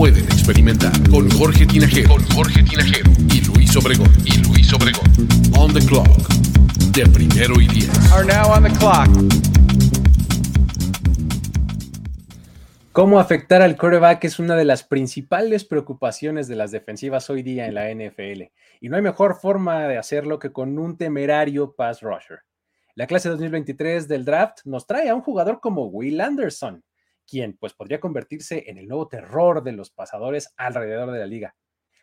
pueden 0.00 0.24
experimentar. 0.24 0.92
Con 1.10 1.30
Jorge 1.32 1.66
Tinajero. 1.66 2.08
Con 2.08 2.24
Jorge 2.30 2.62
Tinajero. 2.62 3.10
Y 3.28 3.42
Luis 3.42 3.76
Obregón. 3.76 4.08
Y 4.24 4.42
Luis 4.48 4.72
Obregón. 4.72 5.04
On 5.58 5.70
the 5.74 5.80
clock. 5.80 6.08
De 6.94 7.04
primero 7.04 7.60
y 7.60 7.66
diez. 7.66 8.10
Are 8.10 8.24
now 8.24 8.50
on 8.50 8.62
the 8.62 8.70
clock. 8.78 9.08
Cómo 12.92 13.20
afectar 13.20 13.60
al 13.60 13.76
quarterback 13.76 14.24
es 14.24 14.38
una 14.38 14.56
de 14.56 14.64
las 14.64 14.84
principales 14.84 15.66
preocupaciones 15.66 16.48
de 16.48 16.56
las 16.56 16.70
defensivas 16.70 17.28
hoy 17.28 17.42
día 17.42 17.66
en 17.66 17.74
la 17.74 17.90
NFL. 17.90 18.44
Y 18.80 18.88
no 18.88 18.96
hay 18.96 19.02
mejor 19.02 19.38
forma 19.38 19.86
de 19.86 19.98
hacerlo 19.98 20.38
que 20.38 20.50
con 20.50 20.78
un 20.78 20.96
temerario 20.96 21.74
pass 21.74 22.00
rusher. 22.00 22.38
La 22.94 23.06
clase 23.06 23.28
2023 23.28 24.08
del 24.08 24.24
draft 24.24 24.60
nos 24.64 24.86
trae 24.86 25.10
a 25.10 25.14
un 25.14 25.20
jugador 25.20 25.60
como 25.60 25.84
Will 25.88 26.22
Anderson, 26.22 26.82
quien 27.30 27.56
pues 27.56 27.74
podría 27.74 28.00
convertirse 28.00 28.64
en 28.66 28.76
el 28.76 28.88
nuevo 28.88 29.06
terror 29.08 29.62
de 29.62 29.72
los 29.72 29.90
pasadores 29.90 30.52
alrededor 30.56 31.12
de 31.12 31.18
la 31.20 31.26
liga. 31.26 31.54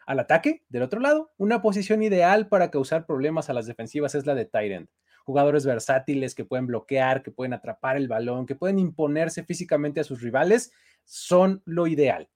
Al 0.06 0.19
ataque, 0.19 0.64
del 0.69 0.84
otro 0.84 1.02
lado, 1.02 1.34
una 1.36 1.61
posición 1.61 2.02
ideal 2.02 2.47
para 2.47 2.72
causar 2.72 3.06
problemas 3.06 3.50
a 3.50 3.53
las 3.53 3.66
defensivas 3.66 4.16
es 4.16 4.25
la 4.25 4.36
de 4.36 4.50
end. 4.53 4.88
Jugadores 5.25 5.66
versátiles 5.66 6.34
que 6.34 6.45
pueden 6.45 6.67
bloquear, 6.67 7.22
que 7.23 7.31
pueden 7.31 7.52
atrapar 7.52 7.97
el 7.97 8.08
balón, 8.08 8.45
que 8.45 8.56
pueden 8.56 8.80
imponerse 8.80 9.44
físicamente 9.44 10.00
a 10.00 10.06
sus 10.06 10.22
rivales, 10.22 10.72
son 11.03 11.62
lo 11.66 11.88
ideal. 11.88 12.30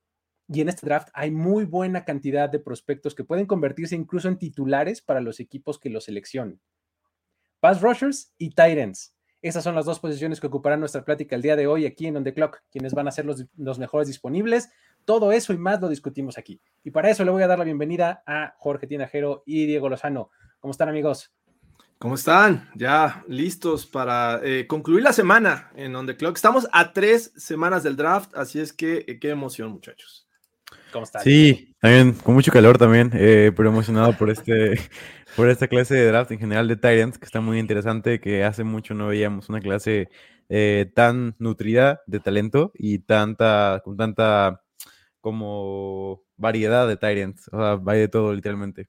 Y 0.48 0.60
en 0.60 0.68
este 0.68 0.84
draft 0.84 1.08
hay 1.14 1.30
muy 1.30 1.64
buena 1.64 2.04
cantidad 2.04 2.50
de 2.50 2.58
prospectos 2.58 3.14
que 3.14 3.24
pueden 3.24 3.46
convertirse 3.46 3.96
incluso 3.96 4.28
en 4.28 4.36
titulares 4.36 5.00
para 5.00 5.22
los 5.22 5.40
equipos 5.40 5.78
que 5.78 5.88
los 5.88 6.04
seleccionen. 6.04 6.60
Pass 7.60 7.80
rushers 7.80 8.34
y 8.36 8.52
ends. 8.58 9.16
Esas 9.42 9.64
son 9.64 9.74
las 9.74 9.84
dos 9.84 9.98
posiciones 9.98 10.40
que 10.40 10.46
ocuparán 10.46 10.78
nuestra 10.78 11.04
plática 11.04 11.34
el 11.34 11.42
día 11.42 11.56
de 11.56 11.66
hoy 11.66 11.84
aquí 11.84 12.06
en 12.06 12.16
On 12.16 12.22
The 12.22 12.32
Clock, 12.32 12.62
quienes 12.70 12.94
van 12.94 13.08
a 13.08 13.10
ser 13.10 13.24
los, 13.24 13.44
los, 13.56 13.78
mejores 13.80 14.06
disponibles. 14.06 14.70
Todo 15.04 15.32
eso 15.32 15.52
y 15.52 15.58
más 15.58 15.80
lo 15.80 15.88
discutimos 15.88 16.38
aquí. 16.38 16.60
Y 16.84 16.92
para 16.92 17.10
eso 17.10 17.24
le 17.24 17.32
voy 17.32 17.42
a 17.42 17.48
dar 17.48 17.58
la 17.58 17.64
bienvenida 17.64 18.22
a 18.24 18.54
Jorge 18.58 18.86
Tinajero 18.86 19.42
y 19.44 19.66
Diego 19.66 19.88
Lozano. 19.88 20.30
¿Cómo 20.60 20.70
están 20.70 20.88
amigos? 20.88 21.32
¿Cómo 21.98 22.14
están? 22.14 22.68
Ya 22.76 23.24
listos 23.26 23.84
para 23.84 24.40
eh, 24.44 24.66
concluir 24.68 25.02
la 25.02 25.12
semana 25.12 25.72
en 25.74 25.96
On 25.96 26.06
The 26.06 26.16
Clock. 26.16 26.36
Estamos 26.36 26.68
a 26.72 26.92
tres 26.92 27.32
semanas 27.36 27.82
del 27.82 27.96
draft, 27.96 28.36
así 28.36 28.60
es 28.60 28.72
que 28.72 29.04
eh, 29.08 29.18
qué 29.18 29.30
emoción 29.30 29.72
muchachos. 29.72 30.21
¿Cómo 30.92 31.04
están? 31.04 31.22
Sí, 31.22 31.74
también 31.80 32.12
con 32.14 32.34
mucho 32.34 32.52
calor 32.52 32.78
también, 32.78 33.10
eh, 33.14 33.52
pero 33.56 33.68
emocionado 33.68 34.16
por 34.16 34.30
este 34.30 34.78
por 35.36 35.48
esta 35.48 35.68
clase 35.68 35.94
de 35.94 36.06
draft 36.06 36.30
en 36.30 36.38
general 36.38 36.68
de 36.68 36.76
Tyrants, 36.76 37.18
que 37.18 37.24
está 37.24 37.40
muy 37.40 37.58
interesante, 37.58 38.20
que 38.20 38.44
hace 38.44 38.64
mucho 38.64 38.94
no 38.94 39.08
veíamos 39.08 39.48
una 39.48 39.60
clase 39.60 40.08
eh, 40.48 40.90
tan 40.94 41.34
nutrida 41.38 42.02
de 42.06 42.20
talento 42.20 42.72
y 42.74 42.98
tanta, 42.98 43.80
con 43.84 43.96
tanta 43.96 44.62
como 45.20 46.22
variedad 46.36 46.86
de 46.88 46.96
Tyrants, 46.96 47.48
o 47.52 47.58
sea, 47.58 47.80
hay 47.86 48.00
de 48.00 48.08
todo 48.08 48.34
literalmente. 48.34 48.88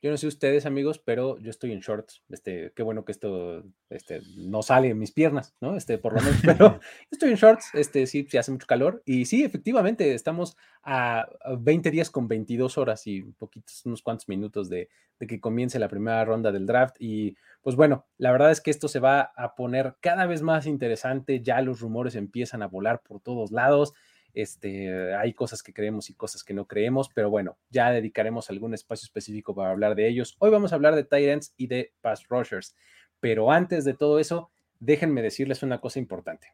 Yo 0.00 0.12
no 0.12 0.16
sé 0.16 0.28
ustedes, 0.28 0.64
amigos, 0.64 1.00
pero 1.00 1.38
yo 1.38 1.50
estoy 1.50 1.72
en 1.72 1.80
shorts. 1.80 2.22
Este, 2.28 2.72
qué 2.76 2.84
bueno 2.84 3.04
que 3.04 3.10
esto 3.10 3.64
este, 3.90 4.20
no 4.36 4.62
sale 4.62 4.90
en 4.90 4.98
mis 4.98 5.10
piernas, 5.10 5.56
¿no? 5.60 5.76
Este, 5.76 5.98
por 5.98 6.12
lo 6.12 6.20
menos, 6.20 6.40
pero 6.44 6.78
estoy 7.10 7.30
en 7.30 7.36
shorts. 7.36 7.74
Este, 7.74 8.06
sí, 8.06 8.26
sí 8.30 8.38
hace 8.38 8.52
mucho 8.52 8.66
calor. 8.68 9.02
Y 9.04 9.24
sí, 9.24 9.42
efectivamente, 9.42 10.14
estamos 10.14 10.56
a 10.84 11.28
20 11.58 11.90
días 11.90 12.10
con 12.10 12.28
22 12.28 12.78
horas 12.78 13.06
y 13.08 13.22
poquitos, 13.22 13.84
unos 13.86 14.02
cuantos 14.02 14.28
minutos 14.28 14.68
de, 14.68 14.88
de 15.18 15.26
que 15.26 15.40
comience 15.40 15.80
la 15.80 15.88
primera 15.88 16.24
ronda 16.24 16.52
del 16.52 16.66
draft. 16.66 16.94
Y 17.00 17.36
pues 17.62 17.74
bueno, 17.74 18.06
la 18.18 18.30
verdad 18.30 18.52
es 18.52 18.60
que 18.60 18.70
esto 18.70 18.86
se 18.86 19.00
va 19.00 19.32
a 19.36 19.56
poner 19.56 19.96
cada 20.00 20.26
vez 20.26 20.42
más 20.42 20.66
interesante. 20.66 21.42
Ya 21.42 21.60
los 21.60 21.80
rumores 21.80 22.14
empiezan 22.14 22.62
a 22.62 22.68
volar 22.68 23.02
por 23.02 23.20
todos 23.20 23.50
lados. 23.50 23.94
Este, 24.34 25.14
hay 25.14 25.32
cosas 25.34 25.62
que 25.62 25.72
creemos 25.72 26.10
y 26.10 26.14
cosas 26.14 26.44
que 26.44 26.54
no 26.54 26.66
creemos, 26.66 27.08
pero 27.14 27.30
bueno, 27.30 27.58
ya 27.70 27.90
dedicaremos 27.90 28.50
algún 28.50 28.74
espacio 28.74 29.06
específico 29.06 29.54
para 29.54 29.70
hablar 29.70 29.94
de 29.94 30.08
ellos. 30.08 30.36
Hoy 30.38 30.50
vamos 30.50 30.72
a 30.72 30.76
hablar 30.76 30.94
de 30.94 31.32
ends 31.32 31.54
y 31.56 31.66
de 31.66 31.92
pass 32.00 32.28
rushers, 32.28 32.76
pero 33.20 33.50
antes 33.50 33.84
de 33.84 33.94
todo 33.94 34.18
eso, 34.18 34.50
déjenme 34.78 35.22
decirles 35.22 35.62
una 35.62 35.80
cosa 35.80 35.98
importante. 35.98 36.48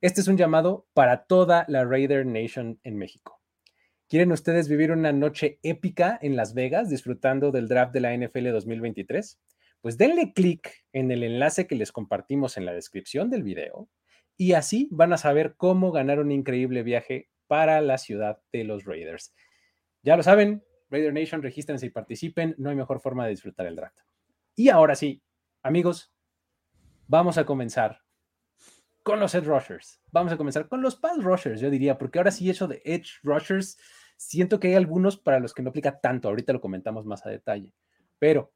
Este 0.00 0.20
es 0.20 0.28
un 0.28 0.36
llamado 0.36 0.86
para 0.94 1.24
toda 1.26 1.64
la 1.68 1.84
Raider 1.84 2.26
Nation 2.26 2.80
en 2.82 2.96
México. 2.96 3.40
¿Quieren 4.08 4.32
ustedes 4.32 4.68
vivir 4.68 4.90
una 4.90 5.12
noche 5.12 5.58
épica 5.62 6.18
en 6.20 6.36
Las 6.36 6.54
Vegas 6.54 6.90
disfrutando 6.90 7.50
del 7.50 7.68
draft 7.68 7.92
de 7.92 8.00
la 8.00 8.14
NFL 8.14 8.50
2023? 8.50 9.38
Pues 9.80 9.96
denle 9.98 10.32
clic 10.32 10.84
en 10.92 11.10
el 11.10 11.22
enlace 11.22 11.66
que 11.66 11.76
les 11.76 11.92
compartimos 11.92 12.56
en 12.56 12.66
la 12.66 12.72
descripción 12.72 13.30
del 13.30 13.42
video 13.42 13.88
y 14.42 14.54
así 14.54 14.88
van 14.90 15.12
a 15.12 15.18
saber 15.18 15.54
cómo 15.56 15.92
ganar 15.92 16.18
un 16.18 16.32
increíble 16.32 16.82
viaje 16.82 17.30
para 17.46 17.80
la 17.80 17.96
ciudad 17.96 18.42
de 18.50 18.64
los 18.64 18.84
Raiders. 18.84 19.32
Ya 20.02 20.16
lo 20.16 20.24
saben, 20.24 20.64
Raider 20.90 21.12
Nation, 21.12 21.44
regístrense 21.44 21.86
y 21.86 21.90
participen, 21.90 22.56
no 22.58 22.68
hay 22.68 22.74
mejor 22.74 22.98
forma 22.98 23.22
de 23.22 23.30
disfrutar 23.30 23.66
el 23.66 23.76
draft. 23.76 24.00
Y 24.56 24.68
ahora 24.68 24.96
sí, 24.96 25.22
amigos, 25.62 26.12
vamos 27.06 27.38
a 27.38 27.46
comenzar 27.46 28.00
con 29.04 29.20
los 29.20 29.32
edge 29.36 29.46
rushers. 29.46 30.02
Vamos 30.10 30.32
a 30.32 30.36
comenzar 30.36 30.66
con 30.66 30.82
los 30.82 30.96
pass 30.96 31.22
rushers, 31.22 31.60
yo 31.60 31.70
diría, 31.70 31.96
porque 31.96 32.18
ahora 32.18 32.32
sí 32.32 32.50
eso 32.50 32.66
de 32.66 32.82
edge 32.84 33.20
rushers, 33.22 33.78
siento 34.16 34.58
que 34.58 34.68
hay 34.68 34.74
algunos 34.74 35.18
para 35.18 35.38
los 35.38 35.54
que 35.54 35.62
no 35.62 35.70
aplica 35.70 36.00
tanto, 36.00 36.26
ahorita 36.26 36.52
lo 36.52 36.60
comentamos 36.60 37.06
más 37.06 37.24
a 37.24 37.30
detalle, 37.30 37.72
pero 38.18 38.52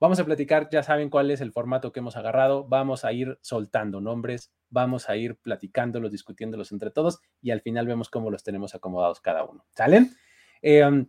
Vamos 0.00 0.20
a 0.20 0.24
platicar, 0.24 0.68
ya 0.70 0.82
saben 0.84 1.10
cuál 1.10 1.30
es 1.30 1.40
el 1.40 1.50
formato 1.50 1.90
que 1.92 1.98
hemos 1.98 2.16
agarrado, 2.16 2.68
vamos 2.68 3.04
a 3.04 3.12
ir 3.12 3.38
soltando 3.42 4.00
nombres, 4.00 4.52
vamos 4.70 5.08
a 5.08 5.16
ir 5.16 5.36
platicándolos, 5.36 6.12
discutiéndolos 6.12 6.70
entre 6.70 6.92
todos 6.92 7.20
y 7.42 7.50
al 7.50 7.62
final 7.62 7.86
vemos 7.86 8.08
cómo 8.08 8.30
los 8.30 8.44
tenemos 8.44 8.76
acomodados 8.76 9.20
cada 9.20 9.44
uno. 9.44 9.66
¿Salen? 9.74 10.14
Eh, 10.62 11.04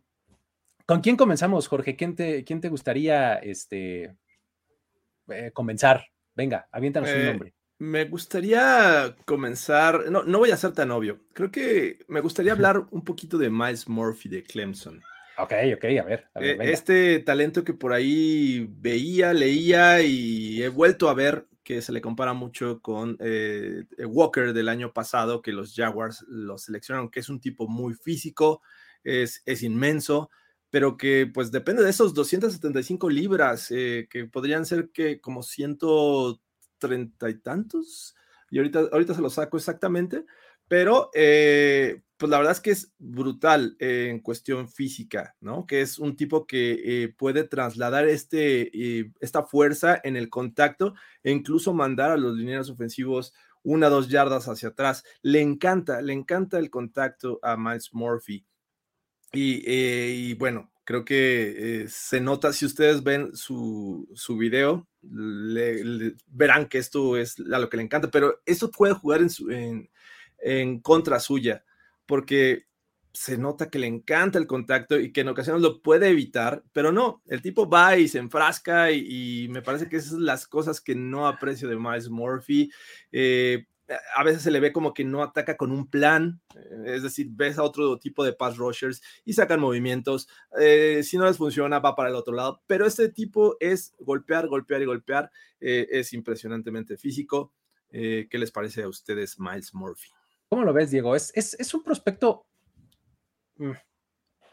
¿Con 0.87 1.01
quién 1.01 1.17
comenzamos, 1.17 1.67
Jorge? 1.67 1.95
¿Quién 1.95 2.15
te, 2.15 2.43
quién 2.43 2.61
te 2.61 2.69
gustaría 2.69 3.35
este, 3.35 4.17
eh, 5.27 5.51
comenzar? 5.53 6.05
Venga, 6.33 6.67
aviéntanos 6.71 7.09
eh, 7.09 7.19
un 7.19 7.25
nombre. 7.27 7.53
Me 7.77 8.05
gustaría 8.05 9.15
comenzar, 9.25 10.09
no, 10.09 10.23
no 10.23 10.39
voy 10.39 10.49
a 10.49 10.57
ser 10.57 10.73
tan 10.73 10.89
obvio, 10.89 11.21
creo 11.33 11.51
que 11.51 11.99
me 12.07 12.21
gustaría 12.21 12.53
hablar 12.53 12.87
un 12.89 13.03
poquito 13.03 13.37
de 13.37 13.51
Miles 13.51 13.87
Murphy 13.87 14.29
de 14.29 14.43
Clemson. 14.43 15.01
Ok, 15.41 15.53
ok, 15.75 15.85
a 15.99 16.03
ver. 16.03 16.29
A 16.33 16.39
ver 16.39 16.61
este 16.63 17.19
talento 17.19 17.63
que 17.63 17.73
por 17.73 17.93
ahí 17.93 18.67
veía, 18.69 19.33
leía 19.33 20.01
y 20.01 20.61
he 20.61 20.69
vuelto 20.69 21.09
a 21.09 21.13
ver 21.13 21.47
que 21.63 21.81
se 21.81 21.91
le 21.91 22.01
compara 22.01 22.33
mucho 22.33 22.81
con 22.81 23.15
eh, 23.19 23.83
Walker 24.05 24.53
del 24.53 24.69
año 24.69 24.91
pasado, 24.91 25.41
que 25.41 25.51
los 25.51 25.75
Jaguars 25.75 26.25
lo 26.27 26.57
seleccionaron, 26.57 27.09
que 27.09 27.19
es 27.19 27.29
un 27.29 27.39
tipo 27.39 27.67
muy 27.67 27.93
físico, 27.93 28.61
es, 29.03 29.43
es 29.45 29.63
inmenso, 29.63 30.29
pero 30.71 30.97
que 30.97 31.29
pues 31.31 31.51
depende 31.51 31.83
de 31.83 31.91
esos 31.91 32.13
275 32.13 33.09
libras, 33.09 33.71
eh, 33.71 34.07
que 34.09 34.25
podrían 34.25 34.65
ser 34.65 34.89
que 34.89 35.21
como 35.21 35.43
130 35.43 37.29
y 37.29 37.35
tantos, 37.35 38.15
y 38.49 38.57
ahorita, 38.57 38.89
ahorita 38.91 39.13
se 39.13 39.21
lo 39.21 39.29
saco 39.29 39.55
exactamente, 39.55 40.25
pero 40.67 41.11
eh, 41.13 42.01
pues 42.19 42.29
la 42.29 42.37
verdad 42.37 42.51
es 42.51 42.59
que 42.59 42.71
es 42.71 42.93
brutal 42.99 43.77
eh, 43.79 44.09
en 44.09 44.19
cuestión 44.19 44.67
física, 44.67 45.37
¿no? 45.39 45.65
Que 45.65 45.79
es 45.79 45.97
un 45.97 46.17
tipo 46.17 46.45
que 46.45 46.81
eh, 46.83 47.15
puede 47.17 47.45
trasladar 47.45 48.09
este, 48.09 48.69
eh, 48.73 49.13
esta 49.21 49.43
fuerza 49.43 50.01
en 50.03 50.17
el 50.17 50.29
contacto 50.29 50.95
e 51.23 51.31
incluso 51.31 51.73
mandar 51.73 52.11
a 52.11 52.17
los 52.17 52.35
lineros 52.35 52.69
ofensivos 52.69 53.33
una 53.63 53.87
dos 53.87 54.09
yardas 54.09 54.49
hacia 54.49 54.69
atrás. 54.69 55.05
Le 55.21 55.39
encanta, 55.39 56.01
le 56.01 56.11
encanta 56.11 56.59
el 56.59 56.69
contacto 56.69 57.39
a 57.41 57.55
Miles 57.55 57.93
Murphy. 57.93 58.45
Y, 59.31 60.33
bueno, 60.33 60.71
creo 60.83 61.05
que 61.05 61.85
se 61.87 62.19
nota, 62.19 62.51
si 62.51 62.65
ustedes 62.65 63.03
ven 63.03 63.33
su, 63.33 64.09
su 64.13 64.37
video, 64.37 64.89
verán 65.01 66.67
que 66.67 66.79
esto 66.79 67.15
es 67.15 67.39
a 67.39 67.59
lo 67.59 67.69
que 67.69 67.77
le 67.77 67.83
encanta, 67.83 68.09
pero 68.11 68.41
esto 68.45 68.69
puede 68.69 68.93
jugar 68.93 69.21
en. 69.21 69.29
En, 69.49 69.89
en 70.41 70.79
contra 70.79 71.19
suya, 71.19 71.63
porque 72.09 72.65
se 73.13 73.37
nota 73.37 73.69
que 73.69 73.77
le 73.77 73.85
encanta 73.85 74.39
el 74.39 74.47
contacto 74.47 74.99
y 74.99 75.11
que 75.11 75.21
en 75.21 75.27
ocasiones 75.27 75.61
lo 75.61 75.83
puede 75.83 76.09
evitar, 76.09 76.63
pero 76.73 76.91
no, 76.91 77.21
el 77.27 77.43
tipo 77.43 77.69
va 77.69 77.97
y 77.97 78.07
se 78.07 78.17
enfrasca 78.17 78.91
y, 78.91 79.47
me 79.51 79.61
parece 79.61 79.87
que 79.87 79.97
esas 79.97 80.13
son 80.13 80.25
las 80.25 80.47
cosas 80.47 80.81
que 80.81 80.95
no 80.95 81.27
aprecio 81.27 81.69
de 81.69 81.77
Miles 81.77 82.09
Murphy. 82.09 82.71
Eh, 83.11 83.67
a 84.15 84.23
veces 84.23 84.41
se 84.41 84.49
le 84.49 84.59
ve 84.59 84.73
como 84.73 84.95
que 84.95 85.03
no 85.03 85.21
ataca 85.21 85.55
con 85.55 85.71
un 85.71 85.87
plan, 85.87 86.41
eh, 86.55 86.95
es 86.95 87.03
decir, 87.03 87.27
ves 87.29 87.59
a 87.59 87.63
otro 87.63 87.99
tipo 87.99 88.23
de 88.23 88.33
pass 88.33 88.57
rushers 88.57 89.03
y 89.23 89.33
sacan 89.33 89.59
movimientos, 89.59 90.27
eh, 90.59 91.01
si 91.03 91.15
no 91.15 91.25
les 91.25 91.37
funciona 91.37 91.77
va 91.77 91.95
para 91.95 92.09
el 92.09 92.15
otro 92.15 92.33
lado, 92.33 92.63
pero 92.65 92.87
este 92.87 93.09
tipo 93.09 93.55
es 93.59 93.93
golpear, 93.99 94.47
golpear 94.47 94.81
y 94.81 94.85
golpear, 94.85 95.31
es 95.59 96.13
impresionantemente 96.13 96.97
físico. 96.97 97.53
¿Qué 97.91 98.27
les 98.31 98.51
parece 98.51 98.81
a 98.81 98.87
ustedes 98.87 99.39
Miles 99.39 99.75
Murphy? 99.75 100.18
¿Cómo 100.49 100.63
lo 100.63 100.73
ves, 100.73 100.91
Diego? 100.91 101.15
Es, 101.15 101.31
es, 101.35 101.73
un 101.73 101.83
prospecto, 101.83 102.45
mm, 103.57 103.71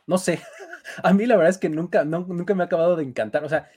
no 0.06 0.18
sé, 0.18 0.40
a 1.02 1.12
mí 1.14 1.26
la 1.26 1.36
verdad 1.36 1.50
es 1.50 1.58
que 1.58 1.70
nunca, 1.70 2.04
nunca 2.04 2.54
me 2.54 2.62
ha 2.62 2.66
acabado 2.66 2.96
de 2.96 3.04
encantar, 3.04 3.44
o 3.44 3.48
sea, 3.48 3.70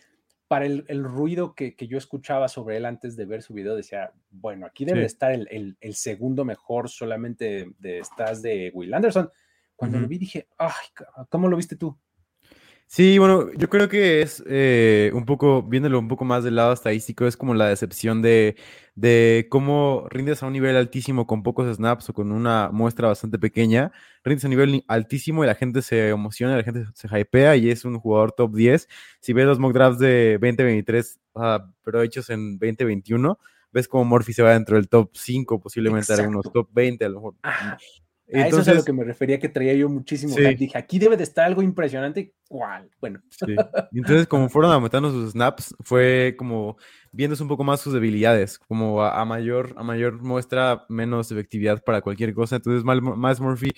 para 0.50 0.66
el, 0.66 1.04
ruido 1.04 1.54
que, 1.54 1.76
yo 1.80 2.00
escuchaba 2.00 2.48
sobre 2.48 2.78
él 2.78 2.86
antes 2.86 3.16
de 3.16 3.26
ver 3.26 3.44
su 3.44 3.54
video, 3.54 3.76
decía, 3.76 4.12
bueno, 4.32 4.66
aquí 4.66 4.84
debe 4.84 5.06
estar 5.06 5.32
el, 5.32 5.78
segundo 5.94 6.44
mejor 6.44 6.90
solamente 6.90 7.72
de 7.78 8.00
estás 8.00 8.42
de 8.42 8.72
Will 8.74 8.92
Anderson. 8.96 9.30
Cuando 9.76 10.00
lo 10.00 10.08
vi 10.08 10.18
dije, 10.18 10.48
ay, 10.58 10.72
¿cómo 11.30 11.48
lo 11.48 11.56
viste 11.56 11.76
tú? 11.76 11.96
Sí, 12.92 13.20
bueno, 13.20 13.52
yo 13.54 13.70
creo 13.70 13.88
que 13.88 14.24
es 14.24 14.44
eh, 14.48 15.12
un 15.14 15.24
poco, 15.24 15.62
viéndolo 15.62 16.00
un 16.00 16.08
poco 16.08 16.26
más 16.26 16.44
del 16.44 16.56
lado 16.56 16.74
estadístico, 16.74 17.28
es 17.28 17.38
como 17.38 17.54
la 17.54 17.68
decepción 17.68 18.24
de, 18.24 18.56
de 18.96 19.46
cómo 19.52 20.08
rindes 20.10 20.42
a 20.42 20.48
un 20.48 20.54
nivel 20.54 20.76
altísimo 20.76 21.28
con 21.28 21.44
pocos 21.44 21.72
snaps 21.76 22.10
o 22.10 22.14
con 22.14 22.32
una 22.32 22.72
muestra 22.72 23.08
bastante 23.08 23.38
pequeña, 23.38 23.92
rindes 24.24 24.44
a 24.44 24.48
un 24.48 24.50
nivel 24.50 24.84
altísimo 24.88 25.44
y 25.44 25.48
la 25.48 25.54
gente 25.54 25.84
se 25.84 26.10
emociona, 26.10 26.58
la 26.58 26.64
gente 26.64 26.86
se 26.96 27.08
hypea 27.08 27.56
y 27.58 27.70
es 27.70 27.86
un 27.86 28.00
jugador 28.00 28.32
top 28.32 28.56
10. 28.56 28.88
Si 29.20 29.34
ves 29.34 29.46
los 29.46 29.60
mock 29.60 29.74
drafts 29.74 30.00
de 30.00 30.40
2023, 30.42 31.20
ah, 31.36 31.72
pero 31.84 32.02
hechos 32.02 32.32
en 32.32 32.58
2021, 32.58 33.38
ves 33.72 33.88
como 33.88 34.04
Murphy 34.06 34.34
se 34.34 34.42
va 34.42 34.54
dentro 34.54 34.78
del 34.78 34.90
top 34.90 35.12
5, 35.14 35.62
posiblemente 35.62 36.12
algunos 36.14 36.52
top 36.52 36.68
20 36.72 37.06
a 37.06 37.10
lo 37.10 37.16
mejor. 37.18 37.36
A 38.32 38.48
eso 38.48 38.62
es 38.62 38.68
a 38.68 38.74
lo 38.76 38.84
que 38.84 38.94
me 38.94 39.04
refería, 39.04 39.40
que 39.40 39.50
traía 39.50 39.74
yo 39.74 39.90
muchísimo. 39.90 40.36
Dije, 40.36 40.78
aquí 40.78 41.00
debe 41.00 41.18
de 41.18 41.24
estar 41.24 41.46
algo 41.46 41.62
impresionante. 41.62 42.34
¿Cuál? 42.48 42.90
Bueno. 43.02 43.22
Entonces, 43.92 44.28
como 44.28 44.50
fueron 44.50 44.72
aumentando 44.72 45.10
sus 45.10 45.32
snaps, 45.32 45.76
fue 45.82 46.36
como 46.38 46.78
viéndose 47.12 47.42
un 47.42 47.50
poco 47.50 47.64
más 47.64 47.82
sus 47.82 47.94
debilidades, 47.94 48.60
como 48.60 49.04
a, 49.04 49.26
mayor, 49.26 49.74
a 49.78 49.84
mayor 49.84 50.22
muestra, 50.22 50.86
menos 50.90 51.32
efectividad 51.32 51.84
para 51.84 52.02
cualquier 52.02 52.34
cosa. 52.34 52.58
Entonces, 52.58 52.84
Miles 52.84 53.40
Murphy 53.40 53.72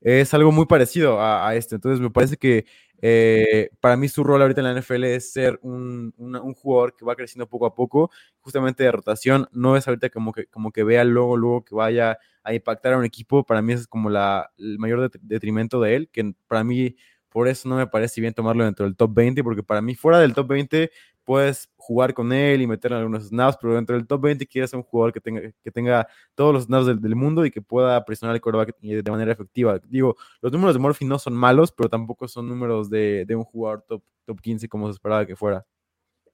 es 0.00 0.32
algo 0.32 0.52
muy 0.52 0.66
parecido 0.66 1.20
a, 1.20 1.54
esto. 1.54 1.74
Entonces, 1.74 2.00
me 2.00 2.10
parece 2.10 2.36
que 2.36 2.64
eh, 3.00 3.70
para 3.80 3.96
mí 3.96 4.08
su 4.08 4.24
rol 4.24 4.42
ahorita 4.42 4.60
en 4.60 4.74
la 4.74 4.80
NFL 4.80 5.04
es 5.04 5.32
ser 5.32 5.58
un, 5.62 6.12
un, 6.16 6.54
jugador 6.54 6.96
que 6.96 7.04
va 7.04 7.14
creciendo 7.14 7.48
poco 7.48 7.66
a 7.66 7.74
poco, 7.74 8.10
justamente 8.40 8.82
de 8.82 8.92
rotación. 8.92 9.48
No 9.52 9.76
es 9.76 9.86
ahorita 9.86 10.10
como 10.10 10.32
que, 10.32 10.46
como 10.46 10.72
que 10.72 10.82
vea 10.82 11.04
luego, 11.04 11.36
luego 11.36 11.64
que 11.64 11.74
vaya 11.74 12.18
a 12.42 12.54
impactar 12.54 12.94
a 12.94 12.98
un 12.98 13.04
equipo, 13.04 13.44
para 13.44 13.62
mí 13.62 13.72
es 13.72 13.86
como 13.86 14.10
la, 14.10 14.50
el 14.58 14.78
mayor 14.78 15.10
detrimento 15.20 15.80
de 15.80 15.96
él, 15.96 16.08
que 16.10 16.34
para 16.46 16.64
mí 16.64 16.96
por 17.28 17.46
eso 17.46 17.68
no 17.68 17.76
me 17.76 17.86
parece 17.86 18.20
bien 18.20 18.34
tomarlo 18.34 18.64
dentro 18.64 18.86
del 18.86 18.96
top 18.96 19.14
20, 19.14 19.44
porque 19.44 19.62
para 19.62 19.82
mí 19.82 19.94
fuera 19.94 20.18
del 20.18 20.34
top 20.34 20.48
20 20.48 20.90
puedes 21.24 21.68
jugar 21.88 22.12
con 22.12 22.34
él 22.34 22.60
y 22.60 22.66
meter 22.66 22.92
algunos 22.92 23.28
snaps, 23.28 23.56
pero 23.58 23.74
dentro 23.74 23.96
del 23.96 24.06
top 24.06 24.20
20 24.20 24.46
quieres 24.46 24.74
un 24.74 24.82
jugador 24.82 25.10
que 25.10 25.22
tenga, 25.22 25.40
que 25.40 25.70
tenga 25.70 26.06
todos 26.34 26.52
los 26.52 26.64
snaps 26.64 26.84
del, 26.84 27.16
mundo 27.16 27.46
y 27.46 27.50
que 27.50 27.62
pueda 27.62 28.04
presionar 28.04 28.36
el 28.36 28.42
quarterback 28.42 28.78
de 28.78 29.10
manera 29.10 29.32
efectiva. 29.32 29.80
Digo, 29.88 30.14
los 30.42 30.52
números 30.52 30.74
de 30.74 30.80
Murphy 30.80 31.06
no 31.06 31.18
son 31.18 31.32
malos, 31.32 31.72
pero 31.72 31.88
tampoco 31.88 32.28
son 32.28 32.46
números 32.46 32.90
de, 32.90 33.24
de 33.26 33.34
un 33.34 33.42
jugador 33.42 33.86
top, 33.88 34.02
top 34.26 34.38
15 34.38 34.68
como 34.68 34.86
se 34.88 34.92
esperaba 34.92 35.24
que 35.24 35.34
fuera. 35.34 35.64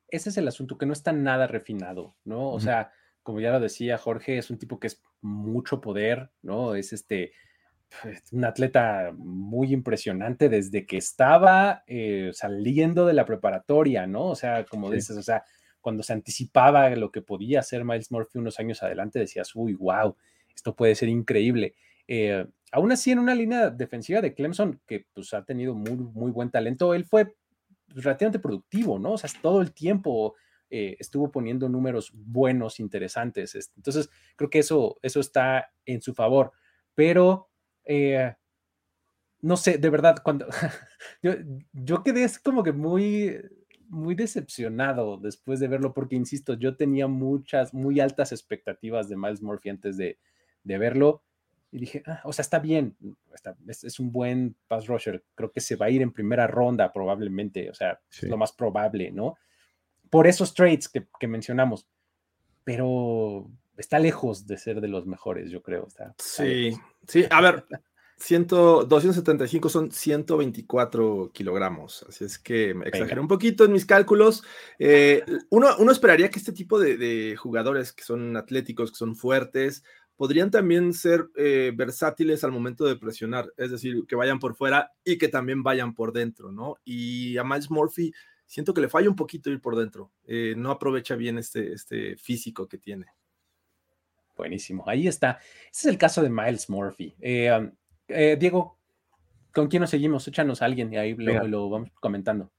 Ese 0.08 0.30
es 0.30 0.36
el 0.38 0.48
asunto, 0.48 0.76
que 0.76 0.86
no 0.86 0.92
está 0.92 1.12
nada 1.12 1.46
refinado, 1.46 2.16
¿no? 2.24 2.50
O 2.50 2.58
sea, 2.58 2.90
como 3.22 3.38
ya 3.38 3.52
lo 3.52 3.60
decía 3.60 3.96
Jorge, 3.96 4.38
es 4.38 4.50
un 4.50 4.58
tipo 4.58 4.80
que 4.80 4.88
es 4.88 5.00
mucho 5.20 5.80
poder, 5.80 6.32
¿no? 6.42 6.74
Es 6.74 6.92
este 6.92 7.30
un 8.32 8.44
atleta 8.44 9.12
muy 9.16 9.72
impresionante 9.72 10.48
desde 10.48 10.86
que 10.86 10.96
estaba 10.96 11.84
eh, 11.86 12.30
saliendo 12.32 13.06
de 13.06 13.14
la 13.14 13.24
preparatoria, 13.24 14.06
¿no? 14.06 14.26
O 14.30 14.34
sea, 14.34 14.64
como 14.64 14.90
dices, 14.90 15.16
o 15.16 15.22
sea, 15.22 15.44
cuando 15.80 16.02
se 16.02 16.12
anticipaba 16.12 16.90
lo 16.90 17.10
que 17.12 17.22
podía 17.22 17.60
hacer 17.60 17.84
Miles 17.84 18.10
Murphy 18.10 18.38
unos 18.38 18.58
años 18.58 18.82
adelante, 18.82 19.18
decías, 19.18 19.54
uy, 19.54 19.74
wow, 19.74 20.16
esto 20.54 20.74
puede 20.74 20.94
ser 20.94 21.08
increíble. 21.08 21.74
Eh, 22.08 22.46
aún 22.72 22.92
así, 22.92 23.10
en 23.10 23.18
una 23.18 23.34
línea 23.34 23.70
defensiva 23.70 24.20
de 24.20 24.34
Clemson, 24.34 24.80
que 24.86 25.06
pues 25.12 25.32
ha 25.34 25.44
tenido 25.44 25.74
muy, 25.74 25.96
muy 25.96 26.30
buen 26.30 26.50
talento, 26.50 26.94
él 26.94 27.04
fue 27.04 27.34
relativamente 27.88 28.38
productivo, 28.38 28.98
¿no? 28.98 29.12
O 29.12 29.18
sea, 29.18 29.30
todo 29.40 29.60
el 29.60 29.72
tiempo 29.72 30.34
eh, 30.70 30.96
estuvo 30.98 31.30
poniendo 31.30 31.68
números 31.68 32.10
buenos, 32.14 32.80
interesantes. 32.80 33.54
Este, 33.54 33.74
entonces, 33.76 34.10
creo 34.36 34.50
que 34.50 34.58
eso, 34.58 34.98
eso 35.02 35.20
está 35.20 35.70
en 35.86 36.02
su 36.02 36.14
favor. 36.14 36.52
Pero, 36.94 37.48
eh, 37.84 38.34
no 39.40 39.56
sé, 39.56 39.78
de 39.78 39.90
verdad, 39.90 40.16
cuando 40.22 40.46
yo, 41.22 41.32
yo 41.72 42.02
quedé 42.02 42.26
como 42.42 42.62
que 42.62 42.72
muy, 42.72 43.40
muy 43.88 44.14
decepcionado 44.14 45.18
después 45.18 45.60
de 45.60 45.68
verlo, 45.68 45.92
porque, 45.92 46.16
insisto, 46.16 46.54
yo 46.54 46.76
tenía 46.76 47.06
muchas, 47.06 47.74
muy 47.74 48.00
altas 48.00 48.32
expectativas 48.32 49.08
de 49.08 49.16
Miles 49.16 49.42
Murphy 49.42 49.70
antes 49.70 49.96
de, 49.96 50.18
verlo. 50.64 51.22
Y 51.70 51.78
dije, 51.78 52.02
ah, 52.06 52.20
o 52.24 52.32
sea, 52.32 52.42
está 52.42 52.60
bien, 52.60 52.96
es, 53.66 53.98
un 53.98 54.12
buen 54.12 54.56
pass 54.68 54.86
rusher, 54.86 55.24
creo 55.34 55.50
que 55.50 55.60
se 55.60 55.74
va 55.74 55.86
a 55.86 55.90
ir 55.90 56.02
en 56.02 56.12
primera 56.12 56.46
ronda 56.46 56.92
probablemente, 56.92 57.68
o 57.68 57.74
sea, 57.74 58.00
es 58.10 58.22
lo 58.22 58.36
más 58.36 58.52
probable, 58.52 59.10
¿no? 59.10 59.34
por 60.14 60.28
esos 60.28 60.54
trades 60.54 60.88
que, 60.88 61.26
mencionamos, 61.26 61.88
pero 62.62 63.50
está 63.76 63.98
lejos 63.98 64.46
de 64.46 64.58
ser 64.58 64.80
de 64.80 64.88
los 64.88 65.06
mejores, 65.06 65.50
yo 65.50 65.62
creo. 65.62 65.88
sí, 66.18 66.72
sí, 67.06 67.24
a 67.30 67.40
ver, 67.40 67.64
100, 68.16 68.46
275 68.46 69.68
son 69.68 69.90
124 69.90 71.30
kilogramos, 71.32 72.04
así 72.08 72.24
es 72.24 72.38
que 72.38 72.74
me 72.74 72.86
exageré 72.88 73.20
un 73.20 73.28
poquito 73.28 73.64
en 73.64 73.72
mis 73.72 73.84
cálculos. 73.84 74.44
Eh, 74.78 75.24
uno, 75.50 75.90
esperaría 75.90 76.30
que 76.30 76.38
este 76.38 76.52
tipo 76.52 76.78
de, 76.78 77.36
jugadores 77.36 77.92
que 77.92 78.04
son 78.04 78.36
atléticos, 78.36 78.92
que 78.92 78.96
son 78.96 79.16
fuertes, 79.16 79.82
podrían 80.16 80.50
también 80.50 80.92
ser 80.92 81.28
eh, 81.36 81.72
versátiles 81.74 82.44
al 82.44 82.52
momento 82.52 82.84
de 82.84 82.96
presionar, 82.96 83.52
es 83.56 83.72
decir, 83.72 84.04
que 84.06 84.16
vayan 84.16 84.38
por 84.38 84.54
fuera 84.54 84.92
y 85.04 85.18
que 85.18 85.28
también 85.28 85.64
vayan 85.64 85.92
por 85.92 86.12
dentro, 86.12 86.52
¿no? 86.52 86.76
Y 86.84 87.36
a 87.36 87.42
Miles 87.44 87.70
Murphy 87.70 88.12
siento 88.46 88.72
que 88.72 88.80
le 88.80 88.88
falla 88.88 89.08
un 89.08 89.16
poquito 89.16 89.50
ir 89.50 89.60
por 89.60 89.76
dentro. 89.76 90.12
Eh, 90.24 90.54
no 90.56 90.70
aprovecha 90.70 91.16
bien 91.16 91.38
este, 91.38 91.72
este 91.72 92.16
físico 92.16 92.68
que 92.68 92.78
tiene. 92.78 93.06
Buenísimo, 94.36 94.84
ahí 94.86 95.06
está. 95.06 95.38
Ese 95.70 95.86
es 95.88 95.92
el 95.92 95.98
caso 95.98 96.22
de 96.22 96.30
Miles 96.30 96.68
Murphy. 96.68 97.14
Eh, 97.20 97.70
eh, 98.08 98.36
Diego, 98.38 98.78
¿con 99.52 99.68
quién 99.68 99.80
nos 99.80 99.90
seguimos? 99.90 100.26
Échanos 100.26 100.62
a 100.62 100.64
alguien 100.64 100.92
y 100.92 100.96
ahí 100.96 101.14
lo, 101.14 101.70
vamos 101.70 101.90
comentando. 102.00 102.50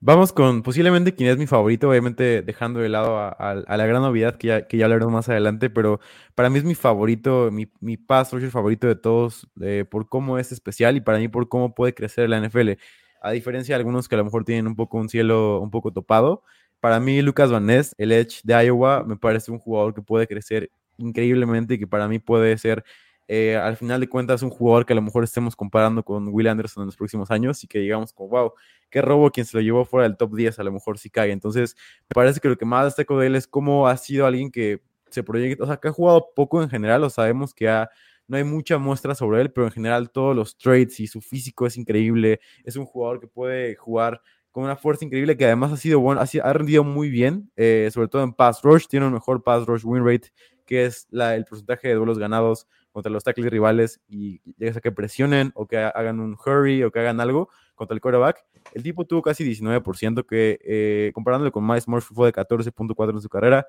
Vamos 0.00 0.32
con 0.32 0.62
posiblemente 0.62 1.14
quien 1.14 1.30
es 1.30 1.38
mi 1.38 1.46
favorito, 1.46 1.88
obviamente 1.88 2.42
dejando 2.42 2.80
de 2.80 2.88
lado 2.88 3.18
a, 3.18 3.54
la 3.54 3.86
gran 3.86 4.02
novedad 4.02 4.36
que 4.36 4.48
ya, 4.48 4.66
que 4.66 4.76
ya 4.76 4.86
hablaremos 4.86 5.12
más 5.12 5.28
adelante, 5.28 5.70
pero 5.70 6.00
para 6.34 6.50
mí 6.50 6.58
es 6.58 6.64
mi 6.64 6.74
favorito, 6.74 7.50
mi, 7.52 7.70
mi 7.80 7.96
pass 7.96 8.32
rusher 8.32 8.50
favorito 8.50 8.88
de 8.88 8.96
todos, 8.96 9.48
por 9.90 10.08
cómo 10.08 10.38
es 10.38 10.50
especial 10.50 10.96
y 10.96 11.00
para 11.00 11.18
mí 11.18 11.28
por 11.28 11.48
cómo 11.48 11.72
puede 11.72 11.94
crecer 11.94 12.28
la 12.28 12.40
NFL 12.40 12.72
a 13.22 13.30
diferencia 13.30 13.74
de 13.74 13.78
algunos 13.78 14.08
que 14.08 14.16
a 14.16 14.18
lo 14.18 14.24
mejor 14.24 14.44
tienen 14.44 14.66
un 14.66 14.76
poco 14.76 14.98
un 14.98 15.08
cielo 15.08 15.60
un 15.60 15.70
poco 15.70 15.92
topado. 15.92 16.42
Para 16.80 16.98
mí, 16.98 17.22
Lucas 17.22 17.50
Van 17.50 17.66
Ness, 17.66 17.94
el 17.96 18.10
Edge 18.10 18.40
de 18.42 18.66
Iowa, 18.66 19.04
me 19.04 19.16
parece 19.16 19.52
un 19.52 19.58
jugador 19.60 19.94
que 19.94 20.02
puede 20.02 20.26
crecer 20.26 20.70
increíblemente 20.98 21.74
y 21.74 21.78
que 21.78 21.86
para 21.86 22.08
mí 22.08 22.18
puede 22.18 22.56
ser, 22.58 22.84
eh, 23.28 23.56
al 23.56 23.76
final 23.76 24.00
de 24.00 24.08
cuentas, 24.08 24.42
un 24.42 24.50
jugador 24.50 24.86
que 24.86 24.92
a 24.92 24.96
lo 24.96 25.02
mejor 25.02 25.24
estemos 25.24 25.56
comparando 25.56 26.02
con 26.04 26.28
Will 26.28 26.48
Anderson 26.48 26.82
en 26.82 26.86
los 26.86 26.96
próximos 26.96 27.30
años 27.30 27.62
y 27.64 27.66
que 27.66 27.78
digamos 27.78 28.12
como, 28.12 28.30
wow, 28.30 28.52
qué 28.90 29.00
robo 29.02 29.30
quien 29.30 29.46
se 29.46 29.56
lo 29.56 29.62
llevó 29.62 29.84
fuera 29.84 30.06
del 30.06 30.16
top 30.16 30.34
10, 30.34 30.58
a 30.58 30.64
lo 30.64 30.72
mejor 30.72 30.98
sí 30.98 31.10
cae. 31.10 31.32
Entonces, 31.32 31.76
me 32.02 32.14
parece 32.14 32.40
que 32.40 32.48
lo 32.48 32.56
que 32.56 32.64
más 32.64 32.84
destaco 32.84 33.18
de 33.18 33.28
él 33.28 33.36
es 33.36 33.46
cómo 33.46 33.88
ha 33.88 33.96
sido 33.96 34.26
alguien 34.26 34.50
que 34.50 34.82
se 35.10 35.22
proyecta, 35.22 35.64
o 35.64 35.66
sea, 35.66 35.76
que 35.76 35.88
ha 35.88 35.92
jugado 35.92 36.28
poco 36.34 36.62
en 36.62 36.70
general, 36.70 37.04
o 37.04 37.10
sabemos 37.10 37.54
que 37.54 37.66
no 38.28 38.36
hay 38.36 38.44
mucha 38.44 38.78
muestra 38.78 39.14
sobre 39.14 39.40
él, 39.40 39.52
pero 39.52 39.66
en 39.66 39.72
general 39.72 40.10
todos 40.10 40.34
los 40.34 40.56
traits 40.56 41.00
y 41.00 41.06
su 41.06 41.20
físico 41.20 41.66
es 41.66 41.76
increíble. 41.76 42.40
Es 42.64 42.76
un 42.76 42.86
jugador 42.86 43.20
que 43.20 43.26
puede 43.26 43.76
jugar 43.76 44.22
con 44.50 44.64
una 44.64 44.76
fuerza 44.76 45.04
increíble 45.04 45.36
que 45.36 45.46
además 45.46 45.72
ha 45.72 45.76
sido 45.76 45.98
bueno, 46.00 46.20
ha, 46.20 46.52
rendido 46.52 46.84
muy 46.84 47.08
bien, 47.08 47.50
eh, 47.56 47.88
sobre 47.92 48.08
todo 48.08 48.22
en 48.22 48.34
pass 48.34 48.60
rush, 48.62 48.86
tiene 48.86 49.06
un 49.06 49.14
mejor 49.14 49.42
pass 49.42 49.66
rush 49.66 49.82
win 49.84 50.04
rate, 50.04 50.28
que 50.66 50.86
es 50.86 51.08
el 51.10 51.44
porcentaje 51.44 51.88
de 51.88 51.94
duelos 51.94 52.18
ganados 52.18 52.66
contra 52.92 53.10
los 53.10 53.24
tackles 53.24 53.50
rivales 53.50 54.00
y 54.08 54.40
ya 54.58 54.72
sea 54.72 54.80
que 54.80 54.92
presionen 54.92 55.50
o 55.54 55.66
que 55.66 55.78
hagan 55.78 56.20
un 56.20 56.34
hurry 56.34 56.82
o 56.82 56.90
que 56.90 57.00
hagan 57.00 57.20
algo 57.20 57.48
contra 57.74 57.94
el 57.94 58.00
quarterback. 58.00 58.44
El 58.74 58.82
tipo 58.82 59.04
tuvo 59.04 59.22
casi 59.22 59.44
19%, 59.44 60.26
que 60.26 60.60
eh, 60.62 61.10
comparándolo 61.14 61.50
con 61.52 61.66
Miles 61.66 61.88
Murphy 61.88 62.14
fue 62.14 62.26
de 62.30 62.32
14.4 62.32 63.10
en 63.10 63.20
su 63.20 63.28
carrera 63.28 63.66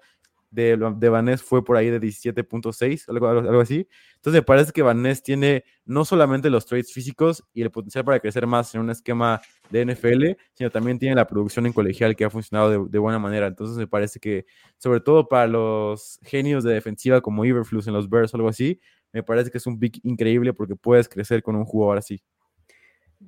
de, 0.53 0.77
de 0.97 1.09
Vanés 1.09 1.41
fue 1.41 1.65
por 1.65 1.77
ahí 1.77 1.89
de 1.89 1.99
17.6, 1.99 3.09
algo, 3.09 3.27
algo, 3.27 3.59
así. 3.59 3.87
Entonces 4.15 4.41
me 4.41 4.43
parece 4.43 4.71
que 4.71 4.83
Vanés 4.83 5.23
tiene 5.23 5.65
no 5.83 6.05
solamente 6.05 6.49
los 6.51 6.67
traits 6.67 6.93
físicos 6.93 7.43
y 7.53 7.63
el 7.63 7.71
potencial 7.71 8.05
para 8.05 8.19
crecer 8.19 8.45
más 8.45 8.73
en 8.75 8.81
un 8.81 8.91
esquema 8.91 9.41
de 9.73 9.85
NFL, 9.85 10.39
sino 10.53 10.69
también 10.69 10.99
tiene 10.99 11.15
la 11.15 11.27
producción 11.27 11.65
en 11.65 11.73
colegial 11.73 12.15
que 12.15 12.23
ha 12.23 12.29
funcionado 12.29 12.69
de, 12.69 12.89
de, 12.89 12.99
buena 12.99 13.19
manera. 13.19 13.47
Entonces 13.47 13.75
me 13.75 13.87
parece 13.87 14.19
que, 14.19 14.45
sobre 14.77 15.01
todo 15.01 15.27
para 15.27 15.47
los 15.47 16.19
genios 16.21 16.63
de 16.63 16.73
defensiva 16.73 17.21
como 17.21 17.43
Iverflus 17.43 17.87
en 17.87 17.93
los 17.93 18.09
Bears 18.09 18.33
o 18.33 18.37
algo 18.37 18.49
así, 18.49 18.79
me 19.11 19.23
parece 19.23 19.49
que 19.51 19.57
es 19.57 19.67
un 19.67 19.79
pick 19.79 19.99
increíble 20.03 20.53
porque 20.53 20.75
puedes 20.75 21.09
crecer 21.09 21.41
con 21.41 21.55
un 21.55 21.65
jugador 21.65 21.97
así. 21.97 22.21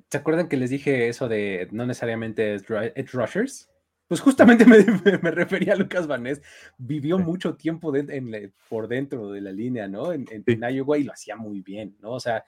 ¿Se 0.09 0.17
acuerdan 0.17 0.47
que 0.47 0.57
les 0.57 0.69
dije 0.69 1.07
eso 1.07 1.27
de 1.27 1.67
no 1.71 1.85
necesariamente 1.85 2.55
edge 2.55 3.11
rushers? 3.13 3.69
Pues 4.07 4.21
justamente 4.21 4.65
me, 4.65 4.77
me, 5.21 5.31
refería 5.31 5.73
a 5.73 5.75
Lucas 5.75 6.05
Vanés. 6.05 6.41
Vivió 6.77 7.17
mucho 7.17 7.55
tiempo 7.55 7.91
de, 7.91 8.05
en, 8.15 8.53
por 8.69 8.87
dentro 8.87 9.31
de 9.31 9.41
la 9.41 9.51
línea, 9.51 9.87
¿no? 9.87 10.13
En, 10.13 10.25
en, 10.31 10.43
sí. 10.43 10.53
en, 10.53 10.75
Iowa 10.75 10.97
y 10.99 11.03
lo 11.03 11.13
hacía 11.13 11.35
muy 11.35 11.61
bien, 11.61 11.97
¿no? 12.01 12.11
O 12.11 12.19
sea, 12.19 12.43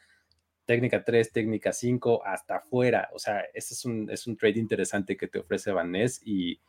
técnica 0.68 1.04
3, 1.04 1.32
técnica 1.32 1.74
5, 1.74 2.24
hasta 2.24 2.58
afuera. 2.58 3.10
O 3.14 3.20
sea, 3.20 3.42
este 3.54 3.74
es 3.74 3.86
un, 3.86 4.10
es 4.12 4.28
un 4.28 4.38
trade 4.38 4.60
interesante 4.60 5.18
que 5.18 5.28
te 5.28 5.40
ofrece 5.40 5.72
Vanés 5.72 6.22
y 6.24 6.60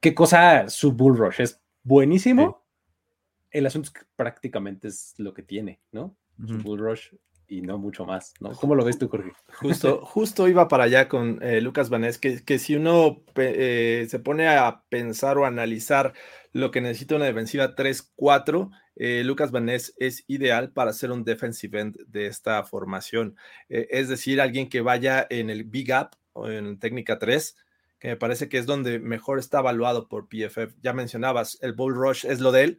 qué 0.00 0.14
cosa 0.14 0.68
su 0.68 0.92
bull 0.92 1.16
rush. 1.16 1.40
Es 1.40 1.62
buenísimo. 1.82 2.64
Sí. 2.66 3.48
El 3.52 3.66
asunto 3.66 3.86
es 3.86 3.92
que 3.94 4.06
prácticamente 4.16 4.88
es 4.88 5.14
lo 5.16 5.32
que 5.32 5.42
tiene, 5.42 5.80
¿no? 5.92 6.16
Uh 6.38 6.42
-huh. 6.42 6.48
Su 6.48 6.62
bull 6.62 6.80
rush 6.80 7.14
y 7.46 7.62
no 7.62 7.78
mucho 7.78 8.04
más, 8.04 8.34
¿no? 8.40 8.50
¿Cómo 8.52 8.74
lo 8.74 8.84
ves 8.84 8.98
tú, 8.98 9.08
Jorge? 9.08 9.32
Justo, 9.60 10.04
justo 10.04 10.48
iba 10.48 10.68
para 10.68 10.84
allá 10.84 11.08
con 11.08 11.42
eh, 11.42 11.62
Lucas 11.62 11.88
Vanés, 11.88 12.18
que, 12.18 12.44
que, 12.44 12.58
si 12.58 12.76
uno 12.76 13.22
eh, 13.36 14.06
se 14.10 14.18
pone 14.18 14.48
a 14.48 14.82
pensar 14.90 15.38
o 15.38 15.46
analizar 15.46 16.12
lo 16.52 16.70
que 16.70 16.82
necesita 16.82 17.16
una 17.16 17.24
defensiva 17.24 17.74
3-4, 17.74 18.70
eh, 19.00 19.22
Lucas 19.24 19.52
Vanés 19.52 19.94
es 19.98 20.24
ideal 20.26 20.72
para 20.72 20.92
ser 20.92 21.12
un 21.12 21.22
defensive 21.22 21.80
end 21.80 21.96
de 22.08 22.26
esta 22.26 22.64
formación. 22.64 23.36
Eh, 23.68 23.86
es 23.90 24.08
decir, 24.08 24.40
alguien 24.40 24.68
que 24.68 24.80
vaya 24.80 25.24
en 25.30 25.50
el 25.50 25.62
big 25.62 25.92
up 25.92 26.16
o 26.32 26.48
en 26.48 26.80
técnica 26.80 27.16
3, 27.20 27.56
que 28.00 28.08
me 28.08 28.16
parece 28.16 28.48
que 28.48 28.58
es 28.58 28.66
donde 28.66 28.98
mejor 28.98 29.38
está 29.38 29.60
evaluado 29.60 30.08
por 30.08 30.28
PFF. 30.28 30.74
Ya 30.82 30.92
mencionabas, 30.92 31.58
el 31.62 31.74
bull 31.74 31.94
rush 31.94 32.26
es 32.26 32.40
lo 32.40 32.50
de 32.50 32.64
él, 32.64 32.78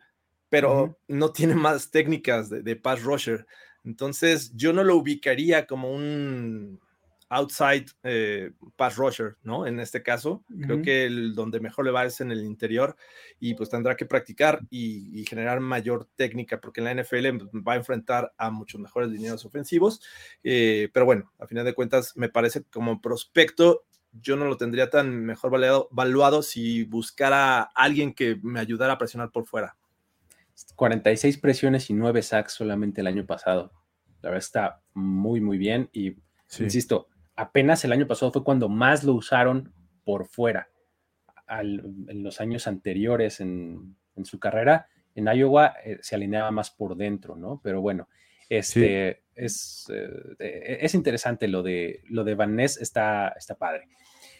pero 0.50 0.84
uh 0.84 0.88
-huh. 0.88 0.98
no 1.08 1.32
tiene 1.32 1.56
más 1.56 1.90
técnicas 1.90 2.50
de, 2.50 2.64
de 2.64 2.76
pass 2.76 3.02
rusher. 3.02 3.48
Entonces, 3.86 4.52
yo 4.56 4.74
no 4.74 4.84
lo 4.84 4.98
ubicaría 4.98 5.68
como 5.68 5.90
un 5.90 6.82
outside 7.30 7.86
eh, 8.04 8.52
pass 8.76 8.98
rusher, 8.98 9.38
¿no? 9.44 9.68
En 9.68 9.80
este 9.80 10.02
caso, 10.02 10.44
uh 10.50 10.54
-huh. 10.54 10.66
creo 10.66 10.82
que 10.82 11.06
el, 11.06 11.36
donde 11.36 11.60
mejor 11.60 11.86
le 11.86 11.92
va 11.92 12.06
es 12.06 12.22
en 12.22 12.32
el 12.32 12.44
interior 12.44 12.96
y 13.40 13.54
pues 13.54 13.70
tendrá 13.70 13.96
que 13.96 14.06
practicar 14.06 14.62
y, 14.70 15.20
y, 15.20 15.26
generar 15.26 15.60
mayor 15.60 16.08
técnica, 16.16 16.60
porque 16.60 16.82
en 16.82 16.86
la 16.86 17.04
NFL 17.04 17.48
va 17.68 17.74
a 17.74 17.78
enfrentar 17.78 18.34
a 18.38 18.50
muchos 18.50 18.82
mejores 18.82 19.10
lineos 19.10 19.46
ofensivos. 19.46 20.02
Eh, 20.44 20.90
pero 20.94 21.06
bueno, 21.06 21.32
a 21.40 21.48
final 21.48 21.66
de 21.66 21.74
cuentas, 21.74 22.18
me 22.18 22.30
parece 22.30 22.64
como 22.64 23.00
prospecto, 23.00 23.86
yo 24.12 24.36
no 24.36 24.46
lo 24.46 24.58
tendría 24.58 24.90
tan 24.90 25.24
mejor 25.24 25.52
valuado, 25.52 25.88
valuado 25.92 26.42
si 26.42 26.84
buscara 26.84 27.62
a 27.62 27.70
alguien 27.76 28.14
que 28.14 28.40
me 28.42 28.60
ayudara 28.60 28.94
a 28.94 28.98
presionar 28.98 29.32
por 29.32 29.46
fuera. 29.46 29.78
46 30.76 31.38
presiones 31.38 31.90
y 31.90 31.94
9 31.94 32.22
sacks 32.22 32.54
solamente 32.54 33.02
el 33.02 33.08
año 33.08 33.26
pasado. 33.26 33.72
La 34.22 34.30
verdad 34.30 34.44
está 34.44 34.82
muy, 34.94 35.40
muy 35.40 35.58
bien. 35.58 35.90
Y 35.94 36.16
sí. 36.48 36.64
insisto, 36.64 37.08
apenas 37.40 37.86
el 37.86 37.94
año 37.94 38.06
pasado 38.06 38.32
fue 38.32 38.44
cuando 38.44 38.68
más 38.68 39.04
lo 39.04 39.14
usaron 39.14 39.74
por 40.04 40.26
fuera. 40.26 40.70
Al, 41.48 41.80
en 42.08 42.22
los 42.22 42.42
años 42.42 42.68
anteriores 42.68 43.40
en, 43.40 43.96
en, 44.16 44.26
su 44.26 44.40
carrera, 44.40 44.88
en 45.16 45.26
Iowa 45.26 45.74
eh, 45.84 45.98
se 46.02 46.16
alineaba 46.16 46.52
más 46.52 46.70
por 46.70 46.96
dentro, 46.96 47.36
¿no? 47.36 47.60
Pero 47.64 47.82
bueno, 47.82 48.08
este 48.50 49.22
sí. 49.26 49.34
es, 49.36 49.88
eh, 49.90 50.80
es 50.82 50.94
interesante 50.94 51.48
lo 51.48 51.64
de, 51.64 52.04
lo 52.10 52.24
de 52.24 52.36
Van 52.36 52.56
Ness, 52.56 52.78
está, 52.78 53.30
está 53.30 53.56
padre. 53.56 53.88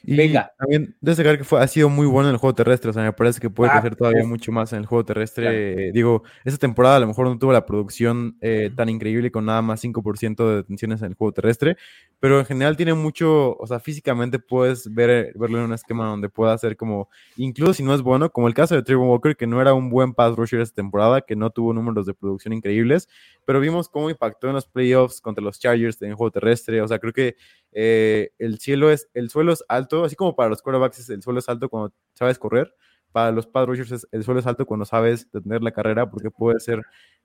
Y 0.04 0.16
Venga. 0.16 0.52
También 0.58 0.96
destacar 1.02 1.38
que 1.38 1.44
fue, 1.44 1.62
ha 1.62 1.68
sido 1.68 1.90
muy 1.90 2.08
bueno 2.08 2.30
en 2.30 2.36
el 2.36 2.40
juego 2.40 2.56
terrestre. 2.56 2.90
O 2.90 2.94
sea, 2.94 3.04
me 3.04 3.14
parece 3.14 3.40
que 3.40 3.50
puede 3.50 3.72
ah, 3.72 3.80
crecer 3.80 3.96
todavía 3.96 4.24
mucho 4.24 4.52
más 4.52 4.72
en 4.74 4.80
el 4.80 4.86
juego 4.86 5.04
terrestre. 5.06 5.74
Claro. 5.76 5.92
Digo, 5.94 6.24
esta 6.46 6.58
temporada 6.58 6.98
a 6.98 7.00
lo 7.00 7.08
mejor 7.08 7.28
no 7.28 7.38
tuvo 7.38 7.52
la 7.52 7.66
producción 7.66 8.38
eh, 8.42 8.72
tan 8.76 8.90
increíble 8.90 9.32
con 9.32 9.46
nada 9.46 9.62
más 9.62 9.84
5% 9.84 10.50
de 10.50 10.56
detenciones 10.58 11.02
en 11.02 11.10
el 11.10 11.14
juego 11.16 11.34
terrestre. 11.34 11.78
Pero 12.20 12.40
en 12.40 12.46
general 12.46 12.78
tiene 12.78 12.94
mucho, 12.94 13.56
o 13.58 13.68
sea, 13.68 13.80
físicamente 13.80 14.40
puedes 14.40 14.94
ver, 14.94 15.32
verlo 15.36 15.60
en 15.60 15.66
un 15.66 15.74
esquema 15.74 16.06
donde 16.08 16.30
pueda 16.30 16.54
hacer 16.54 16.76
como, 16.76 17.10
incluso 17.38 17.74
si 17.74 17.84
no 17.84 17.94
es 17.94 18.02
bueno, 18.02 18.30
como 18.30 18.48
el 18.48 18.54
caso 18.54 18.76
de 18.76 18.84
Trevor 18.84 19.08
Walker, 19.08 19.36
que 19.36 19.48
no 19.48 19.62
era 19.62 19.74
un 19.74 19.90
buen 19.90 20.14
pass 20.14 20.36
rusher 20.36 20.62
esta 20.62 20.76
temporada, 20.76 21.22
que 21.22 21.36
no 21.36 21.50
tuvo 21.50 21.74
números 21.74 22.06
de 22.06 22.14
producción 22.14 22.54
increíbles, 22.54 23.08
pero 23.46 23.60
vimos 23.60 23.90
cómo 23.90 24.10
impactó 24.10 24.48
en 24.48 24.54
los 24.54 24.68
playoffs 24.68 25.22
contra 25.22 25.44
los 25.44 25.60
Chargers 25.60 26.02
en 26.02 26.10
el 26.10 26.16
juego 26.16 26.32
terrestre. 26.32 26.82
O 26.82 26.88
sea, 26.88 27.00
creo 27.00 27.14
que 27.14 27.36
eh, 27.72 28.32
el 28.38 28.60
cielo 28.60 28.92
es, 28.92 29.10
el 29.14 29.30
suelo 29.30 29.54
es 29.54 29.64
alto, 29.68 30.04
así 30.04 30.16
como 30.16 30.36
para 30.36 30.50
los 30.50 30.62
quarterbacks 30.62 31.10
el 31.10 31.22
suelo 31.22 31.40
es 31.40 31.50
alto 31.50 31.70
cuando 31.70 31.94
sabes 32.14 32.40
correr, 32.40 32.74
para 33.12 33.32
los 33.32 33.48
pass 33.48 33.68
rushers 33.68 34.08
el 34.12 34.24
suelo 34.24 34.40
es 34.40 34.48
alto 34.48 34.66
cuando 34.66 34.86
sabes 34.86 35.32
detener 35.32 35.62
la 35.62 35.72
carrera, 35.72 36.10
porque 36.10 36.32
puede 36.32 36.60
ser 36.60 36.82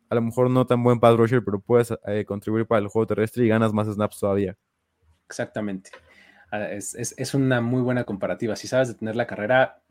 a 0.08 0.14
lo 0.14 0.22
mejor 0.22 0.50
no 0.50 0.66
tan 0.66 0.82
buen 0.82 1.00
pass 1.00 1.16
rusher, 1.16 1.42
pero 1.44 1.60
puedes 1.60 1.92
eh, 2.06 2.24
contribuir 2.24 2.66
para 2.66 2.80
el 2.80 2.88
juego 2.88 3.06
terrestre 3.06 3.44
y 3.44 3.48
ganas 3.48 3.72
más 3.72 3.88
snaps 3.88 4.20
todavía. 4.20 4.56
Exactamente. 5.26 5.90
Ah, 6.50 6.70
es, 6.70 6.94
es, 6.94 7.14
es, 7.16 7.34
una 7.34 7.60
muy 7.60 7.82
buena 7.82 8.04
comparativa. 8.04 8.54
Si 8.54 8.68
sabes 8.68 8.88
detener 8.88 9.16
la 9.16 9.26
carrera, 9.26 9.82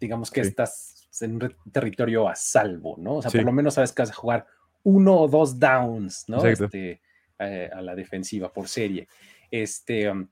digamos 0.00 0.30
que 0.30 0.42
sí. 0.42 0.50
estás 0.50 1.08
en 1.20 1.34
un 1.34 1.54
territorio 1.72 2.28
a 2.28 2.34
salvo, 2.34 2.96
¿no? 2.98 3.16
O 3.16 3.22
sea, 3.22 3.30
sí. 3.30 3.38
por 3.38 3.46
lo 3.46 3.52
menos 3.52 3.74
sabes 3.74 3.92
que 3.92 4.02
vas 4.02 4.10
a 4.10 4.14
jugar 4.14 4.46
uno 4.82 5.20
o 5.20 5.28
dos 5.28 5.58
downs, 5.58 6.24
¿no? 6.28 6.44
Este, 6.44 7.00
eh, 7.38 7.70
a 7.72 7.80
la 7.80 7.94
defensiva 7.94 8.52
por 8.52 8.68
serie. 8.68 9.08
Este, 9.50 10.10
um, 10.10 10.28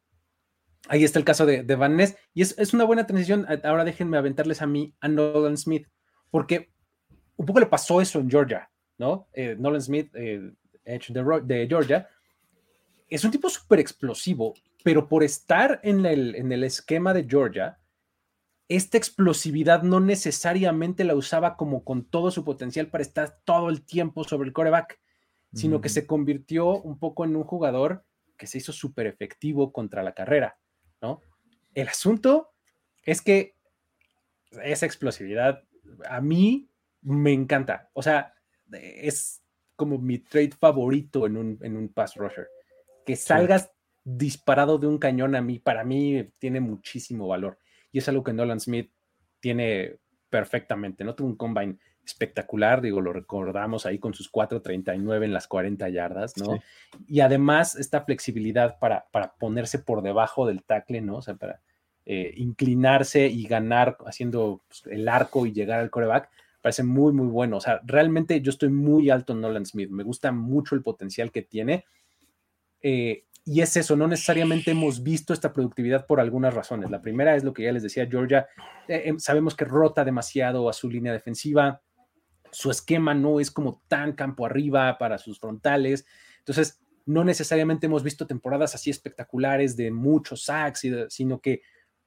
ahí 0.88 1.04
está 1.04 1.18
el 1.18 1.24
caso 1.24 1.46
de, 1.46 1.62
de 1.62 1.76
Van 1.76 1.96
Ness, 1.96 2.16
y 2.34 2.42
es, 2.42 2.56
es, 2.58 2.74
una 2.74 2.84
buena 2.84 3.06
transición. 3.06 3.46
Ahora 3.64 3.84
déjenme 3.84 4.18
aventarles 4.18 4.62
a 4.62 4.66
mí 4.66 4.94
a 5.00 5.08
Nolan 5.08 5.56
Smith, 5.56 5.88
porque 6.30 6.72
un 7.36 7.46
poco 7.46 7.60
le 7.60 7.66
pasó 7.66 8.00
eso 8.00 8.20
en 8.20 8.30
Georgia, 8.30 8.70
¿no? 8.98 9.28
Eh, 9.32 9.56
Nolan 9.58 9.82
Smith, 9.82 10.10
eh, 10.14 10.52
de, 10.84 11.40
de, 11.44 11.66
Georgia, 11.68 12.08
es 13.08 13.24
un 13.24 13.30
tipo 13.30 13.48
súper 13.48 13.80
explosivo, 13.80 14.54
pero 14.82 15.08
por 15.08 15.22
estar 15.22 15.80
en 15.82 16.06
el, 16.06 16.34
en 16.34 16.52
el 16.52 16.64
esquema 16.64 17.14
de 17.14 17.26
Georgia, 17.28 17.78
esta 18.68 18.96
explosividad 18.96 19.82
no 19.82 20.00
necesariamente 20.00 21.04
la 21.04 21.14
usaba 21.14 21.56
como 21.56 21.84
con 21.84 22.04
todo 22.04 22.30
su 22.30 22.44
potencial 22.44 22.86
para 22.86 23.02
estar 23.02 23.38
todo 23.44 23.68
el 23.68 23.84
tiempo 23.84 24.24
sobre 24.24 24.48
el 24.48 24.54
coreback, 24.54 24.98
sino 25.52 25.78
mm. 25.78 25.80
que 25.82 25.88
se 25.88 26.06
convirtió 26.06 26.80
un 26.80 26.98
poco 26.98 27.24
en 27.24 27.36
un 27.36 27.44
jugador 27.44 28.04
que 28.42 28.48
se 28.48 28.58
hizo 28.58 28.72
súper 28.72 29.06
efectivo 29.06 29.72
contra 29.72 30.02
la 30.02 30.14
carrera, 30.14 30.58
¿no? 31.00 31.20
El 31.74 31.86
asunto 31.86 32.50
es 33.04 33.22
que 33.22 33.54
esa 34.64 34.84
explosividad 34.84 35.62
a 36.08 36.20
mí 36.20 36.68
me 37.02 37.32
encanta. 37.32 37.88
O 37.92 38.02
sea, 38.02 38.34
es 38.72 39.44
como 39.76 39.96
mi 39.98 40.18
trade 40.18 40.50
favorito 40.58 41.24
en 41.24 41.36
un, 41.36 41.58
en 41.62 41.76
un 41.76 41.88
pass 41.90 42.16
rusher. 42.16 42.48
Que 43.06 43.14
salgas 43.14 43.62
sí. 43.62 43.68
disparado 44.02 44.76
de 44.76 44.88
un 44.88 44.98
cañón 44.98 45.36
a 45.36 45.40
mí, 45.40 45.60
para 45.60 45.84
mí 45.84 46.28
tiene 46.40 46.58
muchísimo 46.58 47.28
valor. 47.28 47.60
Y 47.92 47.98
es 47.98 48.08
algo 48.08 48.24
que 48.24 48.32
Nolan 48.32 48.58
Smith 48.58 48.92
tiene 49.38 50.00
perfectamente, 50.28 51.04
¿no? 51.04 51.14
Tuvo 51.14 51.28
un 51.28 51.36
combine 51.36 51.78
espectacular, 52.04 52.80
digo, 52.80 53.00
lo 53.00 53.12
recordamos 53.12 53.86
ahí 53.86 53.98
con 53.98 54.14
sus 54.14 54.30
4.39 54.30 55.24
en 55.24 55.32
las 55.32 55.46
40 55.46 55.88
yardas, 55.88 56.36
¿no? 56.36 56.54
Sí. 56.54 56.60
Y 57.06 57.20
además 57.20 57.76
esta 57.76 58.02
flexibilidad 58.02 58.78
para, 58.78 59.06
para, 59.12 59.34
ponerse 59.34 59.78
por 59.78 60.02
debajo 60.02 60.46
del 60.46 60.62
tackle, 60.62 61.00
¿no? 61.00 61.16
O 61.16 61.22
sea, 61.22 61.34
para 61.34 61.60
eh, 62.04 62.34
inclinarse 62.36 63.28
y 63.28 63.44
ganar 63.46 63.96
haciendo 64.06 64.62
pues, 64.66 64.82
el 64.86 65.08
arco 65.08 65.46
y 65.46 65.52
llegar 65.52 65.78
al 65.78 65.90
coreback, 65.90 66.30
parece 66.60 66.82
muy, 66.82 67.12
muy 67.12 67.28
bueno. 67.28 67.58
O 67.58 67.60
sea, 67.60 67.80
realmente 67.84 68.40
yo 68.40 68.50
estoy 68.50 68.70
muy 68.70 69.10
alto 69.10 69.32
en 69.32 69.40
Nolan 69.40 69.66
Smith, 69.66 69.90
me 69.90 70.02
gusta 70.02 70.32
mucho 70.32 70.74
el 70.74 70.82
potencial 70.82 71.30
que 71.30 71.42
tiene. 71.42 71.84
Eh, 72.82 73.24
y 73.44 73.60
es 73.60 73.76
eso, 73.76 73.96
no 73.96 74.06
necesariamente 74.06 74.70
hemos 74.70 75.02
visto 75.02 75.32
esta 75.32 75.52
productividad 75.52 76.06
por 76.06 76.20
algunas 76.20 76.54
razones. 76.54 76.90
La 76.90 77.02
primera 77.02 77.34
es 77.34 77.42
lo 77.42 77.52
que 77.52 77.64
ya 77.64 77.72
les 77.72 77.82
decía, 77.82 78.06
Georgia, 78.08 78.46
eh, 78.86 79.12
sabemos 79.18 79.56
que 79.56 79.64
rota 79.64 80.04
demasiado 80.04 80.68
a 80.68 80.72
su 80.72 80.88
línea 80.88 81.12
defensiva, 81.12 81.80
su 82.52 82.70
esquema 82.70 83.14
no 83.14 83.40
es 83.40 83.50
como 83.50 83.82
tan 83.88 84.12
campo 84.12 84.46
arriba 84.46 84.98
para 84.98 85.18
sus 85.18 85.40
frontales. 85.40 86.06
Entonces, 86.38 86.80
no 87.06 87.24
necesariamente 87.24 87.86
hemos 87.86 88.04
visto 88.04 88.26
temporadas 88.26 88.74
así 88.74 88.90
espectaculares 88.90 89.76
de 89.76 89.90
muchos 89.90 90.44
sacks, 90.44 90.86
sino 91.08 91.40
que 91.40 91.62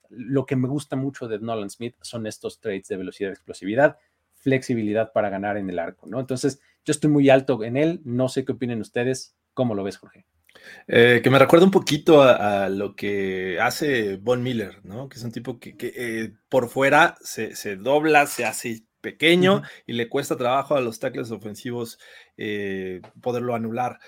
lo 0.09 0.45
que 0.45 0.55
me 0.55 0.67
gusta 0.67 0.95
mucho 0.95 1.27
de 1.27 1.39
Nolan 1.39 1.69
Smith 1.69 1.95
son 2.01 2.27
estos 2.27 2.61
trades 2.61 2.87
de 2.87 2.97
velocidad, 2.97 3.31
explosividad, 3.31 3.97
flexibilidad 4.33 5.11
para 5.11 5.29
ganar 5.29 5.57
en 5.57 5.69
el 5.69 5.79
arco, 5.79 6.07
¿no? 6.07 6.19
Entonces, 6.19 6.61
yo 6.85 6.91
estoy 6.91 7.09
muy 7.09 7.29
alto 7.29 7.63
en 7.63 7.75
él, 7.75 8.01
no 8.05 8.29
sé 8.29 8.45
qué 8.45 8.51
opinen 8.51 8.79
ustedes, 8.79 9.35
¿cómo 9.53 9.73
lo 9.73 9.83
ves, 9.83 9.97
Jorge? 9.97 10.25
Eh, 10.87 11.21
que 11.23 11.29
me 11.29 11.39
recuerda 11.39 11.65
un 11.65 11.71
poquito 11.71 12.21
a, 12.21 12.69
lo 12.69 12.95
que 12.95 13.59
hace 13.59 14.17
Von 14.17 14.43
Miller, 14.43 14.85
¿no? 14.85 15.09
Que 15.09 15.17
es 15.17 15.23
un 15.23 15.31
tipo 15.31 15.59
que, 15.59 15.75
que 15.75 15.93
eh, 15.95 16.33
por 16.47 16.69
fuera 16.69 17.15
se, 17.21 17.55
se, 17.55 17.75
dobla, 17.75 18.27
se 18.27 18.45
hace 18.45 18.85
pequeño 19.05 19.57
uh 19.57 19.59
-huh. 19.59 19.69
y 19.85 19.93
le 19.93 20.09
cuesta 20.09 20.35
trabajo 20.35 20.75
a 20.75 20.81
los 20.81 20.99
tackles 20.99 21.29
ofensivos 21.29 21.99
eh, 22.37 23.01
poderlo 23.21 23.53
anular. 23.53 23.99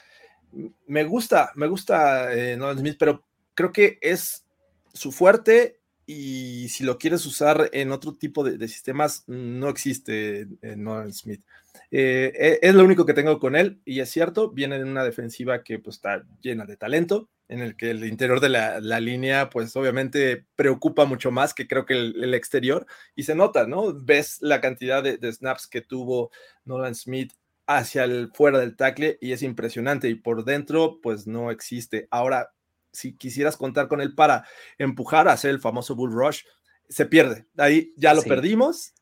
Me 0.87 1.03
gusta, 1.03 1.51
me 1.55 1.67
gusta 1.67 2.33
eh, 2.33 2.57
Nolan 2.57 2.79
Smith, 2.79 2.97
pero 2.97 3.23
creo 3.53 3.71
que 3.71 3.99
es 4.01 4.45
su 4.93 5.11
fuerte 5.11 5.79
y 6.07 6.67
si 6.69 6.83
lo 6.83 6.97
quieres 6.97 7.25
usar 7.25 7.69
en 7.73 7.91
otro 7.91 8.15
tipo 8.15 8.43
de, 8.43 8.57
de 8.57 8.67
sistemas, 8.67 9.23
no 9.27 9.69
existe 9.69 10.47
en 10.61 10.83
Nolan 10.83 11.13
Smith. 11.13 11.43
Eh, 11.91 12.31
e, 12.35 12.59
es 12.61 12.73
lo 12.73 12.83
único 12.83 13.05
que 13.05 13.13
tengo 13.13 13.39
con 13.39 13.55
él 13.55 13.79
y 13.85 13.99
es 13.99 14.09
cierto, 14.09 14.49
viene 14.49 14.77
en 14.77 14.87
una 14.87 15.03
defensiva 15.03 15.63
que 15.63 15.79
pues, 15.79 15.97
está 15.97 16.25
llena 16.41 16.65
de 16.65 16.77
talento, 16.77 17.29
en 17.49 17.61
el 17.61 17.75
que 17.77 17.91
el 17.91 18.03
interior 18.05 18.39
de 18.39 18.49
la, 18.49 18.79
la 18.81 18.99
línea 18.99 19.49
pues 19.49 19.75
obviamente 19.75 20.45
preocupa 20.55 21.05
mucho 21.05 21.31
más 21.31 21.53
que 21.53 21.67
creo 21.67 21.85
que 21.85 21.93
el, 21.93 22.23
el 22.23 22.33
exterior 22.33 22.85
y 23.15 23.23
se 23.23 23.35
nota, 23.35 23.67
¿no? 23.67 23.93
Ves 23.93 24.37
la 24.41 24.59
cantidad 24.61 25.01
de, 25.03 25.17
de 25.17 25.31
snaps 25.31 25.67
que 25.67 25.81
tuvo 25.81 26.31
Nolan 26.65 26.95
Smith 26.95 27.33
hacia 27.65 28.03
el 28.05 28.31
fuera 28.33 28.59
del 28.59 28.75
tackle 28.75 29.17
y 29.21 29.31
es 29.33 29.43
impresionante 29.43 30.09
y 30.09 30.15
por 30.15 30.43
dentro 30.45 30.99
pues 31.01 31.27
no 31.27 31.51
existe. 31.51 32.07
Ahora, 32.11 32.53
si 32.91 33.15
quisieras 33.15 33.57
contar 33.57 33.87
con 33.87 34.01
él 34.01 34.15
para 34.15 34.45
empujar 34.77 35.27
a 35.27 35.33
hacer 35.33 35.51
el 35.51 35.59
famoso 35.59 35.95
bull 35.95 36.11
rush, 36.13 36.43
se 36.89 37.05
pierde. 37.05 37.45
Ahí 37.57 37.93
ya 37.97 38.13
lo 38.13 38.21
Sí. 38.21 38.29
perdimos. 38.29 38.93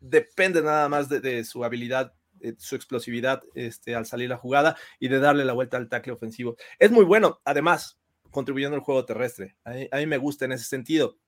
Depende 0.00 0.62
nada 0.62 0.88
más 0.88 1.08
de, 1.08 1.20
de 1.20 1.42
su 1.44 1.64
habilidad, 1.64 2.14
eh, 2.40 2.54
su 2.58 2.76
explosividad 2.76 3.42
este, 3.54 3.94
al 3.94 4.06
salir 4.06 4.28
la 4.28 4.36
jugada 4.36 4.76
y 4.98 5.08
de 5.08 5.18
darle 5.18 5.44
la 5.44 5.52
vuelta 5.52 5.76
al 5.76 5.88
tackle 5.88 6.12
ofensivo. 6.12 6.56
Es 6.78 6.90
muy 6.90 7.04
bueno, 7.04 7.40
además, 7.44 7.98
contribuyendo 8.30 8.76
al 8.76 8.82
juego 8.82 9.04
terrestre. 9.04 9.56
A 9.64 9.96
mí, 9.96 10.06
me 10.06 10.18
gusta 10.18 10.44
en 10.44 10.52
ese 10.52 10.64
sentido. 10.64 11.18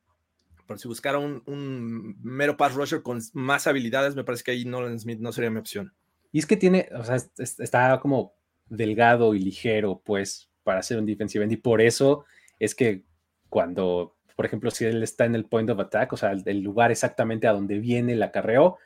Por 0.67 0.79
si 0.79 0.87
buscara 0.87 1.19
un, 1.19 2.17
mero 2.23 2.57
pass 2.57 2.75
rusher 2.75 3.02
con 3.02 3.21
más 3.33 3.67
habilidades, 3.67 4.14
me 4.14 4.25
parece 4.25 4.45
que 4.45 4.50
ahí 4.52 4.64
Nolan 4.64 5.00
Smith 5.00 5.19
no 5.19 5.33
sería 5.33 5.50
mi 5.50 5.59
opción. 5.59 5.93
Y 6.31 6.38
es 6.38 6.47
que 6.47 6.57
tiene, 6.57 6.88
o 6.95 7.02
sea, 7.02 7.17
es- 7.17 7.33
es- 7.38 7.59
está 7.59 7.99
como 8.00 8.35
delgado 8.69 9.35
y 9.35 9.40
ligero, 9.40 10.00
pues, 10.05 10.49
para 10.62 10.83
ser 10.83 10.99
un 10.99 11.07
defensive 11.07 11.43
end. 11.43 11.52
Y 11.55 11.57
por 11.57 11.81
eso 11.81 12.25
es 12.61 12.75
que 12.75 13.05
cuando, 13.49 14.17
por 14.37 14.47
ejemplo, 14.47 14.71
si 14.71 14.85
él 14.85 15.02
está 15.02 15.25
en 15.25 15.35
el 15.35 15.47
point 15.47 15.69
of 15.71 15.81
attack, 15.81 16.12
o 16.12 16.17
sea, 16.17 16.31
el 16.33 16.61
lugar 16.61 16.93
exactamente 16.93 17.49
a 17.49 17.52
donde 17.52 17.79
viene 17.81 18.12
el 18.12 18.23
acarreo, 18.23 18.79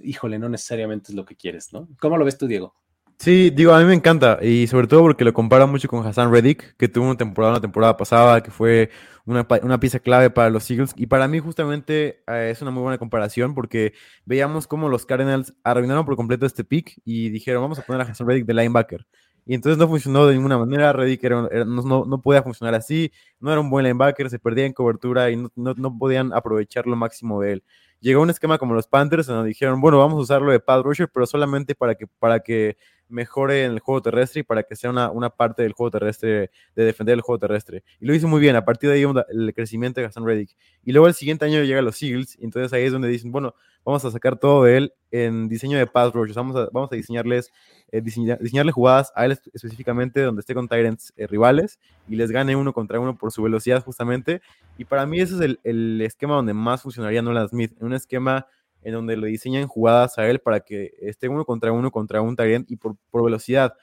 híjole, 0.00 0.38
no 0.38 0.48
necesariamente 0.48 1.12
es 1.12 1.16
lo 1.16 1.24
que 1.24 1.36
quieres, 1.36 1.72
¿no? 1.72 1.88
¿Cómo 2.00 2.16
lo 2.16 2.24
ves 2.24 2.38
tú, 2.38 2.46
Diego? 2.46 2.74
Sí, 3.18 3.50
digo, 3.50 3.72
a 3.72 3.78
mí 3.78 3.84
me 3.84 3.94
encanta 3.94 4.38
y 4.42 4.66
sobre 4.66 4.88
todo 4.88 5.02
porque 5.02 5.24
lo 5.24 5.32
compara 5.32 5.66
mucho 5.66 5.86
con 5.86 6.04
Hassan 6.04 6.32
Reddick, 6.32 6.76
que 6.76 6.88
tuvo 6.88 7.04
una 7.06 7.16
temporada, 7.16 7.52
una 7.52 7.60
temporada 7.60 7.96
pasada, 7.96 8.42
que 8.42 8.50
fue 8.50 8.90
una, 9.24 9.46
una 9.62 9.78
pieza 9.78 10.00
clave 10.00 10.28
para 10.30 10.50
los 10.50 10.68
Eagles 10.68 10.92
y 10.96 11.06
para 11.06 11.28
mí 11.28 11.38
justamente 11.38 12.24
eh, 12.26 12.50
es 12.50 12.60
una 12.62 12.72
muy 12.72 12.82
buena 12.82 12.98
comparación 12.98 13.54
porque 13.54 13.92
veíamos 14.24 14.66
cómo 14.66 14.88
los 14.88 15.06
Cardinals 15.06 15.54
arruinaron 15.62 16.04
por 16.04 16.16
completo 16.16 16.46
este 16.46 16.64
pick 16.64 17.00
y 17.04 17.28
dijeron, 17.30 17.62
vamos 17.62 17.78
a 17.78 17.82
poner 17.82 18.00
a 18.02 18.10
Hassan 18.10 18.26
Reddick 18.26 18.46
de 18.46 18.54
linebacker. 18.54 19.06
Y 19.44 19.54
entonces 19.54 19.78
no 19.78 19.88
funcionó 19.88 20.26
de 20.26 20.34
ninguna 20.34 20.56
manera, 20.58 20.92
Reddick 20.92 21.22
no, 21.30 21.48
no, 21.66 22.04
no 22.04 22.20
podía 22.22 22.42
funcionar 22.42 22.74
así, 22.74 23.10
no 23.40 23.50
era 23.50 23.60
un 23.60 23.70
buen 23.70 23.84
linebacker, 23.84 24.30
se 24.30 24.38
perdía 24.38 24.66
en 24.66 24.72
cobertura 24.72 25.30
y 25.30 25.36
no, 25.36 25.50
no- 25.56 25.98
podían 25.98 26.32
aprovechar 26.32 26.86
lo 26.86 26.94
máximo 26.96 27.40
de 27.40 27.52
él. 27.54 27.64
Llegó 28.00 28.22
un 28.22 28.30
esquema 28.30 28.58
como 28.58 28.74
los 28.74 28.86
Panthers, 28.88 29.26
donde 29.26 29.48
dijeron, 29.48 29.80
bueno, 29.80 29.98
vamos 29.98 30.18
a 30.18 30.22
usarlo 30.22 30.50
de 30.52 30.60
pad 30.60 30.82
rusher, 30.82 31.08
pero 31.12 31.26
solamente 31.26 31.74
para 31.74 31.94
que, 31.94 32.06
para 32.06 32.40
que 32.40 32.76
mejore 33.12 33.64
en 33.64 33.72
el 33.72 33.78
juego 33.80 34.02
terrestre 34.02 34.40
y 34.40 34.42
para 34.42 34.64
que 34.64 34.74
sea 34.74 34.90
una, 34.90 35.10
una 35.10 35.30
parte 35.30 35.62
del 35.62 35.72
juego 35.72 35.90
terrestre, 35.90 36.50
de 36.74 36.84
defender 36.84 37.14
el 37.14 37.20
juego 37.20 37.38
terrestre. 37.38 37.84
Y 38.00 38.06
lo 38.06 38.14
hizo 38.14 38.26
muy 38.26 38.40
bien, 38.40 38.56
a 38.56 38.64
partir 38.64 38.90
de 38.90 38.96
ahí 38.96 39.06
el 39.30 39.54
crecimiento 39.54 40.00
de 40.00 40.06
Hassan 40.06 40.26
Reddick. 40.26 40.56
Y 40.84 40.92
luego 40.92 41.06
el 41.06 41.14
siguiente 41.14 41.44
año 41.44 41.62
llega 41.62 41.80
los 41.82 42.02
Eagles, 42.02 42.36
y 42.40 42.44
entonces 42.44 42.72
ahí 42.72 42.84
es 42.84 42.92
donde 42.92 43.08
dicen, 43.08 43.30
bueno, 43.30 43.54
vamos 43.84 44.04
a 44.04 44.10
sacar 44.10 44.38
todo 44.38 44.64
de 44.64 44.76
él 44.76 44.94
en 45.10 45.48
diseño 45.48 45.76
de 45.76 45.86
pass 45.86 46.12
rush, 46.12 46.32
vamos 46.34 46.56
a, 46.56 46.68
vamos 46.72 46.90
a 46.92 46.96
diseñarles, 46.96 47.52
eh, 47.90 48.00
diseña- 48.00 48.38
diseñarle 48.40 48.72
jugadas 48.72 49.12
a 49.14 49.26
él 49.26 49.32
espe- 49.32 49.50
específicamente 49.52 50.22
donde 50.22 50.40
esté 50.40 50.54
con 50.54 50.68
Tyrants 50.68 51.12
eh, 51.16 51.26
rivales 51.26 51.80
y 52.08 52.14
les 52.16 52.30
gane 52.30 52.54
uno 52.56 52.72
contra 52.72 53.00
uno 53.00 53.18
por 53.18 53.32
su 53.32 53.42
velocidad 53.42 53.82
justamente. 53.84 54.40
Y 54.78 54.84
para 54.84 55.04
mí 55.04 55.20
ese 55.20 55.34
es 55.34 55.40
el, 55.40 55.60
el 55.64 56.00
esquema 56.00 56.36
donde 56.36 56.54
más 56.54 56.82
funcionaría 56.82 57.22
Nolan 57.22 57.48
Smith, 57.48 57.72
en 57.80 57.86
un 57.86 57.94
esquema 57.94 58.46
en 58.82 58.92
donde 58.92 59.16
le 59.16 59.28
diseñan 59.28 59.66
jugadas 59.68 60.18
a 60.18 60.28
él 60.28 60.40
para 60.40 60.60
que 60.60 60.92
esté 61.00 61.28
uno 61.28 61.44
contra 61.44 61.72
uno 61.72 61.90
contra 61.90 62.20
un 62.20 62.36
Tyrant 62.36 62.70
y 62.70 62.76
por, 62.76 62.96
por 63.10 63.24
velocidad, 63.24 63.74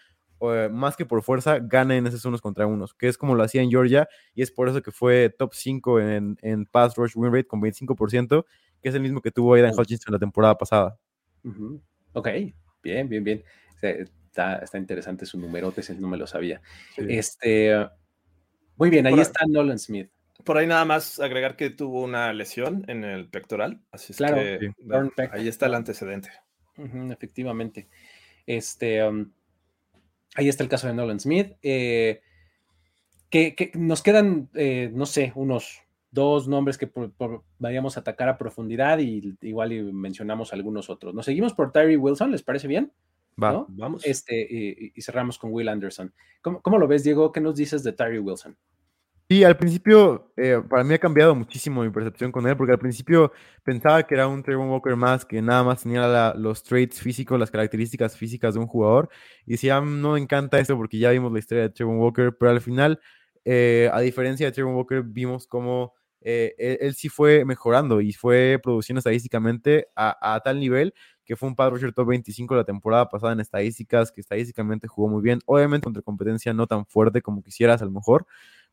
eh, 0.41 0.69
más 0.71 0.95
que 0.95 1.05
por 1.05 1.21
fuerza, 1.23 1.59
ganen 1.59 2.07
esos 2.07 2.23
unos 2.25 2.41
contra 2.41 2.65
unos, 2.67 2.93
que 2.93 3.07
es 3.07 3.17
como 3.17 3.35
lo 3.35 3.43
hacía 3.43 3.61
en 3.61 3.69
Georgia 3.69 4.07
y 4.33 4.41
es 4.41 4.51
por 4.51 4.69
eso 4.69 4.81
que 4.81 4.91
fue 4.91 5.29
top 5.29 5.53
5 5.53 5.99
en, 5.99 6.37
en 6.41 6.65
pass 6.65 6.95
rush 6.95 7.13
win 7.15 7.33
rate 7.33 7.47
con 7.47 7.61
25%, 7.61 8.45
que 8.81 8.89
es 8.89 8.95
el 8.95 9.01
mismo 9.01 9.21
que 9.21 9.31
tuvo 9.31 9.53
Aidan 9.55 9.73
Hutchinson 9.77 10.13
la 10.13 10.19
temporada 10.19 10.57
pasada. 10.57 10.97
Ujú. 11.43 11.81
Ok, 12.13 12.27
bien, 12.81 13.09
bien, 13.09 13.23
bien. 13.23 13.43
Está, 13.81 14.55
está 14.57 14.77
interesante 14.77 15.25
su 15.25 15.39
numerote, 15.39 15.81
ese 15.81 15.95
no 15.95 16.07
me 16.07 16.17
lo 16.17 16.27
sabía. 16.27 16.61
Sí. 16.95 17.03
Este, 17.09 17.73
muy 18.77 18.89
bien, 18.89 19.07
ahí- 19.07 19.19
está 19.19 19.45
Nolan 19.47 19.79
Smith. 19.79 20.09
Por 20.43 20.57
ahí 20.57 20.65
nada 20.67 20.85
más 20.85 21.19
agregar 21.19 21.55
que 21.55 21.69
tuvo 21.69 22.01
una 22.03 22.31
lesión 22.33 22.85
en 22.87 23.03
el 23.03 23.27
pectoral, 23.27 23.81
así 23.91 24.13
es 24.13 24.17
Claro, 24.17 24.37
que 24.37 24.57
sí. 24.59 24.67
bueno, 24.83 25.11
ahí 25.31 25.47
está 25.47 25.65
el 25.67 25.75
antecedente. 25.75 26.29
Efectivamente. 27.11 27.87
Este, 28.47 29.03
um, 29.05 29.29
ahí 30.35 30.47
está 30.49 30.63
el 30.63 30.69
caso 30.69 30.87
de 30.87 30.93
Nolan 30.93 31.19
Smith. 31.19 31.53
eh, 31.61 32.21
que, 33.29 33.53
que 33.53 33.71
nos 33.75 34.01
quedan, 34.01 34.49
eh, 34.55 34.89
no 34.93 35.05
sé, 35.05 35.31
unos 35.35 35.81
dos 36.09 36.47
nombres 36.47 36.77
que 36.79 36.87
por- 36.87 37.11
por- 37.11 37.43
vayamos 37.59 37.95
a 37.95 37.99
atacar 37.99 38.27
a 38.27 38.37
profundidad 38.39 38.97
y 38.97 39.37
igual 39.41 39.71
y 39.73 39.83
mencionamos 39.83 40.51
algunos 40.53 40.89
otros. 40.89 41.13
Nos 41.13 41.25
seguimos 41.25 41.53
por 41.53 41.71
Tyree 41.71 41.97
Wilson, 41.97 42.31
¿les 42.31 42.41
parece 42.41 42.67
bien? 42.67 42.91
Va. 43.41 43.51
¿No? 43.51 43.65
Vamos. 43.69 44.03
Este, 44.05 44.41
y, 44.49 44.91
y 44.95 45.01
cerramos 45.03 45.37
con 45.37 45.53
Will 45.53 45.69
Anderson. 45.69 46.11
¿Cómo, 46.41 46.61
cómo 46.61 46.79
lo 46.79 46.87
ves, 46.87 47.03
Diego? 47.03 47.31
¿Qué 47.31 47.39
nos 47.39 47.55
dices 47.55 47.83
de 47.83 47.93
Tyree 47.93 48.19
Wilson? 48.19 48.57
Sí, 49.31 49.43
al 49.43 49.57
principio, 49.57 50.31
eh, 50.37 50.59
para 50.67 50.83
mí 50.83 50.95
ha 50.95 50.97
cambiado 50.97 51.35
muchísimo 51.35 51.83
mi 51.83 51.91
percepción 51.91 52.31
con 52.31 52.47
él, 52.47 52.57
porque 52.57 52.71
al 52.73 52.79
principio 52.79 53.31
pensaba 53.63 54.01
que 54.01 54.15
era 54.15 54.27
un 54.27 54.41
Trayvon 54.41 54.69
Walker 54.71 54.95
más, 54.95 55.23
que 55.23 55.39
nada 55.39 55.63
más 55.63 55.83
tenía 55.83 56.07
la- 56.07 56.33
los 56.35 56.63
traits 56.63 56.99
físicos, 56.99 57.39
las 57.39 57.51
características 57.51 58.17
físicas 58.17 58.55
de 58.55 58.59
un 58.61 58.65
jugador, 58.65 59.07
y 59.45 59.51
decía, 59.51 59.77
"Ah, 59.77 59.81
no 59.81 60.13
me 60.13 60.19
encanta 60.19 60.57
eso 60.59 60.75
porque 60.77 60.97
ya 60.97 61.11
vimos 61.11 61.31
la 61.31 61.37
historia 61.39 61.63
de 61.65 61.69
Trayvon 61.69 61.99
Walker, 61.99 62.35
pero 62.39 62.51
al 62.51 62.61
final, 62.61 62.99
eh, 63.45 63.87
a 63.93 63.99
diferencia 64.01 64.47
de 64.47 64.51
Trayvon 64.51 64.73
Walker, 64.75 65.03
vimos 65.03 65.45
cómo 65.45 65.93
eh, 66.21 66.77
él, 66.81 66.95
sí 66.95 67.07
fue 67.07 67.45
mejorando 67.45 68.01
y 68.01 68.11
fue 68.11 68.59
produciendo 68.61 68.97
estadísticamente 68.99 69.87
a, 69.95 70.33
a 70.35 70.39
tal 70.41 70.59
nivel 70.59 70.93
que 71.23 71.37
fue 71.37 71.47
un 71.47 71.55
pad 71.55 71.69
rusher 71.69 71.93
top 71.93 72.07
25 72.09 72.55
la 72.57 72.65
temporada 72.65 73.07
pasada 73.07 73.31
en 73.33 73.39
estadísticas, 73.39 74.11
que 74.11 74.19
estadísticamente 74.19 74.87
jugó 74.89 75.07
muy 75.07 75.21
bien, 75.21 75.39
obviamente 75.45 75.85
contra 75.85 76.01
competencia 76.01 76.51
no 76.53 76.67
tan 76.67 76.85
fuerte 76.87 77.21
como 77.21 77.41
quisieras 77.41 77.81
a 77.81 77.85
lo 77.85 77.91
mejor, 77.91 78.25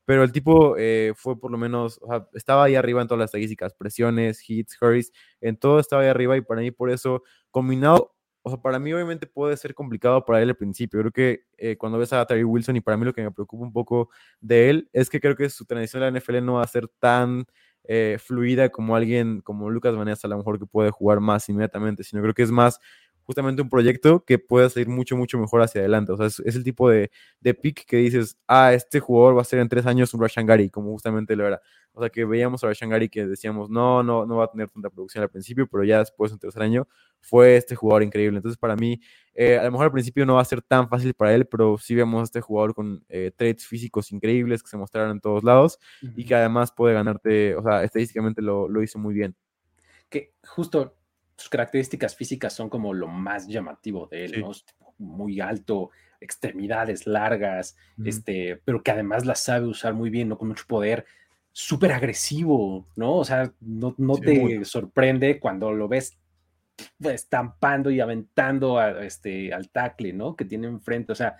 pero 0.06 0.22
el 0.22 0.32
tipo 0.32 0.76
eh, 0.78 1.12
fue 1.16 1.38
por 1.38 1.50
lo 1.50 1.58
menos, 1.58 1.98
o 2.00 2.06
sea, 2.06 2.26
estaba 2.32 2.64
ahí 2.64 2.76
arriba 2.76 3.02
en 3.02 3.08
todas 3.08 3.18
las 3.18 3.28
estadísticas, 3.28 3.74
presiones, 3.74 4.48
hits, 4.48 4.80
hurries, 4.80 5.12
en 5.40 5.58
todo 5.58 5.80
estaba 5.80 6.02
ahí 6.02 6.08
arriba 6.08 6.36
y 6.36 6.40
para 6.40 6.62
mí 6.62 6.70
por 6.70 6.90
eso, 6.90 7.22
combinado, 7.50 8.14
o 8.42 8.50
sea, 8.50 8.62
para 8.62 8.78
mí 8.78 8.92
obviamente 8.94 9.26
puede 9.26 9.56
ser 9.56 9.74
complicado 9.74 10.24
para 10.24 10.40
él 10.40 10.48
al 10.48 10.56
principio, 10.56 11.00
creo 11.00 11.12
que 11.12 11.40
eh, 11.58 11.76
cuando 11.76 11.98
ves 11.98 12.12
a 12.12 12.24
Terry 12.24 12.44
Wilson 12.44 12.76
y 12.76 12.80
para 12.80 12.96
mí 12.96 13.04
lo 13.04 13.12
que 13.12 13.22
me 13.22 13.32
preocupa 13.32 13.64
un 13.64 13.72
poco 13.72 14.08
de 14.40 14.70
él 14.70 14.88
es 14.92 15.10
que 15.10 15.20
creo 15.20 15.34
que 15.36 15.50
su 15.50 15.66
transición 15.66 16.04
a 16.04 16.10
la 16.10 16.18
NFL 16.18 16.44
no 16.44 16.54
va 16.54 16.62
a 16.62 16.68
ser 16.68 16.88
tan 17.00 17.44
eh, 17.88 18.18
fluida 18.20 18.68
como 18.70 18.96
alguien 18.96 19.40
como 19.42 19.70
Lucas 19.70 19.96
Vanessa 19.96 20.26
a 20.26 20.30
lo 20.30 20.36
mejor 20.38 20.58
que 20.58 20.66
puede 20.66 20.90
jugar 20.90 21.20
más 21.20 21.48
inmediatamente, 21.48 22.04
sino 22.04 22.22
creo 22.22 22.34
que 22.34 22.42
es 22.42 22.50
más 22.50 22.80
justamente 23.26 23.60
un 23.62 23.68
proyecto 23.68 24.24
que 24.24 24.38
puede 24.38 24.70
salir 24.70 24.88
mucho, 24.88 25.16
mucho 25.16 25.38
mejor 25.38 25.60
hacia 25.62 25.80
adelante. 25.80 26.12
O 26.12 26.16
sea, 26.16 26.26
es, 26.26 26.40
es 26.40 26.54
el 26.56 26.64
tipo 26.64 26.88
de, 26.88 27.10
de 27.40 27.54
pick 27.54 27.84
que 27.86 27.96
dices, 27.98 28.38
ah, 28.46 28.72
este 28.72 29.00
jugador 29.00 29.36
va 29.36 29.42
a 29.42 29.44
ser 29.44 29.58
en 29.58 29.68
tres 29.68 29.84
años 29.86 30.14
un 30.14 30.20
Rashan 30.22 30.46
Gary, 30.46 30.70
como 30.70 30.92
justamente 30.92 31.36
lo 31.36 31.46
era. 31.46 31.60
O 31.92 32.00
sea, 32.00 32.10
que 32.10 32.24
veíamos 32.24 32.62
a 32.62 32.68
Rashan 32.68 32.90
Gary 32.90 33.08
que 33.08 33.26
decíamos, 33.26 33.68
no, 33.70 34.02
no, 34.02 34.26
no 34.26 34.36
va 34.36 34.44
a 34.44 34.50
tener 34.50 34.70
tanta 34.70 34.90
producción 34.90 35.22
al 35.22 35.30
principio, 35.30 35.66
pero 35.66 35.82
ya 35.84 35.98
después, 35.98 36.30
en 36.32 36.38
tercer 36.38 36.62
año, 36.62 36.86
fue 37.20 37.56
este 37.56 37.74
jugador 37.74 38.02
increíble. 38.02 38.36
Entonces, 38.38 38.58
para 38.58 38.76
mí, 38.76 39.00
eh, 39.34 39.58
a 39.58 39.64
lo 39.64 39.72
mejor 39.72 39.86
al 39.86 39.92
principio 39.92 40.24
no 40.26 40.34
va 40.34 40.42
a 40.42 40.44
ser 40.44 40.62
tan 40.62 40.88
fácil 40.88 41.14
para 41.14 41.34
él, 41.34 41.46
pero 41.46 41.78
sí 41.78 41.94
vemos 41.94 42.20
a 42.20 42.24
este 42.24 42.40
jugador 42.40 42.74
con 42.74 43.04
eh, 43.08 43.32
traits 43.36 43.66
físicos 43.66 44.12
increíbles 44.12 44.62
que 44.62 44.68
se 44.68 44.76
mostraron 44.76 45.10
en 45.10 45.20
todos 45.20 45.42
lados 45.44 45.78
y 46.14 46.24
que 46.24 46.34
además 46.34 46.72
puede 46.72 46.94
ganarte, 46.94 47.56
o 47.56 47.62
sea, 47.62 47.82
estadísticamente 47.82 48.42
lo, 48.42 48.68
lo 48.68 48.82
hizo 48.82 48.98
muy 48.98 49.14
bien. 49.14 49.34
que 50.08 50.34
justo 50.46 50.96
sus 51.36 51.48
características 51.48 52.16
físicas 52.16 52.52
son 52.52 52.68
como 52.68 52.94
lo 52.94 53.08
más 53.08 53.46
llamativo 53.46 54.06
de 54.10 54.24
él, 54.24 54.34
Sí. 54.34 54.40
¿no? 54.40 54.52
Muy 54.98 55.40
alto, 55.40 55.90
extremidades 56.20 57.06
largas, 57.06 57.76
este, 58.04 58.60
pero 58.64 58.82
que 58.82 58.90
además 58.90 59.26
las 59.26 59.40
sabe 59.40 59.66
usar 59.66 59.92
muy 59.94 60.08
bien, 60.08 60.28
¿no? 60.30 60.38
Con 60.38 60.48
mucho 60.48 60.64
poder, 60.66 61.04
súper 61.52 61.92
agresivo, 61.92 62.86
¿no? 62.96 63.16
O 63.16 63.24
sea, 63.24 63.52
no, 63.60 63.94
no 63.98 64.14
Sí, 64.14 64.20
te 64.22 64.40
muy. 64.40 64.64
sorprende 64.64 65.38
cuando 65.38 65.72
lo 65.72 65.88
ves 65.88 66.18
estampando 67.00 67.90
y 67.90 68.00
aventando 68.00 68.78
a, 68.78 69.04
este, 69.04 69.52
al 69.52 69.70
tackle, 69.70 70.12
¿no? 70.12 70.36
Que 70.36 70.44
tiene 70.44 70.66
enfrente, 70.68 71.12
o 71.12 71.14
sea, 71.14 71.36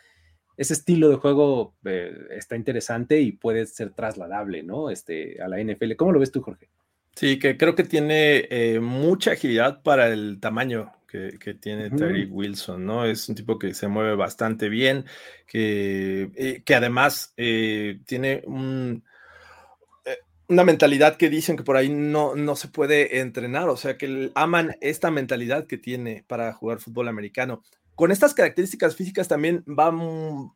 ese 0.57 0.73
estilo 0.73 1.09
de 1.11 1.17
juego 1.17 1.75
eh, 1.85 2.13
está 2.31 2.57
interesante 2.57 3.21
y 3.21 3.33
puede 3.33 3.67
ser 3.67 3.91
trasladable, 3.93 4.63
¿no? 4.63 4.89
Este, 4.91 5.41
a 5.43 5.49
la 5.49 5.59
NFL. 5.61 5.97
¿Cómo 5.97 6.13
lo 6.13 6.21
ves 6.21 6.33
tú, 6.33 6.41
Jorge? 6.41 6.71
Sí, 7.17 7.39
que 7.39 7.57
creo 7.57 7.75
que 7.75 7.85
tiene 7.85 8.47
eh, 8.51 8.79
mucha 8.79 9.33
agilidad 9.33 9.83
para 9.83 10.09
el 10.09 10.39
tamaño 10.39 10.93
que 11.09 11.39
que, 11.41 11.55
tiene 11.55 11.87
Ujú. 11.87 11.97
Terry 11.97 12.27
Wilson, 12.27 12.85
¿no? 12.85 13.07
Es 13.07 13.29
un 13.29 13.35
tipo 13.35 13.59
que 13.59 13.73
se 13.73 13.89
mueve 13.89 14.15
bastante 14.17 14.69
bien, 14.69 15.07
que, 15.47 16.31
eh, 16.37 16.63
que 16.63 16.75
además 16.75 17.33
eh, 17.39 18.01
tiene 18.05 18.43
un, 18.47 19.03
una 20.49 20.65
mentalidad 20.65 21.17
que 21.17 21.31
dicen 21.31 21.57
que 21.57 21.65
por 21.65 21.77
ahí 21.77 21.89
no, 21.89 22.37
no 22.37 22.55
se 22.55 22.69
puede 22.69 23.21
entrenar, 23.21 23.69
o 23.69 23.77
sea, 23.77 23.97
que 23.97 24.31
aman 24.35 24.77
esta 24.81 25.11
mentalidad 25.11 25.67
que 25.67 25.79
tiene 25.79 26.25
para 26.27 26.53
jugar 26.53 26.81
fútbol 26.81 27.09
americano. 27.09 27.63
Con 27.95 28.13
estas 28.13 28.35
características 28.35 28.95
físicas 28.95 29.27
también 29.27 29.65
va 29.67 29.91
mm, 29.91 30.53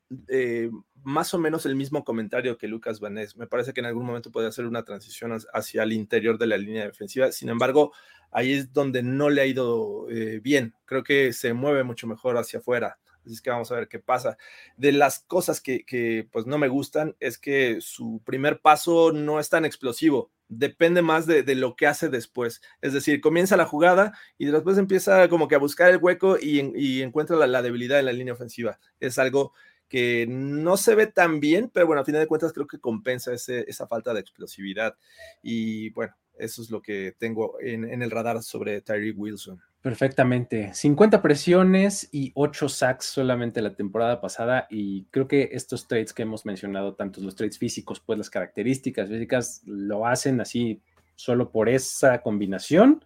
más 1.05 1.33
o 1.35 1.39
menos 1.39 1.67
el 1.67 1.77
mismo 1.77 2.05
comentario 2.05 2.59
que 2.59 2.69
Lucas 2.69 3.01
Vanés. 3.01 3.37
Me 3.37 3.47
parece 3.47 3.73
que 3.73 3.81
en 3.81 3.87
algún 3.87 4.07
momento 4.07 4.31
puede 4.31 4.49
hacer 4.49 4.67
una 4.67 4.85
transición 4.85 5.37
hacia- 5.53 5.83
el 5.83 5.93
interior 5.93 6.39
de 6.39 6.47
la 6.47 6.57
línea 6.59 6.85
defensiva. 6.87 7.33
Sin 7.33 7.49
embargo, 7.49 7.93
ahí 8.31 8.53
es 8.53 8.73
donde 8.73 9.03
no 9.03 9.31
le 9.31 9.41
ha 9.43 9.47
ido 9.47 10.09
eh, 10.11 10.41
bien. 10.43 10.75
Creo 10.85 11.03
que 11.05 11.33
se 11.33 11.53
mueve 11.53 11.85
mucho 11.85 12.07
mejor 12.07 12.37
hacia 12.37 12.59
afuera. 12.61 12.99
Así 13.25 13.35
es 13.35 13.43
que 13.43 13.51
vamos 13.51 13.71
a 13.71 13.75
ver 13.77 13.89
qué 13.89 13.99
pasa. 13.99 14.39
De 14.77 14.93
las 14.93 15.21
cosas 15.21 15.61
que, 15.61 16.27
pues 16.33 16.47
no 16.47 16.57
me 16.57 16.69
gustan 16.69 17.17
es 17.21 17.39
que 17.39 17.79
su 17.81 18.23
primer 18.25 18.61
paso 18.61 19.13
no 19.13 19.39
es 19.41 19.51
tan 19.51 19.65
explosivo. 19.67 20.31
Depende 20.49 21.03
más 21.03 21.27
de, 21.27 21.43
de 21.43 21.55
lo 21.55 21.77
que 21.77 21.87
hace 21.87 22.09
después. 22.09 22.61
Es 22.81 22.93
decir, 22.95 23.21
comienza 23.21 23.57
la 23.59 23.67
jugada 23.67 24.19
y 24.39 24.47
después 24.47 24.79
empieza 24.79 25.29
como 25.29 25.49
que 25.49 25.55
a 25.55 25.59
buscar 25.59 25.91
el 25.91 25.99
hueco 25.99 26.39
y 26.41 27.03
encuentra 27.03 27.37
la, 27.37 27.47
la 27.47 27.63
debilidad 27.63 28.01
en 28.01 28.07
la 28.07 28.13
línea 28.13 28.33
ofensiva. 28.35 28.81
Es 29.01 29.19
algo 29.19 29.53
que 29.91 30.25
no 30.27 30.79
se 30.79 30.95
ve 30.95 31.07
tan 31.09 31.41
bien, 31.41 31.69
pero 31.75 31.87
bueno, 31.87 32.01
a 32.01 32.05
final 32.07 32.23
de 32.23 32.27
cuentas 32.29 32.53
creo 32.55 32.67
que 32.67 32.79
compensa 32.79 33.35
ese- 33.35 33.65
esa 33.69 33.87
falta 33.87 34.15
de 34.15 34.21
explosividad. 34.21 34.95
Y 35.43 35.91
bueno, 35.91 36.15
eso 36.39 36.63
es 36.63 36.71
lo 36.71 36.81
que 36.81 37.15
tengo 37.19 37.61
en, 37.61 37.85
en 37.85 38.01
el 38.01 38.11
radar 38.11 38.43
sobre 38.43 38.81
Tyree 38.81 39.11
Wilson. 39.13 39.61
Perfectamente. 39.83 40.73
50 40.75 41.21
presiones 41.23 42.09
y 42.13 42.33
8 42.35 42.69
sacks 42.69 43.07
solamente 43.07 43.61
la 43.63 43.75
temporada 43.75 44.21
pasada. 44.21 44.67
Y 44.71 45.05
creo 45.11 45.27
que 45.27 45.49
estos 45.53 45.89
traits 45.89 46.13
que 46.13 46.23
hemos 46.23 46.47
mencionado, 46.47 46.95
tanto 46.95 47.21
los 47.21 47.35
traits 47.35 47.59
físicos, 47.59 47.99
pues 48.01 48.19
las 48.19 48.31
características 48.31 49.09
físicas, 49.09 49.63
lo 49.67 50.07
hacen 50.07 50.41
así 50.41 50.81
solo 51.17 51.51
por 51.51 51.69
esa 51.69 52.23
combinación. 52.23 53.05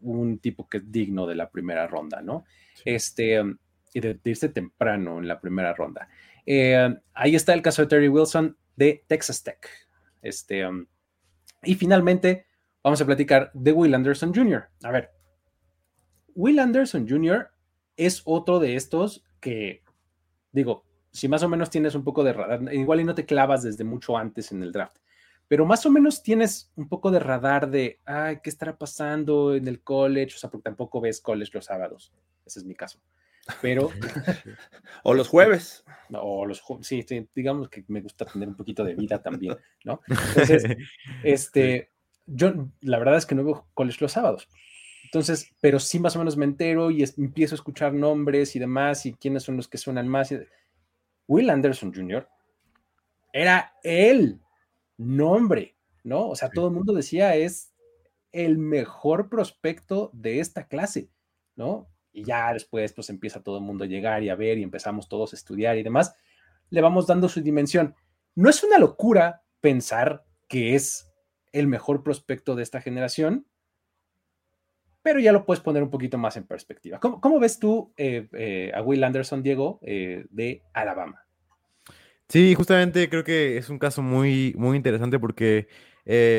Un 0.00 0.38
tipo 0.38 0.68
que 0.68 0.78
es 0.78 0.90
digno 0.90 1.26
de 1.26 1.34
la 1.36 1.50
primera 1.50 1.86
ronda, 1.86 2.22
¿no? 2.22 2.44
Este, 2.84 3.40
um, 3.40 3.56
y 3.92 4.00
de, 4.00 4.18
irse 4.24 4.48
temprano 4.48 5.18
en 5.18 5.28
la 5.28 5.40
primera 5.40 5.74
ronda. 5.74 6.08
Eh, 6.46 6.94
ahí 7.14 7.34
está 7.34 7.54
el 7.54 7.62
caso 7.62 7.82
de 7.82 7.88
Terry 7.88 8.08
Wilson 8.08 8.56
de 8.76 9.04
Texas 9.06 9.42
Tech. 9.42 9.68
Este, 10.22 10.66
um, 10.66 10.86
y 11.62 11.74
finalmente, 11.74 12.46
vamos 12.82 13.00
a 13.00 13.06
platicar 13.06 13.50
de 13.54 13.72
Will 13.72 13.94
Anderson 13.94 14.34
Jr. 14.34 14.68
A 14.82 14.90
ver, 14.90 15.10
Will 16.34 16.58
Anderson 16.58 17.08
Jr. 17.08 17.50
es 17.96 18.22
otro 18.24 18.58
de 18.58 18.76
estos 18.76 19.24
que, 19.40 19.82
digo, 20.52 20.84
si 21.10 21.28
más 21.28 21.42
o 21.42 21.48
menos 21.48 21.70
tienes 21.70 21.94
un 21.94 22.04
poco 22.04 22.24
de 22.24 22.32
radar, 22.32 22.72
igual 22.72 23.00
y 23.00 23.04
no 23.04 23.14
te 23.14 23.26
clavas 23.26 23.62
desde 23.62 23.84
mucho 23.84 24.16
antes 24.16 24.50
en 24.50 24.62
el 24.62 24.72
draft, 24.72 24.96
pero 25.46 25.66
más 25.66 25.84
o 25.84 25.90
menos 25.90 26.22
tienes 26.22 26.72
un 26.76 26.88
poco 26.88 27.10
de 27.10 27.18
radar 27.18 27.70
de, 27.70 28.00
ay, 28.06 28.38
¿qué 28.42 28.48
estará 28.48 28.76
pasando 28.76 29.54
en 29.54 29.68
el 29.68 29.82
college? 29.82 30.36
O 30.36 30.38
sea, 30.38 30.50
porque 30.50 30.62
tampoco 30.62 31.00
ves 31.00 31.20
college 31.20 31.50
los 31.52 31.66
sábados. 31.66 32.10
Ese 32.46 32.60
es 32.60 32.64
mi 32.64 32.74
caso. 32.74 32.98
Pero, 33.60 33.90
O 35.02 35.14
los 35.14 35.28
jueves. 35.28 35.84
o 36.12 36.46
los, 36.46 36.62
sí, 36.82 37.04
digamos 37.34 37.68
que 37.68 37.84
me 37.88 38.00
gusta 38.00 38.24
tener 38.24 38.48
un 38.48 38.54
poquito 38.56 38.84
de 38.84 38.94
vida 38.94 39.20
también, 39.22 39.56
¿no? 39.84 40.00
Entonces, 40.08 40.64
este, 41.24 41.90
yo 42.26 42.68
la 42.80 42.98
verdad 42.98 43.16
es 43.16 43.26
que 43.26 43.34
no 43.34 43.44
veo 43.44 43.66
college 43.74 43.98
los 44.00 44.12
sábados. 44.12 44.48
Entonces, 45.04 45.50
pero 45.60 45.78
sí 45.80 45.98
más 45.98 46.14
o 46.16 46.20
menos 46.20 46.36
me 46.36 46.44
entero 46.44 46.90
y 46.90 47.02
es- 47.02 47.18
empiezo 47.18 47.54
a 47.54 47.56
escuchar 47.56 47.92
nombres 47.92 48.54
y 48.56 48.58
demás 48.58 49.04
y 49.06 49.14
quiénes 49.14 49.42
son 49.42 49.56
los 49.56 49.68
que 49.68 49.78
suenan 49.78 50.08
más. 50.08 50.32
Will 51.26 51.50
Anderson 51.50 51.92
Jr. 51.92 52.28
era 53.32 53.72
el 53.82 54.40
nombre, 54.96 55.76
¿no? 56.04 56.28
O 56.28 56.36
sea, 56.36 56.48
todo 56.50 56.68
el 56.68 56.74
mundo 56.74 56.92
decía 56.92 57.34
es 57.34 57.72
el 58.32 58.56
mejor 58.58 59.28
prospecto 59.28 60.10
de 60.14 60.40
esta 60.40 60.66
clase, 60.66 61.10
¿no? 61.56 61.88
Y 62.12 62.24
ya 62.24 62.52
después 62.52 62.92
pues 62.92 63.10
empieza 63.10 63.42
todo 63.42 63.58
el 63.58 63.64
mundo 63.64 63.84
a 63.84 63.86
llegar 63.86 64.22
y 64.22 64.28
a 64.28 64.34
ver 64.34 64.58
y 64.58 64.62
empezamos 64.62 65.08
todos 65.08 65.32
a 65.32 65.36
estudiar 65.36 65.76
y 65.78 65.82
demás. 65.82 66.14
Le 66.70 66.80
vamos 66.80 67.06
dando 67.06 67.28
su 67.28 67.40
dimensión. 67.40 67.94
No 68.34 68.50
es 68.50 68.62
una 68.62 68.78
locura 68.78 69.42
pensar 69.60 70.24
que 70.48 70.74
es 70.74 71.10
el 71.52 71.66
mejor 71.66 72.02
prospecto 72.02 72.54
de 72.54 72.62
esta 72.62 72.80
generación, 72.80 73.46
pero 75.02 75.20
ya 75.20 75.32
lo 75.32 75.44
puedes 75.44 75.62
poner 75.62 75.82
un 75.82 75.90
poquito 75.90 76.16
más 76.16 76.36
en 76.36 76.44
perspectiva. 76.44 76.98
¿Cómo, 77.00 77.20
cómo 77.20 77.38
ves 77.40 77.58
tú 77.58 77.92
eh, 77.96 78.28
eh, 78.32 78.72
a 78.74 78.82
Will 78.82 79.04
Anderson, 79.04 79.42
Diego, 79.42 79.80
eh, 79.82 80.24
de 80.30 80.62
Alabama? 80.72 81.24
Sí, 82.28 82.54
justamente 82.54 83.10
creo 83.10 83.24
que 83.24 83.58
es 83.58 83.68
un 83.68 83.78
caso 83.78 84.00
muy, 84.02 84.54
muy 84.56 84.76
interesante 84.76 85.18
porque 85.18 85.68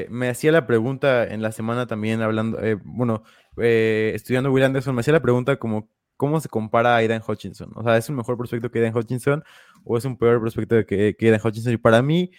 me 0.10 0.28
hacía 0.28 0.52
la 0.52 0.68
pregunta 0.68 1.24
en 1.26 1.42
la 1.42 1.54
semana 1.54 1.88
también 1.88 2.22
hablando, 2.22 2.60
bueno, 2.84 3.24
eh, 3.58 4.12
estudiando 4.16 4.52
Will 4.52 4.64
Anderson, 4.64 4.96
me 4.96 5.02
hacía 5.02 5.14
la 5.14 5.22
pregunta 5.22 5.58
como 5.58 5.90
cómo 6.18 6.40
se 6.40 6.50
compara 6.50 6.96
a 6.96 6.98
Aidan 6.98 7.22
Hutchinson. 7.28 7.72
O 7.76 7.84
sea, 7.84 7.98
¿es 7.98 8.10
un 8.10 8.16
mejor 8.16 8.38
prospecto 8.38 8.72
que 8.72 8.80
Aidan 8.80 8.96
Hutchinson 8.96 9.44
o 9.84 9.98
es 9.98 10.06
un 10.06 10.18
peor 10.18 10.40
prospecto 10.40 10.86
que, 10.86 11.16
que 11.18 11.26
Aidan 11.26 11.42
Hutchinson? 11.44 11.74
Y 11.74 11.78
para 11.78 12.02
mí 12.02 12.32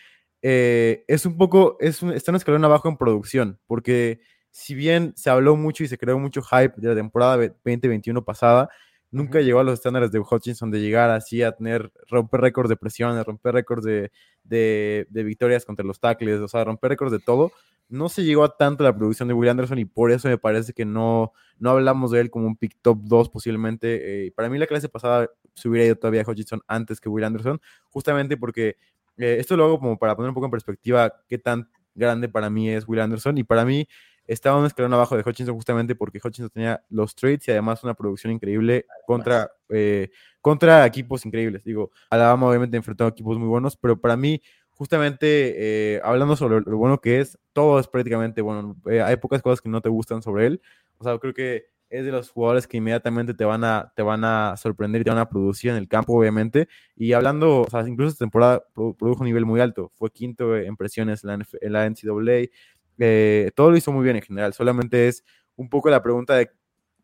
eh, 0.42 1.04
es 1.08 1.26
un 1.26 1.36
poco, 1.36 1.76
es 1.80 2.02
un, 2.02 2.12
está 2.12 2.32
un 2.32 2.36
escalón 2.36 2.64
abajo 2.64 2.88
en 2.88 2.96
producción, 2.96 3.58
porque 3.66 4.20
si 4.50 4.74
bien 4.74 5.14
se 5.16 5.30
habló 5.30 5.56
mucho 5.56 5.84
y 5.84 5.88
se 5.88 5.98
creó 5.98 6.18
mucho 6.18 6.42
hype 6.42 6.74
de 6.76 6.88
la 6.88 6.94
temporada 6.94 7.36
2021 7.36 8.24
pasada, 8.24 8.68
nunca 9.10 9.40
llegó 9.40 9.60
a 9.60 9.64
los 9.64 9.74
estándares 9.74 10.12
de 10.12 10.18
Hutchinson 10.18 10.70
de 10.70 10.80
llegar 10.80 11.10
así 11.10 11.42
a 11.42 11.52
tener, 11.52 11.90
romper 12.10 12.40
récords 12.40 12.68
de 12.68 12.76
presiones, 12.76 13.24
romper 13.24 13.54
récords 13.54 13.84
de, 13.84 14.12
de, 14.42 15.06
de 15.08 15.22
victorias 15.22 15.64
contra 15.64 15.84
los 15.84 15.98
tackles, 15.98 16.40
o 16.40 16.48
sea, 16.48 16.64
romper 16.64 16.90
récords 16.90 17.12
de 17.12 17.20
todo. 17.20 17.50
No 17.88 18.08
se 18.08 18.24
llegó 18.24 18.44
a 18.44 18.56
tanto 18.56 18.82
la 18.82 18.96
producción 18.96 19.28
de 19.28 19.34
Will 19.34 19.50
Anderson 19.50 19.78
y 19.78 19.84
por 19.84 20.10
eso 20.10 20.28
me 20.28 20.38
parece 20.38 20.72
que 20.72 20.84
no, 20.84 21.32
no 21.58 21.70
hablamos 21.70 22.10
de 22.10 22.20
él 22.20 22.30
como 22.30 22.46
un 22.46 22.56
pick 22.56 22.76
top 22.82 22.98
2 23.02 23.28
posiblemente. 23.28 24.26
Eh, 24.26 24.32
para 24.32 24.48
mí 24.48 24.58
la 24.58 24.66
clase 24.66 24.88
pasada 24.88 25.30
se 25.54 25.68
hubiera 25.68 25.86
ido 25.86 25.96
todavía 25.96 26.22
a 26.22 26.30
Hutchinson 26.30 26.60
antes 26.66 27.00
que 27.00 27.08
Will 27.08 27.24
Anderson, 27.24 27.60
justamente 27.90 28.36
porque 28.36 28.76
eh, 29.16 29.36
esto 29.38 29.56
lo 29.56 29.64
hago 29.64 29.78
como 29.78 29.98
para 29.98 30.16
poner 30.16 30.30
un 30.30 30.34
poco 30.34 30.46
en 30.46 30.50
perspectiva 30.50 31.14
qué 31.28 31.38
tan 31.38 31.68
grande 31.94 32.28
para 32.28 32.50
mí 32.50 32.70
es 32.70 32.88
Will 32.88 33.00
Anderson 33.00 33.38
y 33.38 33.44
para 33.44 33.64
mí 33.64 33.86
estaba 34.26 34.58
un 34.58 34.66
escalón 34.66 34.92
abajo 34.94 35.16
de 35.16 35.22
Hutchinson 35.22 35.54
justamente 35.54 35.94
porque 35.94 36.18
Hutchinson 36.22 36.50
tenía 36.50 36.82
los 36.88 37.14
trades 37.14 37.46
y 37.46 37.50
además 37.50 37.84
una 37.84 37.94
producción 37.94 38.32
increíble 38.32 38.86
contra, 39.06 39.50
eh, 39.68 40.10
contra 40.40 40.86
equipos 40.86 41.26
increíbles. 41.26 41.62
Digo, 41.64 41.90
Alabama 42.10 42.48
obviamente 42.48 42.76
enfrentó 42.76 43.04
a 43.04 43.08
equipos 43.08 43.38
muy 43.38 43.48
buenos, 43.48 43.76
pero 43.76 44.00
para 44.00 44.16
mí, 44.16 44.40
justamente 44.74 45.94
eh, 45.96 46.00
hablando 46.04 46.36
sobre 46.36 46.60
lo 46.60 46.76
bueno 46.76 47.00
que 47.00 47.20
es, 47.20 47.38
todo 47.52 47.78
es 47.78 47.88
prácticamente 47.88 48.42
bueno. 48.42 48.76
Eh, 48.90 49.00
hay 49.00 49.16
pocas 49.16 49.42
cosas 49.42 49.60
que 49.60 49.68
no 49.68 49.80
te 49.80 49.88
gustan 49.88 50.22
sobre 50.22 50.46
él. 50.46 50.62
O 50.98 51.04
sea, 51.04 51.18
creo 51.18 51.34
que 51.34 51.66
es 51.90 52.04
de 52.04 52.10
los 52.10 52.30
jugadores 52.30 52.66
que 52.66 52.78
inmediatamente 52.78 53.34
te 53.34 53.44
van 53.44 53.62
a, 53.62 53.92
te 53.94 54.02
van 54.02 54.24
a 54.24 54.56
sorprender 54.56 55.00
y 55.00 55.04
te 55.04 55.10
van 55.10 55.18
a 55.18 55.28
producir 55.28 55.70
en 55.70 55.76
el 55.76 55.88
campo, 55.88 56.18
obviamente. 56.18 56.68
Y 56.96 57.12
hablando, 57.12 57.62
o 57.62 57.70
sea, 57.70 57.86
incluso 57.86 58.10
esta 58.12 58.24
temporada 58.24 58.64
produjo 58.74 59.20
un 59.20 59.26
nivel 59.26 59.46
muy 59.46 59.60
alto. 59.60 59.90
Fue 59.94 60.10
quinto 60.10 60.56
en 60.56 60.76
presiones 60.76 61.22
en 61.24 61.72
la, 61.72 61.88
NCAA. 61.88 62.50
Eh, 62.98 63.50
todo 63.54 63.70
lo 63.70 63.76
hizo 63.76 63.92
muy 63.92 64.04
bien 64.04 64.16
en 64.16 64.22
general, 64.22 64.54
solamente 64.54 65.08
es 65.08 65.24
un 65.56 65.68
poco 65.68 65.90
la 65.90 66.00
pregunta 66.02 66.34
de, 66.36 66.50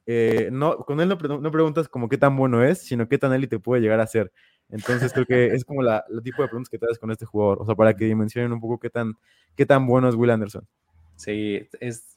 eh, 0.07 0.49
no, 0.53 0.77
con 0.79 1.01
él 1.01 1.09
no, 1.09 1.17
no, 1.17 1.51
preguntas 1.51 1.89
como 1.89 2.09
qué 2.09 2.19
tan 2.19 2.37
bueno 2.37 2.65
es, 2.65 2.79
sino 2.83 3.09
qué 3.09 3.19
tan 3.19 3.33
élite 3.33 3.59
puede 3.59 3.83
llegar 3.83 4.01
a 4.01 4.07
ser. 4.07 4.33
Entonces 4.71 5.13
creo 5.13 5.27
que 5.27 5.47
es 5.49 5.65
como 5.65 5.83
la, 5.83 6.05
el 6.09 6.23
tipo 6.23 6.43
de 6.43 6.49
preguntas 6.49 6.69
que 6.69 6.79
te 6.79 6.87
das 6.87 6.99
con 6.99 7.11
este 7.11 7.27
jugador, 7.27 7.61
o 7.61 7.67
sea, 7.67 7.75
para 7.75 7.95
que 7.95 8.05
dimensionen 8.05 8.53
un 8.53 8.61
poco 8.61 8.79
qué 8.79 8.91
tan, 8.91 9.15
qué 9.57 9.67
tan 9.67 9.87
bueno 9.87 10.09
es 10.09 10.15
Will 10.15 10.31
Anderson. 10.31 10.67
Sí, 11.17 11.69
es, 11.81 12.17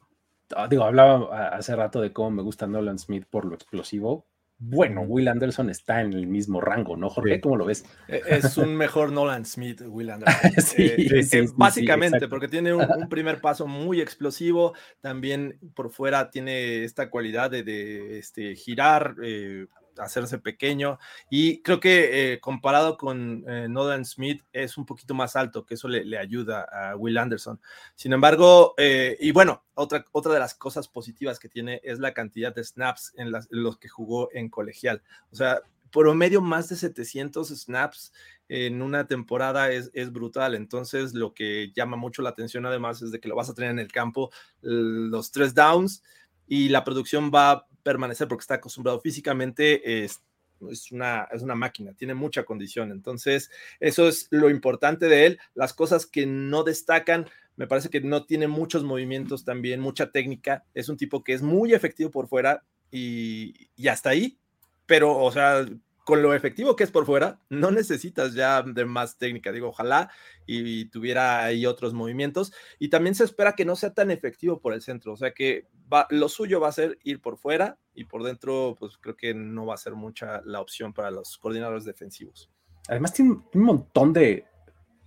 digo, 0.70 0.84
hablaba 0.84 1.50
hace 1.50 1.76
rato 1.76 2.02
de 2.02 2.14
cómo 2.14 2.32
me 2.32 2.42
gusta 2.42 2.68
Nolan 2.68 3.00
Smith 3.00 3.26
por 3.30 3.46
lo 3.46 3.56
explosivo, 3.56 4.28
bueno, 4.66 5.02
Will 5.02 5.28
Anderson 5.28 5.70
está 5.70 6.02
en 6.02 6.14
el 6.14 6.26
mismo 6.28 6.62
rango, 6.62 6.96
¿no, 6.96 7.10
Jorge? 7.10 7.36
Sí. 7.36 7.42
¿Cómo 7.42 7.58
lo 7.58 7.66
ves? 7.66 7.86
Es 8.08 8.58
un 8.58 8.76
mejor 8.76 9.12
Nolan 9.12 9.46
Smith, 9.46 9.82
Will 9.86 10.10
Anderson. 10.10 10.52
sí, 10.64 10.84
eh, 10.84 10.96
sí, 10.96 11.16
eh, 11.16 11.24
sí, 11.24 11.54
básicamente, 11.56 12.22
sí, 12.22 12.28
porque 12.28 12.48
tiene 12.48 12.74
un, 12.74 12.86
un, 12.90 13.10
primer 13.10 13.42
paso 13.42 13.68
muy 13.68 14.00
explosivo, 14.00 14.74
también 15.02 15.60
por 15.76 15.90
fuera 15.90 16.30
tiene 16.30 16.86
esta 16.86 17.10
cualidad 17.10 17.52
de, 17.52 17.64
de 17.64 18.20
este, 18.20 18.56
girar, 18.56 19.16
eh, 19.22 19.68
hacerse 19.98 20.40
pequeño, 20.40 21.00
y 21.30 21.62
creo 21.62 21.80
que 21.80 22.34
eh, 22.34 22.40
comparado 22.40 22.98
con 22.98 23.44
eh, 23.48 23.68
Nolan 23.70 24.06
Smith 24.06 24.44
es 24.52 24.78
un 24.78 24.86
poquito 24.86 25.14
más 25.14 25.36
alto, 25.36 25.66
que 25.66 25.76
eso 25.76 25.88
le, 25.88 26.18
ayuda 26.18 26.68
a 26.72 26.96
Will 26.96 27.18
Anderson. 27.18 27.60
Sin 27.96 28.14
embargo, 28.14 28.74
eh, 28.78 29.18
y 29.20 29.32
bueno, 29.32 29.64
otra, 29.74 30.06
otra 30.12 30.34
de 30.34 30.40
las 30.40 30.54
cosas 30.56 30.88
positivas 30.88 31.40
que 31.40 31.50
tiene 31.50 31.82
es 31.84 32.00
la 32.00 32.14
cantidad 32.14 32.54
de 32.54 32.64
snaps 32.64 33.14
en 33.16 33.32
los 33.50 33.78
que 33.78 33.90
jugó 33.90 34.30
en 34.34 34.50
colegial. 34.50 35.02
O 35.32 35.36
sea, 35.36 35.62
promedio 35.92 36.42
más 36.42 36.70
de 36.70 36.76
700 36.76 37.50
snaps 37.50 38.12
en 38.50 38.82
una 38.82 39.08
temporada 39.08 39.72
es, 39.72 39.92
es, 39.94 40.12
brutal. 40.12 40.56
Entonces, 40.56 41.14
lo 41.14 41.34
que 41.34 41.72
llama 41.76 41.98
mucho 41.98 42.22
la 42.22 42.30
atención 42.30 42.66
además 42.66 43.02
es 43.02 43.12
de 43.12 43.20
que 43.20 43.28
lo 43.28 43.36
vas 43.36 43.50
a 43.50 43.54
tener 43.54 43.72
en 43.72 43.80
el 43.80 43.92
campo 43.92 44.32
los 44.62 45.32
tres 45.32 45.54
downs 45.54 46.04
y 46.48 46.70
la 46.70 46.84
producción 46.84 47.32
va 47.34 47.68
permanecer 47.84 48.28
porque 48.28 48.42
está 48.42 48.56
acostumbrado 48.56 49.00
físicamente. 49.00 50.04
Es, 50.04 50.24
es 50.70 50.92
una, 50.92 51.28
es 51.32 51.42
una 51.42 51.56
máquina, 51.56 51.94
tiene 51.94 52.14
mucha 52.14 52.44
condición. 52.44 52.92
Entonces, 52.92 53.52
eso 53.80 54.08
es 54.08 54.28
lo 54.32 54.50
importante 54.50 55.08
de 55.08 55.26
él. 55.26 55.40
Las 55.54 55.74
cosas 55.74 56.06
que 56.06 56.26
no 56.26 56.64
destacan, 56.64 57.30
me 57.58 57.68
parece 57.68 57.90
que 57.90 58.02
no 58.02 58.26
tiene 58.26 58.48
muchos 58.48 58.84
movimientos 58.84 59.44
también, 59.44 59.82
mucha 59.82 60.12
técnica. 60.12 60.64
Es 60.74 60.90
un 60.90 60.98
tipo 60.98 61.24
que 61.24 61.34
es 61.34 61.42
muy 61.42 61.74
efectivo 61.74 62.10
por 62.10 62.28
fuera 62.28 62.64
y, 62.90 63.70
y 63.76 63.90
hasta 63.90 64.10
ahí. 64.10 64.38
Pero, 64.86 65.18
o 65.18 65.32
sea, 65.32 65.66
con 66.04 66.22
lo 66.22 66.34
efectivo 66.34 66.76
que 66.76 66.84
es 66.84 66.92
por 66.92 67.06
fuera, 67.06 67.40
no 67.50 67.72
necesitas 67.72 68.34
ya 68.34 68.62
de 68.62 68.86
más 68.86 69.18
técnica. 69.18 69.52
Digo, 69.52 69.70
ojalá 69.70 70.12
y, 70.46 70.86
tuviera 70.86 71.44
ahí 71.44 71.66
otros 71.66 71.94
movimientos. 71.94 72.52
Y 72.78 72.90
también 72.90 73.16
se 73.16 73.24
espera 73.24 73.54
que 73.54 73.66
no 73.66 73.76
sea 73.76 73.94
tan 73.94 74.12
efectivo 74.12 74.60
por 74.60 74.74
el 74.74 74.82
centro. 74.82 75.14
O 75.14 75.18
sea 75.18 75.32
que 75.32 75.68
va, 75.92 76.08
lo 76.10 76.28
suyo 76.28 76.60
va 76.60 76.68
a 76.68 76.74
ser 76.74 77.00
ir 77.04 77.22
por 77.22 77.38
fuera 77.38 77.78
y 77.94 78.06
por 78.06 78.24
dentro, 78.24 78.76
pues 78.78 78.98
creo 78.98 79.16
que 79.16 79.34
no 79.34 79.66
va 79.66 79.76
a 79.76 79.78
ser 79.78 79.96
mucha 79.96 80.42
la 80.46 80.60
opción 80.60 80.94
para 80.94 81.10
los 81.10 81.38
coordinadores 81.38 81.86
defensivos. 81.86 82.50
Además, 82.90 83.14
tiene 83.14 83.38
un 83.54 83.62
montón 83.62 84.12
de, 84.12 84.46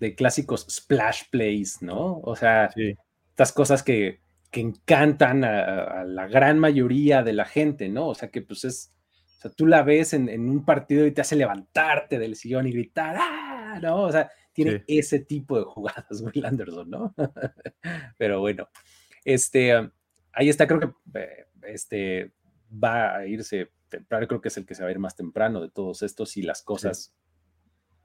de 0.00 0.14
clásicos 0.14 0.66
splash 0.70 1.24
plays, 1.30 1.82
¿no? 1.82 2.20
O 2.20 2.34
sea, 2.36 2.70
estas 3.28 3.52
cosas 3.52 3.82
que, 3.82 4.22
que 4.50 4.60
encantan 4.60 5.44
a, 5.44 6.00
a 6.00 6.04
la 6.04 6.26
gran 6.26 6.58
mayoría 6.58 7.22
de 7.22 7.34
la 7.34 7.44
gente, 7.44 7.90
¿no? 7.90 8.08
O 8.08 8.14
sea, 8.14 8.30
que 8.30 8.40
pues 8.40 8.64
es 8.64 8.95
o 9.36 9.40
sea, 9.40 9.50
tú 9.50 9.66
la 9.66 9.82
ves 9.82 10.14
en, 10.14 10.28
un 10.48 10.64
partido 10.64 11.06
y 11.06 11.12
te 11.12 11.20
hace 11.20 11.36
levantarte 11.36 12.18
del 12.18 12.36
sillón 12.36 12.66
y 12.66 12.72
gritar, 12.72 13.16
¡ah! 13.18 13.78
¿No? 13.82 14.02
O 14.02 14.12
sea, 14.12 14.30
tiene 14.52 14.82
ese 14.86 15.20
tipo 15.20 15.58
de 15.58 15.64
jugadas, 15.64 16.06
Will 16.22 16.46
Anderson, 16.46 16.88
¿no? 16.88 17.14
Pero 18.18 18.40
bueno, 18.40 18.68
este, 19.24 19.74
ahí 20.32 20.48
está, 20.48 20.66
creo 20.66 20.80
que 20.80 21.18
eh, 21.18 21.46
este, 21.64 22.32
va 22.72 23.16
a 23.16 23.26
irse 23.26 23.70
temprano, 23.88 24.26
creo 24.26 24.40
que 24.40 24.48
es 24.48 24.56
el 24.56 24.66
que 24.66 24.74
se 24.74 24.82
va 24.82 24.88
a 24.88 24.92
ir 24.92 24.98
más 24.98 25.14
temprano 25.14 25.60
de 25.60 25.70
todos 25.70 26.02
estos 26.02 26.36
y 26.36 26.42
las 26.42 26.62
cosas 26.62 27.14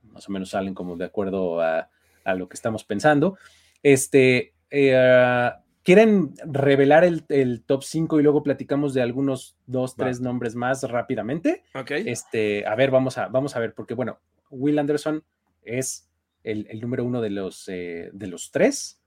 más 0.04 0.28
o 0.28 0.32
menos 0.32 0.50
salen 0.50 0.74
como 0.74 0.98
de 0.98 1.06
acuerdo 1.06 1.62
a, 1.62 1.89
a 2.24 2.36
lo 2.36 2.50
que 2.50 2.56
estamos 2.56 2.84
pensando. 2.84 3.38
Este, 3.82 4.54
eh, 4.70 5.52
¿Quieren 5.84 6.34
revelar 6.46 7.04
el, 7.04 7.63
top 7.63 7.84
5 7.84 8.20
y 8.20 8.24
luego 8.24 8.44
platicamos 8.44 8.94
de 8.94 9.02
algunos 9.02 9.58
dos, 9.65 9.96
tres 9.96 10.22
nombres 10.22 10.54
más 10.54 10.84
rápidamente? 10.84 11.63
Ok. 11.74 11.91
Este, 11.91 12.67
a 12.67 12.76
ver, 12.76 12.91
vamos 12.91 13.17
a, 13.17 13.28
vamos 13.30 13.56
a 13.56 13.60
ver, 13.60 13.74
porque 13.74 13.96
bueno, 13.96 14.20
Will 14.52 14.78
Anderson 14.78 15.24
es 15.63 16.08
el, 16.44 16.67
número 16.80 17.04
uno 17.04 17.20
de 17.20 17.32
los, 17.32 17.67
eh, 17.67 18.12
de 18.13 18.28
los 18.28 18.52
tres. 18.52 19.02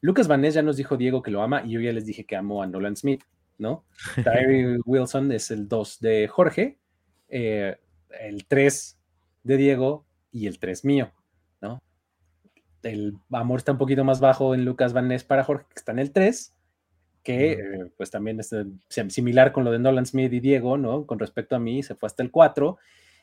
Lucas 0.00 0.28
Van 0.28 0.40
Ness 0.40 0.54
ya 0.54 0.62
nos 0.62 0.78
dijo 0.78 0.96
Diego 0.96 1.22
que 1.22 1.30
lo 1.30 1.42
ama 1.42 1.62
y 1.64 1.72
yo 1.72 1.80
ya 1.80 1.92
les 1.92 2.06
dije 2.06 2.24
que 2.24 2.36
amo 2.36 2.62
a 2.62 2.66
Nolan 2.66 2.96
Smith, 2.96 3.24
¿no? 3.58 3.84
Tyree 4.24 4.78
Wilson 4.86 5.30
es 5.32 5.50
el 5.50 5.68
2 5.68 6.00
de 6.00 6.28
Jorge, 6.28 6.78
eh, 7.28 7.76
el 8.18 8.46
3 8.46 8.98
de 9.42 9.56
Diego 9.58 10.06
y 10.32 10.46
el 10.46 10.58
3 10.58 10.84
mío 10.86 11.12
el 12.82 13.16
amor 13.30 13.58
está 13.58 13.72
un 13.72 13.78
poquito 13.78 14.04
más 14.04 14.20
bajo 14.20 14.54
en 14.54 14.64
Lucas 14.64 14.92
Van 14.92 15.08
Ness 15.08 15.24
para 15.24 15.44
Jorge, 15.44 15.66
que 15.68 15.78
está 15.78 15.92
en 15.92 15.98
el 15.98 16.12
3, 16.12 16.54
que 17.22 17.52
eh, 17.52 17.92
pues 17.96 18.10
también 18.10 18.40
es 18.40 18.52
eh, 18.52 18.64
similar 18.88 19.52
con 19.52 19.64
lo 19.64 19.70
de 19.70 19.78
Nolan 19.78 20.06
Smith 20.06 20.32
y 20.32 20.40
Diego, 20.40 20.78
¿no? 20.78 21.06
Con 21.06 21.18
respecto 21.18 21.56
a 21.56 21.58
mí, 21.58 21.82
se 21.82 21.94
fue 21.94 22.06
hasta 22.06 22.22
el 22.22 22.30
4. 22.30 22.78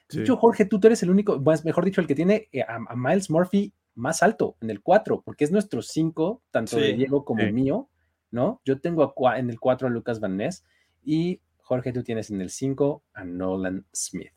De 0.10 0.22
hecho, 0.22 0.38
Jorge, 0.38 0.66
tú, 0.66 0.80
eres 0.84 1.02
el 1.02 1.10
único, 1.10 1.42
mejor 1.64 1.84
dicho, 1.84 2.00
el 2.00 2.08
que 2.08 2.14
tiene 2.14 2.48
eh, 2.52 2.62
a, 2.62 2.96
Miles 2.96 3.30
Murphy 3.30 3.74
más 3.96 4.22
alto, 4.22 4.56
en 4.62 4.70
el 4.70 4.82
4, 4.82 5.24
porque 5.26 5.46
es 5.46 5.52
nuestro 5.52 5.82
5, 5.82 6.44
tanto 6.52 6.78
de 6.78 6.94
Diego 6.94 7.26
como 7.26 7.44
mío, 7.52 7.90
¿no? 8.30 8.62
Yo 8.66 8.80
tengo 8.80 9.14
en 9.36 9.50
el 9.50 9.60
4 9.60 9.88
a 9.88 9.92
Lucas 9.92 10.20
Van 10.20 10.38
Ness 10.38 10.64
y 11.04 11.42
Jorge, 11.58 11.92
tú 11.92 12.04
tienes 12.04 12.30
en 12.30 12.42
el 12.42 12.52
5 12.52 13.04
a 13.14 13.24
Nolan 13.24 13.86
Smith. 13.92 14.34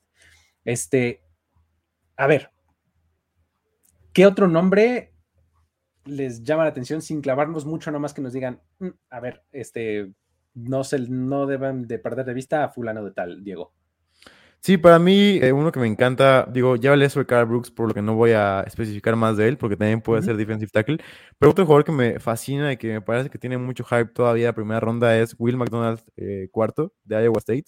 Este, 0.64 1.20
a 2.16 2.26
ver, 2.26 2.50
¿Qué 4.18 4.26
otro 4.26 4.48
nombre 4.48 5.12
les 6.04 6.42
llama 6.42 6.64
la 6.64 6.70
atención 6.70 7.02
sin 7.02 7.20
clavarnos 7.20 7.64
mucho, 7.66 7.92
nomás 7.92 8.12
que 8.12 8.20
nos 8.20 8.32
digan, 8.32 8.60
mm, 8.80 8.88
a 9.10 9.20
ver, 9.20 9.44
este, 9.52 10.12
no, 10.54 10.82
se, 10.82 10.98
no 11.08 11.46
deben 11.46 11.86
de 11.86 12.00
perder 12.00 12.26
de 12.26 12.34
vista 12.34 12.64
a 12.64 12.68
fulano 12.68 13.04
de 13.04 13.12
tal, 13.12 13.44
Diego? 13.44 13.72
Sí, 14.58 14.76
para 14.76 14.98
mí, 14.98 15.38
eh, 15.40 15.52
uno 15.52 15.70
que 15.70 15.78
me 15.78 15.86
encanta, 15.86 16.48
digo, 16.52 16.74
ya 16.74 16.90
hablé 16.90 17.08
sobre 17.08 17.28
Carl 17.28 17.46
Brooks, 17.46 17.70
por 17.70 17.86
lo 17.86 17.94
que 17.94 18.02
no 18.02 18.16
voy 18.16 18.32
a 18.32 18.64
especificar 18.66 19.14
más 19.14 19.36
de 19.36 19.46
él, 19.46 19.56
porque 19.56 19.76
también 19.76 20.00
puede 20.00 20.22
ser 20.22 20.36
defensive 20.36 20.72
tackle. 20.72 20.98
Pero 21.38 21.52
otro 21.52 21.64
jugador 21.64 21.84
que 21.84 21.92
me 21.92 22.18
fascina 22.18 22.72
y 22.72 22.76
que 22.76 22.94
me 22.94 23.00
parece 23.00 23.30
que 23.30 23.38
tiene 23.38 23.56
mucho 23.56 23.84
hype 23.84 24.06
todavía 24.06 24.46
la 24.46 24.52
primera 24.52 24.80
ronda 24.80 25.16
es 25.16 25.36
Will 25.38 25.56
McDonald, 25.56 26.00
eh, 26.16 26.48
cuarto, 26.50 26.92
de 27.04 27.22
Iowa 27.22 27.38
State. 27.38 27.66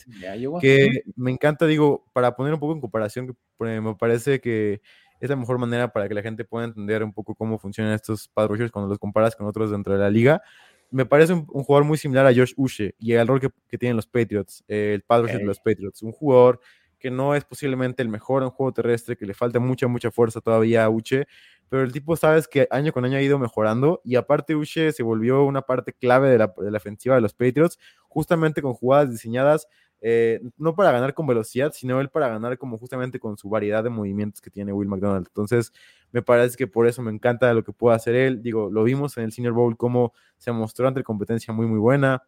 Que 0.60 1.04
me 1.14 1.30
encanta, 1.30 1.66
digo, 1.66 2.10
para 2.12 2.34
poner 2.34 2.54
un 2.54 2.58
poco 2.58 2.72
en 2.72 2.80
comparación, 2.80 3.36
me 3.60 3.94
parece 3.94 4.40
que 4.40 4.82
es 5.20 5.30
la 5.30 5.36
mejor 5.36 5.58
manera 5.58 5.92
para 5.92 6.08
que 6.08 6.14
la 6.14 6.22
gente 6.22 6.44
pueda 6.44 6.66
entender 6.66 7.04
un 7.04 7.12
poco 7.12 7.34
cómo 7.34 7.58
funcionan 7.58 7.92
estos 7.92 8.30
rushers 8.34 8.72
cuando 8.72 8.88
los 8.88 8.98
comparas 8.98 9.36
con 9.36 9.46
otros 9.46 9.70
dentro 9.70 9.92
de 9.92 10.00
la 10.00 10.10
liga. 10.10 10.42
Me 10.90 11.06
parece 11.06 11.34
un, 11.34 11.44
jugador 11.44 11.84
muy 11.84 11.98
similar 11.98 12.26
a 12.26 12.34
Josh 12.34 12.54
Uche 12.56 12.96
y 12.98 13.12
el 13.12 13.28
rol 13.28 13.40
que, 13.40 13.78
tienen 13.78 13.94
los 13.96 14.06
Patriots, 14.06 14.64
el 14.66 15.02
pass 15.02 15.22
rusher 15.22 15.38
de 15.38 15.44
los 15.44 15.60
Patriots. 15.60 16.02
Un 16.02 16.10
jugador 16.10 16.60
que 16.98 17.10
no 17.10 17.34
es 17.34 17.44
posiblemente 17.44 18.02
el 18.02 18.08
mejor 18.08 18.42
en 18.42 18.50
juego 18.50 18.72
terrestre, 18.72 19.16
que 19.16 19.24
le 19.24 19.34
falta 19.34 19.60
mucha, 19.60 19.86
mucha 19.86 20.10
fuerza 20.10 20.40
todavía 20.40 20.84
a 20.84 20.90
Uche, 20.90 21.26
pero 21.68 21.84
el 21.84 21.92
tipo 21.92 22.16
sabes 22.16 22.48
que 22.48 22.66
año 22.70 22.92
con 22.92 23.04
año 23.04 23.16
ha 23.16 23.22
ido 23.22 23.38
mejorando 23.38 24.00
y 24.04 24.16
aparte 24.16 24.56
Uche 24.56 24.90
se 24.92 25.02
volvió 25.02 25.44
una 25.44 25.62
parte 25.62 25.92
clave 25.92 26.28
de 26.28 26.38
la, 26.38 26.52
de 26.58 26.70
la 26.70 26.78
ofensiva 26.78 27.14
de 27.14 27.20
los 27.20 27.32
Patriots, 27.32 27.78
justamente 28.08 28.60
con 28.60 28.74
jugadas 28.74 29.10
diseñadas 29.10 29.68
eh, 30.00 30.40
no 30.56 30.74
para 30.74 30.92
ganar 30.92 31.14
con 31.14 31.26
velocidad, 31.26 31.72
sino 31.74 32.00
él 32.00 32.08
para 32.08 32.28
ganar 32.28 32.58
como 32.58 32.78
justamente 32.78 33.18
con 33.18 33.36
su 33.36 33.48
variedad 33.48 33.84
de 33.84 33.90
movimientos 33.90 34.40
que 34.40 34.50
tiene 34.50 34.72
Will 34.72 34.88
McDonald. 34.88 35.26
Entonces, 35.28 35.72
me 36.12 36.22
parece 36.22 36.56
que 36.56 36.66
por 36.66 36.86
eso 36.86 37.02
me 37.02 37.10
encanta 37.10 37.52
lo 37.54 37.62
que 37.64 37.72
puede 37.72 37.96
hacer 37.96 38.14
él. 38.14 38.42
Digo, 38.42 38.70
lo 38.70 38.84
vimos 38.84 39.16
en 39.16 39.24
el 39.24 39.32
Senior 39.32 39.54
Bowl 39.54 39.76
como 39.76 40.12
se 40.38 40.52
mostró 40.52 40.88
ante 40.88 41.02
competencia 41.02 41.52
muy, 41.52 41.66
muy 41.66 41.78
buena. 41.78 42.22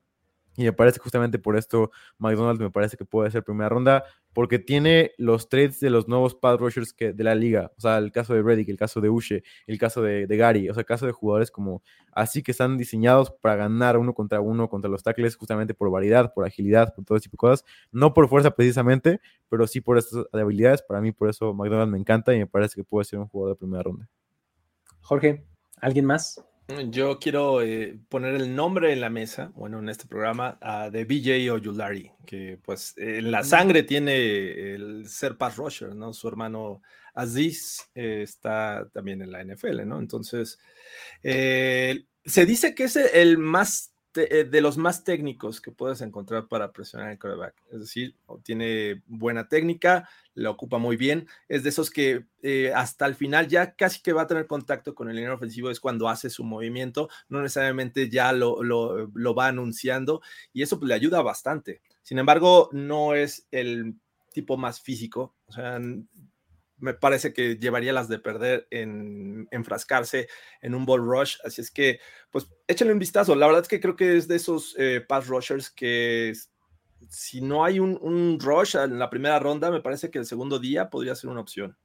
Y 0.56 0.64
me 0.64 0.72
parece 0.72 1.00
justamente 1.00 1.38
por 1.38 1.56
esto 1.56 1.90
McDonald's 2.18 2.60
me 2.60 2.70
parece 2.70 2.96
que 2.96 3.06
puede 3.06 3.30
ser 3.30 3.42
primera 3.42 3.70
ronda, 3.70 4.04
porque 4.32 4.58
tiene 4.58 5.12
los 5.18 5.48
trades 5.48 5.80
de 5.80 5.90
los 5.90 6.08
nuevos 6.08 6.34
pass 6.34 6.58
rushers 6.58 6.92
que, 6.92 7.12
de 7.12 7.24
la 7.24 7.34
liga. 7.34 7.72
O 7.76 7.80
sea, 7.80 7.98
el 7.98 8.12
caso 8.12 8.34
de 8.34 8.42
Reddick, 8.42 8.68
el 8.68 8.76
caso 8.76 9.00
de 9.00 9.10
Ushe, 9.10 9.42
el 9.66 9.78
caso 9.78 10.02
de, 10.02 10.26
Gary, 10.26 10.68
o 10.68 10.74
sea, 10.74 10.80
el 10.80 10.86
caso 10.86 11.06
de 11.06 11.12
jugadores 11.12 11.50
como 11.50 11.82
así 12.12 12.42
que 12.42 12.52
están 12.52 12.78
diseñados 12.78 13.30
para 13.30 13.56
ganar 13.56 13.98
uno 13.98 14.14
contra 14.14 14.40
uno 14.40 14.68
contra 14.68 14.90
los 14.90 15.02
tackles, 15.02 15.36
justamente 15.36 15.74
por 15.74 15.90
variedad, 15.90 16.32
por 16.32 16.44
agilidad, 16.44 16.94
por 16.94 17.04
todo 17.04 17.18
ese 17.18 17.24
tipo 17.28 17.46
de 17.46 17.50
cosas. 17.50 17.64
No 17.90 18.14
por 18.14 18.28
fuerza 18.28 18.50
precisamente, 18.52 19.20
pero 19.48 19.66
sí 19.66 19.80
por 19.80 19.98
estas 19.98 20.24
habilidades. 20.32 20.82
Para 20.82 21.00
mí, 21.00 21.12
por 21.12 21.28
eso 21.28 21.52
McDonald's 21.54 21.92
me 21.92 21.98
encanta 21.98 22.34
y 22.34 22.38
me 22.38 22.46
parece 22.46 22.76
que 22.76 22.84
puede 22.84 23.04
ser 23.04 23.18
un 23.18 23.28
jugador 23.28 23.56
de 23.56 23.58
primera 23.58 23.82
ronda. 23.82 24.08
Jorge, 25.00 25.44
¿alguien 25.80 26.06
más? 26.06 26.42
Yo 26.90 27.18
quiero 27.18 27.62
eh, 27.62 27.98
poner 28.08 28.34
el 28.34 28.54
nombre 28.54 28.92
en 28.92 29.00
la 29.00 29.10
mesa, 29.10 29.52
bueno, 29.54 29.78
en 29.78 29.88
este 29.88 30.06
programa, 30.06 30.58
de 30.90 31.04
BJ 31.04 31.50
Oyulari, 31.50 32.10
que 32.26 32.58
pues 32.62 32.94
en 32.96 33.30
la 33.30 33.44
sangre 33.44 33.82
tiene 33.82 34.74
el 34.74 35.08
ser 35.08 35.36
pass 35.36 35.56
rusher, 35.56 35.94
¿no? 35.94 36.12
Su 36.12 36.28
hermano 36.28 36.82
Aziz 37.14 37.90
eh, 37.94 38.22
está 38.22 38.88
también 38.92 39.22
en 39.22 39.32
la 39.32 39.44
NFL, 39.44 39.86
¿no? 39.86 39.98
Entonces, 39.98 40.58
eh, 41.22 42.04
se 42.24 42.46
dice 42.46 42.74
que 42.74 42.84
es 42.84 42.96
el 42.96 43.38
más 43.38 43.91
eh, 44.14 44.44
de 44.44 44.60
los 44.60 44.76
más 44.76 45.04
técnicos 45.04 45.60
que 45.60 45.70
puedes 45.70 46.00
encontrar 46.00 46.48
para 46.48 46.72
presionar 46.72 47.10
el 47.10 47.18
quarterback. 47.18 47.54
Es 47.70 47.80
decir, 47.80 48.14
tiene 48.42 49.02
buena 49.06 49.48
técnica, 49.48 50.08
la 50.34 50.50
ocupa 50.50 50.78
muy 50.78 50.96
bien. 50.96 51.28
Es 51.48 51.62
de 51.62 51.70
esos 51.70 51.90
que 51.90 52.26
eh, 52.42 52.72
hasta 52.74 53.06
el 53.06 53.14
final 53.14 53.48
ya 53.48 53.74
casi 53.74 54.02
que 54.02 54.12
va 54.12 54.22
a 54.22 54.26
tener 54.26 54.46
contacto 54.46 54.94
con 54.94 55.08
el 55.08 55.16
línea 55.16 55.32
ofensivo, 55.32 55.70
es 55.70 55.80
cuando 55.80 56.08
hace 56.08 56.30
su 56.30 56.44
movimiento, 56.44 57.08
no 57.28 57.40
necesariamente 57.40 58.08
ya 58.08 58.32
lo, 58.32 58.62
lo, 58.62 59.10
lo 59.14 59.34
va 59.34 59.46
anunciando 59.48 60.20
y 60.52 60.62
eso 60.62 60.78
pues, 60.78 60.88
le 60.88 60.94
ayuda 60.94 61.22
bastante. 61.22 61.80
Sin 62.02 62.18
embargo, 62.18 62.68
no 62.72 63.14
es 63.14 63.46
el 63.50 63.94
tipo 64.32 64.56
más 64.56 64.80
físico, 64.80 65.34
o 65.46 65.52
sea, 65.52 65.80
me 66.82 66.94
parece 66.94 67.32
que 67.32 67.56
llevaría 67.56 67.92
las 67.92 68.08
de 68.08 68.18
perder 68.18 68.66
en 68.70 69.46
enfrascarse 69.52 70.28
en 70.60 70.74
un 70.74 70.84
ball 70.84 71.06
rush. 71.06 71.36
Así 71.44 71.60
es 71.60 71.70
que, 71.70 72.00
pues, 72.32 72.50
échenle 72.66 72.92
un 72.92 72.98
vistazo. 72.98 73.36
La 73.36 73.46
verdad 73.46 73.62
es 73.62 73.68
que 73.68 73.80
creo 73.80 73.94
que 73.94 74.16
es 74.16 74.26
de 74.26 74.34
esos 74.34 74.74
eh, 74.78 75.00
pass 75.00 75.28
rushers 75.28 75.70
que 75.70 76.32
si 77.08 77.40
no 77.40 77.64
hay 77.64 77.78
un, 77.78 78.38
rush 78.40 78.76
en 78.76 78.98
la 78.98 79.10
primera 79.10 79.38
ronda, 79.38 79.70
me 79.70 79.80
parece 79.80 80.10
que 80.10 80.18
el 80.18 80.26
segundo 80.26 80.58
día 80.58 80.90
podría 80.90 81.14
ser 81.14 81.30
una 81.30 81.40
opción. 81.40 81.76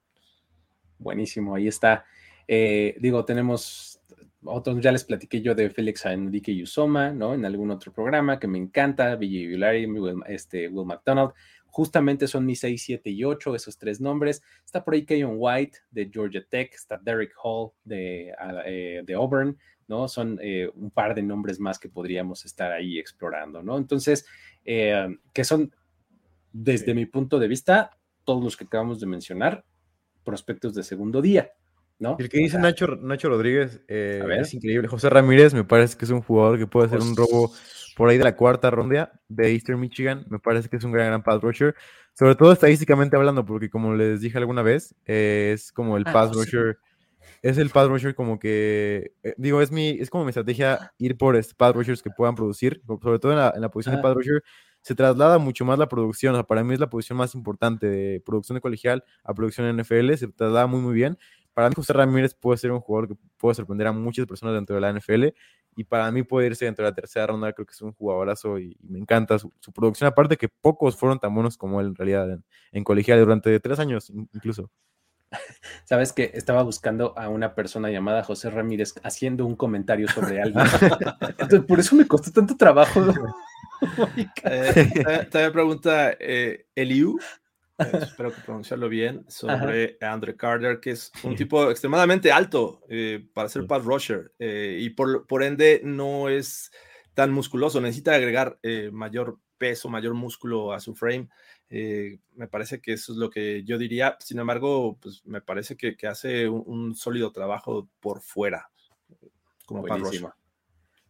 Buenísimo, 0.98 1.54
ahí 1.54 1.68
está. 1.68 2.06
Eh, 2.48 2.96
digo, 3.00 3.24
tenemos 3.24 4.02
otros, 4.44 4.80
ya 4.82 4.92
les 4.92 5.04
platiqué 5.04 5.42
yo 5.42 5.54
de 5.54 5.70
Félix 5.70 6.06
Enrique 6.06 6.56
Yusoma, 6.56 7.12
¿no? 7.12 7.36
En 7.36 7.46
algún 7.46 7.70
otro 7.70 7.94
programa 7.94 8.40
que 8.40 8.48
me 8.48 8.58
encanta, 8.58 9.16
Billy 9.16 9.46
Villari, 9.46 9.88
este, 10.28 10.68
Will 10.70 10.88
McDonald. 10.88 11.34
Justamente 11.78 12.28
son 12.28 12.44
mis 12.44 12.60
6, 12.62 12.82
7 12.84 13.10
y 13.12 13.24
8, 13.24 13.54
esos 13.54 13.78
tres 13.78 14.02
nombres. 14.02 14.42
Está 14.66 14.84
por 14.84 14.96
ahí 14.96 15.06
Keyon 15.06 15.36
White 15.38 15.78
de 15.92 16.10
Georgia 16.12 16.44
Tech, 16.50 16.74
está 16.74 16.98
Derek 16.98 17.36
Hall 17.44 17.70
de, 17.84 18.34
eh, 18.66 19.04
de 19.06 19.14
Auburn, 19.14 19.56
¿no? 19.88 20.08
Son 20.08 20.40
eh, 20.42 20.72
un 20.74 20.90
par 20.90 21.14
de 21.14 21.22
nombres 21.22 21.60
más 21.60 21.78
que 21.78 21.88
podríamos 21.88 22.46
estar 22.46 22.72
ahí 22.72 22.98
explorando, 22.98 23.62
¿no? 23.62 23.78
Entonces, 23.78 24.26
eh, 24.66 25.08
que 25.32 25.44
son, 25.44 25.72
desde 26.52 26.96
mi 26.96 27.06
punto 27.06 27.38
de 27.38 27.48
vista, 27.48 27.92
todos 28.26 28.44
los 28.44 28.58
que 28.58 28.64
acabamos 28.64 29.00
de 29.00 29.06
mencionar, 29.06 29.64
prospectos 30.24 30.74
de 30.74 30.82
segundo 30.82 31.22
día, 31.22 31.52
¿no? 32.00 32.16
El 32.18 32.28
que 32.28 32.40
dice 32.40 32.58
Nacho, 32.58 32.88
Nacho 32.88 33.30
Rodríguez 33.30 33.84
es 33.88 34.52
increíble. 34.52 34.88
José 34.88 35.12
Ramírez 35.12 35.54
me 35.54 35.64
parece 35.64 35.96
que 35.96 36.06
es 36.06 36.12
un 36.12 36.24
jugador 36.24 36.58
que 36.58 36.66
puede 36.66 36.88
hacer 36.88 37.02
un 37.02 37.16
robo 37.16 37.52
por 37.98 38.10
ahí 38.10 38.18
de 38.20 38.24
la 38.24 38.36
cuarta 38.36 38.70
ronda 38.70 39.12
de 39.28 39.52
Eastern 39.52 39.80
Michigan. 39.80 40.24
Me 40.30 40.38
parece 40.38 40.70
que 40.70 40.78
es 40.78 40.84
un 40.84 40.92
gran, 40.92 41.08
gran 41.08 41.24
pass 41.24 41.42
rusher. 41.42 41.76
Sobre 42.14 42.36
todo 42.36 42.52
estadísticamente 42.52 43.18
hablando, 43.18 43.44
porque 43.44 43.72
como 43.72 43.96
les 43.96 44.22
dije 44.22 44.38
alguna 44.38 44.62
vez, 44.62 44.96
eh, 45.08 45.52
es 45.56 45.72
como 45.72 45.98
el 45.98 46.04
ah, 46.06 46.14
pass 46.14 46.32
rusher. 46.32 46.78
Es 47.42 47.58
el 47.58 47.72
pass 47.72 47.88
rusher 47.88 48.14
como 48.14 48.38
que, 48.38 49.14
eh, 49.24 49.34
digo, 49.38 49.62
es 49.62 49.72
mi, 49.72 49.90
es 49.90 50.12
como 50.12 50.26
mi 50.26 50.30
estrategia 50.30 50.94
ir 51.00 51.18
por 51.18 51.36
este 51.36 51.56
pass 51.56 51.74
rushers 51.74 52.04
que 52.04 52.12
puedan 52.12 52.36
producir, 52.36 52.84
sobre 52.86 53.18
todo 53.18 53.32
en 53.32 53.62
la, 53.62 53.70
posición 53.70 53.96
de 53.96 54.02
pass 54.04 54.14
rusher, 54.14 54.44
se 54.82 54.94
traslada 54.94 55.40
mucho 55.40 55.66
más 55.66 55.80
la 55.80 55.90
producción, 55.90 56.36
o 56.36 56.38
sea, 56.38 56.44
para 56.44 56.64
mí 56.64 56.76
es 56.76 56.80
la 56.80 56.90
posición 56.90 57.18
más 57.18 57.34
importante 57.34 57.88
de 57.88 58.22
producción 58.22 58.56
de 58.56 58.62
colegial 58.62 59.04
a 59.24 59.34
producción 59.34 59.68
en 59.68 59.78
NFL, 59.78 60.14
se 60.14 60.28
traslada 60.28 60.68
muy, 60.68 60.82
muy 60.82 60.94
bien. 60.94 61.18
Para 61.54 61.70
mí 61.70 61.76
José 61.76 61.94
Ramírez 61.94 62.36
puede 62.36 62.60
ser 62.60 62.72
un 62.72 62.80
jugador 62.80 63.10
que 63.10 63.16
puede 63.38 63.56
sorprender 63.56 63.88
a 63.88 63.92
muchas 63.92 64.28
personas 64.28 64.54
dentro 64.54 64.76
de 64.76 64.82
la 64.82 64.94
NFL 64.94 65.30
y 65.78 65.84
para 65.84 66.12
mí 66.12 66.24
puede 66.24 66.48
irse 66.48 66.66
dentro 66.66 66.84
de 66.84 66.92
la 66.92 66.96
tercera 66.96 67.28
ronda, 67.28 67.54
creo 67.54 67.68
que 67.68 67.72
es 67.72 67.82
un 67.84 67.94
jugadorazo 67.94 68.58
y, 68.58 68.76
me 68.82 68.98
encanta 68.98 69.38
su, 69.38 69.52
producción, 69.74 70.08
aparte 70.08 70.36
que 70.36 70.50
pocos 70.50 70.98
fueron 70.98 71.20
tan 71.20 71.34
buenos 71.36 71.56
como 71.56 71.80
él 71.80 71.88
en 71.88 71.96
realidad 71.96 72.40
en, 72.72 72.84
colegial 72.84 73.20
durante 73.20 73.58
tres 73.60 73.78
años 73.78 74.10
incluso. 74.10 74.72
Sabes 75.86 76.14
que 76.14 76.32
estaba 76.34 76.64
buscando 76.64 77.14
a 77.16 77.30
una 77.30 77.54
persona 77.54 77.92
llamada 77.92 78.24
José 78.24 78.50
Ramírez 78.50 78.96
haciendo 79.04 79.46
un 79.46 79.56
comentario 79.56 80.08
sobre 80.08 80.42
algo. 80.42 80.62
Entonces, 81.22 81.62
por 81.62 81.80
eso 81.80 81.96
me 81.96 82.08
costó 82.08 82.32
tanto 82.32 82.58
trabajo. 82.58 83.00
eh, 84.44 85.28
también 85.30 85.54
pregunta 85.54 86.12
eh, 86.20 86.66
Eliu, 86.74 87.20
espero 88.02 88.34
que 88.34 88.42
pronunciarlo 88.42 88.90
bien, 88.90 89.26
sobre 89.30 89.98
Andre 90.02 90.36
Carter, 90.36 90.80
que 90.80 90.92
es 90.92 91.12
un 91.24 91.36
tipo 91.36 91.70
extremadamente 91.70 92.32
alto 92.32 92.82
eh, 92.90 93.28
para 93.34 93.50
ser 93.50 93.68
pass 93.68 93.84
rusher 93.84 94.34
eh, 94.40 94.80
y 94.82 94.90
por, 94.90 95.28
por, 95.28 95.44
ende 95.44 95.82
no 95.84 96.28
es 96.30 96.72
tan 97.14 97.32
musculoso, 97.32 97.80
necesita 97.80 98.16
agregar 98.16 98.60
mayor 98.92 99.40
peso, 99.58 99.90
mayor 99.90 100.14
músculo 100.14 100.72
a 100.72 100.80
su 100.80 100.96
frame. 100.96 101.30
me 101.70 102.48
parece 102.48 102.80
que 102.80 102.94
eso 102.94 103.14
es 103.14 103.18
lo 103.18 103.30
que 103.30 103.64
yo 103.64 103.78
diría. 103.78 104.18
Sin 104.20 104.40
embargo, 104.40 104.98
pues 105.02 105.26
me 105.26 105.42
parece 105.42 105.76
que, 105.76 105.96
que 105.96 106.08
hace 106.08 106.48
un, 106.48 106.96
sólido 106.96 107.32
trabajo 107.32 107.90
por 108.00 108.22
fuera 108.22 108.70
como 109.66 109.84
pass 109.84 110.00
rusher. 110.00 110.30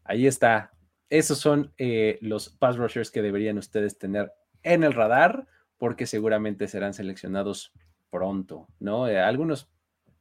Ahí 0.04 0.28
está. 0.28 0.72
Esos 1.10 1.40
son 1.40 1.74
los 2.22 2.50
pass 2.50 2.78
rushers 2.78 3.12
que 3.12 3.22
deberían 3.22 3.58
ustedes 3.58 3.98
tener 3.98 4.32
en 4.64 4.84
el 4.84 4.94
radar 4.94 5.48
porque 5.78 6.06
seguramente 6.06 6.68
serán 6.68 6.94
seleccionados 6.94 7.74
pronto, 8.10 8.68
¿no? 8.80 9.08
Eh, 9.08 9.20
algunos 9.20 9.70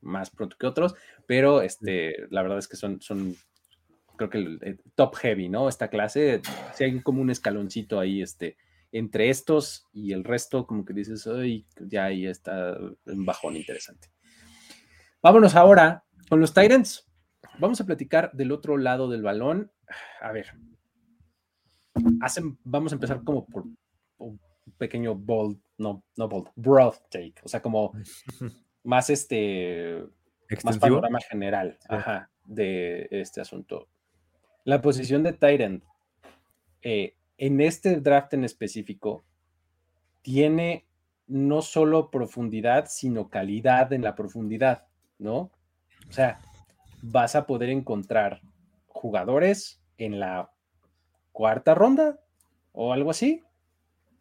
más 0.01 0.31
pronto 0.31 0.57
que 0.59 0.67
otros, 0.67 0.95
pero 1.27 1.63
este, 1.63 2.27
la 2.31 2.43
verdad 2.43 2.59
es 2.59 2.69
que 2.69 2.77
son, 2.77 3.01
son 3.01 3.37
creo 4.17 4.31
que 4.31 4.39
el, 4.39 4.81
top 4.95 5.17
heavy, 5.17 5.49
¿no? 5.49 5.69
Esta 5.69 5.89
clase, 5.89 6.41
si 6.75 6.85
hay 6.85 7.01
como 7.01 7.21
un 7.23 7.31
escaloncito 7.31 8.01
ahí, 8.01 8.23
este, 8.23 8.57
entre 8.93 9.31
estos 9.31 9.87
y 9.93 10.13
el 10.13 10.25
resto, 10.25 10.67
como 10.67 10.85
que 10.85 10.95
dices, 10.95 11.27
ay, 11.27 11.67
ya 11.79 12.05
ahí 12.05 12.27
está 12.27 12.77
un 13.07 13.25
bajón 13.25 13.57
interesante. 13.57 14.09
Vámonos 15.23 15.55
ahora 15.55 16.05
con 16.29 16.41
los 16.41 16.55
Titans. 16.55 17.07
Vamos 17.59 17.81
a 17.81 17.87
platicar 17.87 18.33
del 18.33 18.53
otro 18.53 18.77
lado 18.77 19.09
del 19.09 19.23
balón. 19.23 19.73
A 20.21 20.33
ver, 20.33 20.53
hacen, 22.21 22.59
vamos 22.65 22.93
a 22.93 22.97
empezar 22.97 23.23
como 23.25 23.47
por 23.47 23.65
pequeño 24.79 25.15
bold, 25.15 25.59
no, 25.79 26.03
no 26.17 26.29
bold, 26.29 26.49
broad 26.57 26.95
take, 27.11 27.35
o 27.43 27.49
sea, 27.49 27.61
como 27.61 27.93
más 28.85 29.11
este, 29.11 30.05
más 30.65 30.79
panorama 30.79 31.19
general 31.21 31.79
de 32.45 33.09
este 33.11 33.41
asunto. 33.41 33.89
La 34.65 34.81
posición 34.81 35.23
de 35.23 35.33
Tyrant 35.33 35.83
eh, 36.83 37.15
en 37.39 37.61
este 37.61 38.01
draft 38.01 38.35
en 38.35 38.45
específico 38.45 39.25
tiene 40.23 40.87
no 41.27 41.63
solo 41.63 42.11
profundidad, 42.11 42.87
sino 42.89 43.29
calidad 43.29 43.93
en 43.93 44.03
la 44.03 44.15
profundidad, 44.15 44.87
¿no? 45.19 45.51
O 46.09 46.13
sea, 46.13 46.41
vas 47.03 47.35
a 47.37 47.47
poder 47.47 47.71
encontrar 47.71 48.41
jugadores 48.87 49.81
en 49.99 50.21
la 50.21 50.51
cuarta 51.33 51.75
ronda 51.75 52.19
o 52.73 52.93
algo 52.93 53.11
así, 53.11 53.43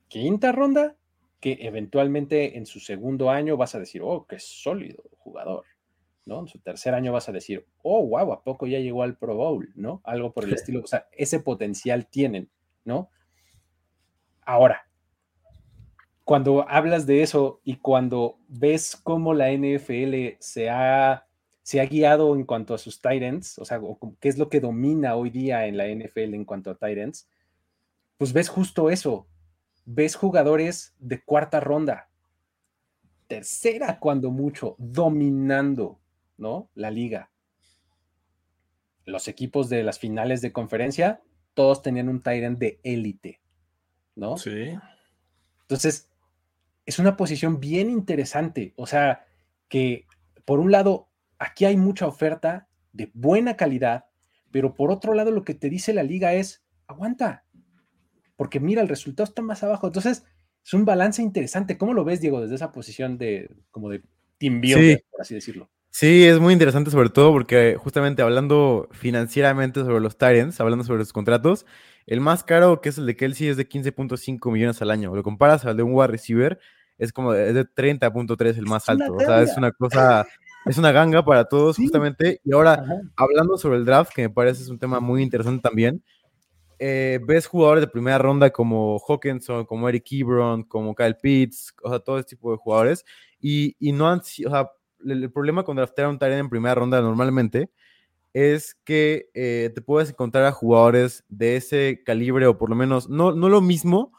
quinta 0.07 0.51
ronda, 0.51 0.95
que 1.39 1.57
eventualmente 1.61 2.57
en 2.57 2.65
su 2.65 2.79
segundo 2.79 3.29
año 3.29 3.57
vas 3.57 3.75
a 3.75 3.79
decir, 3.79 4.01
oh, 4.03 4.25
qué 4.27 4.39
sólido 4.39 5.03
jugador, 5.17 5.65
¿no? 6.25 6.41
En 6.41 6.47
su 6.47 6.59
tercer 6.59 6.93
año 6.93 7.11
vas 7.11 7.29
a 7.29 7.31
decir, 7.31 7.65
oh, 7.83 8.05
wow, 8.05 8.33
¿a 8.33 8.43
poco 8.43 8.67
ya 8.67 8.79
llegó 8.79 9.03
al 9.03 9.17
Pro 9.17 9.35
Bowl, 9.35 9.71
¿no? 9.75 10.01
Algo 10.03 10.33
por 10.33 10.45
el 10.45 10.53
estilo, 10.53 10.81
o 10.81 10.87
sea, 10.87 11.07
ese 11.11 11.39
potencial 11.39 12.07
tienen, 12.07 12.49
¿no? 12.83 13.09
Ahora, 14.45 14.87
cuando 16.23 16.67
hablas 16.67 17.05
de 17.05 17.21
eso 17.21 17.61
y 17.63 17.77
cuando 17.77 18.39
ves 18.47 18.95
cómo 18.95 19.33
la 19.33 19.51
NFL 19.51 20.37
se 20.39 20.69
ha, 20.71 21.27
se 21.61 21.79
ha 21.79 21.85
guiado 21.85 22.35
en 22.35 22.45
cuanto 22.45 22.73
a 22.73 22.79
sus 22.79 22.99
Titans, 22.99 23.59
o 23.59 23.65
sea, 23.65 23.79
qué 24.19 24.29
es 24.29 24.39
lo 24.39 24.49
que 24.49 24.59
domina 24.59 25.15
hoy 25.15 25.29
día 25.29 25.67
en 25.67 25.77
la 25.77 25.87
NFL 25.87 26.33
en 26.33 26.45
cuanto 26.45 26.71
a 26.71 26.75
Titans, 26.75 27.29
pues 28.17 28.33
ves 28.33 28.49
justo 28.49 28.89
eso, 28.89 29.27
ves 29.85 30.15
jugadores 30.15 30.93
de 30.99 31.23
cuarta 31.23 31.59
ronda, 31.59 32.09
tercera 33.27 33.99
cuando 33.99 34.31
mucho, 34.31 34.75
dominando, 34.77 35.99
¿no? 36.37 36.69
La 36.75 36.91
liga. 36.91 37.31
Los 39.05 39.27
equipos 39.27 39.69
de 39.69 39.83
las 39.83 39.99
finales 39.99 40.41
de 40.41 40.51
conferencia, 40.51 41.21
todos 41.53 41.81
tenían 41.81 42.09
un 42.09 42.21
Tyrant 42.21 42.59
de 42.59 42.79
élite, 42.83 43.39
¿no? 44.15 44.37
Sí. 44.37 44.77
Entonces, 45.61 46.09
es 46.85 46.99
una 46.99 47.17
posición 47.17 47.59
bien 47.59 47.89
interesante. 47.89 48.73
O 48.75 48.85
sea, 48.85 49.25
que 49.69 50.05
por 50.45 50.59
un 50.59 50.71
lado, 50.71 51.09
aquí 51.39 51.65
hay 51.65 51.77
mucha 51.77 52.07
oferta 52.07 52.67
de 52.93 53.11
buena 53.13 53.57
calidad, 53.57 54.05
pero 54.51 54.73
por 54.73 54.91
otro 54.91 55.13
lado, 55.13 55.31
lo 55.31 55.43
que 55.43 55.55
te 55.55 55.69
dice 55.69 55.93
la 55.93 56.03
liga 56.03 56.33
es, 56.33 56.63
aguanta, 56.87 57.44
porque 58.35 58.59
mira, 58.59 58.81
el 58.81 58.89
resultado 58.89 59.25
está 59.25 59.41
más 59.41 59.63
abajo. 59.63 59.87
Entonces, 59.87 60.23
es 60.65 60.73
un 60.73 60.85
balance 60.85 61.21
interesante. 61.21 61.77
¿Cómo 61.77 61.93
lo 61.93 62.03
ves, 62.03 62.21
Diego, 62.21 62.41
desde 62.41 62.55
esa 62.55 62.71
posición 62.71 63.17
de 63.17 63.49
como 63.71 63.89
de 63.89 64.01
team 64.37 64.61
builder, 64.61 65.03
por 65.11 65.21
así 65.21 65.35
decirlo? 65.35 65.69
Sí, 65.91 66.25
es 66.25 66.39
muy 66.39 66.51
interesante, 66.51 66.91
sobre 66.91 67.09
todo 67.09 67.31
porque 67.31 67.77
justamente 67.79 68.21
hablando 68.21 68.89
financieramente 68.91 69.79
sobre 69.79 70.01
los 70.01 70.17
Tyrants, 70.17 70.59
hablando 70.59 70.83
sobre 70.83 70.99
los 70.99 71.13
contratos, 71.13 71.65
el 72.05 72.19
más 72.19 72.43
caro, 72.43 72.81
que 72.81 72.89
es 72.89 72.97
el 72.97 73.05
de 73.05 73.15
Kelsey, 73.15 73.47
es 73.47 73.57
de 73.57 73.69
15.5 73.69 74.51
millones 74.51 74.81
al 74.81 74.91
año. 74.91 75.15
Lo 75.15 75.23
comparas 75.23 75.65
al 75.65 75.77
de 75.77 75.83
un 75.83 75.93
wide 75.93 76.07
receiver, 76.07 76.59
es 76.97 77.13
como 77.13 77.31
de, 77.31 77.53
de 77.53 77.65
30.3 77.65 78.57
el 78.57 78.65
más 78.65 78.89
alto. 78.89 79.13
O 79.13 79.19
sea, 79.19 79.41
es 79.41 79.55
una 79.55 79.71
cosa, 79.71 80.27
es 80.65 80.77
una 80.77 80.91
ganga 80.91 81.23
para 81.23 81.45
todos, 81.45 81.77
justamente. 81.77 82.41
Y 82.43 82.53
ahora, 82.53 82.83
hablando 83.15 83.57
sobre 83.57 83.77
el 83.77 83.85
draft, 83.85 84.11
que 84.13 84.23
me 84.23 84.29
parece 84.29 84.63
es 84.63 84.69
un 84.69 84.79
tema 84.79 84.99
muy 84.99 85.23
interesante 85.23 85.61
también, 85.61 86.03
eh, 86.79 87.19
ves 87.25 87.47
jugadores 87.47 87.81
de 87.81 87.87
primera 87.87 88.17
ronda 88.17 88.49
como 88.49 88.99
Hawkinson, 88.99 89.65
como 89.65 89.87
Eric 89.89 90.05
Ebron, 90.11 90.63
como 90.63 90.95
Kyle 90.95 91.15
Pitts, 91.15 91.73
o 91.83 91.89
sea, 91.89 91.99
todo 91.99 92.19
ese 92.19 92.29
tipo 92.29 92.51
de 92.51 92.57
jugadores, 92.57 93.05
y, 93.39 93.75
y 93.79 93.91
no 93.91 94.09
han 94.09 94.19
o 94.19 94.23
sea, 94.23 94.71
el, 95.05 95.31
problema 95.31 95.63
con 95.63 95.77
draftear 95.77 96.07
a 96.07 96.09
un 96.09 96.19
Tyrant 96.19 96.39
en 96.39 96.49
primera 96.49 96.75
ronda 96.75 97.01
normalmente 97.01 97.69
es 98.33 98.75
que 98.83 99.29
eh, 99.33 99.71
te 99.73 99.81
puedes 99.81 100.09
encontrar 100.09 100.45
a 100.45 100.51
jugadores 100.51 101.23
de 101.29 101.55
ese 101.55 102.01
calibre, 102.05 102.47
o 102.47 102.57
por 102.57 102.69
lo 102.69 102.75
menos, 102.75 103.07
no, 103.07 103.31
no 103.33 103.47
lo 103.47 103.61
mismo, 103.61 104.11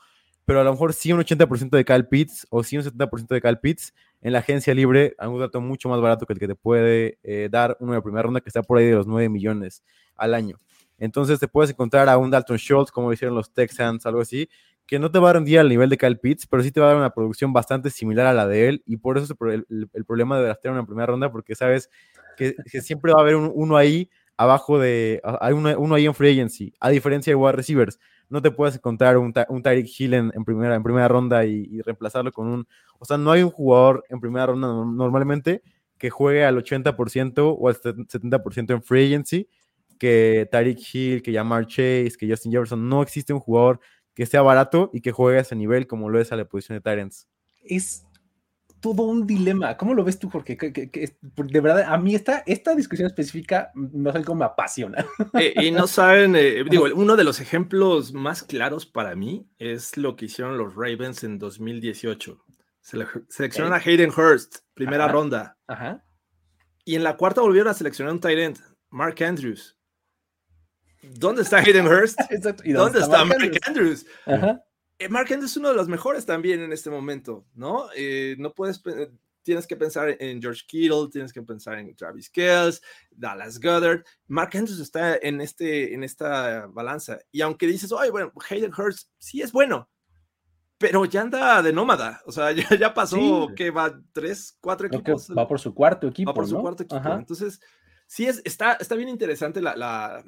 pero 0.46 0.60
a 0.60 0.64
lo 0.64 0.72
mejor 0.72 0.94
sí 0.94 1.12
un 1.12 1.20
80% 1.20 1.76
de 1.76 1.84
Kyle 1.84 2.06
Pitts 2.06 2.46
o 2.50 2.62
sí 2.62 2.78
un 2.78 2.84
70% 2.84 3.26
de 3.28 3.42
Kyle 3.42 3.58
Pitts 3.58 3.92
en 4.22 4.32
la 4.32 4.38
agencia 4.38 4.72
libre 4.74 5.14
a 5.18 5.28
un 5.28 5.38
dato 5.38 5.60
mucho 5.60 5.88
más 5.88 6.00
barato 6.00 6.24
que 6.24 6.32
el 6.32 6.38
que 6.38 6.48
te 6.48 6.54
puede 6.54 7.18
eh, 7.24 7.48
dar 7.50 7.76
uno 7.80 7.92
de 7.92 8.00
primera 8.00 8.22
ronda 8.22 8.40
que 8.40 8.48
está 8.48 8.62
por 8.62 8.78
ahí 8.78 8.86
de 8.86 8.94
los 8.94 9.06
9 9.06 9.28
millones 9.28 9.82
al 10.14 10.32
año. 10.34 10.56
Entonces 10.98 11.38
te 11.38 11.48
puedes 11.48 11.70
encontrar 11.70 12.08
a 12.08 12.18
un 12.18 12.30
Dalton 12.30 12.56
Schultz, 12.56 12.90
como 12.90 13.12
hicieron 13.12 13.34
los 13.34 13.52
Texans, 13.52 14.06
algo 14.06 14.20
así, 14.20 14.48
que 14.86 14.98
no 14.98 15.10
te 15.10 15.18
va 15.18 15.30
a 15.30 15.32
rendir 15.34 15.58
al 15.58 15.68
nivel 15.68 15.90
de 15.90 15.98
Kyle 15.98 16.18
Pitts, 16.18 16.46
pero 16.46 16.62
sí 16.62 16.70
te 16.70 16.80
va 16.80 16.86
a 16.86 16.88
dar 16.90 16.98
una 16.98 17.10
producción 17.10 17.52
bastante 17.52 17.90
similar 17.90 18.26
a 18.26 18.32
la 18.32 18.46
de 18.46 18.68
él. 18.68 18.82
Y 18.86 18.96
por 18.98 19.18
eso 19.18 19.32
es 19.32 19.64
el, 19.70 20.04
problema 20.06 20.38
de 20.38 20.44
draftear 20.44 20.72
una 20.72 20.86
primera 20.86 21.06
ronda, 21.06 21.30
porque 21.30 21.54
sabes 21.54 21.90
que, 22.36 22.54
siempre 22.80 23.12
va 23.12 23.18
a 23.18 23.22
haber 23.22 23.36
uno 23.36 23.76
ahí 23.76 24.10
abajo 24.36 24.78
de. 24.78 25.20
Hay 25.40 25.54
uno, 25.54 25.94
ahí 25.94 26.06
en 26.06 26.14
free 26.14 26.30
agency, 26.30 26.72
a 26.78 26.90
diferencia 26.90 27.30
de 27.32 27.34
wide 27.34 27.52
receivers. 27.52 27.98
no 28.28 28.42
te 28.42 28.50
puedes 28.50 28.76
encontrar 28.76 29.18
un, 29.18 29.32
un 29.48 29.62
Tyreek 29.62 29.88
Hill 29.98 30.14
en, 30.14 30.44
primera, 30.44 30.74
en 30.74 30.82
primera 30.82 31.08
ronda 31.08 31.44
y, 31.44 31.66
y 31.70 31.80
reemplazarlo 31.80 32.32
con 32.32 32.46
un... 32.46 32.68
O 32.98 33.04
sea, 33.04 33.18
no 33.18 33.32
hay 33.32 33.42
un 33.42 33.50
jugador 33.50 34.04
en 34.08 34.20
primera 34.20 34.46
ronda 34.46 34.68
no- 34.68 34.84
normalmente 34.84 35.62
que 35.98 36.10
juegue 36.10 36.44
al 36.44 36.56
80% 36.56 37.56
o 37.58 37.68
al 37.68 37.76
70% 37.76 38.74
en 38.74 38.82
free 38.82 39.06
agency, 39.06 39.48
que 39.98 40.48
Tyreek 40.50 40.78
Hill, 40.94 41.22
que 41.22 41.32
Jamar 41.32 41.66
Chase, 41.66 42.12
que 42.18 42.28
Justin 42.28 42.52
Jefferson, 42.52 42.88
no 42.88 43.02
existe 43.02 43.32
un 43.32 43.40
jugador 43.40 43.80
que 44.14 44.26
sea 44.26 44.42
barato 44.42 44.90
y 44.92 45.00
que 45.00 45.12
juegue 45.12 45.38
a 45.38 45.42
ese 45.42 45.56
nivel 45.56 45.86
como 45.86 46.08
lo 46.08 46.20
es 46.20 46.32
a 46.32 46.36
la 46.36 46.44
posición 46.46 46.78
de 46.78 46.82
Tyrants. 46.82 47.28
Es 47.62 48.02
todo 48.80 49.02
un 49.04 49.26
dilema. 49.26 49.76
¿Cómo 49.76 49.94
lo 49.94 50.04
ves 50.04 50.18
tú, 50.18 50.30
Jorge? 50.30 50.56
Que- 50.56 50.72
que- 50.72 50.90
que 50.90 51.04
es- 51.04 51.16
de 51.20 51.60
verdad, 51.60 51.82
a 51.92 51.98
mí 51.98 52.14
esta, 52.14 52.42
esta 52.46 52.74
discusión 52.74 53.06
específica, 53.06 53.72
no 53.74 54.12
sé 54.12 54.22
cómo 54.22 54.40
me 54.40 54.44
apasiona. 54.44 55.04
Eh, 55.34 55.54
y 55.66 55.70
no 55.70 55.86
saben, 55.86 56.36
eh, 56.36 56.62
digo, 56.70 56.86
uno 56.94 57.16
de 57.16 57.24
los 57.24 57.40
ejemplos 57.40 58.12
más 58.12 58.42
claros 58.42 58.86
para 58.86 59.16
mí 59.16 59.46
es 59.58 59.96
lo 59.96 60.14
que 60.14 60.26
hicieron 60.26 60.56
los 60.58 60.74
Ravens 60.76 61.24
en 61.24 61.38
2018. 61.38 62.38
Sele- 62.80 63.08
seleccionaron 63.28 63.76
a 63.76 63.82
Hayden 63.84 64.10
Hurst, 64.10 64.58
primera 64.74 65.04
Ajá. 65.04 65.12
ronda, 65.12 65.58
Ajá. 65.66 66.04
y 66.84 66.94
en 66.94 67.02
la 67.02 67.16
cuarta 67.16 67.40
volvieron 67.40 67.70
a 67.70 67.74
seleccionar 67.74 68.12
un 68.14 68.20
tight 68.20 68.38
end, 68.38 68.58
Mark 68.90 69.20
Andrews. 69.22 69.76
¿Dónde 71.14 71.42
está 71.42 71.58
Hayden 71.58 71.86
Hurst? 71.86 72.18
Exacto. 72.30 72.62
¿Y 72.64 72.72
¿Dónde 72.72 73.00
está 73.00 73.24
Mark 73.24 73.40
Andrews? 73.42 73.66
Andrews? 73.66 74.06
Ajá. 74.26 74.64
Eh, 74.98 75.08
Mark 75.08 75.26
Andrews 75.30 75.50
es 75.52 75.56
uno 75.56 75.68
de 75.68 75.74
los 75.74 75.88
mejores 75.88 76.24
también 76.24 76.60
en 76.60 76.72
este 76.72 76.90
momento, 76.90 77.46
¿no? 77.54 77.88
Eh, 77.94 78.34
no 78.38 78.52
puedes, 78.54 78.82
tienes 79.42 79.66
que 79.66 79.76
pensar 79.76 80.16
en 80.18 80.40
George 80.40 80.62
Kittle, 80.66 81.08
tienes 81.12 81.32
que 81.32 81.42
pensar 81.42 81.78
en 81.78 81.94
Travis 81.94 82.30
Kells, 82.30 82.82
Dallas 83.10 83.60
Goddard. 83.60 84.02
Mark 84.26 84.50
Andrews 84.54 84.80
está 84.80 85.16
en, 85.16 85.40
este, 85.40 85.94
en 85.94 86.02
esta 86.02 86.66
balanza. 86.66 87.18
Y 87.30 87.42
aunque 87.42 87.66
dices, 87.66 87.92
oye, 87.92 88.10
bueno, 88.10 88.32
Hayden 88.50 88.72
Hurst 88.76 89.10
sí 89.18 89.42
es 89.42 89.52
bueno, 89.52 89.88
pero 90.78 91.04
ya 91.04 91.22
anda 91.22 91.62
de 91.62 91.72
nómada. 91.72 92.22
O 92.26 92.32
sea, 92.32 92.52
ya, 92.52 92.68
ya 92.76 92.94
pasó, 92.94 93.16
Sí. 93.48 93.54
que 93.54 93.70
va 93.70 94.00
tres, 94.12 94.56
cuatro 94.60 94.86
equipos. 94.86 95.30
va 95.30 95.46
por 95.46 95.60
su 95.60 95.74
cuarto 95.74 96.08
equipo. 96.08 96.30
Va 96.30 96.34
por 96.34 96.48
su 96.48 96.54
¿no? 96.54 96.62
cuarto 96.62 96.82
equipo. 96.82 96.96
Ajá. 96.96 97.14
Entonces, 97.14 97.60
sí, 98.06 98.26
es, 98.26 98.42
está, 98.44 98.72
está 98.74 98.94
bien 98.94 99.08
interesante 99.08 99.60
la, 99.60 99.76
la, 99.76 100.24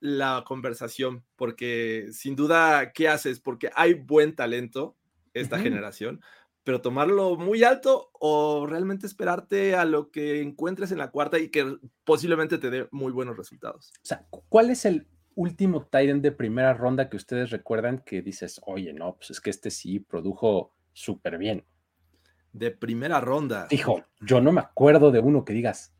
la 0.00 0.44
conversación, 0.46 1.24
porque 1.36 2.08
sin 2.12 2.36
duda, 2.36 2.92
¿qué 2.92 3.08
haces? 3.08 3.40
Porque 3.40 3.70
hay 3.74 3.94
buen 3.94 4.34
talento 4.36 4.96
esta 5.34 5.56
Ujú. 5.56 5.64
generación, 5.64 6.20
pero 6.64 6.80
tomarlo 6.82 7.36
muy 7.36 7.64
alto 7.64 8.10
o 8.12 8.66
realmente 8.66 9.06
esperarte 9.06 9.74
a 9.74 9.84
lo 9.84 10.10
que 10.10 10.42
encuentres 10.42 10.92
en 10.92 10.98
la 10.98 11.10
cuarta 11.10 11.38
y 11.38 11.48
que 11.48 11.78
posiblemente 12.04 12.58
te 12.58 12.70
dé 12.70 12.88
muy 12.90 13.12
buenos 13.12 13.36
resultados. 13.36 13.92
O 13.96 14.06
sea, 14.06 14.26
cu- 14.28 14.44
¿cuál 14.48 14.70
es 14.70 14.84
el 14.84 15.06
último 15.34 15.86
Tyrant 15.86 16.22
de 16.22 16.32
primera 16.32 16.74
ronda 16.74 17.08
que 17.08 17.16
ustedes 17.16 17.50
recuerdan 17.50 18.02
que 18.04 18.20
dices, 18.22 18.60
oye, 18.66 18.92
no, 18.92 19.16
pues 19.16 19.30
es 19.30 19.40
que 19.40 19.50
este 19.50 19.70
sí 19.70 20.00
produjo 20.00 20.74
súper 20.92 21.38
bien? 21.38 21.64
De 22.52 22.70
primera 22.70 23.20
ronda. 23.20 23.66
Dijo, 23.70 24.04
yo 24.20 24.40
no 24.40 24.52
me 24.52 24.60
acuerdo 24.60 25.10
de 25.12 25.20
uno 25.20 25.44
que 25.44 25.52
digas. 25.52 25.94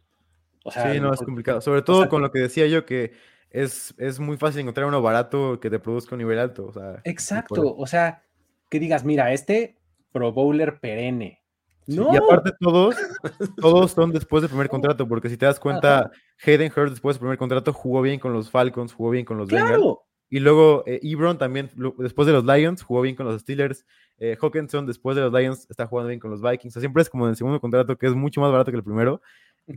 O 0.64 0.70
sea, 0.70 0.93
Sí, 0.93 1.01
no, 1.01 1.14
es 1.14 1.20
complicado. 1.20 1.61
Sobre 1.61 1.83
todo 1.83 2.01
sea, 2.03 2.09
con 2.09 2.20
lo 2.22 2.31
que 2.31 2.41
decía 2.41 2.66
yo, 2.66 2.85
que 2.85 3.12
es, 3.51 3.94
es 3.98 4.18
muy 4.20 4.36
fácil 4.36 4.61
encontrar 4.62 4.86
uno 4.86 5.03
barato 5.03 5.59
que 5.61 5.70
te 5.70 5.78
produzca 5.78 6.14
un 6.14 6.20
nivel 6.20 6.38
alto. 6.38 6.66
O 6.66 6.72
sea, 6.72 7.01
exacto. 7.05 7.74
O 7.76 7.86
sea, 7.86 8.22
que 8.68 8.78
digas, 8.78 9.05
mira, 9.05 9.32
este 9.32 9.76
Pro 10.12 10.32
Bowler 10.32 10.78
perenne. 10.80 11.40
Sí, 11.86 11.96
No, 11.96 12.12
Y 12.12 12.16
aparte 12.16 12.53
todos, 12.61 12.94
todos 13.61 13.92
son 13.92 14.12
después 14.12 14.42
del 14.42 14.51
primer 14.51 14.68
contrato, 14.68 15.09
porque 15.09 15.28
si 15.28 15.36
te 15.36 15.46
das 15.46 15.59
cuenta, 15.59 16.11
Hayden 16.44 16.72
Hurst 16.76 16.90
después 16.92 17.16
del 17.16 17.20
primer 17.20 17.38
contrato 17.38 17.72
jugó 17.72 18.03
bien 18.03 18.20
con 18.20 18.32
los 18.32 18.51
Falcons, 18.51 18.92
jugó 18.92 19.11
bien 19.11 19.24
con 19.24 19.38
los 19.38 19.48
Bengals. 19.48 19.68
claro. 19.70 20.03
Y 20.32 20.38
luego 20.38 20.84
eh, 20.86 21.01
Ebron 21.03 21.38
también, 21.38 21.70
lo- 21.74 21.92
después 21.98 22.24
de 22.26 22.32
los 22.32 22.44
Lions, 22.44 22.84
jugó 22.84 23.01
bien 23.01 23.16
con 23.16 23.26
los 23.26 23.40
Steelers. 23.40 23.84
Eh, 24.18 24.36
Hawkinson, 24.40 24.86
después 24.86 25.16
de 25.16 25.22
los 25.22 25.32
Lions, 25.32 25.66
está 25.68 25.86
jugando 25.88 26.07
bien 26.09 26.20
con 26.20 26.30
los 26.30 26.40
Vikings. 26.40 26.70
O 26.70 26.74
sea, 26.74 26.80
siempre 26.80 27.03
es 27.03 27.11
como 27.11 27.24
en 27.24 27.30
el 27.30 27.36
segundo 27.36 27.61
contrato, 27.61 27.98
que 27.98 28.07
es 28.07 28.14
mucho 28.14 28.40
más 28.40 28.53
barato 28.53 28.70
que 28.70 28.76
el 28.76 28.84
primero. 28.84 29.20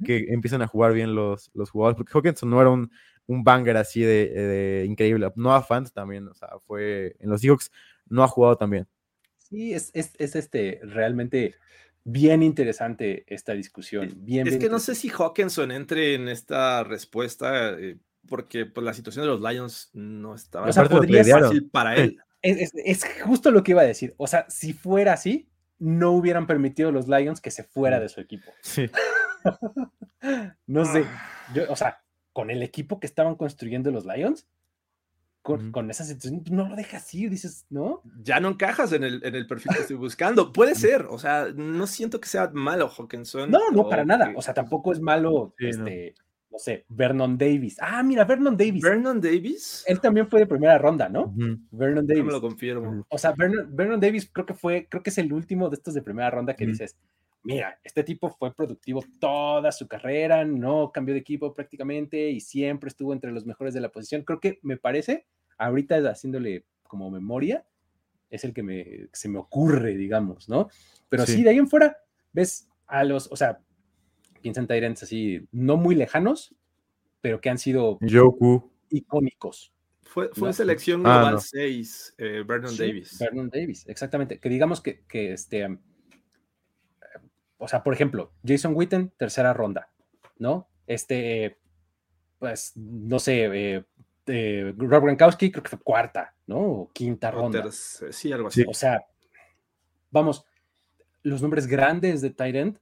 Que 0.02 0.26
empiezan 0.30 0.62
a 0.62 0.68
jugar 0.68 0.94
bien 0.94 1.16
los, 1.16 1.52
los 1.54 1.70
jugadores. 1.70 1.98
Porque 1.98 2.12
Hawkinson 2.18 2.50
no 2.50 2.60
era 2.62 2.70
un, 2.70 2.92
un 3.28 3.44
banger 3.44 3.78
así 3.78 4.02
de, 4.02 4.28
de 4.30 4.86
increíble. 4.86 5.32
No 5.36 5.54
a 5.54 5.62
fans 5.64 5.94
también, 5.94 6.28
o 6.28 6.34
sea, 6.34 6.50
fue 6.66 7.16
en 7.20 7.30
los 7.30 7.42
Seahawks, 7.42 7.72
no 8.08 8.24
ha 8.24 8.28
jugado 8.28 8.58
también. 8.58 8.88
Sí, 9.38 9.74
es, 9.74 9.92
es, 9.94 10.14
es 10.18 10.36
este 10.36 10.80
realmente 10.84 11.56
bien 12.04 12.44
interesante 12.44 13.24
esta 13.28 13.54
discusión. 13.54 14.12
Bien, 14.18 14.48
Es 14.48 14.54
bien 14.54 14.62
que 14.62 14.70
no 14.70 14.80
sé 14.80 14.96
si 14.96 15.10
Hawkinson 15.10 15.72
entre 15.72 16.16
en 16.16 16.28
esta 16.28 16.84
respuesta, 16.84 17.72
eh, 17.80 17.98
porque 18.28 18.66
pues, 18.66 18.84
la 18.84 18.94
situación 18.94 19.24
de 19.26 19.32
los 19.32 19.42
Lions 19.42 19.90
no 19.94 20.34
estaba 20.36 20.68
O 20.68 20.74
sea, 20.74 20.86
podría 20.90 21.24
ser- 21.24 21.40
fácil 21.42 21.70
para 21.70 21.96
él. 21.96 22.18
Es, 22.46 22.74
es- 22.76 23.04
es 23.06 23.22
justo 23.24 23.52
lo 23.52 23.64
que 23.64 23.72
iba 23.72 23.84
a 23.84 23.86
decir. 23.86 24.16
O 24.18 24.28
sea, 24.28 24.46
si 24.50 24.74
fuera 24.74 25.14
así, 25.14 25.48
no 25.80 26.12
hubieran 26.12 26.46
permitido 26.46 26.92
los 26.92 27.08
Lions 27.08 27.40
que 27.40 27.52
se 27.52 27.64
fuera 27.64 28.02
de 28.02 28.10
su 28.10 28.20
equipo. 28.20 28.52
Sí. 28.62 28.90
No 30.68 30.86
sé. 30.86 31.06
Yo, 31.54 31.64
o 31.70 31.76
sea, 31.76 32.02
con 32.32 32.50
el 32.50 32.64
equipo 32.64 33.00
que 33.00 33.08
estaban 33.08 33.36
construyendo 33.36 33.92
los 33.92 34.06
Lions, 34.06 34.48
con, 35.42 35.60
Ujú. 35.62 35.72
con 35.74 35.92
esa 35.92 36.06
situación, 36.06 36.42
pues, 36.42 36.52
no 36.54 36.70
lo 36.70 36.76
dejas 36.78 37.14
ir, 37.14 37.30
dices, 37.30 37.66
¿no? 37.70 38.02
ya 38.24 38.40
no 38.40 38.48
encajas 38.50 38.94
en 38.94 39.04
el, 39.04 39.22
en 39.26 39.36
el 39.36 39.46
perfil 39.46 39.74
que 39.76 39.82
estoy 39.82 39.98
buscando. 39.98 40.54
Puede 40.54 40.76
ser, 40.76 41.06
o 41.10 41.20
sea, 41.20 41.48
no 41.54 41.86
siento 41.88 42.22
que 42.22 42.30
sea 42.30 42.50
malo 42.54 42.88
Hawkinson. 42.90 43.52
No, 43.52 43.70
no, 43.72 43.90
para 43.90 44.06
nada. 44.06 44.32
O 44.38 44.42
sea, 44.42 44.54
tampoco 44.54 44.94
es 44.94 45.02
malo, 45.02 45.54
Sí, 45.60 45.66
no. 45.66 45.70
este, 45.86 46.16
no. 46.50 46.58
sé, 46.58 46.86
Vernon 46.88 47.38
Davis. 47.38 47.78
Ah, 47.82 48.02
mira, 48.04 48.24
Vernon 48.24 48.56
Davis. 48.56 48.82
Vernon 48.82 49.20
Davis. 49.20 49.84
Él 49.86 50.00
también 50.00 50.30
fue 50.30 50.40
de 50.40 50.48
primera 50.48 50.78
ronda, 50.78 51.10
¿no? 51.10 51.24
Ujú. 51.26 51.58
Vernon 51.72 52.06
No 52.08 52.14
me 52.14 52.16
Davis. 52.16 52.32
lo 52.32 52.40
confirmo. 52.42 53.06
O 53.10 53.18
sea, 53.18 53.34
Vernon, 53.34 53.68
Vernon 53.76 54.00
Davis 54.00 54.30
creo 54.32 54.46
que 54.46 54.54
fue, 54.54 54.88
creo 54.90 55.04
que 55.04 55.10
es 55.10 55.18
el 55.18 55.34
último 55.34 55.70
de 55.70 55.76
estos 55.76 55.94
de 55.94 56.02
primera 56.02 56.30
ronda 56.32 56.56
que 56.56 56.66
dices, 56.66 56.96
mira, 57.44 57.80
este 57.84 58.04
tipo 58.04 58.30
fue 58.30 58.54
productivo 58.56 59.04
toda 59.20 59.72
su 59.72 59.88
carrera, 59.88 60.46
no 60.46 60.92
cambió 60.94 61.14
de 61.14 61.20
equipo 61.22 61.54
prácticamente 61.54 62.30
y 62.30 62.40
siempre 62.40 62.88
estuvo 62.90 63.14
entre 63.14 63.32
los 63.32 63.46
mejores 63.46 63.74
de 63.74 63.82
la 63.82 63.90
posición. 63.90 64.24
Creo 64.24 64.40
que 64.40 64.60
me 64.62 64.78
parece, 64.78 65.26
ahorita 65.58 65.98
haciéndole 66.10 66.66
como 66.84 67.10
memoria, 67.12 67.66
es 68.30 68.44
el 68.44 68.54
que 68.54 68.64
me, 68.64 68.84
que 68.84 69.10
se 69.14 69.30
me 69.30 69.38
ocurre, 69.40 69.96
digamos, 69.96 70.50
¿no? 70.50 70.70
Pero 71.10 71.26
sí. 71.26 71.34
Sí. 71.34 71.44
de 71.44 71.52
ahí 71.52 71.58
en 71.58 71.68
fuera, 71.68 71.98
ves 72.32 72.68
a 72.88 73.04
los, 73.04 73.32
o 73.32 73.36
sea, 73.36 73.60
piensa 74.42 74.60
en 74.62 74.68
Tyrants 74.68 75.04
así, 75.04 75.48
no 75.52 75.78
muy 75.78 75.96
lejanos, 75.96 76.56
pero 77.22 77.40
que 77.42 77.50
han 77.50 77.58
sido 77.58 78.00
Joku. 78.02 78.72
icónicos. 78.90 79.72
Fue, 80.02 80.30
fue 80.34 80.50
No. 80.50 80.54
selección 80.54 81.02
Ah, 81.06 81.18
global 81.20 81.34
no. 81.36 81.40
6, 81.40 82.16
eh, 82.18 82.44
Vernon 82.46 82.72
Sí, 82.72 82.78
Davis. 82.78 83.18
Vernon 83.20 83.50
Davis, 83.50 83.88
exactamente. 83.88 84.40
Que 84.40 84.50
digamos 84.50 84.82
que, 84.82 85.04
que 85.08 85.34
este, 85.34 85.66
um, 85.66 85.78
o 87.64 87.68
sea, 87.68 87.84
por 87.84 87.94
ejemplo, 87.94 88.32
Jason 88.46 88.74
Witten, 88.76 89.12
tercera 89.18 89.54
ronda, 89.54 89.90
¿no? 90.38 90.68
Este, 90.88 91.58
pues, 92.40 92.74
no 92.76 93.20
sé, 93.20 93.46
eh, 93.76 93.84
eh, 94.28 94.74
Rob 94.78 95.04
Gronkowski 95.04 95.52
creo 95.52 95.64
que 95.64 95.70
fue 95.70 95.80
cuarta, 95.80 96.34
¿no? 96.48 96.60
O 96.60 96.90
quinta 96.94 97.32
ronda. 97.32 97.62
terce- 97.64 98.12
sí, 98.12 98.32
algo 98.32 98.48
así. 98.50 98.64
O 98.68 98.74
sea, 98.74 99.06
vamos, 100.12 100.46
los 101.24 101.42
nombres 101.42 101.68
grandes 101.68 102.22
de 102.22 102.30
tight 102.30 102.56
end 102.56 102.78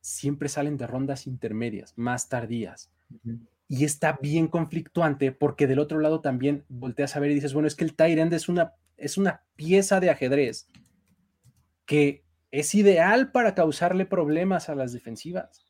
siempre 0.00 0.48
salen 0.48 0.76
de 0.76 0.86
rondas 0.86 1.26
intermedias, 1.26 1.92
más 1.96 2.28
tardías. 2.28 2.90
Y 3.68 3.84
está 3.84 4.18
bien 4.22 4.46
conflictuante 4.48 5.32
porque 5.32 5.66
del 5.66 5.78
otro 5.80 5.98
lado 5.98 6.20
también 6.20 6.64
volteas 6.68 7.16
a 7.16 7.20
ver 7.20 7.30
y 7.30 7.34
dices, 7.34 7.52
bueno, 7.54 7.66
es 7.66 7.74
que 7.74 7.84
el 7.84 7.94
tight 7.96 8.18
end 8.18 8.32
es 8.32 8.48
una, 8.48 8.74
es 8.96 9.16
una 9.18 9.42
pieza 9.56 9.98
de 9.98 10.10
ajedrez 10.10 10.68
que 11.86 12.22
es 12.60 12.74
ideal 12.74 13.32
para 13.32 13.54
causarle 13.54 14.06
problemas 14.06 14.68
a 14.68 14.74
las 14.74 14.92
defensivas. 14.92 15.64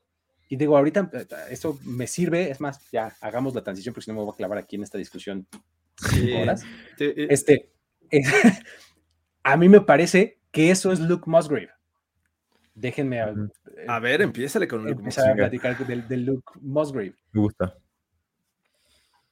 Y 0.49 0.57
digo, 0.57 0.77
ahorita 0.77 1.11
eh, 1.13 1.27
eso 1.51 1.79
me 1.85 2.07
sirve, 2.07 2.51
es 2.51 2.61
más, 2.61 2.89
ya 2.93 3.13
hagamos 3.21 3.55
la 3.55 3.63
transición 3.65 3.93
porque 3.93 4.05
si 4.05 4.11
no 4.13 4.17
me 4.19 4.25
voy 4.25 4.33
a 4.33 4.37
clavar 4.37 4.59
aquí 4.59 4.77
en 4.77 4.83
esta 4.85 4.99
discusión 4.99 5.47
cinco 5.97 6.39
horas. 6.43 6.63
Eh, 6.99 7.27
Este, 7.31 7.73
eh, 8.11 8.21
a 9.43 9.57
mí 9.57 9.69
me 9.69 9.81
parece 9.81 10.39
que 10.53 10.71
eso 10.71 10.93
es 10.93 11.01
Luke 11.01 11.25
Musgrave. 11.29 11.71
Déjenme 12.75 13.19
eh, 13.21 13.33
Ujú. 13.33 13.51
a 13.89 13.99
ver, 14.01 14.21
empiézale 14.23 14.69
con 14.69 14.83
Luke 14.85 14.93
empezar 14.99 15.25
a 15.25 15.29
Musgrave. 15.31 15.59
platicar 15.59 15.87
del, 15.87 16.07
del 16.07 16.25
Luke 16.27 16.53
Musgrave. 16.61 17.15
Me 17.33 17.41
gusta. 17.41 17.75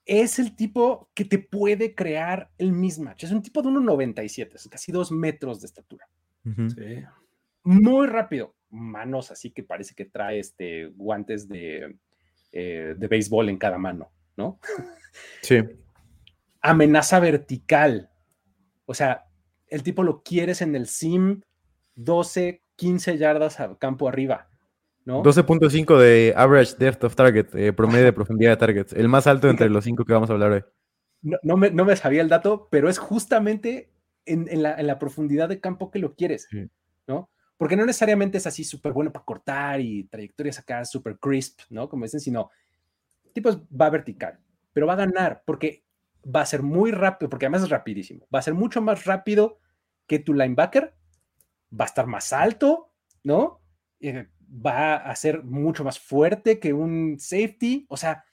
Es 0.06 0.38
el 0.38 0.54
tipo 0.56 1.10
que 1.14 1.24
te 1.24 1.38
puede 1.38 1.94
crear 1.94 2.50
el 2.58 2.72
mismatch. 2.72 3.24
Es 3.24 3.30
un 3.30 3.40
tipo 3.42 3.62
de 3.62 3.68
1,97, 3.70 4.54
es 4.54 4.68
casi 4.68 4.92
dos 4.92 5.10
metros 5.12 5.60
de 5.60 5.66
estatura. 5.66 6.06
Sí. 6.44 7.02
Muy 7.64 8.06
rápido. 8.06 8.54
Manos 8.70 9.30
así 9.30 9.50
que 9.50 9.62
parece 9.62 9.94
que 9.94 10.04
trae 10.04 10.38
este, 10.38 10.86
guantes 10.86 11.48
de, 11.48 11.96
eh, 12.52 12.94
de 12.96 13.08
béisbol 13.08 13.48
en 13.48 13.56
cada 13.58 13.78
mano, 13.78 14.10
¿no? 14.36 14.58
Sí. 15.42 15.60
amenaza 16.60 17.20
vertical. 17.20 18.10
O 18.86 18.94
sea, 18.94 19.26
el 19.68 19.82
tipo 19.82 20.02
lo 20.02 20.22
quieres 20.22 20.60
en 20.62 20.74
el 20.74 20.86
sim 20.86 21.40
12, 21.94 22.62
15 22.76 23.16
yardas 23.18 23.60
a 23.60 23.76
campo 23.78 24.08
arriba, 24.08 24.48
¿no? 25.04 25.22
12.5 25.22 25.98
de 25.98 26.34
average 26.36 26.74
depth 26.78 27.04
of 27.04 27.14
target, 27.14 27.54
eh, 27.54 27.72
promedio 27.72 28.04
de 28.06 28.12
profundidad 28.12 28.50
de 28.50 28.56
targets. 28.56 28.92
El 28.92 29.08
más 29.08 29.26
alto 29.26 29.48
entre 29.48 29.68
los 29.70 29.84
cinco 29.84 30.04
que 30.04 30.12
vamos 30.12 30.28
a 30.30 30.32
hablar 30.32 30.50
hoy. 30.50 30.64
no, 31.22 31.38
no 31.42 31.56
me, 31.56 31.70
no 31.70 31.84
me 31.84 31.94
sabía 31.96 32.22
el 32.22 32.28
dato, 32.28 32.68
pero 32.70 32.88
es 32.88 32.98
justamente 32.98 33.90
en, 34.26 34.48
en, 34.50 34.62
la, 34.62 34.74
en 34.78 34.86
la 34.88 34.98
profundidad 34.98 35.48
de 35.48 35.60
campo 35.60 35.90
que 35.92 35.98
lo 36.00 36.14
quieres, 36.14 36.48
Sí. 36.50 36.68
¿no? 37.06 37.30
Porque 37.64 37.76
no 37.76 37.86
necesariamente 37.86 38.36
es 38.36 38.46
así 38.46 38.62
súper 38.62 38.92
bueno 38.92 39.10
para 39.10 39.24
cortar 39.24 39.80
y 39.80 40.04
trayectorias 40.04 40.58
acá 40.58 40.84
súper 40.84 41.18
crisp, 41.18 41.60
¿no? 41.70 41.88
Como 41.88 42.04
dicen, 42.04 42.20
sino 42.20 42.50
tipo 43.32 43.48
es- 43.48 43.56
va 43.56 43.88
vertical, 43.88 44.38
pero 44.74 44.86
va 44.86 44.92
a 44.92 44.96
ganar 44.96 45.42
porque 45.46 45.82
va 46.26 46.42
a 46.42 46.46
ser 46.46 46.62
muy 46.62 46.90
rápido, 46.92 47.30
porque 47.30 47.46
además 47.46 47.62
es 47.62 47.70
rapidísimo, 47.70 48.26
va 48.32 48.40
a 48.40 48.42
ser 48.42 48.52
mucho 48.52 48.82
más 48.82 49.06
rápido 49.06 49.60
que 50.06 50.18
tu 50.18 50.34
linebacker, 50.34 50.94
va 51.72 51.86
a 51.86 51.88
estar 51.88 52.06
más 52.06 52.34
alto, 52.34 52.92
¿no? 53.22 53.62
Eh, 53.98 54.28
va 54.44 54.96
a 54.96 55.16
ser 55.16 55.42
mucho 55.42 55.84
más 55.84 55.98
fuerte 55.98 56.58
que 56.60 56.74
un 56.74 57.16
safety, 57.18 57.86
o 57.88 57.96
sea, 57.96 58.26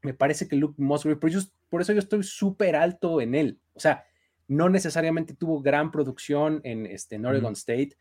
me 0.00 0.14
parece 0.14 0.48
que 0.48 0.56
Luke 0.56 0.80
Musgrave, 0.82 1.20
por, 1.20 1.28
eso- 1.28 1.52
por 1.68 1.82
eso 1.82 1.92
yo 1.92 1.98
estoy 1.98 2.22
súper 2.22 2.74
alto 2.74 3.20
en 3.20 3.34
él, 3.34 3.60
o 3.74 3.80
sea, 3.80 4.06
no 4.48 4.68
necesariamente 4.68 5.34
tuvo 5.34 5.60
gran 5.60 5.90
producción 5.90 6.60
en, 6.64 6.86
este, 6.86 7.16
en 7.16 7.26
Oregon 7.26 7.52
State, 7.54 7.98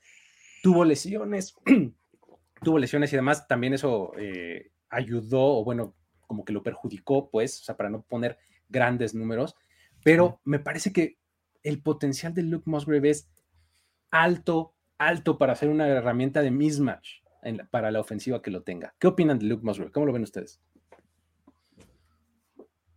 tuvo 0.65 0.83
lesiones, 0.83 1.53
tuvo 2.63 2.79
lesiones 2.79 3.13
y 3.13 3.15
demás, 3.15 3.47
también 3.47 3.75
eso 3.75 4.13
eh, 4.17 4.71
ayudó, 4.89 5.59
o 5.59 5.63
bueno, 5.63 5.93
como 6.25 6.43
que 6.43 6.53
lo 6.53 6.63
perjudicó, 6.63 7.29
pues, 7.29 7.61
o 7.61 7.63
sea, 7.65 7.77
para 7.77 7.91
no 7.91 8.01
poner 8.01 8.39
grandes 8.67 9.13
números, 9.13 9.55
pero 10.03 10.41
me 10.43 10.57
parece 10.57 10.91
que 10.91 11.19
el 11.61 11.83
potencial 11.83 12.33
de 12.33 12.41
Luke 12.41 12.67
Musgrave 12.67 13.11
es 13.11 13.29
alto, 14.09 14.73
alto 14.97 15.37
para 15.37 15.53
hacer 15.53 15.69
una 15.69 15.87
herramienta 15.87 16.41
de 16.41 16.49
mismatch 16.49 17.21
en 17.43 17.57
la- 17.57 17.65
para 17.65 17.91
la 17.91 17.99
ofensiva 17.99 18.41
que 18.41 18.49
lo 18.49 18.63
tenga. 18.63 18.95
¿Qué 18.97 19.05
opinan 19.05 19.37
de 19.37 19.45
Luke 19.45 19.63
Musgrave? 19.63 19.91
¿Cómo 19.91 20.07
lo 20.07 20.13
ven 20.13 20.23
ustedes? 20.23 20.59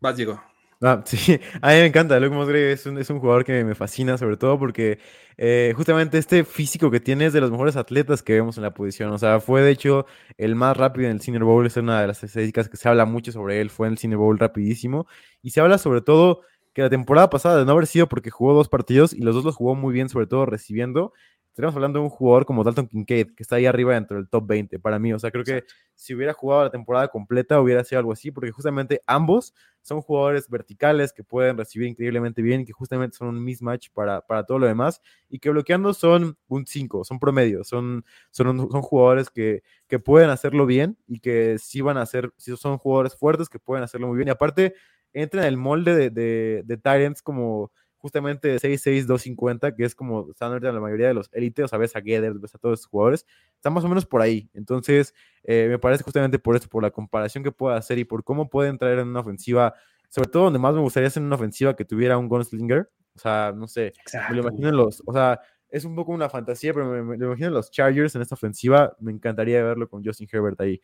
Vas, 0.01 0.17
Diego. 0.17 0.41
Ah, 0.81 1.03
sí, 1.07 1.41
a 1.61 1.69
mí 1.71 1.75
me 1.75 1.87
encanta. 1.87 2.21
Luke 2.21 2.35
Musgrave 2.35 2.73
es 2.73 2.87
un, 2.87 2.99
es 2.99 3.11
un 3.11 3.19
jugador 3.19 3.45
que 3.45 3.65
me 3.65 3.75
fascina, 3.75 4.17
sobre 4.17 4.37
todo 4.37 4.59
porque 4.61 5.01
eh, 5.37 5.73
justamente 5.77 6.19
este 6.19 6.45
físico 6.45 6.89
que 6.91 7.01
tiene 7.01 7.27
es 7.27 7.33
de 7.33 7.41
los 7.41 7.51
mejores 7.51 7.75
atletas 7.77 8.23
que 8.23 8.35
vemos 8.35 8.57
en 8.59 8.63
la 8.63 8.73
posición. 8.75 9.11
O 9.13 9.19
sea, 9.19 9.41
fue 9.41 9.61
de 9.63 9.73
hecho 9.73 10.07
el 10.37 10.55
más 10.55 10.77
rápido 10.77 11.07
en 11.09 11.15
el 11.17 11.21
Senior 11.21 11.43
Bowl. 11.45 11.67
Es 11.67 11.77
una 11.77 12.01
de 12.01 12.07
las 12.07 12.23
estadísticas 12.23 12.69
que 12.69 12.77
se 12.77 12.89
habla 12.89 13.07
mucho 13.07 13.33
sobre 13.33 13.61
él. 13.61 13.71
Fue 13.71 13.89
en 13.89 13.95
el 13.95 13.99
Senior 13.99 14.21
Bowl 14.21 14.39
rapidísimo. 14.39 15.09
Y 15.43 15.51
se 15.51 15.61
habla 15.61 15.79
sobre 15.79 16.01
todo 16.01 16.43
que 16.75 16.83
la 16.83 16.91
temporada 16.91 17.29
pasada, 17.29 17.59
de 17.59 17.65
no 17.65 17.73
haber 17.73 17.89
sido 17.89 18.09
porque 18.09 18.31
jugó 18.31 18.55
dos 18.55 18.69
partidos 18.69 19.13
y 19.13 19.23
los 19.23 19.35
dos 19.35 19.45
los 19.45 19.57
jugó 19.57 19.75
muy 19.75 19.93
bien, 19.93 20.09
sobre 20.09 20.29
todo 20.29 20.47
recibiendo. 20.47 21.13
Estaríamos 21.59 21.75
hablando 21.75 21.99
de 21.99 22.05
un 22.05 22.11
jugador 22.11 22.47
como 22.47 22.63
Dalton 22.63 22.87
Kincaid, 22.87 23.35
que 23.35 23.43
está 23.43 23.57
ahí 23.57 23.67
arriba 23.67 23.95
dentro 23.95 24.17
del 24.17 24.29
top 24.29 24.47
20 24.47 24.79
para 24.79 25.01
mí. 25.01 25.13
O 25.13 25.19
sea, 25.19 25.33
creo 25.33 25.45
que 25.45 25.65
si 25.97 26.15
hubiera 26.15 26.33
jugado 26.33 26.63
la 26.63 26.71
temporada 26.71 27.09
completa 27.09 27.61
hubiera 27.61 27.83
sido 27.83 27.99
algo 27.99 28.13
así, 28.13 28.31
porque 28.31 28.53
justamente 28.53 29.03
ambos 29.09 29.55
son 29.83 30.01
jugadores 30.01 30.49
verticales 30.49 31.13
que 31.13 31.25
pueden 31.25 31.59
recibir 31.59 31.89
increíblemente 31.89 32.43
bien 32.43 32.65
que 32.65 32.73
justamente 32.73 33.17
son 33.17 33.29
un 33.29 33.43
mismatch 33.43 33.89
para, 33.93 34.21
para 34.21 34.45
todo 34.45 34.61
lo 34.61 34.67
demás 34.69 35.01
y 35.29 35.41
que 35.41 35.51
bloqueando 35.51 35.95
son 35.95 36.37
un 36.47 36.65
5, 36.67 37.05
son 37.05 37.19
promedios, 37.19 37.67
son, 37.69 38.05
son, 38.31 38.47
un- 38.49 38.71
son 38.71 38.83
jugadores 38.83 39.29
que, 39.29 39.63
que 39.89 39.99
pueden 39.99 40.31
hacerlo 40.31 40.65
bien 40.67 40.97
y 41.09 41.19
que 41.21 41.59
sí 41.59 41.81
van 41.81 41.97
a 41.97 42.03
hacer, 42.03 42.33
sí 42.37 42.57
son 42.57 42.79
jugadores 42.79 43.17
fuertes 43.17 43.49
que 43.49 43.59
pueden 43.59 43.83
hacerlo 43.83 44.07
muy 44.09 44.17
bien 44.17 44.29
y 44.29 44.31
aparte 44.31 44.75
entran 45.13 45.45
en 45.45 45.49
el 45.49 45.57
molde 45.57 45.95
de, 45.97 46.11
de, 46.11 46.63
de 46.65 46.77
Tyrants 46.77 47.23
como 47.23 47.73
justamente 47.99 48.59
6'6", 48.59 49.07
250, 49.07 49.75
que 49.75 49.85
es 49.85 49.95
como 49.95 50.31
estándar 50.31 50.65
en 50.65 50.75
la 50.75 50.81
mayoría 50.81 51.09
de 51.09 51.15
los 51.15 51.29
élites, 51.33 51.67
o 51.67 51.69
sea, 51.69 51.79
ves 51.79 51.95
a 51.97 52.01
Gedder, 52.01 52.35
ves 52.35 52.55
a 52.55 52.59
todos 52.59 52.79
estos 52.81 52.91
jugadores, 52.91 53.27
están 53.55 53.73
más 53.75 53.85
o 53.85 53.89
menos 53.89 54.07
por 54.07 54.23
ahí. 54.23 54.49
Entonces, 54.55 55.15
eh, 55.45 55.67
me 55.69 55.79
parece 55.79 56.03
justamente 56.05 56.39
por 56.39 56.57
eso, 56.57 56.69
por 56.69 56.83
la 56.83 56.91
comparación 56.91 57.45
que 57.45 57.53
puede 57.53 57.77
hacer 57.77 57.99
y 57.99 58.05
por 58.05 58.25
cómo 58.25 58.49
pueden 58.49 58.79
traer 58.79 59.01
en 59.01 59.09
una 59.09 59.21
ofensiva, 59.21 59.75
sobre 60.09 60.31
todo 60.31 60.45
donde 60.45 60.59
más 60.59 60.75
me 60.75 60.81
gustaría 60.81 61.09
hacer 61.09 61.21
en 61.21 61.27
una 61.27 61.37
ofensiva 61.37 61.77
que 61.77 61.85
tuviera 61.85 62.17
un 62.17 62.29
gunslinger, 62.29 62.91
o 63.15 63.19
sea, 63.19 63.53
no 63.55 63.67
sé, 63.69 63.93
me 64.31 64.37
lo 64.37 64.43
imagino 64.43 64.69
en 64.69 64.77
los, 64.77 65.03
o 65.05 65.13
sea, 65.13 65.41
es 65.71 65.85
un 65.85 65.95
poco 65.95 66.13
una 66.13 66.31
fantasía, 66.31 66.73
pero 66.73 66.87
me, 66.87 67.03
me 67.03 67.19
lo 67.19 67.27
imagino 67.27 67.51
los 67.51 67.71
Chargers 67.71 68.15
en 68.15 68.23
esta 68.23 68.35
ofensiva, 68.35 68.97
me 69.01 69.13
encantaría 69.13 69.63
verlo 69.63 69.89
con 69.89 70.05
Justin 70.05 70.29
Herbert 70.33 70.61
ahí. 70.61 70.81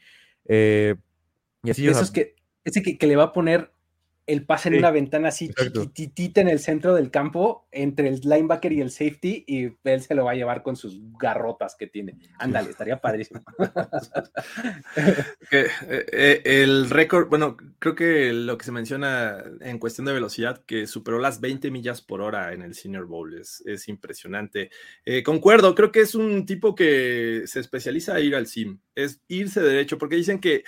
Eh, 0.47 0.95
y 1.62 1.71
así, 1.71 1.89
o 1.89 1.91
Eso 1.91 2.01
sea, 2.01 2.05
es 2.05 2.11
que, 2.11 2.37
ese 2.65 2.83
que, 2.83 2.99
que 2.99 3.07
le 3.07 3.17
va 3.17 3.25
a 3.25 3.33
poner 3.33 3.73
el 4.27 4.47
pase 4.47 4.68
en 4.68 4.75
Sí, 4.75 4.79
una 4.79 4.91
ventana 4.91 5.29
así 5.29 5.47
exacto. 5.47 5.83
chiquititita 5.83 6.41
en 6.41 6.49
el 6.49 6.59
centro 6.59 6.95
del 6.95 7.11
campo, 7.11 7.68
entre 7.70 8.09
el 8.09 8.20
linebacker 8.20 8.72
y 8.72 8.81
el 8.81 8.91
safety, 8.91 9.45
y 9.47 9.70
él 9.85 10.01
se 10.01 10.14
lo 10.14 10.25
va 10.25 10.33
a 10.33 10.35
llevar 10.35 10.62
con 10.62 10.77
sus 10.77 11.01
garrotas 11.18 11.77
que 11.79 11.87
tiene. 11.87 12.16
Ándale, 12.39 12.70
estaría 12.70 13.01
padrísimo. 13.01 13.43
Que, 15.51 15.61
eh, 15.61 16.07
eh, 16.12 16.43
el 16.45 16.89
récord, 16.91 17.29
bueno, 17.29 17.57
creo 17.79 17.95
que 17.95 18.33
lo 18.33 18.57
que 18.57 18.64
se 18.64 18.72
menciona 18.72 19.45
en 19.61 19.79
cuestión 19.79 20.07
de 20.07 20.12
velocidad, 20.12 20.64
que 20.64 20.87
superó 20.87 21.18
las 21.18 21.41
20 21.41 21.70
millas 21.70 22.01
por 22.01 22.22
hora 22.22 22.53
en 22.53 22.62
el 22.62 22.75
Senior 22.75 23.07
Bowl, 23.07 23.35
es, 23.39 23.62
es 23.66 23.89
impresionante. 23.89 24.70
Eh, 25.05 25.22
concuerdo, 25.22 25.75
creo 25.75 25.93
que 25.93 26.01
es 26.01 26.14
un 26.14 26.47
tipo 26.47 26.75
que 26.75 27.43
se 27.47 27.61
especializa 27.61 28.14
a 28.14 28.20
ir 28.20 28.35
al 28.35 28.47
sim, 28.47 28.79
es 28.95 29.20
irse 29.29 29.61
derecho, 29.61 29.99
porque 29.99 30.16
dicen 30.16 30.41
que 30.41 30.64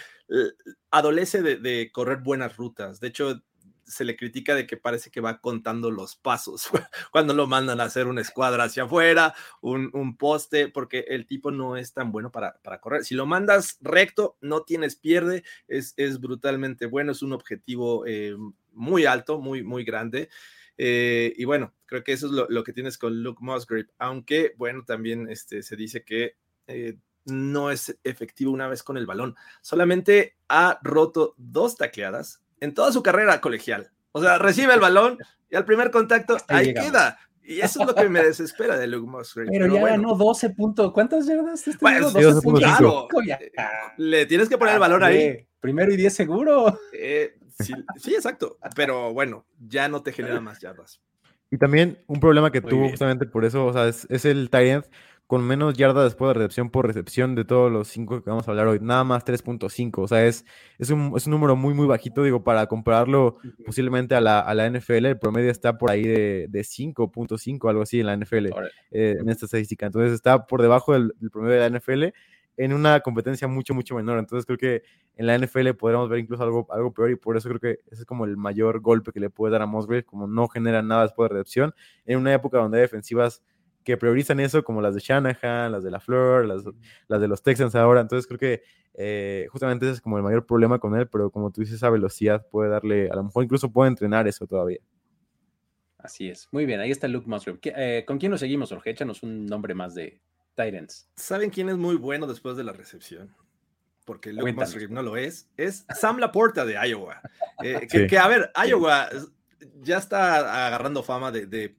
adolece 0.90 1.42
de, 1.42 1.90
correr 1.92 2.18
buenas 2.18 2.56
rutas. 2.56 3.00
De 3.00 3.08
hecho, 3.08 3.42
se 3.84 4.04
le 4.04 4.16
critica 4.16 4.54
de 4.54 4.66
que 4.66 4.76
parece 4.76 5.10
que 5.10 5.20
va 5.20 5.40
contando 5.40 5.90
los 5.90 6.16
pasos 6.16 6.68
cuando 7.12 7.34
lo 7.34 7.46
mandan 7.46 7.80
a 7.80 7.84
hacer 7.84 8.08
una 8.08 8.20
escuadra 8.20 8.64
hacia 8.64 8.84
afuera, 8.84 9.34
un, 9.60 10.16
poste, 10.16 10.68
porque 10.68 11.04
el 11.08 11.26
tipo 11.26 11.50
no 11.50 11.76
es 11.76 11.92
tan 11.92 12.10
bueno 12.10 12.32
para, 12.32 12.58
correr. 12.80 13.04
Si 13.04 13.14
lo 13.14 13.26
mandas 13.26 13.78
recto, 13.80 14.36
no 14.40 14.62
tienes 14.62 14.96
pierde, 14.96 15.44
es, 15.68 15.94
es 15.96 16.20
brutalmente 16.20 16.86
bueno, 16.86 17.12
es 17.12 17.22
un 17.22 17.32
objetivo 17.32 18.04
eh, 18.06 18.36
muy 18.72 19.06
alto, 19.06 19.40
muy, 19.40 19.84
grande. 19.84 20.28
Eh, 20.78 21.32
y 21.36 21.44
bueno, 21.44 21.74
creo 21.86 22.04
que 22.04 22.12
eso 22.12 22.26
es 22.26 22.32
lo, 22.32 22.64
que 22.64 22.72
tienes 22.72 22.98
con 22.98 23.22
Luke 23.22 23.42
Musgrave, 23.42 23.88
aunque 23.98 24.54
bueno, 24.58 24.84
también 24.84 25.28
este, 25.30 25.62
se 25.62 25.76
dice 25.76 26.04
que 26.04 26.36
eh, 26.66 26.98
no 27.26 27.70
es 27.70 27.98
efectivo 28.04 28.52
una 28.52 28.68
vez 28.68 28.82
con 28.82 28.96
el 28.96 29.06
balón. 29.06 29.36
Solamente 29.60 30.36
ha 30.48 30.78
roto 30.82 31.34
dos 31.36 31.76
tacleadas 31.76 32.42
en 32.60 32.72
toda 32.74 32.92
su 32.92 33.02
carrera 33.02 33.40
colegial. 33.40 33.90
O 34.12 34.22
sea, 34.22 34.38
recibe 34.38 34.74
el 34.74 34.80
balón 34.80 35.18
y 35.50 35.56
al 35.56 35.64
primer 35.64 35.90
contacto 35.90 36.36
ahí, 36.48 36.68
ahí 36.68 36.74
queda. 36.74 37.18
Y 37.42 37.60
eso 37.60 37.80
es 37.82 37.86
lo 37.86 37.94
que 37.94 38.08
me 38.08 38.22
desespera 38.22 38.76
de 38.76 38.88
Luke 38.88 39.08
Musgrave. 39.08 39.48
Pero, 39.52 39.64
Pero 39.66 39.74
ya 39.74 39.80
bueno. 39.80 40.08
ganó 40.08 40.16
12 40.16 40.50
puntos. 40.50 40.92
¿Cuántas 40.92 41.26
yardas? 41.26 41.66
Este 41.68 41.78
bueno, 41.80 42.10
12 42.10 42.42
puntos. 42.42 42.62
Claro, 42.62 43.08
le 43.96 44.26
tienes 44.26 44.48
que 44.48 44.58
poner 44.58 44.74
el 44.74 44.80
balón 44.80 45.04
ahí. 45.04 45.46
Primero 45.60 45.92
y 45.92 45.96
10 45.96 46.12
seguro. 46.12 46.78
Eh, 46.92 47.36
sí, 47.60 47.72
sí, 47.96 48.14
exacto. 48.14 48.58
Pero 48.74 49.12
bueno, 49.12 49.46
ya 49.58 49.88
no 49.88 50.02
te 50.02 50.12
genera 50.12 50.40
más 50.40 50.60
yardas. 50.60 51.00
Y 51.50 51.58
también 51.58 52.02
un 52.08 52.18
problema 52.18 52.50
que 52.50 52.60
Muy 52.60 52.70
tuvo 52.70 52.80
bien. 52.80 52.90
justamente 52.90 53.26
por 53.26 53.44
eso, 53.44 53.66
o 53.66 53.72
sea, 53.72 53.86
es, 53.86 54.06
es 54.10 54.24
el 54.24 54.50
tight 54.50 54.84
con 55.26 55.44
menos 55.44 55.74
yardas 55.74 56.04
después 56.04 56.28
de 56.28 56.34
recepción 56.34 56.70
por 56.70 56.86
recepción 56.86 57.34
de 57.34 57.44
todos 57.44 57.70
los 57.70 57.88
cinco 57.88 58.22
que 58.22 58.30
vamos 58.30 58.46
a 58.46 58.50
hablar 58.52 58.68
hoy, 58.68 58.78
nada 58.80 59.02
más 59.02 59.24
3.5, 59.24 60.02
o 60.02 60.08
sea, 60.08 60.24
es, 60.24 60.44
es, 60.78 60.90
un, 60.90 61.12
es 61.16 61.26
un 61.26 61.32
número 61.32 61.56
muy, 61.56 61.74
muy 61.74 61.86
bajito, 61.86 62.22
digo, 62.22 62.44
para 62.44 62.66
compararlo 62.66 63.38
posiblemente 63.64 64.14
a 64.14 64.20
la, 64.20 64.38
a 64.38 64.54
la 64.54 64.70
NFL, 64.70 65.06
el 65.06 65.18
promedio 65.18 65.50
está 65.50 65.78
por 65.78 65.90
ahí 65.90 66.04
de, 66.04 66.46
de 66.48 66.60
5.5, 66.60 67.68
algo 67.68 67.82
así 67.82 67.98
en 67.98 68.06
la 68.06 68.16
NFL, 68.16 68.46
eh, 68.92 69.16
en 69.20 69.28
esta 69.28 69.46
estadística, 69.46 69.86
entonces 69.86 70.12
está 70.12 70.46
por 70.46 70.62
debajo 70.62 70.92
del, 70.92 71.12
del, 71.18 71.30
promedio 71.30 71.60
de 71.60 71.70
la 71.70 71.78
NFL 71.78 72.04
en 72.58 72.72
una 72.72 73.00
competencia 73.00 73.48
mucho, 73.48 73.74
mucho 73.74 73.96
menor, 73.96 74.18
entonces 74.18 74.46
creo 74.46 74.58
que 74.58 74.82
en 75.16 75.26
la 75.26 75.36
NFL 75.36 75.70
podríamos 75.70 76.08
ver 76.08 76.20
incluso 76.20 76.42
algo, 76.42 76.66
algo 76.70 76.92
peor 76.92 77.10
y 77.10 77.16
por 77.16 77.36
eso 77.36 77.48
creo 77.48 77.60
que 77.60 77.80
ese 77.90 78.02
es 78.02 78.04
como 78.04 78.24
el 78.24 78.36
mayor 78.36 78.80
golpe 78.80 79.12
que 79.12 79.20
le 79.20 79.28
puede 79.28 79.52
dar 79.52 79.62
a 79.62 79.66
Musgrave, 79.66 80.04
como 80.04 80.26
no 80.26 80.46
genera 80.48 80.82
nada 80.82 81.02
después 81.02 81.28
de 81.28 81.34
recepción, 81.34 81.74
en 82.06 82.18
una 82.18 82.32
época 82.32 82.58
donde 82.58 82.78
hay 82.78 82.82
defensivas 82.82 83.42
que 83.86 83.96
priorizan 83.96 84.40
eso, 84.40 84.64
como 84.64 84.82
las 84.82 84.96
de 84.96 85.00
Shanahan, 85.00 85.70
las 85.70 85.84
de 85.84 85.92
la 85.92 86.00
Flor, 86.00 86.44
las, 86.44 86.64
las 87.06 87.20
de 87.20 87.28
los 87.28 87.40
Texans 87.40 87.76
ahora. 87.76 88.00
Entonces 88.00 88.26
creo 88.26 88.38
que 88.40 88.64
eh, 88.94 89.46
justamente 89.48 89.86
ese 89.86 89.94
es 89.94 90.00
como 90.00 90.16
el 90.16 90.24
mayor 90.24 90.44
problema 90.44 90.80
con 90.80 90.96
él, 90.96 91.06
pero 91.06 91.30
como 91.30 91.52
tú 91.52 91.60
dices, 91.60 91.76
esa 91.76 91.88
velocidad 91.88 92.44
puede 92.50 92.68
darle, 92.68 93.08
a 93.08 93.14
lo 93.14 93.22
mejor 93.22 93.44
incluso 93.44 93.70
puede 93.70 93.88
entrenar 93.88 94.26
eso 94.26 94.44
todavía. 94.48 94.80
Así 95.98 96.28
es. 96.28 96.48
Muy 96.50 96.66
bien, 96.66 96.80
ahí 96.80 96.90
está 96.90 97.06
Luke 97.06 97.28
Musgrave. 97.28 97.60
Eh, 97.62 98.04
¿Con 98.04 98.18
quién 98.18 98.32
nos 98.32 98.40
seguimos, 98.40 98.70
Jorge? 98.70 98.90
Échanos 98.90 99.22
un 99.22 99.46
nombre 99.46 99.72
más 99.72 99.94
de 99.94 100.20
Titans. 100.56 101.08
¿Saben 101.14 101.50
quién 101.50 101.68
es 101.68 101.76
muy 101.76 101.94
bueno 101.94 102.26
después 102.26 102.56
de 102.56 102.64
la 102.64 102.72
recepción? 102.72 103.32
Porque 104.04 104.32
Luke 104.32 104.42
Cuéntanos. 104.42 104.70
Musgrave 104.70 104.92
no 104.92 105.02
lo 105.02 105.16
es. 105.16 105.48
Es 105.56 105.86
Sam 105.94 106.18
Laporta 106.18 106.64
de 106.64 106.74
Iowa. 106.88 107.20
Eh, 107.62 107.86
que, 107.88 108.00
sí. 108.00 108.06
que, 108.08 108.18
a 108.18 108.26
ver, 108.26 108.50
Iowa 108.68 109.08
ya 109.80 109.98
está 109.98 110.66
agarrando 110.66 111.04
fama 111.04 111.30
de, 111.30 111.46
de 111.46 111.76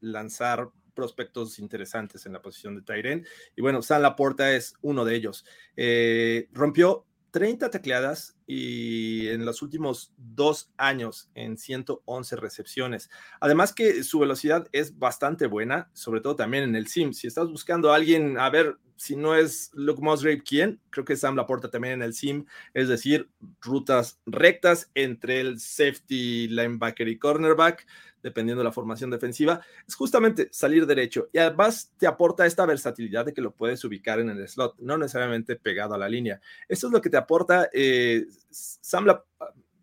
lanzar 0.00 0.70
prospectos 0.98 1.60
interesantes 1.60 2.26
en 2.26 2.32
la 2.32 2.42
posición 2.42 2.74
de 2.74 2.82
Tyren. 2.82 3.24
Y 3.54 3.62
bueno, 3.62 3.82
Sam 3.82 4.02
Laporta 4.02 4.52
es 4.52 4.74
uno 4.82 5.04
de 5.04 5.14
ellos. 5.14 5.44
Eh, 5.76 6.48
rompió 6.50 7.06
30 7.30 7.70
tecleadas 7.70 8.36
y 8.48 9.28
en 9.28 9.44
los 9.44 9.62
últimos 9.62 10.12
dos 10.16 10.72
años 10.76 11.30
en 11.36 11.56
111 11.56 12.34
recepciones. 12.34 13.10
Además 13.38 13.72
que 13.72 14.02
su 14.02 14.18
velocidad 14.18 14.66
es 14.72 14.98
bastante 14.98 15.46
buena, 15.46 15.88
sobre 15.92 16.20
todo 16.20 16.34
también 16.34 16.64
en 16.64 16.74
el 16.74 16.88
sim. 16.88 17.12
Si 17.12 17.28
estás 17.28 17.48
buscando 17.48 17.92
alguien, 17.92 18.36
a 18.36 18.50
ver, 18.50 18.76
si 18.96 19.14
no 19.14 19.36
es 19.36 19.70
Luke 19.74 20.02
Musgrave, 20.02 20.42
¿quién? 20.42 20.80
Creo 20.90 21.04
que 21.04 21.14
Sam 21.14 21.36
Laporta 21.36 21.70
también 21.70 21.94
en 21.94 22.02
el 22.02 22.12
sim, 22.12 22.44
es 22.74 22.88
decir, 22.88 23.30
rutas 23.60 24.18
rectas 24.26 24.90
entre 24.94 25.38
el 25.38 25.60
safety, 25.60 26.48
linebacker 26.48 27.06
y 27.06 27.20
cornerback, 27.20 27.86
dependiendo 28.22 28.60
de 28.60 28.64
la 28.64 28.72
formación 28.72 29.10
defensiva, 29.10 29.60
es 29.86 29.94
justamente 29.94 30.48
salir 30.52 30.86
derecho 30.86 31.28
y 31.32 31.38
además 31.38 31.92
te 31.98 32.06
aporta 32.06 32.46
esta 32.46 32.66
versatilidad 32.66 33.26
de 33.26 33.32
que 33.32 33.40
lo 33.40 33.52
puedes 33.52 33.84
ubicar 33.84 34.20
en 34.20 34.30
el 34.30 34.48
slot, 34.48 34.76
no 34.78 34.98
necesariamente 34.98 35.56
pegado 35.56 35.94
a 35.94 35.98
la 35.98 36.08
línea. 36.08 36.40
Esto 36.68 36.86
es 36.88 36.92
lo 36.92 37.00
que 37.00 37.10
te 37.10 37.16
aporta 37.16 37.68
eh, 37.72 38.26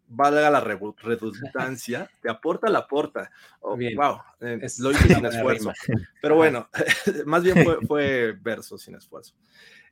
valga 0.07 0.49
la 0.49 0.61
redundancia, 0.61 2.09
te 2.21 2.29
aporta 2.29 2.69
la 2.69 2.87
porta. 2.87 3.31
Oh, 3.61 3.77
wow, 3.77 4.19
eh, 4.41 4.59
lo 4.79 4.91
hice 4.91 5.13
sin 5.13 5.25
esfuerzo. 5.25 5.73
Pero 6.21 6.35
bueno, 6.35 6.69
más 7.25 7.43
bien 7.43 7.55
fue, 7.87 8.33
verso 8.41 8.77
sin 8.77 8.95
esfuerzo. 8.95 9.33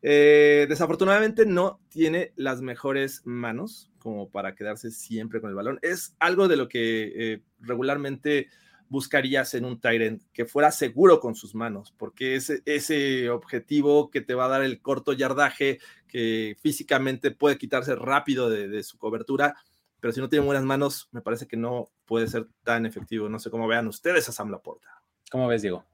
Eh, 0.02 0.66
desafortunadamente 0.68 1.46
no 1.46 1.80
tiene 1.90 2.34
las 2.36 2.62
mejores 2.62 3.22
manos 3.24 3.90
como 4.00 4.30
para 4.30 4.54
quedarse 4.54 4.92
siempre 4.92 5.40
con 5.40 5.50
el 5.50 5.56
balón. 5.56 5.80
Es 5.82 6.16
algo 6.20 6.48
de 6.50 6.58
lo 6.58 6.68
que 6.68 7.14
eh, 7.16 7.42
regularmente 7.62 8.50
buscarías 8.90 9.54
en 9.56 9.66
un 9.66 9.80
Tyrant 9.80 10.22
que 10.34 10.46
fuera 10.46 10.72
seguro 10.72 11.20
con 11.20 11.36
sus 11.36 11.56
manos, 11.56 11.96
porque 11.98 12.36
ese, 12.36 12.62
ese 12.66 13.30
objetivo 13.30 14.12
que 14.12 14.22
te 14.22 14.36
va 14.36 14.46
a 14.46 14.50
dar 14.50 14.62
el 14.62 14.82
corto 14.82 15.14
yardaje, 15.14 15.80
que 16.08 16.58
físicamente 16.62 17.32
puede 17.32 17.58
quitarse 17.58 17.96
rápido 17.96 18.50
de 18.50 18.84
su 18.84 19.00
cobertura, 19.00 19.56
pero 20.04 20.12
si 20.12 20.20
no 20.20 20.28
tiene 20.28 20.46
buenas 20.46 20.66
manos, 20.66 21.08
me 21.14 21.22
parece 21.22 21.48
que 21.48 21.56
no 21.56 21.90
puede 22.04 22.28
ser 22.28 22.46
tan 22.66 22.86
efectivo. 22.86 23.30
No 23.30 23.40
sé 23.40 23.50
cómo 23.50 23.70
vean 23.70 23.88
ustedes 23.88 24.28
a 24.28 24.34
Sam 24.34 24.52
Laporta. 24.52 25.02
¿Cómo 25.32 25.48
ves, 25.48 25.62
Diego? 25.62 25.86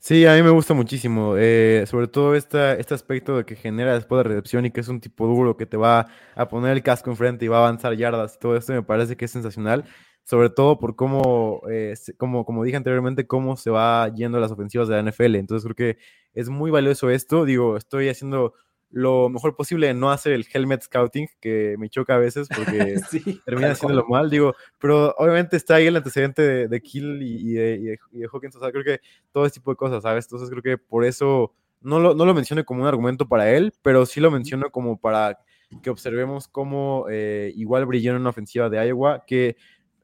Sí, 0.00 0.26
a 0.26 0.34
mí 0.34 0.42
me 0.42 0.50
gusta 0.50 0.74
muchísimo, 0.74 1.36
eh, 1.38 1.84
sobre 1.86 2.08
todo 2.08 2.34
esta, 2.34 2.72
este 2.74 2.94
aspecto 2.94 3.36
de 3.36 3.44
que 3.44 3.54
genera 3.54 3.94
después 3.94 4.18
de 4.18 4.30
recepción 4.30 4.66
y 4.66 4.72
que 4.72 4.80
es 4.80 4.88
un 4.88 5.00
tipo 5.00 5.28
duro 5.28 5.56
que 5.56 5.66
te 5.66 5.76
va 5.76 6.08
a 6.34 6.48
poner 6.48 6.72
el 6.72 6.82
casco 6.82 7.10
enfrente 7.10 7.44
y 7.44 7.48
va 7.48 7.58
a 7.58 7.60
avanzar 7.60 7.94
yardas 7.94 8.34
y 8.34 8.40
todo 8.40 8.56
esto 8.56 8.72
me 8.72 8.82
parece 8.82 9.16
que 9.16 9.26
es 9.26 9.30
sensacional, 9.30 9.84
sobre 10.24 10.50
todo 10.50 10.80
por 10.80 10.96
cómo, 10.96 11.62
eh, 11.70 11.94
como, 12.18 12.44
como 12.44 12.64
dije 12.64 12.76
anteriormente, 12.76 13.28
cómo 13.28 13.56
se 13.56 13.70
va 13.70 14.12
yendo 14.16 14.40
las 14.40 14.50
ofensivas 14.50 14.88
de 14.88 15.00
la 15.00 15.12
NFL. 15.12 15.36
Entonces 15.36 15.62
creo 15.62 15.76
que 15.76 16.02
es 16.32 16.48
muy 16.48 16.72
valioso 16.72 17.08
esto. 17.08 17.44
Digo, 17.44 17.76
estoy 17.76 18.08
haciendo 18.08 18.54
lo 18.94 19.28
mejor 19.28 19.56
posible 19.56 19.88
de 19.88 19.94
no 19.94 20.12
hacer 20.12 20.32
el 20.34 20.46
helmet 20.52 20.82
scouting, 20.82 21.26
que 21.40 21.74
me 21.80 21.90
choca 21.90 22.14
a 22.14 22.18
veces 22.18 22.46
porque 22.48 22.94
termina 23.44 23.72
haciéndolo 23.72 24.06
mal, 24.06 24.30
digo, 24.30 24.54
pero 24.78 25.12
obviamente 25.18 25.56
está 25.56 25.74
ahí 25.74 25.88
el 25.88 25.96
antecedente 25.96 26.42
de, 26.42 26.68
de 26.68 26.80
Kill 26.80 27.20
y, 27.20 27.54
de, 27.54 27.98
Hawkins, 28.32 28.54
o 28.54 28.60
sea, 28.60 28.70
creo 28.70 28.84
que 28.84 29.00
todo 29.32 29.46
ese 29.46 29.54
tipo 29.54 29.72
de 29.72 29.76
cosas, 29.76 30.04
¿sabes? 30.04 30.26
Entonces 30.26 30.48
creo 30.48 30.62
que 30.62 30.78
por 30.78 31.04
eso 31.04 31.52
no 31.80 31.98
lo, 31.98 32.14
no 32.14 32.24
lo 32.24 32.34
menciono 32.34 32.64
como 32.64 32.82
un 32.82 32.86
argumento 32.86 33.26
para 33.26 33.50
él, 33.50 33.72
pero 33.82 34.06
sí 34.06 34.20
lo 34.20 34.30
menciono 34.30 34.70
como 34.70 34.96
para 34.96 35.40
que 35.82 35.90
observemos 35.90 36.46
cómo 36.46 37.06
eh, 37.10 37.52
igual 37.56 37.86
brilló 37.86 38.12
en 38.12 38.18
una 38.18 38.30
ofensiva 38.30 38.70
de 38.70 38.86
Iowa, 38.86 39.24
que 39.26 39.56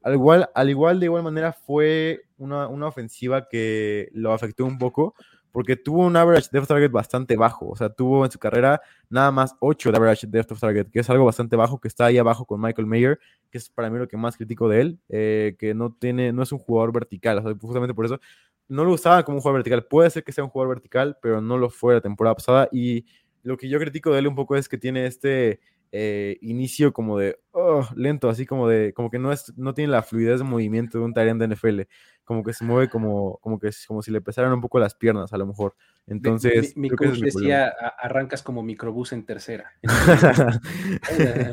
al 0.03 0.15
igual, 0.15 0.49
al 0.53 0.69
igual 0.69 0.99
de 0.99 1.05
igual 1.05 1.23
manera 1.23 1.53
fue 1.53 2.23
una, 2.37 2.67
una 2.67 2.87
ofensiva 2.87 3.47
que 3.47 4.09
lo 4.11 4.33
afectó 4.33 4.65
un 4.65 4.77
poco, 4.77 5.15
porque 5.51 5.75
tuvo 5.75 6.05
un 6.05 6.15
average 6.15 6.49
depth 6.51 6.67
target 6.67 6.91
bastante 6.91 7.35
bajo. 7.35 7.69
O 7.69 7.75
sea, 7.75 7.89
tuvo 7.89 8.25
en 8.25 8.31
su 8.31 8.39
carrera 8.39 8.81
nada 9.09 9.31
más 9.31 9.55
8 9.59 9.91
de 9.91 9.97
average 9.97 10.27
depth 10.27 10.59
target, 10.59 10.87
que 10.91 10.99
es 10.99 11.09
algo 11.09 11.25
bastante 11.25 11.55
bajo, 11.55 11.79
que 11.79 11.87
está 11.87 12.05
ahí 12.05 12.17
abajo 12.17 12.45
con 12.45 12.61
Michael 12.61 12.87
Mayer, 12.87 13.19
que 13.49 13.57
es 13.57 13.69
para 13.69 13.89
mí 13.89 13.97
lo 13.99 14.07
que 14.07 14.17
más 14.17 14.37
critico 14.37 14.69
de 14.69 14.81
él, 14.81 14.99
eh, 15.09 15.55
que 15.59 15.73
no, 15.73 15.93
tiene, 15.93 16.31
no 16.33 16.43
es 16.43 16.51
un 16.51 16.59
jugador 16.59 16.93
vertical. 16.93 17.39
O 17.39 17.41
sea, 17.41 17.53
justamente 17.59 17.93
por 17.93 18.05
eso 18.05 18.19
no 18.67 18.85
lo 18.85 18.93
usaba 18.93 19.23
como 19.23 19.37
un 19.37 19.41
jugador 19.41 19.59
vertical. 19.59 19.85
Puede 19.85 20.09
ser 20.09 20.23
que 20.23 20.31
sea 20.31 20.43
un 20.43 20.49
jugador 20.49 20.75
vertical, 20.75 21.17
pero 21.21 21.41
no 21.41 21.57
lo 21.57 21.69
fue 21.69 21.95
la 21.95 22.01
temporada 22.01 22.35
pasada. 22.35 22.69
Y 22.71 23.05
lo 23.43 23.57
que 23.57 23.67
yo 23.67 23.79
critico 23.79 24.11
de 24.11 24.19
él 24.19 24.27
un 24.27 24.35
poco 24.35 24.55
es 24.55 24.69
que 24.69 24.77
tiene 24.77 25.05
este 25.05 25.59
eh, 25.93 26.37
inicio 26.41 26.93
como 26.93 27.17
de 27.17 27.39
oh, 27.51 27.85
lento, 27.95 28.29
así 28.29 28.45
como 28.45 28.67
de 28.67 28.93
como 28.93 29.09
que 29.09 29.19
no 29.19 29.31
es 29.31 29.53
no 29.57 29.73
tiene 29.73 29.91
la 29.91 30.03
fluidez 30.03 30.39
de 30.39 30.45
movimiento 30.45 30.97
de 30.97 31.03
un 31.03 31.13
Tyrant 31.13 31.41
de 31.41 31.49
NFL, 31.49 31.81
como 32.23 32.43
que 32.43 32.53
se 32.53 32.63
mueve 32.63 32.89
como 32.89 33.39
como 33.41 33.59
que 33.59 33.71
como 33.87 34.01
si 34.01 34.09
le 34.09 34.21
pesaran 34.21 34.53
un 34.53 34.61
poco 34.61 34.79
las 34.79 34.95
piernas 34.95 35.33
a 35.33 35.37
lo 35.37 35.45
mejor. 35.45 35.75
Entonces, 36.07 36.75
mi, 36.77 36.89
coach 36.89 37.19
decía 37.19 37.67
arrancas 37.99 38.41
como 38.41 38.63
microbús 38.63 39.11
en 39.11 39.25
tercera. 39.25 39.71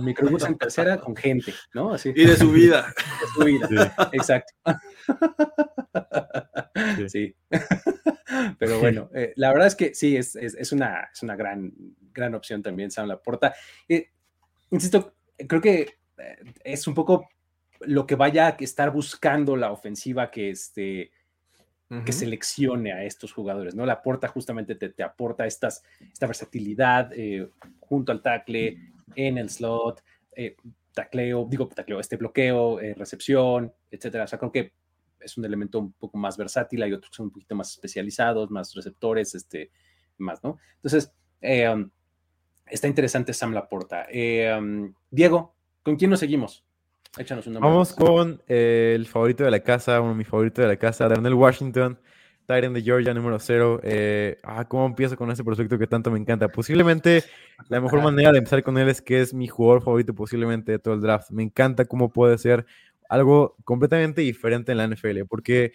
microbús 0.03 0.45
en 0.45 0.57
tercera 0.57 0.99
con 0.99 1.17
gente, 1.17 1.53
¿no? 1.75 1.93
Así. 1.93 2.13
Y 2.15 2.25
de 2.25 2.37
su 2.37 2.53
vida. 2.53 2.95
De 3.21 3.27
su 3.35 3.45
vida. 3.45 3.95
Exacto. 4.13 4.53
Sí. 7.09 7.35
Pero 8.59 8.79
bueno, 8.79 9.11
eh, 9.15 9.33
la 9.37 9.51
verdad 9.51 9.67
es 9.67 9.75
que 9.75 9.95
sí, 9.95 10.17
es, 10.17 10.37
es, 10.37 10.55
es, 10.55 10.73
una, 10.73 11.09
es 11.13 11.23
una 11.23 11.37
gran, 11.37 11.73
gran 12.13 12.35
opción 12.35 12.63
también, 12.63 12.91
Sam 12.91 13.09
Laporta. 13.09 13.55
Eh, 13.89 14.13
insisto, 14.71 15.15
creo 15.37 15.61
que 15.61 15.99
eh, 16.19 16.37
es 16.65 16.87
un 16.87 16.95
poco 16.95 17.29
lo 17.81 18.07
que 18.07 18.17
vaya 18.17 18.49
a 18.49 18.57
estar 18.59 18.91
buscando 18.91 19.57
la 19.57 19.71
ofensiva 19.71 20.31
que, 20.31 20.51
este, 20.51 21.13
que 22.05 22.13
seleccione 22.13 22.93
a 22.93 23.05
estos 23.05 23.33
jugadores, 23.33 23.75
¿no? 23.75 23.87
La 23.87 23.95
aporta 23.95 24.29
justamente 24.29 24.75
te, 24.75 25.03
aporta 25.03 25.47
estas, 25.47 25.83
esta 26.13 26.27
versatilidad 26.27 27.13
eh, 27.13 27.49
junto 27.81 28.13
al 28.13 28.21
tackle, 28.21 28.79
en 29.15 29.39
el 29.39 29.49
slot, 29.49 30.03
eh, 30.37 30.57
tacleo, 30.93 31.47
digo 31.49 31.69
tacleo, 31.69 32.01
este 32.01 32.17
bloqueo, 32.17 32.79
recepción, 32.97 33.73
etcétera. 33.91 34.25
O 34.25 34.27
sea, 34.27 34.39
creo 34.39 34.53
que 34.53 34.73
es 35.21 35.39
un 35.39 35.45
elemento 35.45 35.79
un 35.79 35.93
poco 35.93 36.19
más 36.19 36.37
versátil, 36.37 36.83
hay 36.83 36.93
otros 36.93 37.11
que 37.11 37.17
son 37.17 37.27
un 37.27 37.33
poquito 37.33 37.55
más 37.55 37.71
especializados, 37.71 38.51
más 38.51 38.75
receptores, 38.75 39.35
este, 39.35 39.71
más, 40.19 40.43
¿no? 40.43 40.59
Entonces, 40.77 41.13
um, 41.43 41.91
está 42.71 42.89
interesante 42.89 43.33
Sam 43.33 43.53
Laporta. 43.53 44.07
Eh, 44.11 44.55
um, 44.59 44.93
Diego, 45.11 45.55
¿con 45.83 45.97
quién 45.97 46.11
nos 46.11 46.21
seguimos? 46.21 46.65
Échanos 47.17 47.47
un 47.47 47.55
nombre. 47.55 47.71
Vamos 47.71 47.93
con 47.93 48.43
eh, 48.47 48.93
el 48.95 49.07
favorito 49.07 49.45
de 49.45 49.51
la 49.51 49.61
casa, 49.61 50.01
uno 50.01 50.11
de 50.11 50.17
mis 50.17 50.29
favoritos 50.29 50.63
de 50.63 50.69
la 50.69 50.77
casa, 50.77 51.09
Darnell 51.09 51.35
Washington, 51.35 51.99
Titan 52.47 52.73
de 52.73 52.83
Georgia, 52.83 53.15
número 53.15 53.39
cero. 53.39 53.81
Eh, 53.83 54.39
ah, 54.43 54.67
¿cómo 54.69 54.87
empiezo 54.87 55.17
con 55.17 55.31
ese 55.31 55.43
prospecto 55.43 55.79
que 55.79 55.87
tanto 55.87 56.11
me 56.11 56.19
encanta? 56.19 56.49
Posiblemente 56.49 57.25
la 57.69 57.81
mejor 57.81 58.03
manera 58.03 58.33
de 58.33 58.39
empezar 58.39 58.63
con 58.63 58.79
él 58.79 58.89
es 58.89 59.03
que 59.03 59.21
es 59.21 59.35
mi 59.35 59.49
jugador 59.49 59.83
favorito 59.83 60.15
posiblemente 60.15 60.73
de 60.73 60.79
todo 60.79 60.95
el 60.95 61.01
draft. 61.01 61.31
Me 61.31 61.43
encanta 61.43 61.87
cómo 61.87 62.13
puede 62.13 62.39
ser 62.39 62.67
algo 63.09 63.57
completamente 63.65 64.21
diferente 64.21 64.71
en 64.73 64.79
la 64.79 64.87
NFL, 64.87 65.25
porque 65.29 65.73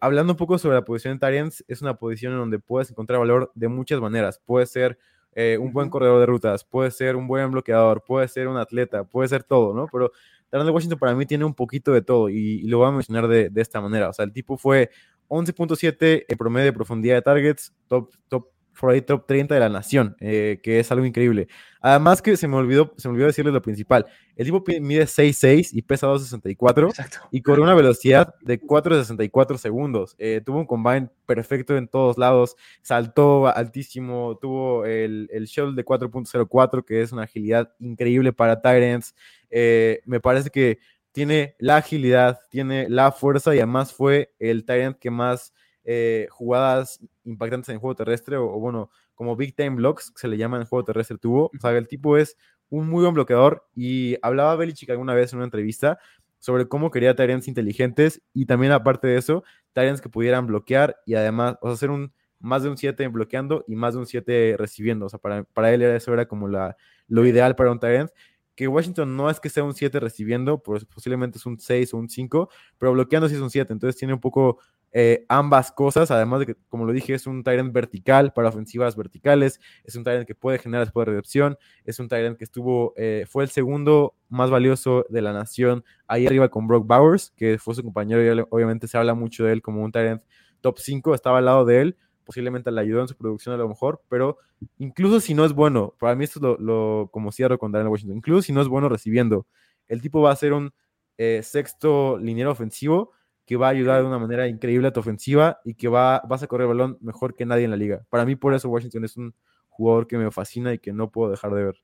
hablando 0.00 0.32
un 0.32 0.36
poco 0.36 0.58
sobre 0.58 0.74
la 0.74 0.84
posición 0.84 1.16
de 1.16 1.26
Tyrants, 1.26 1.64
es 1.68 1.80
una 1.80 1.94
posición 1.94 2.32
en 2.32 2.40
donde 2.40 2.58
puedes 2.58 2.90
encontrar 2.90 3.20
valor 3.20 3.52
de 3.54 3.68
muchas 3.68 4.00
maneras. 4.00 4.42
Puede 4.44 4.66
ser 4.66 4.98
eh, 5.34 5.58
un 5.58 5.72
buen 5.72 5.90
corredor 5.90 6.20
de 6.20 6.26
rutas, 6.26 6.64
puede 6.64 6.90
ser 6.90 7.16
un 7.16 7.26
buen 7.26 7.50
bloqueador, 7.50 8.02
puede 8.04 8.28
ser 8.28 8.48
un 8.48 8.56
atleta, 8.56 9.04
puede 9.04 9.28
ser 9.28 9.44
todo, 9.44 9.74
¿no? 9.74 9.86
Pero 9.90 10.12
de 10.50 10.70
Washington 10.70 10.98
para 10.98 11.14
mí 11.14 11.26
tiene 11.26 11.44
un 11.44 11.54
poquito 11.54 11.92
de 11.92 12.02
todo 12.02 12.28
y, 12.28 12.62
lo 12.62 12.78
voy 12.78 12.88
a 12.88 12.90
mencionar 12.90 13.28
de, 13.28 13.50
de, 13.50 13.60
esta 13.62 13.80
manera. 13.80 14.08
O 14.08 14.12
sea, 14.12 14.24
el 14.24 14.32
tipo 14.32 14.56
fue 14.56 14.90
11.7 15.28 16.24
en 16.28 16.38
promedio 16.38 16.66
de 16.66 16.72
profundidad 16.72 17.14
de 17.16 17.22
targets, 17.22 17.72
top, 17.86 18.10
top 18.28 18.48
por 18.80 18.90
ahí 18.90 19.02
top 19.02 19.26
30 19.26 19.54
de 19.54 19.60
la 19.60 19.68
nación, 19.68 20.16
eh, 20.20 20.58
que 20.62 20.80
es 20.80 20.90
algo 20.90 21.04
increíble. 21.04 21.48
Además 21.82 22.22
que 22.22 22.36
se 22.36 22.48
me 22.48 22.56
olvidó, 22.56 22.94
se 22.96 23.08
me 23.08 23.12
olvidó 23.12 23.26
decirles 23.26 23.52
lo 23.52 23.60
principal. 23.60 24.06
El 24.36 24.46
tipo 24.46 24.64
mide 24.80 25.06
6'6 25.06 25.70
y 25.72 25.82
pesa 25.82 26.06
2'64 26.06 27.28
y 27.30 27.42
corre 27.42 27.60
una 27.60 27.74
velocidad 27.74 28.34
de 28.40 28.58
4'64 28.58 29.58
segundos. 29.58 30.16
Eh, 30.18 30.40
tuvo 30.44 30.58
un 30.60 30.66
combine 30.66 31.10
perfecto 31.26 31.76
en 31.76 31.88
todos 31.88 32.16
lados, 32.16 32.56
saltó 32.80 33.48
altísimo, 33.48 34.38
tuvo 34.40 34.86
el, 34.86 35.28
el 35.30 35.44
shuttle 35.44 35.74
de 35.74 35.84
4.04, 35.84 36.84
que 36.84 37.02
es 37.02 37.12
una 37.12 37.24
agilidad 37.24 37.72
increíble 37.80 38.32
para 38.32 38.62
Tyrants. 38.62 39.14
Eh, 39.50 40.00
me 40.06 40.20
parece 40.20 40.48
que 40.48 40.78
tiene 41.12 41.54
la 41.58 41.76
agilidad, 41.76 42.40
tiene 42.50 42.88
la 42.88 43.12
fuerza 43.12 43.54
y 43.54 43.58
además 43.58 43.92
fue 43.92 44.32
el 44.38 44.64
Tyrant 44.64 44.98
que 44.98 45.10
más 45.10 45.52
eh, 45.84 46.26
jugadas 46.30 47.00
impactantes 47.24 47.68
en 47.68 47.74
el 47.74 47.80
juego 47.80 47.94
terrestre, 47.94 48.36
o, 48.36 48.48
bueno, 48.58 48.90
como 49.14 49.36
Big 49.36 49.54
Time 49.54 49.76
Blocks, 49.76 50.12
se 50.16 50.28
le 50.28 50.36
llama 50.36 50.56
en 50.56 50.62
el 50.62 50.68
juego 50.68 50.84
terrestre, 50.84 51.18
tuvo. 51.18 51.46
O 51.46 51.60
sea, 51.60 51.76
el 51.76 51.88
tipo 51.88 52.16
es 52.16 52.36
un 52.68 52.88
muy 52.88 53.02
buen 53.02 53.14
bloqueador 53.14 53.66
y 53.74 54.16
hablaba 54.22 54.56
Belichick 54.56 54.90
alguna 54.90 55.14
vez 55.14 55.32
en 55.32 55.38
una 55.38 55.46
entrevista 55.46 55.98
sobre 56.38 56.68
cómo 56.68 56.90
quería 56.90 57.14
Tyrants 57.14 57.48
inteligentes 57.48 58.22
y 58.32 58.46
también 58.46 58.72
aparte 58.72 59.08
de 59.08 59.18
eso, 59.18 59.44
Tyrants 59.72 60.00
que 60.00 60.08
pudieran 60.08 60.46
bloquear 60.46 60.96
y 61.04 61.14
además, 61.14 61.56
o 61.60 61.66
sea, 61.66 61.74
hacer 61.74 61.90
un 61.90 62.12
más 62.40 62.62
de 62.62 62.70
un 62.70 62.76
7 62.76 63.06
bloqueando 63.08 63.64
y 63.68 63.76
más 63.76 63.94
de 63.94 64.00
un 64.00 64.06
7 64.06 64.56
recibiendo. 64.58 65.06
O 65.06 65.08
sea, 65.08 65.18
para, 65.18 65.44
para 65.44 65.72
él 65.72 65.82
eso 65.82 66.12
era 66.12 66.26
como 66.26 66.48
la, 66.48 66.76
lo 67.06 67.24
ideal 67.26 67.54
para 67.54 67.70
un 67.70 67.78
Tyrant. 67.78 68.10
Que 68.56 68.66
Washington 68.66 69.16
no 69.16 69.30
es 69.30 69.40
que 69.40 69.48
sea 69.48 69.62
un 69.62 69.74
7 69.74 70.00
recibiendo, 70.00 70.62
pues 70.62 70.84
posiblemente 70.84 71.38
es 71.38 71.46
un 71.46 71.58
6 71.58 71.94
o 71.94 71.98
un 71.98 72.08
5, 72.08 72.50
pero 72.78 72.92
bloqueando 72.92 73.28
sí 73.28 73.36
es 73.36 73.40
un 73.40 73.50
7. 73.50 73.72
Entonces 73.72 73.98
tiene 73.98 74.14
un 74.14 74.20
poco 74.20 74.58
eh, 74.92 75.24
ambas 75.28 75.70
cosas, 75.70 76.10
además 76.10 76.40
de 76.40 76.46
que, 76.46 76.56
como 76.68 76.84
lo 76.84 76.92
dije, 76.92 77.14
es 77.14 77.26
un 77.26 77.44
Tyrant 77.44 77.72
vertical 77.72 78.32
para 78.32 78.48
ofensivas 78.48 78.96
verticales, 78.96 79.60
es 79.84 79.94
un 79.94 80.02
Tyrant 80.02 80.26
que 80.26 80.34
puede 80.34 80.58
generar 80.58 80.84
después 80.84 81.06
de 81.06 81.12
recepción, 81.12 81.56
es 81.84 82.00
un 82.00 82.08
Tyrant 82.08 82.36
que 82.36 82.44
estuvo, 82.44 82.92
eh, 82.96 83.24
fue 83.28 83.44
el 83.44 83.50
segundo 83.50 84.14
más 84.28 84.50
valioso 84.50 85.06
de 85.08 85.22
la 85.22 85.32
nación 85.32 85.84
ahí 86.08 86.26
arriba 86.26 86.48
con 86.48 86.66
Brock 86.66 86.86
Bowers, 86.86 87.32
que 87.36 87.58
fue 87.58 87.74
su 87.74 87.84
compañero 87.84 88.22
y 88.22 88.44
obviamente 88.50 88.88
se 88.88 88.98
habla 88.98 89.14
mucho 89.14 89.44
de 89.44 89.52
él 89.52 89.62
como 89.62 89.82
un 89.84 89.92
Tyrant 89.92 90.22
top 90.60 90.78
5, 90.78 91.14
estaba 91.14 91.38
al 91.38 91.44
lado 91.44 91.64
de 91.64 91.82
él, 91.82 91.96
posiblemente 92.24 92.70
le 92.72 92.80
ayudó 92.80 93.02
en 93.02 93.08
su 93.08 93.16
producción 93.16 93.54
a 93.54 93.58
lo 93.58 93.68
mejor, 93.68 94.02
pero 94.08 94.38
incluso 94.78 95.20
si 95.20 95.34
no 95.34 95.44
es 95.44 95.52
bueno, 95.52 95.94
para 96.00 96.16
mí 96.16 96.24
esto 96.24 96.54
es 96.54 96.60
lo, 96.60 97.08
como 97.12 97.30
cierro 97.30 97.58
con 97.58 97.70
Daniel 97.70 97.90
Washington, 97.90 98.16
incluso 98.16 98.42
si 98.42 98.52
no 98.52 98.60
es 98.60 98.68
bueno 98.68 98.88
recibiendo, 98.88 99.46
el 99.86 100.02
tipo 100.02 100.20
va 100.20 100.32
a 100.32 100.36
ser 100.36 100.52
un 100.52 100.72
eh, 101.16 101.42
sexto 101.44 102.18
liniero 102.18 102.50
ofensivo 102.50 103.12
que 103.50 103.56
va 103.56 103.66
a 103.66 103.70
ayudar 103.70 104.00
de 104.00 104.06
una 104.06 104.20
manera 104.20 104.46
increíble 104.46 104.86
a 104.86 104.92
tu 104.92 105.00
ofensiva 105.00 105.58
y 105.64 105.74
que 105.74 105.88
va, 105.88 106.22
vas 106.28 106.40
a 106.40 106.46
correr 106.46 106.66
el 106.66 106.68
balón 106.68 106.98
mejor 107.00 107.34
que 107.34 107.44
nadie 107.44 107.64
en 107.64 107.72
la 107.72 107.76
liga. 107.76 108.06
Para 108.08 108.24
mí, 108.24 108.36
por 108.36 108.54
eso 108.54 108.68
Washington 108.68 109.04
es 109.04 109.16
un 109.16 109.34
jugador 109.68 110.06
que 110.06 110.16
me 110.18 110.30
fascina 110.30 110.72
y 110.72 110.78
que 110.78 110.92
no 110.92 111.10
puedo 111.10 111.32
dejar 111.32 111.52
de 111.54 111.64
ver. 111.64 111.74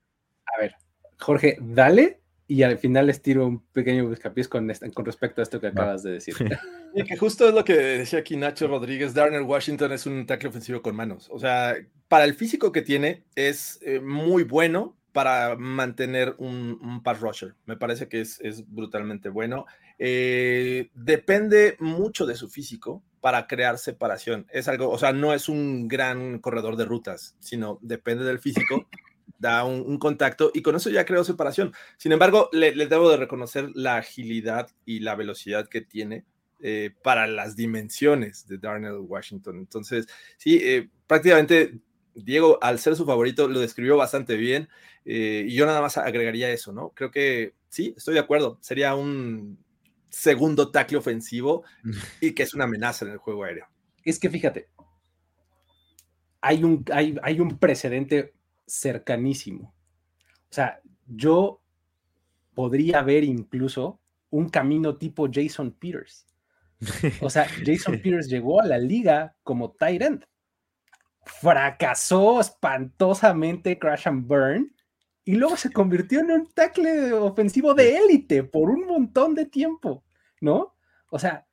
A 0.57 0.61
ver, 0.61 0.77
Jorge, 1.19 1.59
dale 1.61 2.21
y 2.47 2.62
al 2.62 2.79
final 2.79 3.09
les 3.09 3.21
tiro 3.21 3.49
un 3.49 3.67
pequeño 3.73 4.07
buscapiés 4.07 4.47
con, 4.47 4.71
este- 4.71 4.93
con 4.93 5.05
respecto 5.05 5.41
a 5.41 5.43
esto 5.43 5.61
que 5.61 5.67
acabas 5.67 6.05
de 6.05 6.12
decir. 6.12 6.37
Y 6.95 7.03
que 7.03 7.17
justo 7.17 7.49
es 7.49 7.53
lo 7.53 7.64
que 7.64 7.75
decía 7.75 8.21
aquí 8.21 8.37
Nacho 8.37 8.69
Rodríguez, 8.69 9.12
Darnell 9.12 9.43
Washington 9.43 9.91
es 9.91 10.07
un 10.07 10.25
tackle 10.25 10.51
ofensivo 10.51 10.83
con 10.83 10.95
manos. 10.95 11.29
O 11.33 11.41
sea, 11.41 11.75
para 12.07 12.23
el 12.25 12.35
físico 12.35 12.71
que 12.71 12.83
tiene, 12.83 13.25
es 13.35 13.81
eh, 13.83 13.99
muy 13.99 14.45
bueno 14.45 14.97
para 15.11 15.57
mantener 15.57 16.37
un, 16.39 16.79
un 16.81 17.03
pass 17.03 17.21
rusher. 17.21 17.55
Me 17.67 17.77
parece 17.77 18.09
que 18.09 18.21
es, 18.21 18.41
es 18.41 18.64
brutalmente 18.73 19.29
bueno. 19.31 19.67
Eh, 19.99 20.91
depende 20.95 21.77
mucho 21.81 22.27
de 22.27 22.35
su 22.35 22.49
físico 22.49 23.03
para 23.21 23.47
crear 23.47 23.79
separación. 23.79 24.47
Es 24.51 24.69
algo, 24.69 24.91
o 24.91 24.99
sea, 24.99 25.13
no 25.13 25.33
es 25.33 25.49
un 25.49 25.89
gran 25.89 26.39
corredor 26.39 26.77
de 26.77 26.85
rutas, 26.85 27.37
sino 27.41 27.79
depende 27.83 28.25
del 28.25 28.39
físico, 28.39 28.89
da 29.39 29.65
un, 29.65 29.81
un 29.81 29.99
contacto 29.99 30.51
y 30.55 30.63
con 30.63 30.77
eso 30.77 30.91
ya 30.91 31.05
creó 31.05 31.25
separación. 31.25 31.73
Sin 31.97 32.13
embargo, 32.13 32.49
le, 32.53 32.75
le 32.75 32.87
debo 32.87 33.11
de 33.11 33.17
reconocer 33.17 33.71
la 33.75 33.97
agilidad 33.97 34.69
y 34.85 35.01
la 35.01 35.15
velocidad 35.15 35.69
que 35.69 35.81
tiene 35.81 36.25
eh, 36.61 36.91
para 37.03 37.27
las 37.27 37.55
dimensiones 37.55 38.47
de 38.49 38.57
Darnell 38.57 39.01
Washington. 39.01 39.59
Entonces, 39.59 40.07
sí, 40.39 40.59
eh, 40.63 40.89
prácticamente 41.07 41.81
Diego, 42.15 42.59
al 42.63 42.79
ser 42.79 42.97
su 42.97 43.05
favorito, 43.05 43.47
lo 43.47 43.61
describió 43.61 43.99
bastante 43.99 44.37
bien 44.37 44.71
eh, 45.05 45.45
y 45.47 45.55
yo 45.55 45.67
nada 45.67 45.83
más 45.83 45.99
agregaría 45.99 46.51
eso, 46.51 46.73
¿no? 46.73 46.93
Creo 46.95 47.11
que 47.11 47.53
sí, 47.69 47.93
estoy 47.95 48.15
de 48.15 48.21
acuerdo. 48.21 48.59
Sería 48.63 48.95
un 48.95 49.59
segundo 50.17 50.71
tackle 50.71 50.97
ofensivo 50.97 51.64
y 52.21 52.33
que 52.33 52.43
es 52.43 52.55
una 52.55 52.64
amenaza 52.64 53.05
en 53.05 53.12
el 53.12 53.19
juego 53.19 53.45
aéreo. 53.45 53.67
Es 54.03 54.19
que 54.19 54.31
fíjate, 54.31 54.69
hay 56.41 56.64
un, 56.64 56.85
hay, 56.93 57.17
hay 57.23 57.41
un 57.41 57.59
precedente 57.59 58.35
cercanísimo. 58.67 59.75
O 60.51 60.55
sea, 60.55 60.81
yo 61.07 61.61
podría 62.55 63.03
ver 63.03 63.25
incluso 63.25 64.01
un 64.31 64.49
camino 64.49 64.97
tipo 64.97 65.29
Jason 65.31 65.73
Peters. 65.73 66.27
O 67.21 67.29
sea, 67.29 67.47
Jason 67.64 67.95
Peters 68.03 68.29
llegó 68.29 68.61
a 68.61 68.67
la 68.67 68.79
liga 68.79 69.37
como 69.43 69.73
tight 69.73 70.03
end. 70.03 70.25
Fracasó 71.25 72.41
espantosamente 72.41 73.79
Crash 73.79 74.07
and 74.07 74.27
Burn 74.27 74.75
y 75.25 75.35
luego 75.35 75.57
se 75.57 75.73
convirtió 75.73 76.21
en 76.21 76.31
un 76.31 76.47
tackle 76.53 77.12
ofensivo 77.12 77.75
de 77.75 77.97
élite 77.97 78.45
por 78.45 78.71
un 78.71 78.87
montón 78.87 79.35
de 79.35 79.47
tiempo, 79.47 80.05
¿no? 80.41 80.74
O 81.11 81.18
sea, 81.18 81.47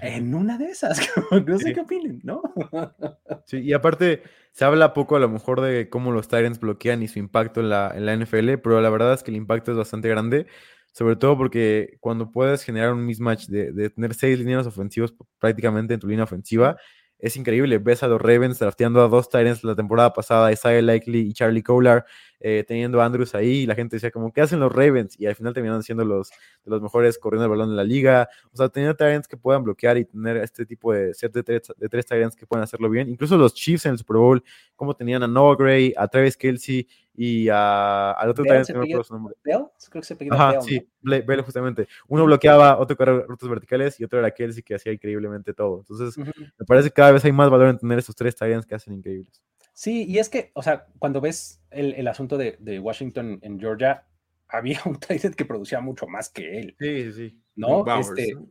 en 0.00 0.34
una 0.34 0.58
de 0.58 0.66
esas, 0.66 0.98
no 1.46 1.58
sé 1.58 1.66
Sí. 1.68 1.74
qué 1.74 1.80
opinen, 1.80 2.20
¿no? 2.24 2.42
Sí, 3.46 3.58
y 3.58 3.72
aparte, 3.72 4.22
se 4.52 4.64
habla 4.64 4.92
poco 4.92 5.14
a 5.16 5.20
lo 5.20 5.28
mejor 5.28 5.60
de 5.60 5.88
cómo 5.88 6.10
los 6.10 6.26
Tyrants 6.28 6.58
bloquean 6.58 7.02
y 7.02 7.08
su 7.08 7.20
impacto 7.20 7.60
en 7.60 7.68
la, 7.70 7.92
en 7.94 8.04
la 8.06 8.12
NFL, 8.16 8.54
pero 8.58 8.80
la 8.80 8.90
verdad 8.90 9.12
es 9.14 9.22
que 9.22 9.30
el 9.30 9.36
impacto 9.36 9.70
es 9.70 9.76
bastante 9.78 10.08
grande, 10.08 10.46
sobre 10.92 11.14
todo 11.14 11.36
porque 11.36 11.98
cuando 12.00 12.32
puedes 12.32 12.64
generar 12.64 12.92
un 12.92 13.04
mismatch 13.06 13.46
de, 13.46 13.70
de 13.72 13.90
tener 13.90 14.14
seis 14.14 14.38
líneas 14.40 14.66
ofensivos 14.66 15.14
prácticamente 15.38 15.94
en 15.94 16.00
tu 16.00 16.08
línea 16.08 16.24
ofensiva, 16.24 16.76
es 17.18 17.36
increíble. 17.36 17.78
Ves 17.78 18.02
a 18.02 18.08
los 18.08 18.20
Ravens 18.20 18.58
drafteando 18.58 19.00
a 19.02 19.08
dos 19.08 19.28
Tyrants 19.30 19.62
la 19.62 19.76
temporada 19.76 20.12
pasada, 20.12 20.50
Isaiah 20.52 20.82
Likely 20.82 21.20
y 21.28 21.32
Charlie 21.32 21.62
Kohler, 21.62 22.04
eh, 22.40 22.64
teniendo 22.66 23.00
a 23.00 23.04
Andrews 23.04 23.34
ahí, 23.34 23.62
y 23.62 23.66
la 23.66 23.74
gente 23.74 23.96
decía 23.96 24.10
como, 24.10 24.32
¿qué 24.32 24.40
hacen 24.40 24.60
los 24.60 24.72
Ravens? 24.72 25.18
Y 25.18 25.26
al 25.26 25.34
final 25.34 25.54
terminaron 25.54 25.82
siendo 25.82 26.04
los, 26.04 26.30
de 26.30 26.70
los 26.70 26.82
mejores 26.82 27.18
corriendo 27.18 27.44
el 27.44 27.50
balón 27.50 27.70
de 27.70 27.76
la 27.76 27.84
liga. 27.84 28.28
O 28.52 28.56
sea, 28.56 28.68
tener 28.68 28.96
Tyrants 28.96 29.28
que 29.28 29.36
puedan 29.36 29.64
bloquear 29.64 29.96
y 29.98 30.04
tener 30.04 30.36
este 30.38 30.66
tipo 30.66 30.92
de 30.92 31.14
set 31.14 31.32
de 31.32 31.42
tres, 31.42 31.72
de 31.76 31.88
tres 31.88 32.06
Tyrants 32.06 32.36
que 32.36 32.46
puedan 32.46 32.64
hacerlo 32.64 32.90
bien. 32.90 33.08
Incluso 33.08 33.36
los 33.36 33.54
Chiefs 33.54 33.86
en 33.86 33.92
el 33.92 33.98
Super 33.98 34.16
Bowl, 34.18 34.44
como 34.74 34.94
tenían 34.94 35.22
a 35.22 35.28
Noah 35.28 35.56
Gray, 35.56 35.94
a 35.96 36.08
Travis 36.08 36.36
Kelsey 36.36 36.86
y 37.16 37.48
a, 37.48 38.10
al 38.12 38.28
otro 38.28 38.44
Bell 38.44 38.62
no 38.74 39.04
su 39.04 39.14
nombre. 39.14 39.34
Creo 39.42 39.72
que 39.90 40.02
se 40.02 40.14
apellida 40.14 40.34
Ajá, 40.34 40.52
Bell, 40.52 40.62
sí, 40.62 40.88
¿no? 41.02 41.24
Bell 41.24 41.40
justamente. 41.40 41.88
Uno 42.08 42.26
bloqueaba, 42.26 42.78
otro 42.78 42.96
corría 42.96 43.20
rutas 43.26 43.48
verticales 43.48 43.98
y 43.98 44.04
otro 44.04 44.18
era 44.18 44.30
Kelsey 44.30 44.62
que 44.62 44.74
hacía 44.74 44.92
increíblemente 44.92 45.54
todo. 45.54 45.78
Entonces, 45.78 46.18
me 46.18 46.66
parece 46.66 46.90
que 46.90 46.94
cada 46.94 47.12
vez 47.12 47.24
hay 47.24 47.32
más 47.32 47.48
valor 47.48 47.68
en 47.68 47.78
tener 47.78 47.98
estos 47.98 48.14
tres 48.14 48.36
Tyrants 48.36 48.66
que 48.66 48.74
hacen 48.74 48.92
increíbles. 48.94 49.42
Sí, 49.78 50.06
y 50.08 50.18
es 50.18 50.30
que, 50.30 50.52
o 50.54 50.62
sea, 50.62 50.86
cuando 50.98 51.20
ves 51.20 51.62
el, 51.70 51.92
el 51.92 52.08
asunto 52.08 52.38
de, 52.38 52.56
de 52.60 52.80
Washington 52.80 53.38
en 53.42 53.60
Georgia, 53.60 54.06
había 54.48 54.80
un 54.86 54.98
tight 54.98 55.34
que 55.34 55.44
producía 55.44 55.80
mucho 55.80 56.06
más 56.06 56.30
que 56.30 56.58
él, 56.60 56.76
Sí, 56.80 57.12
sí. 57.12 57.40
¿no? 57.56 57.84
Bowers, 57.84 58.08
Este, 58.16 58.34
¿no? 58.34 58.48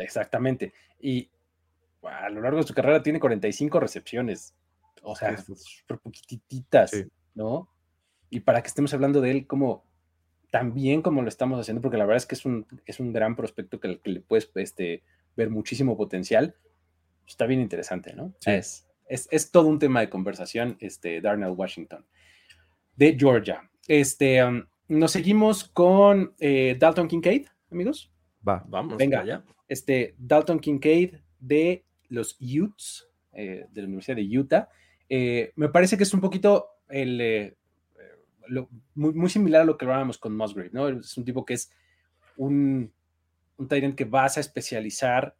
exactamente. 0.00 0.72
Y 0.98 1.30
a 2.02 2.30
lo 2.30 2.40
largo 2.40 2.56
de 2.56 2.66
su 2.66 2.72
carrera 2.72 3.02
tiene 3.02 3.20
45 3.20 3.80
recepciones, 3.80 4.54
o 5.02 5.14
sea, 5.14 5.36
súper 5.36 5.98
poquititas, 5.98 6.90
Sí. 6.90 7.04
¿no? 7.34 7.68
Y 8.30 8.40
para 8.40 8.62
que 8.62 8.68
estemos 8.68 8.94
hablando 8.94 9.20
de 9.20 9.30
él 9.30 9.46
como 9.46 9.84
tan 10.50 10.72
bien 10.72 11.02
como 11.02 11.20
lo 11.20 11.28
estamos 11.28 11.60
haciendo, 11.60 11.82
porque 11.82 11.98
la 11.98 12.06
verdad 12.06 12.16
es 12.16 12.26
que 12.26 12.34
es 12.34 12.46
un, 12.46 12.66
es 12.86 12.98
un 12.98 13.12
gran 13.12 13.36
prospecto 13.36 13.78
que, 13.78 14.00
que 14.00 14.08
le 14.10 14.20
puedes 14.22 14.50
este, 14.54 15.02
ver 15.36 15.50
muchísimo 15.50 15.98
potencial, 15.98 16.56
está 17.26 17.44
bien 17.44 17.60
interesante, 17.60 18.14
¿no? 18.14 18.32
Sí. 18.38 18.52
Es, 18.52 18.88
es, 19.06 19.28
es 19.30 19.50
todo 19.50 19.66
un 19.68 19.78
tema 19.78 20.00
de 20.00 20.08
conversación, 20.10 20.76
este, 20.80 21.20
Darnell 21.20 21.54
Washington, 21.56 22.04
de 22.96 23.16
Georgia. 23.18 23.68
Este, 23.88 24.44
um, 24.44 24.64
nos 24.88 25.12
seguimos 25.12 25.64
con 25.64 26.34
eh, 26.38 26.76
Dalton 26.78 27.08
Kincaid, 27.08 27.46
amigos. 27.70 28.10
Va. 28.46 28.64
Vamos, 28.68 28.96
Venga. 28.96 29.20
allá. 29.20 29.44
Este, 29.68 30.14
Dalton 30.18 30.58
Kincaid 30.60 31.14
de 31.40 31.84
los 32.08 32.36
Utes, 32.40 33.08
eh, 33.32 33.66
de 33.70 33.80
la 33.80 33.86
Universidad 33.86 34.16
de 34.16 34.38
Utah. 34.38 34.68
Eh, 35.08 35.52
me 35.56 35.68
parece 35.68 35.96
que 35.96 36.02
es 36.02 36.12
un 36.14 36.20
poquito 36.20 36.68
el, 36.88 37.54
lo- 38.48 38.68
muy, 38.94 39.12
muy 39.14 39.30
similar 39.30 39.62
a 39.62 39.64
lo 39.64 39.76
que 39.78 39.84
hablábamos 39.84 40.18
con 40.18 40.36
Musgrave, 40.36 40.70
¿no? 40.72 40.88
Es 40.88 41.16
un 41.16 41.24
tipo 41.24 41.44
que 41.44 41.54
es 41.54 41.70
un, 42.36 42.92
un 43.56 43.68
que 43.94 44.04
vas 44.04 44.36
a 44.36 44.40
especializar 44.40 45.34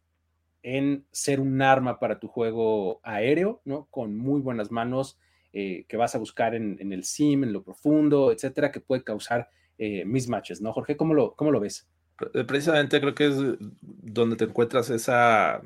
en 0.63 1.05
ser 1.11 1.39
un 1.39 1.61
arma 1.61 1.99
para 1.99 2.19
tu 2.19 2.27
juego 2.27 2.99
aéreo, 3.03 3.61
¿no? 3.65 3.87
Con 3.91 4.17
muy 4.17 4.41
buenas 4.41 4.71
manos, 4.71 5.19
eh, 5.51 5.85
que 5.87 5.97
vas 5.97 6.15
a 6.15 6.19
buscar 6.19 6.55
en, 6.55 6.77
en 6.79 6.93
el 6.93 7.03
sim, 7.03 7.43
en 7.43 7.53
lo 7.53 7.63
profundo, 7.63 8.31
etcétera, 8.31 8.71
que 8.71 8.79
puede 8.79 9.03
causar 9.03 9.49
eh, 9.77 10.05
mismatches, 10.05 10.61
¿no? 10.61 10.73
Jorge, 10.73 10.97
¿cómo 10.97 11.13
lo, 11.13 11.35
cómo 11.35 11.51
lo 11.51 11.59
ves? 11.59 11.87
Eh, 12.33 12.43
Precisamente 12.43 12.99
creo 12.99 13.13
que 13.13 13.27
es 13.27 13.35
donde 13.81 14.35
te 14.35 14.45
encuentras 14.45 14.89
esa, 14.89 15.61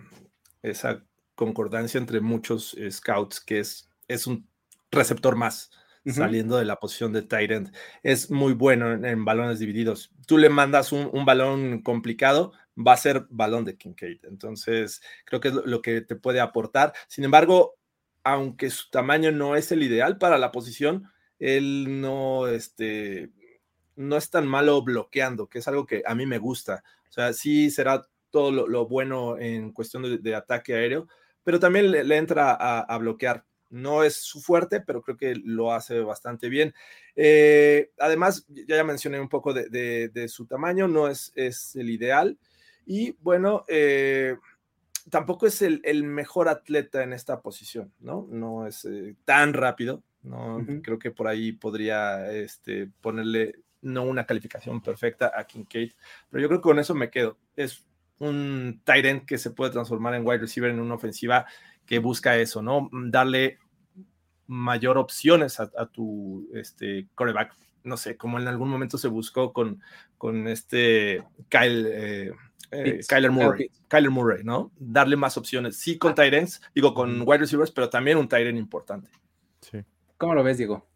esa 0.63 1.03
concordancia 1.35 1.99
entre 1.99 2.19
muchos 2.19 2.75
scouts, 2.89 3.39
que 3.39 3.59
es, 3.59 3.89
es 4.07 4.27
un 4.27 4.47
receptor 4.91 5.35
más 5.35 5.71
saliendo 6.05 6.55
de 6.55 6.63
la 6.63 6.77
posición 6.77 7.11
de 7.11 7.21
tight 7.21 7.51
end. 7.51 7.73
Es 8.01 8.31
muy 8.31 8.53
bueno 8.53 8.93
en, 8.93 9.03
en 9.03 9.25
balones 9.25 9.59
divididos. 9.59 10.09
Tú 10.25 10.37
le 10.37 10.47
mandas 10.47 10.93
un, 10.93 11.09
un 11.11 11.25
balón 11.25 11.81
complicado, 11.81 12.53
va 12.77 12.93
a 12.93 12.97
ser 12.97 13.25
balón 13.29 13.65
de 13.65 13.77
Kincaid. 13.77 14.25
Entonces, 14.25 15.01
creo 15.25 15.39
que 15.39 15.49
es 15.49 15.53
lo, 15.53 15.81
que 15.81 16.01
te 16.01 16.15
puede 16.15 16.39
aportar. 16.39 16.93
Sin 17.07 17.23
embargo, 17.23 17.75
aunque 18.23 18.69
su 18.69 18.89
tamaño 18.89 19.31
no 19.31 19.55
es 19.55 19.71
el 19.71 19.83
ideal 19.83 20.17
para 20.17 20.37
la 20.37 20.51
posición, 20.51 21.09
él 21.39 22.01
no, 22.01 22.47
este, 22.47 23.31
no 23.95 24.17
es 24.17 24.29
tan 24.29 24.47
malo 24.47 24.81
bloqueando, 24.81 25.47
que 25.47 25.59
es 25.59 25.67
algo 25.67 25.85
que 25.85 26.03
a 26.05 26.15
mí 26.15 26.25
me 26.25 26.37
gusta. 26.37 26.83
O 27.09 27.11
sea, 27.11 27.33
sí 27.33 27.71
será 27.71 28.07
todo 28.29 28.51
lo, 28.51 28.67
lo 28.67 28.87
bueno 28.87 29.37
en 29.37 29.71
cuestión 29.71 30.03
de, 30.03 30.17
de 30.17 30.35
ataque 30.35 30.75
aéreo, 30.75 31.07
pero 31.43 31.59
también 31.59 31.91
le, 31.91 32.03
le 32.03 32.17
entra 32.17 32.51
a, 32.51 32.81
a, 32.81 32.97
bloquear. 32.97 33.45
No 33.69 34.03
es 34.03 34.15
su 34.15 34.41
fuerte, 34.41 34.81
pero 34.81 35.01
creo 35.01 35.17
que 35.17 35.35
lo 35.35 35.73
hace 35.73 35.99
bastante 36.01 36.49
bien. 36.49 36.73
Eh, 37.15 37.91
además, 37.99 38.45
ya, 38.47 38.77
ya, 38.77 38.83
mencioné 38.83 39.19
un 39.19 39.29
poco 39.29 39.53
de, 39.53 39.69
de, 39.69 40.09
de 40.09 40.27
su 40.27 40.45
tamaño, 40.45 40.87
no 40.87 41.07
es, 41.07 41.31
es, 41.35 41.75
el 41.75 41.89
ideal. 41.89 42.37
Y 42.89 43.11
bueno, 43.19 43.65
eh, 43.67 44.37
tampoco 45.09 45.45
es 45.45 45.61
el, 45.61 45.81
el, 45.83 46.03
mejor 46.03 46.47
atleta 46.47 47.03
en 47.03 47.11
esta 47.11 47.41
posición, 47.41 47.91
¿no? 47.99 48.25
No 48.31 48.65
es 48.65 48.85
eh, 48.85 49.13
tan 49.25 49.53
rápido, 49.53 50.03
¿no? 50.23 50.55
Uh 50.55 50.61
-huh. 50.61 50.81
Creo 50.81 50.97
que 50.97 51.11
por 51.11 51.27
ahí 51.27 51.51
podría 51.51 52.31
este, 52.31 52.89
ponerle 53.01 53.55
no 53.81 54.03
una 54.03 54.25
calificación 54.25 54.81
perfecta 54.81 55.33
a 55.35 55.45
Kincaid, 55.45 55.91
pero 56.29 56.41
yo 56.41 56.47
creo 56.47 56.59
que 56.61 56.69
con 56.69 56.79
eso 56.79 56.95
me 56.95 57.09
quedo. 57.09 57.37
Es 57.57 57.85
un 58.19 58.81
tight 58.85 59.05
end 59.05 59.25
que 59.25 59.37
se 59.37 59.51
puede 59.51 59.71
transformar 59.71 60.15
en 60.15 60.25
wide 60.25 60.39
receiver 60.39 60.71
en 60.71 60.79
una 60.79 60.95
ofensiva 60.95 61.45
que 61.85 61.99
busca 61.99 62.37
eso, 62.37 62.61
¿no? 62.61 62.89
Darle 62.91 63.59
mayor 64.47 64.97
opciones 64.97 65.59
a, 65.59 65.69
a 65.77 65.87
tu 65.87 66.49
este, 66.53 67.07
coreback. 67.15 67.53
No 67.83 67.97
sé, 67.97 68.15
como 68.15 68.39
en 68.39 68.47
algún 68.47 68.69
momento 68.69 68.97
se 68.97 69.09
buscó 69.09 69.51
con, 69.51 69.81
con 70.17 70.47
este 70.47 71.23
Kyle, 71.49 71.85
eh, 71.89 72.31
eh. 72.71 73.01
Kyler 73.07 73.29
Kyle 73.29 73.31
Murray. 73.31 73.71
Kyler 73.87 74.09
Murray, 74.11 74.43
¿no? 74.43 74.71
Darle 74.77 75.15
más 75.15 75.37
opciones. 75.37 75.77
Sí, 75.77 75.97
con 75.97 76.15
tight 76.15 76.33
ends, 76.33 76.61
digo, 76.73 76.93
con 76.93 77.21
wide 77.25 77.39
receivers, 77.39 77.71
pero 77.71 77.89
también 77.89 78.17
un 78.17 78.27
tight 78.27 78.47
end 78.47 78.57
importante. 78.57 79.09
Sí. 79.61 79.83
¿Cómo 80.17 80.33
lo 80.33 80.43
ves, 80.43 80.57
Diego? 80.57 80.87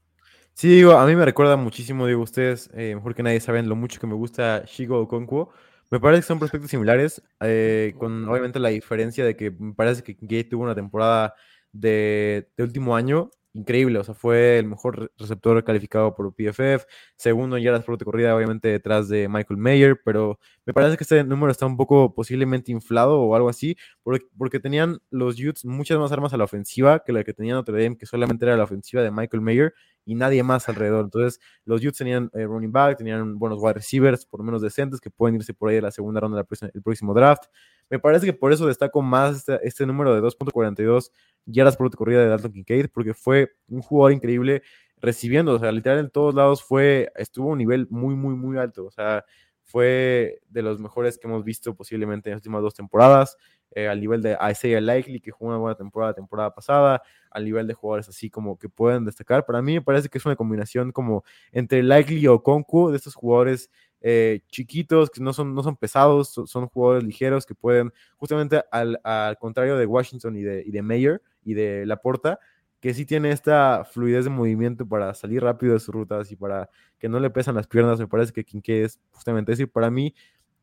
Sí, 0.53 0.69
digo, 0.69 0.93
a 0.93 1.05
mí 1.05 1.15
me 1.15 1.25
recuerda 1.25 1.55
muchísimo, 1.55 2.05
digo, 2.05 2.21
ustedes, 2.21 2.69
eh, 2.73 2.93
mejor 2.95 3.15
que 3.15 3.23
nadie 3.23 3.39
saben 3.39 3.69
lo 3.69 3.75
mucho 3.75 3.99
que 3.99 4.07
me 4.07 4.13
gusta 4.13 4.63
Shigo 4.65 4.99
Okonkwo. 4.99 5.51
Me 5.89 5.99
parece 5.99 6.21
que 6.21 6.27
son 6.27 6.39
prospectos 6.39 6.71
similares, 6.71 7.21
eh, 7.41 7.93
con 7.97 8.27
obviamente 8.29 8.59
la 8.59 8.69
diferencia 8.69 9.25
de 9.25 9.35
que 9.35 9.51
me 9.51 9.73
parece 9.73 10.03
que 10.03 10.13
Gate 10.21 10.45
tuvo 10.45 10.63
una 10.63 10.75
temporada 10.75 11.33
de, 11.71 12.49
de 12.55 12.63
último 12.63 12.95
año 12.95 13.29
increíble, 13.53 13.99
o 13.99 14.03
sea, 14.03 14.13
fue 14.13 14.59
el 14.59 14.67
mejor 14.67 14.99
re- 14.99 15.09
receptor 15.17 15.63
calificado 15.63 16.15
por 16.15 16.33
PFF, 16.33 16.85
segundo 17.17 17.57
en 17.57 17.63
yardas 17.63 17.83
por 17.83 18.01
corrida, 18.03 18.35
obviamente 18.35 18.69
detrás 18.69 19.09
de 19.09 19.27
Michael 19.27 19.57
Mayer, 19.59 19.99
pero 20.05 20.39
me 20.65 20.73
parece 20.73 20.95
que 20.97 21.03
este 21.03 21.23
número 21.23 21.51
está 21.51 21.65
un 21.65 21.75
poco 21.77 22.13
posiblemente 22.15 22.71
inflado 22.71 23.19
o 23.21 23.35
algo 23.35 23.49
así, 23.49 23.75
porque, 24.03 24.25
porque 24.37 24.59
tenían 24.59 24.99
los 25.09 25.39
Utes 25.39 25.65
muchas 25.65 25.99
más 25.99 26.11
armas 26.11 26.33
a 26.33 26.37
la 26.37 26.45
ofensiva 26.45 27.03
que 27.03 27.11
la 27.11 27.23
que 27.23 27.33
tenía 27.33 27.53
Notre 27.53 27.83
Dame, 27.83 27.97
que 27.97 28.05
solamente 28.05 28.45
era 28.45 28.55
la 28.55 28.63
ofensiva 28.63 29.03
de 29.03 29.11
Michael 29.11 29.41
Mayer 29.41 29.73
y 30.05 30.15
nadie 30.15 30.41
más 30.43 30.67
alrededor. 30.69 31.03
Entonces, 31.03 31.39
los 31.65 31.81
Utes 31.81 31.97
tenían 31.97 32.29
eh, 32.33 32.45
running 32.45 32.71
back, 32.71 32.97
tenían 32.97 33.37
buenos 33.37 33.59
wide 33.61 33.73
receivers, 33.73 34.25
por 34.25 34.39
lo 34.39 34.45
menos 34.45 34.61
decentes, 34.61 34.99
que 34.99 35.11
pueden 35.11 35.35
irse 35.35 35.53
por 35.53 35.69
ahí 35.69 35.75
de 35.75 35.81
la 35.81 35.91
segunda 35.91 36.19
ronda 36.21 36.37
del 36.37 36.45
próximo, 36.45 36.71
el 36.73 36.81
próximo 36.81 37.13
draft. 37.13 37.43
Me 37.91 37.99
parece 37.99 38.25
que 38.25 38.33
por 38.33 38.53
eso 38.53 38.65
destaco 38.67 39.01
más 39.01 39.35
este, 39.35 39.59
este 39.63 39.85
número 39.85 40.15
de 40.15 40.21
2.42 40.21 41.11
yardas 41.45 41.75
por 41.75 41.93
corrida 41.93 42.21
de 42.21 42.27
Dalton 42.27 42.53
Kincaid, 42.53 42.87
porque 42.87 43.13
fue 43.13 43.51
un 43.67 43.81
jugador 43.81 44.13
increíble 44.13 44.63
recibiendo, 45.01 45.53
o 45.53 45.59
sea, 45.59 45.73
literal 45.73 45.99
en 45.99 46.09
todos 46.09 46.33
lados 46.33 46.63
fue, 46.63 47.11
estuvo 47.15 47.49
a 47.49 47.51
un 47.51 47.57
nivel 47.57 47.87
muy, 47.89 48.15
muy, 48.15 48.35
muy 48.35 48.57
alto, 48.57 48.85
o 48.85 48.91
sea, 48.91 49.25
fue 49.61 50.39
de 50.47 50.61
los 50.61 50.79
mejores 50.79 51.17
que 51.17 51.27
hemos 51.27 51.43
visto 51.43 51.75
posiblemente 51.75 52.29
en 52.29 52.35
las 52.35 52.39
últimas 52.39 52.61
dos 52.61 52.75
temporadas, 52.75 53.37
eh, 53.71 53.89
al 53.89 53.99
nivel 53.99 54.21
de 54.21 54.37
Isaiah 54.49 54.79
Likely, 54.79 55.19
que 55.19 55.31
jugó 55.31 55.49
una 55.49 55.59
buena 55.59 55.75
temporada 55.75 56.11
la 56.11 56.15
temporada 56.15 56.53
pasada, 56.53 57.01
al 57.29 57.43
nivel 57.43 57.67
de 57.67 57.73
jugadores 57.73 58.07
así 58.07 58.29
como 58.29 58.57
que 58.57 58.69
pueden 58.69 59.03
destacar. 59.03 59.45
Para 59.45 59.61
mí 59.61 59.73
me 59.73 59.81
parece 59.81 60.07
que 60.07 60.17
es 60.17 60.25
una 60.25 60.35
combinación 60.37 60.91
como 60.93 61.23
entre 61.51 61.83
Likely 61.83 62.27
o 62.27 62.41
Concu, 62.41 62.89
de 62.89 62.97
estos 62.97 63.15
jugadores 63.15 63.69
eh, 64.01 64.41
chiquitos, 64.49 65.09
que 65.09 65.21
no 65.21 65.31
son, 65.33 65.53
no 65.53 65.63
son 65.63 65.75
pesados, 65.75 66.29
son, 66.45 66.67
jugadores 66.67 67.03
ligeros 67.03 67.45
que 67.45 67.55
pueden, 67.55 67.93
justamente 68.17 68.63
al, 68.71 68.99
al 69.03 69.37
contrario 69.37 69.77
de 69.77 69.85
Washington 69.85 70.35
y 70.35 70.41
de, 70.41 70.63
y 70.65 70.71
de 70.71 70.81
Mayer 70.81 71.21
y 71.43 71.53
de 71.53 71.85
Laporta, 71.85 72.39
que 72.79 72.93
sí 72.95 73.05
tiene 73.05 73.31
esta 73.31 73.85
fluidez 73.85 74.25
de 74.25 74.31
movimiento 74.31 74.87
para 74.87 75.13
salir 75.13 75.43
rápido 75.43 75.73
de 75.73 75.79
sus 75.79 75.93
rutas 75.93 76.31
y 76.31 76.35
para 76.35 76.69
que 76.97 77.07
no 77.07 77.19
le 77.19 77.29
pesan 77.29 77.55
las 77.55 77.67
piernas. 77.67 77.99
Me 77.99 78.07
parece 78.07 78.33
que 78.33 78.43
Kincaid 78.43 78.85
es 78.85 78.99
justamente 79.11 79.53
eso. 79.53 79.67
Para 79.67 79.91
mí, 79.91 80.15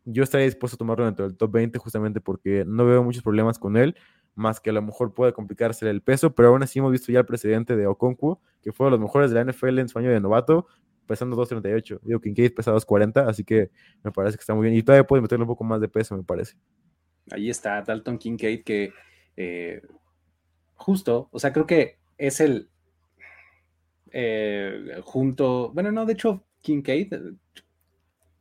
yo 0.05 0.25
estaría 0.25 0.47
dispuesto 0.47 0.75
a 0.75 0.79
tomarlo 0.79 1.05
dentro 1.05 1.29
del 1.29 1.37
top 1.37 1.53
20 1.53 1.79
justamente 1.79 2.21
porque 2.21 2.65
no 2.67 2.85
veo 2.87 3.05
muchos 3.05 3.23
problemas 3.23 3.59
con 3.59 3.77
él, 3.77 3.95
más 4.35 4.61
que 4.61 4.71
a 4.71 4.73
lo 4.73 4.83
mejor 4.83 5.15
puede 5.15 5.33
complicarse 5.33 5.89
el 5.89 6.03
peso, 6.03 6.35
pero 6.35 6.49
aún 6.49 6.63
así 6.63 6.79
hemos 6.79 6.93
visto 6.93 7.13
ya 7.13 7.21
el 7.21 7.27
precedente 7.27 7.77
de 7.77 7.87
Okonkwo, 7.87 8.41
que 8.63 8.73
fue 8.73 8.87
de 8.87 8.93
los 8.93 9.01
mejores 9.01 9.31
de 9.31 9.37
la 9.37 9.53
NFL 9.53 9.79
en 9.79 9.89
su 9.89 9.99
año 9.99 10.11
de 10.11 10.21
novato, 10.21 10.67
pesando 11.09 11.37
2.38. 11.37 11.99
Digo, 12.03 12.21
Kincaid 12.21 12.55
pesa 12.55 12.73
2.40, 12.73 13.29
así 13.29 13.43
que 13.43 13.71
me 14.05 14.13
parece 14.13 14.37
que 14.37 14.43
está 14.43 14.55
muy 14.55 14.67
bien. 14.69 14.79
Y 14.79 14.83
todavía 14.85 15.05
puede 15.07 15.23
meterle 15.23 15.43
un 15.43 15.49
poco 15.49 15.65
más 15.65 15.81
de 15.81 15.89
peso, 15.89 16.17
me 16.17 16.23
parece. 16.23 16.55
Ahí 17.33 17.51
está 17.51 17.83
Dalton 17.83 18.17
Kincaid 18.19 18.63
que 18.63 18.93
eh, 19.37 19.83
justo, 20.77 21.29
o 21.33 21.39
sea, 21.41 21.53
creo 21.53 21.67
que 21.67 21.99
es 22.17 22.41
el 22.41 22.69
eh, 24.13 25.01
junto, 25.03 25.71
bueno, 25.73 25.93
no, 25.93 26.07
de 26.07 26.13
hecho, 26.15 26.45
Kincaid, 26.63 27.13
eh, 27.13 27.19
un 27.21 27.39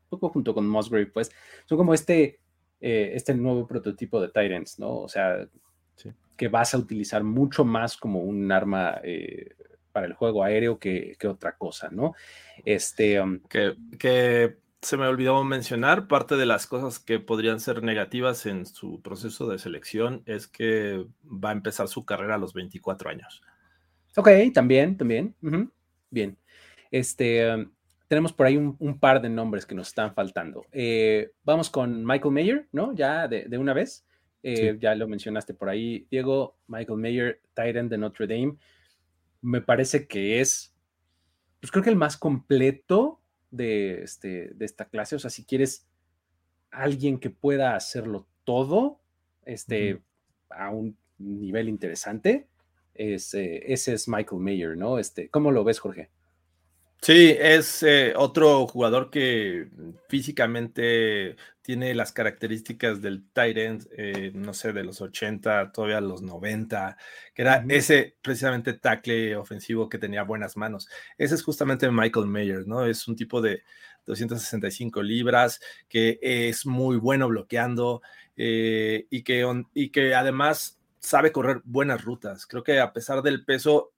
poco 0.10 0.30
junto 0.30 0.54
con 0.54 0.68
Musgrave, 0.68 1.08
pues, 1.08 1.32
son 1.66 1.78
como 1.78 1.94
este, 1.94 2.40
eh, 2.80 3.12
este 3.14 3.34
nuevo 3.34 3.68
prototipo 3.68 4.22
de 4.22 4.30
Tyrants, 4.30 4.80
¿no? 4.80 5.00
O 5.02 5.10
sea, 5.10 5.48
Sí. 5.96 6.12
que 6.38 6.48
vas 6.48 6.74
a 6.74 6.78
utilizar 6.78 7.24
mucho 7.24 7.66
más 7.66 7.98
como 7.98 8.22
un 8.22 8.52
arma 8.52 9.02
eh, 9.04 9.56
para 9.98 10.06
el 10.06 10.14
juego 10.14 10.44
aéreo 10.44 10.78
que, 10.78 11.16
que 11.18 11.28
otra 11.28 11.58
cosa, 11.58 11.90
¿no? 11.92 12.14
Este, 12.66 13.20
um, 13.20 13.40
Que, 13.50 13.74
que 13.98 14.58
se 14.80 14.96
me 14.96 15.08
olvidó 15.08 15.44
mencionar, 15.44 16.08
parte 16.08 16.36
de 16.36 16.46
las 16.46 16.68
cosas 16.68 17.00
que 17.00 17.20
podrían 17.20 17.60
ser 17.60 17.82
negativas 17.82 18.46
en 18.46 18.68
su 18.68 19.02
proceso 19.02 19.48
de 19.50 19.58
selección 19.58 20.22
es 20.28 20.48
que 20.48 21.04
va 21.26 21.50
a 21.50 21.54
empezar 21.54 21.88
su 21.88 22.06
carrera 22.06 22.36
a 22.36 22.38
los 22.38 22.54
24 22.54 23.10
años. 23.10 23.42
Ok, 24.16 24.30
también, 24.54 24.96
también. 24.96 25.34
ujú, 25.42 25.72
Bien. 26.12 26.38
Este, 26.92 27.52
um, 27.56 27.72
tenemos 28.08 28.34
por 28.34 28.46
ahí 28.46 28.56
un, 28.56 28.76
un 28.78 29.00
par 29.00 29.20
de 29.20 29.30
nombres 29.30 29.66
que 29.66 29.74
nos 29.74 29.88
están 29.88 30.14
faltando. 30.14 30.64
Eh, 30.74 31.32
vamos 31.44 31.72
con 31.72 32.06
Michael 32.06 32.36
Mayer, 32.36 32.68
¿no? 32.72 32.94
Ya 32.94 33.28
de, 33.28 33.46
de 33.46 33.58
una 33.58 33.74
vez. 33.74 34.06
Eh, 34.44 34.74
Sí. 34.74 34.78
Ya 34.80 34.94
lo 34.94 35.08
mencionaste 35.08 35.56
por 35.56 35.70
ahí, 35.70 36.06
Diego. 36.12 36.56
Michael 36.68 37.00
Mayer, 37.00 37.42
Titan 37.56 37.90
de 37.90 37.98
Notre 37.98 38.28
Dame. 38.28 38.58
Me 39.42 39.62
parece 39.62 40.08
que 40.08 40.42
es, 40.42 40.76
pues 41.60 41.72
creo 41.72 41.84
que 41.84 41.90
el 41.90 41.96
más 41.96 42.18
completo 42.18 43.22
de, 43.52 44.04
este, 44.04 44.50
de 44.54 44.66
esta 44.66 44.86
clase. 44.86 45.16
O 45.16 45.20
sea, 45.20 45.30
si 45.30 45.46
quieres 45.46 45.88
alguien 46.72 47.20
que 47.20 47.30
pueda 47.30 47.76
hacerlo 47.76 48.28
todo, 48.44 49.00
este, 49.46 50.02
a 50.50 50.70
un 50.70 50.98
nivel 51.18 51.70
interesante, 51.70 52.48
es, 52.94 53.34
eh, 53.34 53.72
ese 53.72 53.94
es 53.94 54.08
Michael 54.08 54.42
Mayer, 54.42 54.78
¿no? 54.78 55.00
Este, 55.00 55.30
¿Cómo 55.30 55.52
lo 55.52 55.64
ves, 55.64 55.80
Jorge? 55.80 56.10
Sí, 57.02 57.36
es 57.40 57.84
eh, 57.84 58.14
otro 58.18 58.68
jugador 58.68 59.10
que 59.10 59.70
físicamente 60.10 61.36
tiene 61.62 61.94
las 61.94 62.12
características 62.12 63.02
del 63.02 63.30
tight 63.32 63.58
end, 63.58 63.88
eh, 63.98 64.32
no 64.34 64.54
sé, 64.54 64.74
de 64.74 64.84
los 64.84 65.00
80, 65.02 65.72
todavía 65.72 66.02
los 66.02 66.22
90, 66.22 66.98
que 67.34 67.44
era 67.44 67.64
ese 67.70 68.18
precisamente 68.22 68.74
tackle 68.74 69.36
ofensivo 69.38 69.88
que 69.90 70.00
tenía 70.00 70.24
buenas 70.24 70.58
manos. 70.58 70.90
Ese 71.18 71.36
es 71.36 71.44
justamente 71.44 71.90
Michael 71.92 72.26
Mayer, 72.28 72.68
¿no? 72.68 72.86
Es 72.86 73.08
un 73.08 73.16
tipo 73.16 73.42
de 73.42 73.62
265 74.06 75.02
libras 75.04 75.60
que 75.88 76.20
es 76.22 76.66
muy 76.66 76.98
bueno 76.98 77.28
bloqueando 77.30 78.02
eh, 78.36 79.06
y, 79.10 79.24
que, 79.24 79.46
on- 79.46 79.70
y 79.74 79.90
que 79.92 80.16
además 80.16 80.80
sabe 81.00 81.32
correr 81.32 81.62
buenas 81.64 82.04
rutas. 82.04 82.46
Creo 82.48 82.64
que 82.64 82.80
a 82.80 82.92
pesar 82.92 83.22
del 83.22 83.46
peso, 83.46 83.94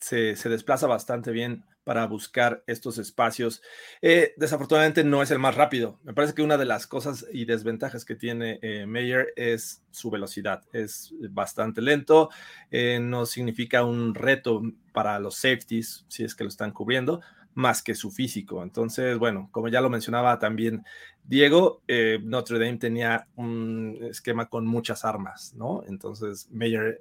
se, 0.00 0.36
se 0.36 0.48
desplaza 0.48 0.86
bastante 0.86 1.30
bien 1.30 1.64
para 1.84 2.06
buscar 2.06 2.62
estos 2.66 2.98
espacios. 2.98 3.62
Eh, 4.00 4.34
desafortunadamente 4.36 5.04
no 5.04 5.22
es 5.22 5.30
el 5.30 5.38
más 5.38 5.54
rápido. 5.54 5.98
Me 6.04 6.14
parece 6.14 6.34
que 6.34 6.42
una 6.42 6.56
de 6.56 6.64
las 6.64 6.86
cosas 6.86 7.26
y 7.32 7.44
desventajas 7.44 8.04
que 8.04 8.14
tiene 8.14 8.58
eh, 8.62 8.86
Meyer 8.86 9.32
es 9.36 9.82
su 9.90 10.10
velocidad. 10.10 10.62
Es 10.72 11.14
bastante 11.30 11.82
lento, 11.82 12.30
eh, 12.70 12.98
no 13.00 13.26
significa 13.26 13.84
un 13.84 14.14
reto 14.14 14.62
para 14.92 15.18
los 15.18 15.36
safeties 15.36 16.04
si 16.08 16.24
es 16.24 16.34
que 16.34 16.44
lo 16.44 16.48
están 16.48 16.72
cubriendo, 16.72 17.20
más 17.54 17.82
que 17.82 17.94
su 17.94 18.10
físico. 18.10 18.62
Entonces, 18.62 19.18
bueno, 19.18 19.48
como 19.50 19.68
ya 19.68 19.80
lo 19.80 19.90
mencionaba 19.90 20.38
también 20.38 20.84
Diego, 21.24 21.82
eh, 21.88 22.18
Notre 22.22 22.58
Dame 22.58 22.78
tenía 22.78 23.26
un 23.36 23.98
esquema 24.02 24.48
con 24.48 24.66
muchas 24.66 25.04
armas, 25.04 25.54
¿no? 25.54 25.82
Entonces, 25.86 26.48
Meyer... 26.50 26.98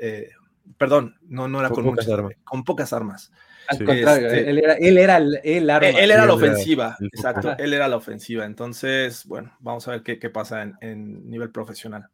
Perdón, 0.78 1.16
no, 1.22 1.48
no 1.48 1.60
era 1.60 1.70
Con 1.70 1.76
con, 1.84 1.86
pocas 1.92 2.06
muchas, 2.08 2.20
armas. 2.20 2.34
con 2.44 2.64
pocas 2.64 2.94
armas. 2.94 3.32
Al 3.68 3.78
Sí. 3.78 3.86
contrario, 3.86 4.28
Este- 4.28 4.50
él 4.50 4.58
era, 4.60 4.74
él 4.74 4.98
era 4.98 5.18
el, 5.18 5.40
el 5.44 5.70
arma. 5.70 5.88
Él 5.90 6.12
era 6.12 6.22
Sí, 6.22 6.28
la 6.28 6.34
ofensiva, 6.34 6.98
el 7.00 7.08
exacto, 7.08 7.50
Ajá. 7.50 7.58
él 7.64 7.74
era 7.74 7.88
la 7.88 7.98
ofensiva. 7.98 8.46
Entonces, 8.46 9.26
bueno, 9.26 9.56
vamos 9.60 9.88
a 9.88 9.92
ver 9.92 10.04
qué, 10.04 10.20
qué 10.20 10.30
pasa 10.30 10.62
en, 10.64 10.76
en 10.82 11.30
nivel 11.30 11.52
profesional. 11.52 12.08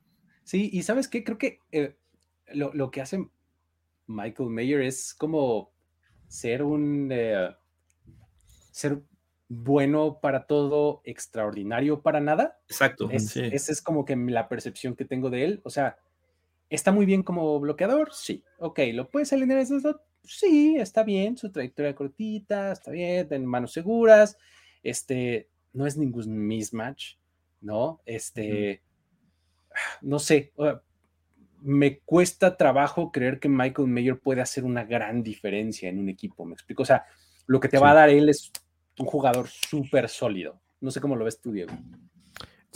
Sí, 0.44 0.70
y 0.72 0.84
¿sabes 0.84 1.08
qué? 1.08 1.24
Creo 1.24 1.38
que 1.38 1.60
eh, 1.72 1.96
lo, 2.54 2.74
lo 2.74 2.92
que 2.92 3.02
hace 3.02 3.28
Michael 4.08 4.50
Mayer 4.50 4.82
es 4.82 5.14
como 5.14 5.72
ser 6.28 6.64
un... 6.64 7.10
eh, 7.12 7.56
ser 8.72 9.02
bueno 9.50 10.20
para 10.22 10.46
todo, 10.46 11.02
extraordinario 11.06 12.02
para 12.02 12.20
nada. 12.20 12.60
Exacto, 12.68 13.10
Es- 13.10 13.30
sí. 13.30 13.42
Esa 13.52 13.72
es 13.72 13.82
como 13.82 14.06
que 14.06 14.16
la 14.16 14.50
percepción 14.50 14.96
que 14.96 15.06
tengo 15.06 15.30
de 15.30 15.44
él. 15.46 15.62
O 15.64 15.70
sea, 15.70 15.98
¿está 16.70 16.92
muy 16.92 17.06
bien 17.06 17.24
como 17.24 17.60
bloqueador? 17.60 18.14
Sí. 18.14 18.44
Ok, 18.60 18.80
¿lo 18.94 19.10
puedes 19.10 19.32
alinear 19.34 19.60
en 19.60 19.68
slot? 19.68 20.02
Sí, 20.24 20.76
está 20.78 21.04
bien. 21.04 21.38
Su 21.38 21.52
trayectoria 21.52 21.96
cortita, 21.96 22.72
está 22.72 22.92
bien, 22.92 23.28
en 23.32 23.46
manos 23.46 23.74
seguras. 23.74 24.38
Este, 24.84 25.50
no 25.74 25.86
es 25.86 25.98
ningún 25.98 26.48
mismatch, 26.48 27.16
¿no? 27.62 28.02
Este, 28.06 28.82
no 30.02 30.20
sé. 30.20 30.54
me 31.62 32.00
cuesta 32.00 32.58
trabajo 32.58 33.12
creer 33.12 33.40
que 33.40 33.50
Michael 33.50 33.88
Mayer 33.88 34.20
puede 34.20 34.42
hacer 34.42 34.64
una 34.64 34.84
gran 34.84 35.24
diferencia 35.24 35.90
en 35.90 36.00
un 36.00 36.10
equipo. 36.10 36.46
¿Me 36.46 36.54
explico? 36.54 36.84
O 36.84 36.86
sea, 36.86 37.06
lo 37.46 37.60
que 37.60 37.70
te 37.70 37.80
va 37.80 37.92
a 37.92 37.96
dar 37.96 38.10
él 38.10 38.30
es 38.30 38.52
un 39.00 39.06
jugador 39.06 39.48
súper 39.48 40.10
sólido. 40.10 40.60
No 40.80 40.92
sé 40.92 41.02
cómo 41.02 41.16
lo 41.16 41.26
ves 41.26 41.40
tú, 41.42 41.52
Diego. 41.52 41.74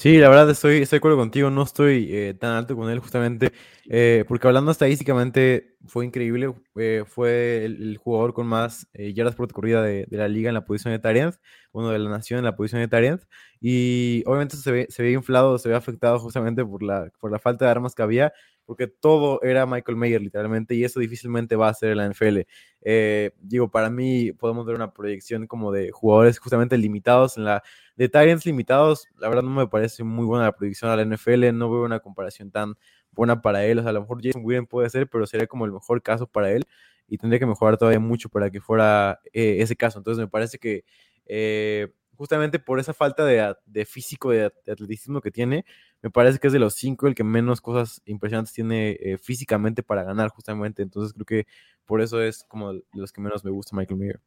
Sí, 0.02 0.18
la 0.18 0.30
verdad 0.30 0.49
estoy, 0.49 0.78
estoy 0.82 0.97
de 0.97 0.99
acuerdo 0.99 1.18
contigo, 1.18 1.52
no 1.52 1.62
estoy 1.62 2.08
eh, 2.10 2.34
tan 2.34 2.54
alto 2.56 2.76
con 2.76 2.89
él 2.89 2.97
justamente, 2.97 3.52
eh, 3.88 4.26
porque 4.28 4.47
hablando 4.47 4.72
estadísticamente 4.72 5.76
fue 5.86 6.08
increíble, 6.08 6.56
eh, 6.76 7.04
fue 7.06 7.66
el, 7.66 7.97
jugador 7.97 8.34
con 8.34 8.47
más 8.47 8.88
yardas 8.93 9.36
por 9.36 9.54
corrida 9.54 9.84
de, 9.84 10.08
de 10.10 10.18
la 10.18 10.28
liga 10.28 10.49
en 10.49 10.56
la 10.56 10.66
posición 10.66 10.91
de 10.91 10.97
Tyrant, 10.97 11.36
uno 11.72 11.91
de 11.91 11.99
la 11.99 12.10
nación 12.10 12.39
en 12.39 12.45
la 12.45 12.56
posición 12.56 12.82
de 12.82 12.88
Tyrant, 12.88 13.22
y 13.60 14.24
obviamente 14.26 14.58
se 14.58 14.72
ve, 14.72 14.88
se 14.89 15.04
ve 15.04 15.12
inflado, 15.12 15.60
se 15.60 15.70
ve 15.70 15.76
afectado 15.76 16.18
justamente 16.18 16.66
por 16.66 16.82
la, 16.82 17.12
por 17.20 17.32
la 17.32 17.38
falta 17.38 17.66
de 17.66 17.72
armas 17.72 17.93
que 17.93 18.02
había, 18.02 18.34
porque 18.66 18.88
todo 18.88 19.41
era 19.41 19.66
Michael 19.66 19.97
Mayer 19.97 20.22
literalmente, 20.22 20.76
y 20.76 20.84
eso 20.84 20.99
difícilmente 20.99 21.55
va 21.55 21.70
a 21.70 21.74
ser 21.74 21.91
en 21.91 21.97
la 21.97 22.05
NFL. 22.05 22.41
Eh, 22.82 23.32
digo, 23.41 23.70
para 23.70 23.89
mí 23.89 24.32
podemos 24.34 24.66
ver 24.66 24.76
una 24.76 24.93
proyección 24.93 25.47
como 25.47 25.72
de 25.72 25.91
jugadores 25.91 26.39
justamente 26.39 26.78
limitados 26.78 27.38
en 27.38 27.45
la 27.45 27.64
de 27.95 28.09
Tyrants 28.09 28.45
limitados, 28.45 29.07
la 29.20 29.28
verdad 29.30 29.43
no 29.43 29.51
me 29.51 29.68
parece 29.68 30.03
muy 30.03 30.26
buena 30.26 30.45
la 30.45 30.51
predicción 30.53 30.89
a 30.89 30.95
la 30.95 31.03
NFL, 31.03 31.51
no 31.53 31.70
veo 31.70 31.84
una 31.84 31.99
comparación 31.99 32.49
tan 32.49 32.76
buena 33.12 33.41
para 33.41 33.66
él, 33.66 33.80
o 33.80 33.82
sea, 33.82 33.91
a 33.91 33.93
lo 33.93 34.01
mejor 34.01 34.24
Jason 34.24 34.41
Witten 34.43 34.66
puede 34.66 34.89
ser, 34.89 35.07
pero 35.09 35.28
sería 35.28 35.47
como 35.47 35.66
el 35.66 35.72
mejor 35.72 36.01
caso 36.01 36.26
para 36.28 36.51
él 36.51 36.66
y 37.07 37.18
tendría 37.18 37.39
que 37.39 37.45
mejorar 37.45 37.78
todavía 37.78 37.99
mucho 37.99 38.30
para 38.30 38.49
que 38.49 38.62
fuera 38.62 39.20
eh, 39.34 39.57
ese 39.59 39.76
caso, 39.76 39.99
entonces 39.99 40.20
me 40.20 40.30
parece 40.30 40.57
que 40.57 40.86
eh, 41.26 41.89
justamente 42.22 42.60
por 42.60 42.80
esa 42.80 42.94
falta 42.94 43.26
de, 43.26 43.56
de 43.66 43.84
físico, 43.84 44.30
de, 44.30 44.52
de, 44.64 44.72
atleticismo 44.72 45.22
que 45.22 45.32
tiene, 45.32 45.66
me 46.04 46.12
parece 46.12 46.38
que 46.38 46.46
es 46.46 46.54
de 46.54 46.60
los 46.60 46.76
cinco 46.76 47.08
el 47.08 47.16
que 47.16 47.24
menos 47.24 47.62
cosas 47.62 48.00
impresionantes 48.06 48.54
tiene 48.54 48.92
eh, 48.92 49.18
físicamente 49.18 49.82
para 49.82 50.04
ganar 50.04 50.30
justamente, 50.30 50.84
entonces 50.84 51.14
creo 51.14 51.26
que 51.26 51.48
por 51.84 52.00
eso 52.00 52.22
es 52.22 52.44
como 52.44 52.74
de 52.74 52.84
los 52.94 53.12
que 53.12 53.22
menos 53.22 53.44
me 53.44 53.50
gusta 53.50 53.76
Michael 53.76 54.00
Mayer. 54.00 54.20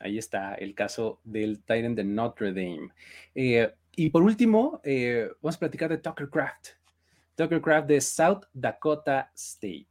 Ahí 0.00 0.16
está 0.16 0.54
el 0.54 0.74
caso 0.74 1.20
del 1.22 1.58
Titan 1.58 1.94
de 1.94 2.04
Notre 2.04 2.48
Dame. 2.54 2.88
Eh, 3.34 3.74
y 3.94 4.08
por 4.08 4.22
último, 4.22 4.80
eh, 4.82 5.28
vamos 5.42 5.56
a 5.56 5.58
platicar 5.58 5.90
de 5.90 5.98
Tucker 5.98 6.30
Craft. 6.30 6.68
Tucker 7.34 7.60
Craft 7.60 7.88
de 7.88 8.00
South 8.00 8.44
Dakota 8.54 9.30
State. 9.34 9.86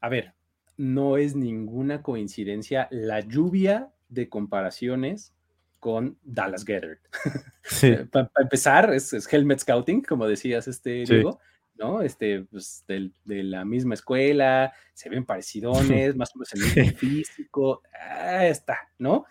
A 0.00 0.08
ver, 0.08 0.34
no 0.76 1.16
es 1.16 1.36
ninguna 1.36 2.02
coincidencia 2.02 2.88
la 2.90 3.20
lluvia 3.20 3.92
de 4.08 4.28
comparaciones 4.28 5.32
con 5.86 6.18
Dallas 6.24 6.64
Gethert. 6.64 6.98
Sí. 7.62 7.92
Para 8.10 8.28
pa 8.28 8.42
empezar, 8.42 8.92
es, 8.92 9.12
es, 9.12 9.32
Helmet 9.32 9.60
Scouting, 9.60 10.02
como 10.02 10.26
decías, 10.26 10.66
este, 10.66 11.04
Diego. 11.04 11.32
Sí. 11.32 11.38
¿no? 11.78 12.00
Este, 12.00 12.42
pues, 12.42 12.84
de, 12.88 13.12
de, 13.24 13.44
la 13.44 13.64
misma 13.64 13.94
escuela, 13.94 14.72
se 14.94 15.08
ven 15.08 15.24
parecidones, 15.24 16.16
más 16.16 16.34
o 16.34 16.38
menos 16.38 16.54
el 16.54 16.62
mismo 16.62 16.98
físico, 16.98 17.82
ah, 18.00 18.46
está, 18.46 18.88
¿no? 18.98 19.26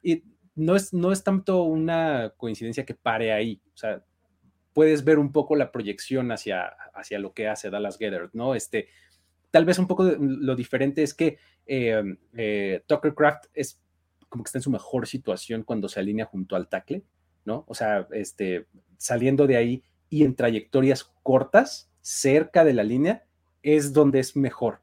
Y 0.00 0.22
no 0.54 0.76
es, 0.76 0.92
no 0.92 1.10
es 1.10 1.24
tanto 1.24 1.62
una 1.62 2.32
coincidencia 2.36 2.84
que 2.84 2.94
pare 2.94 3.32
ahí, 3.32 3.60
o 3.74 3.76
sea, 3.76 4.04
puedes 4.72 5.04
ver 5.04 5.18
un 5.18 5.32
poco 5.32 5.56
la 5.56 5.72
proyección 5.72 6.30
hacia, 6.30 6.66
hacia 6.94 7.18
lo 7.18 7.32
que 7.32 7.48
hace 7.48 7.70
Dallas 7.70 7.98
Gethert, 7.98 8.32
¿no? 8.32 8.54
Este, 8.54 8.88
tal 9.50 9.64
vez 9.64 9.78
un 9.80 9.88
poco 9.88 10.04
lo 10.04 10.54
diferente 10.54 11.02
es 11.02 11.14
que 11.14 11.38
eh, 11.66 12.16
eh, 12.36 12.82
Tucker 12.86 13.14
Craft 13.14 13.46
es 13.54 13.80
como 14.28 14.44
que 14.44 14.48
está 14.48 14.58
en 14.58 14.62
su 14.62 14.70
mejor 14.70 15.06
situación 15.06 15.62
cuando 15.62 15.88
se 15.88 16.00
alinea 16.00 16.26
junto 16.26 16.56
al 16.56 16.68
tackle, 16.68 17.02
¿no? 17.44 17.64
O 17.68 17.74
sea, 17.74 18.06
este, 18.12 18.66
saliendo 18.98 19.46
de 19.46 19.56
ahí 19.56 19.82
y 20.10 20.24
en 20.24 20.34
trayectorias 20.34 21.04
cortas, 21.22 21.90
cerca 22.00 22.64
de 22.64 22.72
la 22.72 22.84
línea, 22.84 23.24
es 23.62 23.92
donde 23.92 24.20
es 24.20 24.36
mejor. 24.36 24.80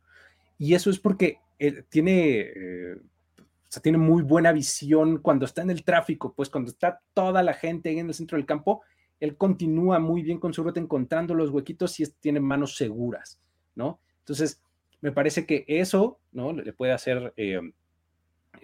Y 0.58 0.74
eso 0.74 0.90
es 0.90 1.00
porque 1.00 1.40
él 1.60 1.86
tiene, 1.90 2.40
eh, 2.40 2.96
o 3.38 3.70
sea, 3.70 3.82
tiene 3.82 3.98
muy 3.98 4.24
buena 4.24 4.52
visión 4.52 5.20
cuando 5.20 5.46
está 5.46 5.62
en 5.62 5.70
el 5.70 5.84
tráfico, 5.84 6.34
pues 6.34 6.50
cuando 6.50 6.72
está 6.72 7.02
toda 7.14 7.44
la 7.44 7.54
gente 7.54 7.98
en 7.98 8.08
el 8.08 8.14
centro 8.14 8.38
del 8.38 8.46
campo, 8.46 8.82
él 9.20 9.38
continúa 9.38 10.00
muy 10.00 10.22
bien 10.22 10.40
con 10.40 10.54
su 10.54 10.64
ruta 10.64 10.80
encontrando 10.80 11.34
los 11.34 11.50
huequitos 11.50 12.00
y 12.00 12.06
tiene 12.20 12.42
manos 12.42 12.76
seguras, 12.76 13.40
¿no? 13.76 14.00
Entonces, 14.20 14.62
me 15.00 15.12
parece 15.12 15.46
que 15.46 15.66
eso, 15.68 16.20
¿no? 16.32 16.52
Le 16.52 16.74
puede 16.74 16.92
hacer, 16.92 17.34
eh, 17.38 17.62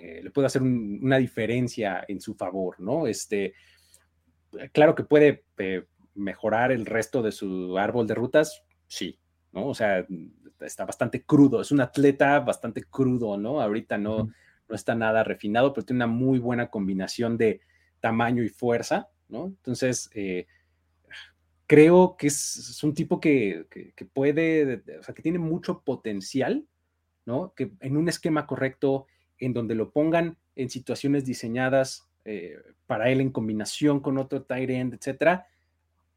eh, 0.02 0.22
le 0.24 0.32
puede 0.32 0.48
hacer 0.48 0.62
un, 0.62 1.00
una 1.02 1.18
diferencia 1.18 2.06
en 2.08 2.22
su 2.22 2.34
favor, 2.36 2.80
¿no? 2.80 3.06
Este, 3.06 3.54
claro 4.72 4.96
que 4.96 5.04
puede 5.04 5.44
eh, 5.58 5.86
mejorar 6.16 6.72
el 6.72 6.86
resto 6.86 7.22
de 7.22 7.32
su 7.32 7.78
árbol 7.78 8.08
de 8.08 8.16
rutas, 8.16 8.64
sí, 8.88 9.20
¿no? 9.52 9.68
O 9.68 9.76
sea, 9.76 10.06
está 10.62 10.86
bastante 10.86 11.24
crudo, 11.24 11.62
es 11.62 11.72
un 11.72 11.82
atleta 11.82 12.40
bastante 12.40 12.84
crudo, 12.84 13.38
¿no? 13.38 13.62
Ahorita 13.62 13.98
no, 13.98 14.18
uh 14.18 14.24
-huh. 14.24 14.34
no 14.70 14.76
está 14.76 14.96
nada 14.96 15.24
refinado, 15.24 15.74
pero 15.74 15.86
tiene 15.86 16.04
una 16.04 16.14
muy 16.14 16.40
buena 16.40 16.70
combinación 16.70 17.38
de 17.38 17.62
tamaño 18.00 18.44
y 18.44 18.50
fuerza, 18.50 19.10
¿no? 19.28 19.48
Entonces, 19.48 20.10
eh, 20.14 20.48
creo 21.68 22.16
que 22.18 22.28
es, 22.28 22.58
es 22.58 22.84
un 22.84 22.94
tipo 22.94 23.20
que, 23.20 23.68
que, 23.70 23.92
que, 23.94 24.06
puede, 24.06 24.82
o 25.00 25.04
sea, 25.04 25.14
que 25.14 25.22
tiene 25.22 25.40
mucho 25.40 25.82
potencial, 25.82 26.66
¿no? 27.26 27.54
Que 27.54 27.72
en 27.82 27.98
un 27.98 28.10
esquema 28.10 28.48
correcto, 28.48 29.06
en 29.40 29.54
donde 29.54 29.76
lo 29.76 29.92
pongan 29.92 30.38
en 30.56 30.70
situaciones 30.70 31.26
diseñadas 31.26 32.08
eh, 32.26 32.58
para 32.86 33.10
él 33.10 33.22
en 33.22 33.32
combinación 33.32 34.00
con 34.02 34.18
otro 34.18 34.44
tight 34.44 34.70
end, 34.70 34.94
etcétera, 34.94 35.48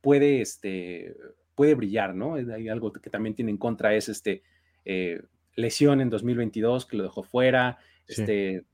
puede, 0.00 0.40
este, 0.40 1.16
puede 1.54 1.74
brillar, 1.74 2.14
¿no? 2.14 2.34
Hay 2.34 2.68
algo 2.68 2.92
que 2.92 3.10
también 3.10 3.34
tiene 3.34 3.50
en 3.50 3.58
contra, 3.58 3.94
es 3.94 4.08
este, 4.08 4.42
eh, 4.84 5.22
lesión 5.54 6.00
en 6.00 6.10
2022 6.10 6.86
que 6.86 6.96
lo 6.96 7.04
dejó 7.04 7.22
fuera, 7.22 7.78
sí. 8.06 8.22
este, 8.22 8.64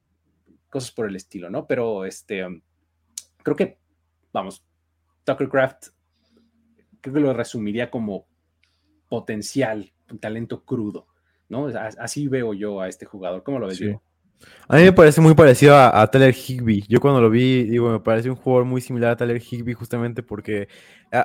cosas 0.71 0.91
por 0.91 1.07
el 1.07 1.17
estilo, 1.17 1.51
¿no? 1.51 1.67
Pero 1.67 2.05
este, 2.05 2.45
um, 2.45 2.61
creo 3.43 3.57
que, 3.57 3.79
vamos, 4.33 4.65
Tucker 5.25 5.49
Craft, 5.49 5.89
creo 7.01 7.15
que 7.15 7.21
lo 7.21 7.33
resumiría 7.33 7.91
como 7.91 8.27
potencial, 9.09 9.93
un 10.11 10.19
talento 10.19 10.65
crudo, 10.65 11.07
¿no? 11.49 11.67
Así 11.67 12.29
veo 12.29 12.55
yo 12.55 12.81
a 12.81 12.89
este 12.89 13.07
jugador. 13.07 13.43
¿Cómo 13.43 13.59
lo 13.59 13.67
ves, 13.67 13.79
sí. 13.79 13.95
A 14.69 14.77
mí 14.77 14.83
me 14.83 14.93
parece 14.93 15.21
muy 15.21 15.35
parecido 15.35 15.75
a, 15.75 16.01
a, 16.01 16.11
Tyler. 16.11 16.35
Yo 16.89 17.01
cuando 17.01 17.21
lo 17.21 17.31
vi, 17.31 17.65
digo, 17.65 17.91
me 17.91 18.01
parece 18.01 18.29
un 18.29 18.37
jugador 18.37 18.67
muy 18.67 18.81
similar 18.81 19.13
a 19.13 19.17
Tyler 19.17 19.43
Higby 19.43 19.73
justamente 19.73 20.23
porque 20.23 20.69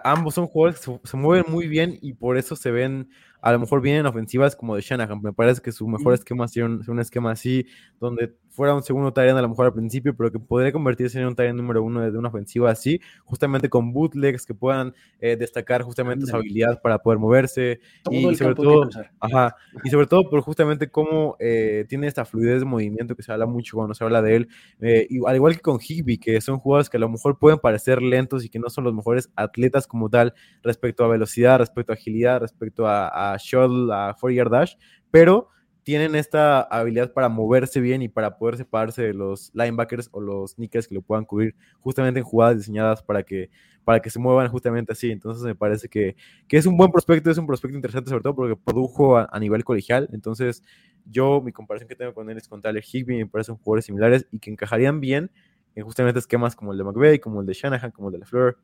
ambos 0.04 0.36
son 0.36 0.48
jugadores 0.48 0.80
que 0.80 1.00
se, 1.04 1.18
mueven 1.18 1.52
muy 1.52 1.68
bien 1.68 1.98
y 2.02 2.14
por 2.14 2.38
eso 2.38 2.56
se 2.56 2.72
ven 2.72 3.10
a 3.44 3.52
lo 3.52 3.60
mejor 3.60 3.82
bien 3.82 3.98
en 3.98 4.06
ofensivas 4.06 4.56
como 4.56 4.74
de 4.74 4.82
Shanahan. 4.82 5.22
Me 5.22 5.34
parece 5.34 5.62
que 5.62 5.74
su 5.74 5.86
mejor 5.86 6.14
esquema 6.14 6.46
es 6.46 6.56
un, 6.56 6.82
un 6.88 7.00
esquema 7.00 7.32
así, 7.32 7.68
donde 8.00 8.34
fuera 8.54 8.74
un 8.74 8.84
segundo 8.84 9.12
Tyrant 9.12 9.38
a 9.38 9.42
lo 9.42 9.50
mejor 9.50 9.66
al 9.66 9.74
principio, 9.74 10.16
pero 10.16 10.32
que 10.32 10.40
podría 10.40 10.72
convertirse 10.72 11.20
en 11.20 11.26
un 11.26 11.36
Tyrant 11.36 11.58
número 11.58 11.84
uno 11.84 12.02
de, 12.02 12.12
de, 12.12 12.18
una 12.18 12.30
ofensiva 12.30 12.72
así, 12.72 13.02
justamente 13.26 13.68
con 13.68 13.92
bootlegs 13.92 14.46
que 14.46 14.54
puedan 14.54 14.94
eh, 15.20 15.36
destacar 15.36 15.82
justamente 15.82 16.26
su 16.26 16.36
habilidad 16.36 16.82
para 16.82 17.00
poder 17.00 17.20
moverse 17.20 17.82
todo 18.04 18.32
y 18.32 18.36
sobre 18.36 18.56
todo, 18.56 18.90
ajá, 19.20 19.56
y 19.84 19.90
sobre 19.90 20.08
todo 20.08 20.30
por 20.30 20.40
justamente 20.42 20.90
cómo 20.90 21.36
eh, 21.40 21.86
tiene 21.90 22.08
esta 22.08 22.24
fluidez 22.24 22.60
de 22.60 22.66
movimiento 22.66 23.16
que 23.16 23.24
se 23.24 23.32
habla 23.34 23.46
mucho 23.46 23.76
cuando 23.76 23.94
se 23.94 24.04
habla 24.06 24.22
de 24.22 24.36
él, 24.38 24.48
eh, 24.80 25.06
y, 25.10 25.20
al 25.26 25.36
igual 25.36 25.56
que 25.56 25.62
con 25.62 25.80
Higby, 25.82 26.18
que 26.18 26.40
son 26.40 26.60
jugadores 26.60 26.90
que 26.90 26.96
a 26.96 27.00
lo 27.02 27.10
mejor 27.10 27.38
pueden 27.40 27.60
parecer 27.60 28.02
lentos 28.02 28.46
y 28.46 28.50
que 28.50 28.60
no 28.60 28.70
son 28.70 28.86
los 28.86 28.94
mejores 28.94 29.32
atletas 29.36 29.86
como 29.86 30.10
tal 30.10 30.34
respecto 30.62 31.04
a 31.04 31.10
velocidad, 31.10 31.58
respecto 31.58 31.92
a 31.92 31.96
agilidad, 31.96 32.40
respecto 32.40 32.88
a, 32.88 33.33
a 33.33 33.33
shuttle, 33.38 33.94
a 33.94 34.14
four 34.14 34.32
yard 34.32 34.52
dash, 34.52 34.76
pero 35.12 35.50
tienen 35.84 36.16
esta 36.16 36.62
habilidad 36.62 37.12
para 37.12 37.30
moverse 37.30 37.82
bien 37.82 38.02
y 38.02 38.08
para 38.10 38.38
poder 38.38 38.58
separarse 38.58 39.02
de 39.02 39.14
los 39.14 39.52
linebackers 39.54 40.10
o 40.14 40.22
los 40.22 40.58
nickers 40.58 40.88
que 40.88 40.96
lo 40.96 41.02
puedan 41.02 41.26
cubrir 41.26 41.56
justamente 41.82 42.20
en 42.22 42.26
jugadas 42.26 42.58
diseñadas 42.58 43.04
para 43.04 43.24
que, 43.24 43.50
para 43.84 44.02
que 44.02 44.10
se 44.10 44.18
muevan 44.18 44.48
justamente 44.48 44.94
así. 44.94 45.12
Entonces 45.12 45.44
me 45.44 45.56
parece 45.56 45.90
que, 45.90 46.16
que 46.48 46.58
es 46.58 46.66
un 46.66 46.78
buen 46.78 46.92
prospecto, 46.92 47.30
es 47.30 47.38
un 47.38 47.48
prospecto 47.48 47.76
interesante 47.76 48.10
sobre 48.10 48.24
todo 48.24 48.36
porque 48.36 48.56
produjo 48.56 49.18
a, 49.18 49.28
a, 49.30 49.40
nivel 49.40 49.66
colegial. 49.66 50.10
Entonces 50.14 50.64
yo, 51.06 51.42
mi 51.42 51.52
comparación 51.52 51.90
que 51.90 51.96
tengo 51.96 52.14
con 52.14 52.30
él 52.30 52.38
es 52.38 52.48
con 52.48 52.62
Tyler 52.62 52.84
Higby, 52.84 53.18
me 53.18 53.28
parecen 53.28 53.58
jugadores 53.58 53.86
similares 53.86 54.26
y 54.32 54.40
que 54.40 54.52
encajarían 54.52 55.02
bien 55.02 55.32
en 55.76 55.84
justamente 55.84 56.20
esquemas 56.20 56.56
como 56.56 56.72
el 56.72 56.78
de 56.78 56.84
McVeigh, 56.86 57.20
como 57.20 57.42
el 57.42 57.48
de 57.48 57.54
Shanahan, 57.54 57.92
como 57.92 58.08
el 58.08 58.14
de 58.14 58.20
LaFleur. 58.20 58.58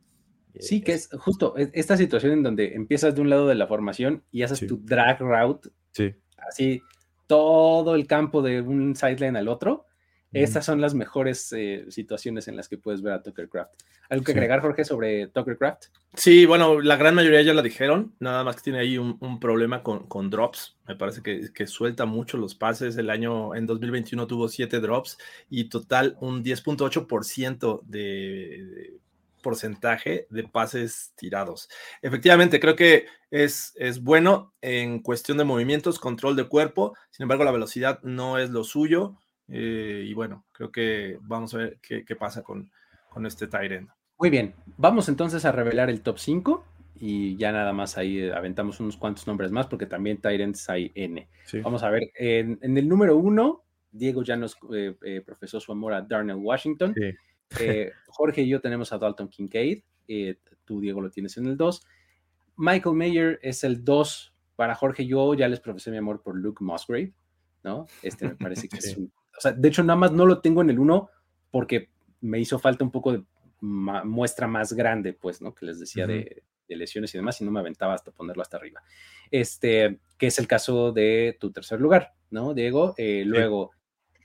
Sí, 0.60 0.82
que 0.82 0.94
es 0.94 1.10
justo 1.14 1.56
esta 1.58 1.96
situación 1.96 2.34
en 2.34 2.44
donde 2.44 2.74
empiezas 2.74 3.16
de 3.16 3.22
un 3.22 3.30
lado 3.30 3.48
de 3.48 3.56
la 3.56 3.68
formación 3.68 4.24
y 4.32 4.44
haces 4.44 4.60
sí. 4.60 4.68
tu 4.68 4.78
drag 4.84 5.20
route. 5.20 5.70
Sí. 5.92 6.16
Así, 6.38 6.82
todo 7.28 7.96
el 7.96 8.08
campo 8.08 8.42
de 8.42 8.62
un 8.62 8.96
sideline 8.96 9.38
al 9.38 9.48
otro, 9.48 9.86
mm. 10.32 10.38
estas 10.38 10.66
son 10.66 10.82
las 10.82 10.96
mejores 10.96 11.54
eh, 11.54 11.86
situaciones 11.90 12.48
en 12.48 12.56
las 12.56 12.68
que 12.68 12.78
puedes 12.78 13.02
ver 13.02 13.14
a 13.14 13.22
Tucker 13.22 13.48
Craft. 13.48 13.74
¿Algo 14.10 14.24
que 14.24 14.32
sí. 14.32 14.38
agregar, 14.40 14.62
Jorge, 14.62 14.84
sobre 14.84 15.28
Tucker 15.28 15.56
Craft? 15.58 15.86
Sí, 16.16 16.48
bueno, 16.48 16.82
la 16.82 16.96
gran 16.96 17.14
mayoría 17.14 17.44
ya 17.44 17.54
la 17.54 17.62
dijeron, 17.62 18.16
nada 18.20 18.44
más 18.44 18.56
que 18.56 18.64
tiene 18.64 18.80
ahí 18.80 18.98
un, 18.98 19.18
un 19.20 19.40
problema 19.40 19.84
con, 19.84 20.08
con, 20.08 20.32
drops. 20.32 20.78
Me 20.88 20.96
parece 20.96 21.22
que, 21.22 21.54
que, 21.54 21.68
suelta 21.68 22.06
mucho 22.06 22.38
los 22.38 22.56
pases. 22.56 22.98
El 22.98 23.12
año 23.12 23.54
en 23.54 23.68
2021 23.68 24.26
tuvo 24.26 24.48
7 24.48 24.80
drops 24.80 25.20
y 25.52 25.66
total 25.66 26.18
un 26.20 26.44
10.8% 26.44 27.84
de, 27.86 28.00
de 28.00 29.00
porcentaje 29.42 30.28
de 30.30 30.44
pases 30.44 31.14
tirados. 31.16 31.70
Efectivamente, 32.02 32.60
creo 32.60 32.76
que 32.76 33.08
es, 33.32 33.74
es, 33.76 34.02
bueno 34.02 34.54
en 34.62 35.00
cuestión 35.00 35.38
de 35.38 35.44
movimientos, 35.44 36.00
control 36.00 36.36
de 36.36 36.48
cuerpo, 36.48 36.96
sin 37.12 37.24
embargo 37.24 37.44
la 37.44 37.52
velocidad 37.52 38.00
no 38.04 38.38
es 38.38 38.50
lo 38.50 38.64
suyo 38.64 39.18
eh, 39.48 40.04
y 40.06 40.14
bueno, 40.14 40.46
creo 40.52 40.72
que 40.72 41.18
vamos 41.22 41.54
a 41.54 41.58
ver 41.58 41.80
qué, 41.82 42.06
qué 42.06 42.16
pasa 42.16 42.44
con, 42.44 42.72
con 43.10 43.26
este 43.26 43.48
Tyrant. 43.48 43.90
Muy 44.18 44.30
bien, 44.30 44.54
vamos 44.78 45.10
entonces 45.10 45.46
a 45.46 45.52
revelar 45.52 45.90
el 45.90 46.02
top 46.02 46.20
5 46.20 46.66
y 47.00 47.38
ya 47.38 47.52
nada 47.52 47.72
más 47.72 47.98
ahí 47.98 48.20
eh, 48.20 48.34
aventamos 48.34 48.80
unos 48.80 48.98
cuantos 48.98 49.26
nombres 49.26 49.52
más 49.52 49.68
porque 49.68 49.86
también 49.86 50.20
Tyrants 50.20 50.70
hay 50.70 50.92
N. 50.96 51.28
Sí. 51.46 51.62
Vamos 51.62 51.84
a 51.84 51.90
ver, 51.90 52.12
en, 52.16 52.60
en 52.62 52.78
el 52.78 52.88
número 52.88 53.16
1, 53.18 53.64
Diego 53.92 54.24
ya 54.24 54.36
nos 54.36 54.58
eh, 54.74 54.96
eh, 55.04 55.22
profesó 55.26 55.60
su 55.60 55.72
amor 55.72 55.94
a 55.94 56.02
Darnell 56.02 56.38
Washington. 56.38 56.94
Sí. 56.96 57.12
Eh, 57.60 57.92
Jorge 58.08 58.42
y 58.42 58.48
yo 58.50 58.60
tenemos 58.62 58.92
a 58.94 58.98
Dalton 58.98 59.30
Kincaid. 59.30 59.82
eh, 60.08 60.36
tú, 60.66 60.80
Diego, 60.82 61.02
lo 61.02 61.10
tienes 61.10 61.38
en 61.38 61.46
el 61.48 61.58
2. 61.58 61.82
Michael 62.58 62.96
Mayer 62.96 63.40
es 63.42 63.64
el 63.64 63.84
2 63.84 64.34
para 64.56 64.76
Jorge. 64.76 65.06
Yo 65.08 65.34
ya 65.34 65.48
les 65.48 65.60
profesé 65.60 65.92
mi 65.92 65.98
amor 65.98 66.22
por 66.22 66.36
Luke 66.36 66.64
Musgrave, 66.64 67.14
¿no? 67.64 67.88
Este 68.04 68.28
me 68.28 68.36
parece 68.36 68.68
que 68.68 68.78
es 68.80 68.98
un. 68.98 69.12
O 69.38 69.42
sea, 69.42 69.52
de 69.54 69.68
hecho, 69.68 69.84
nada 69.84 69.98
más 69.98 70.12
no 70.12 70.26
lo 70.26 70.42
tengo 70.42 70.62
en 70.62 70.70
el 70.70 70.80
1 70.80 71.10
porque 71.52 71.90
me 72.22 72.40
hizo 72.40 72.60
falta 72.60 72.84
un 72.84 72.92
poco 72.92 73.14
de 73.14 73.24
ma- 73.62 74.04
muestra 74.04 74.48
más 74.48 74.74
grande, 74.74 75.14
pues, 75.14 75.42
¿no? 75.42 75.56
Que 75.56 75.66
les 75.66 75.80
decía 75.80 76.06
de, 76.06 76.44
de 76.68 76.76
lesiones 76.76 77.14
y 77.16 77.18
demás, 77.18 77.40
y 77.40 77.46
no 77.46 77.52
me 77.52 77.62
aventaba 77.62 77.94
hasta 77.94 78.12
ponerlo 78.12 78.42
hasta 78.42 78.58
arriba. 78.58 78.84
Este, 79.32 80.00
que 80.18 80.28
es 80.28 80.38
el 80.40 80.48
caso 80.48 80.92
de 80.92 81.38
tu 81.40 81.52
tercer 81.52 81.80
lugar, 81.80 82.14
¿no, 82.30 82.54
Diego? 82.54 82.94
Eh, 82.98 83.24
luego, 83.26 83.72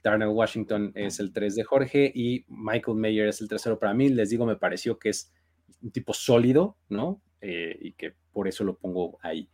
Darnell 0.05 0.29
Washington 0.29 0.91
es 0.93 1.19
el 1.19 1.33
3 1.33 1.55
de 1.55 1.63
Jorge 1.63 2.11
y 2.13 2.45
Michael 2.47 2.95
Mayer 2.95 3.27
es 3.27 3.41
el 3.41 3.47
tercero 3.47 3.79
para 3.79 3.95
mí. 3.95 4.09
Les 4.09 4.29
digo, 4.29 4.45
me 4.45 4.55
pareció 4.55 4.99
que 4.99 5.09
es 5.09 5.33
un 5.81 5.89
tipo 5.89 6.13
sólido, 6.13 6.77
¿no? 6.89 7.23
Eh, 7.41 7.75
y 7.81 7.93
que 7.93 8.13
por 8.31 8.47
eso 8.47 8.63
lo 8.63 8.77
pongo 8.77 9.17
ahí. 9.23 9.49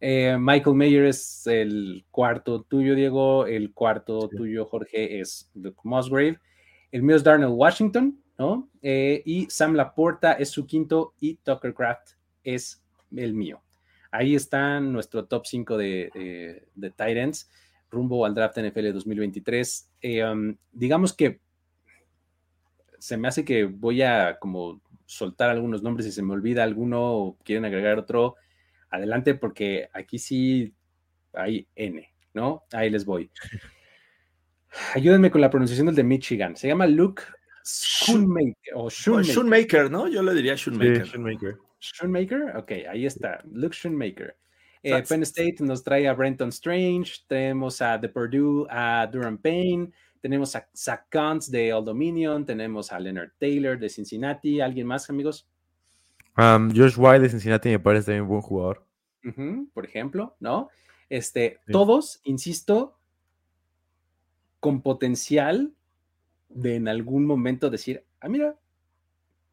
Eh, 0.00 0.36
Michael 0.38 0.76
Mayer 0.76 1.06
es 1.06 1.44
el 1.48 2.04
cuarto 2.12 2.62
tuyo, 2.62 2.94
Diego. 2.94 3.46
El 3.48 3.72
cuarto 3.72 4.28
Sí. 4.30 4.36
tuyo, 4.36 4.64
Jorge, 4.66 5.18
es 5.18 5.50
Luke 5.54 5.80
Musgrave. 5.82 6.38
El 6.92 7.02
mío 7.02 7.16
es 7.16 7.24
Darnell 7.24 7.50
Washington, 7.50 8.22
¿no? 8.38 8.70
Eh, 8.82 9.22
y 9.26 9.46
Sam 9.50 9.74
Laporta 9.74 10.34
es 10.34 10.50
su 10.50 10.66
quinto 10.66 11.14
y 11.18 11.34
Tucker 11.38 11.74
Craft 11.74 12.10
es 12.44 12.80
el 13.16 13.34
mío. 13.34 13.60
Ahí 14.12 14.36
está 14.36 14.78
nuestro 14.78 15.24
top 15.24 15.46
5 15.46 15.76
de, 15.76 16.62
de 16.76 16.90
tight 16.92 17.16
ends 17.16 17.50
rumbo 17.96 18.24
al 18.24 18.34
draft 18.34 18.58
NFL 18.58 18.92
2023. 18.92 19.92
Eh, 20.02 20.24
um, 20.24 20.56
digamos 20.72 21.12
que 21.12 21.40
se 22.98 23.16
me 23.16 23.28
hace 23.28 23.44
que 23.44 23.64
voy 23.64 24.02
a 24.02 24.38
como 24.38 24.80
soltar 25.04 25.50
algunos 25.50 25.82
nombres 25.82 26.06
y 26.06 26.12
se 26.12 26.22
me 26.22 26.32
olvida 26.32 26.62
alguno 26.62 27.00
o 27.02 27.38
quieren 27.44 27.64
agregar 27.64 27.98
otro, 27.98 28.36
adelante 28.90 29.34
porque 29.34 29.88
aquí 29.92 30.18
sí 30.18 30.74
hay 31.32 31.68
N, 31.74 32.08
¿no? 32.34 32.64
Ahí 32.72 32.90
les 32.90 33.04
voy. 33.04 33.30
Ayúdenme 34.94 35.30
con 35.30 35.40
la 35.40 35.50
pronunciación 35.50 35.86
del 35.86 35.96
de 35.96 36.04
Michigan. 36.04 36.56
Se 36.56 36.68
llama 36.68 36.86
Luke 36.86 37.22
Schoonmaker 37.64 38.74
o 38.74 38.90
Schoonmaker. 38.90 39.90
¿no? 39.90 40.08
Yo 40.08 40.22
le 40.22 40.34
diría 40.34 40.56
Sí, 40.56 40.70
Shoemaker. 40.70 41.06
Shoemaker. 41.06 41.56
Schoonmaker, 41.80 42.56
ok, 42.56 42.72
ahí 42.90 43.06
está, 43.06 43.40
Luke 43.52 43.76
Schoonmaker. 43.76 44.36
Eh, 44.88 45.02
Penn 45.08 45.22
State 45.22 45.56
nos 45.60 45.82
trae 45.82 46.06
a 46.06 46.14
Brenton 46.14 46.50
Strange, 46.50 47.24
tenemos 47.26 47.82
a 47.82 48.00
The 48.00 48.08
Purdue, 48.08 48.66
a 48.70 49.06
Durham 49.10 49.36
Payne, 49.38 49.90
tenemos 50.20 50.54
a 50.54 50.68
Zach 50.76 51.06
Kuntz 51.10 51.50
de 51.50 51.72
Old 51.72 51.86
Dominion, 51.86 52.46
tenemos 52.46 52.92
a 52.92 53.00
Leonard 53.00 53.32
Taylor 53.38 53.76
de 53.78 53.88
Cincinnati, 53.88 54.60
¿alguien 54.60 54.86
más, 54.86 55.10
amigos? 55.10 55.48
Um, 56.38 56.70
Josh 56.72 56.94
White 56.96 57.20
de 57.20 57.28
Cincinnati 57.30 57.70
me 57.70 57.78
parece 57.80 58.06
también 58.06 58.22
un 58.22 58.28
buen 58.28 58.42
jugador. 58.42 58.84
Por 59.74 59.84
ejemplo, 59.84 60.36
¿no? 60.38 60.68
Este, 61.08 61.58
Sí. 61.66 61.72
todos, 61.72 62.20
insisto, 62.22 62.96
con 64.60 64.82
potencial 64.82 65.72
de 66.48 66.76
en 66.76 66.86
algún 66.86 67.26
momento 67.26 67.70
decir, 67.70 68.04
ah, 68.20 68.28
mira, 68.28 68.54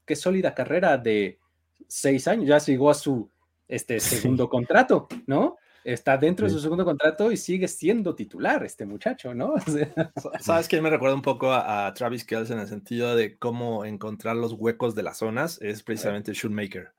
qué 0.05 0.15
sólida 0.15 0.53
carrera 0.53 0.97
de 0.97 1.39
seis 1.87 2.27
años, 2.27 2.47
ya 2.47 2.59
llegó 2.59 2.91
a 2.91 2.93
su 2.93 3.29
este, 3.73 3.99
segundo 3.99 4.49
contrato, 4.49 5.07
¿no? 5.25 5.57
Está 5.83 6.17
dentro 6.17 6.45
de 6.45 6.53
su 6.53 6.59
segundo 6.59 6.85
contrato 6.85 7.31
y 7.31 7.37
sigue 7.37 7.67
siendo 7.67 8.15
titular 8.15 8.63
este 8.63 8.85
muchacho, 8.85 9.33
¿no? 9.33 9.53
O 9.55 9.59
sea, 9.59 10.39
¿Sabes 10.39 10.67
quién 10.67 10.81
me 10.81 10.89
recuerda 10.89 11.15
un 11.15 11.21
poco 11.21 11.51
a, 11.51 11.87
a 11.87 11.93
Travis 11.93 12.23
Kelce 12.23 12.53
en 12.53 12.59
el 12.59 12.67
sentido 12.67 13.15
de 13.15 13.37
cómo 13.37 13.83
encontrar 13.83 14.35
los 14.35 14.53
huecos 14.53 14.95
de 14.95 15.03
las 15.03 15.17
zonas? 15.17 15.59
Es 15.61 15.83
precisamente 15.83 16.33
Shoemaker. 16.33 16.93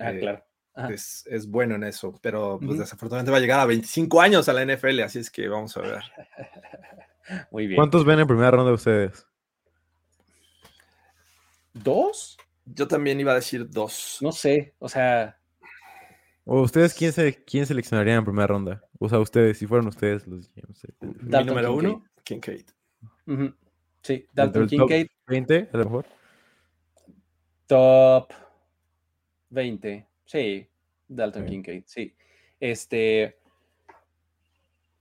ah, 0.00 0.12
Eh, 0.12 0.18
claro. 0.20 0.44
Es, 0.90 1.26
es 1.28 1.48
bueno 1.48 1.74
en 1.74 1.82
eso, 1.82 2.16
pero 2.22 2.60
pues, 2.64 2.78
desafortunadamente 2.78 3.32
va 3.32 3.38
a 3.38 3.40
llegar 3.40 3.58
a 3.58 3.66
25 3.66 4.20
años 4.20 4.48
a 4.48 4.52
la 4.52 4.64
NFL, 4.64 5.00
así 5.00 5.18
es 5.18 5.28
que 5.28 5.48
vamos 5.48 5.76
a 5.76 5.80
ver. 5.80 5.98
Muy 7.50 7.66
bien. 7.66 7.76
¿Cuántos 7.78 8.04
ven 8.04 8.20
en 8.20 8.28
primera 8.28 8.52
ronda 8.52 8.72
ustedes? 8.72 9.26
¿Dos? 11.72 12.36
Yo 12.64 12.86
también 12.86 13.18
iba 13.18 13.32
a 13.32 13.36
decir 13.36 13.68
dos. 13.68 14.18
No 14.20 14.30
sé, 14.30 14.74
o 14.78 14.88
sea, 14.88 15.37
¿O 16.50 16.62
ustedes 16.62 16.94
quién, 16.94 17.12
se, 17.12 17.44
quién 17.44 17.66
seleccionarían 17.66 18.20
en 18.20 18.24
primera 18.24 18.46
ronda? 18.46 18.82
O 18.98 19.06
sea, 19.06 19.18
ustedes, 19.18 19.58
si 19.58 19.66
fueran 19.66 19.86
ustedes 19.86 20.26
los 20.26 20.50
GMs. 20.54 20.86
Mi 21.02 21.44
número 21.44 21.68
Kincaid. 21.68 21.90
uno, 21.90 22.04
Kincaid. 22.24 22.64
ujú, 23.26 23.54
sí, 24.00 24.26
Dalton 24.32 24.66
Kincaid, 24.66 25.08
20, 25.26 25.68
a 25.70 25.76
lo 25.76 25.84
mejor. 25.84 26.06
Top 27.66 28.32
20. 29.50 30.06
Sí, 30.24 30.66
Dalton 31.06 31.42
Ok. 31.42 31.48
Kincaid, 31.50 31.82
sí. 31.84 32.14
Este. 32.58 33.36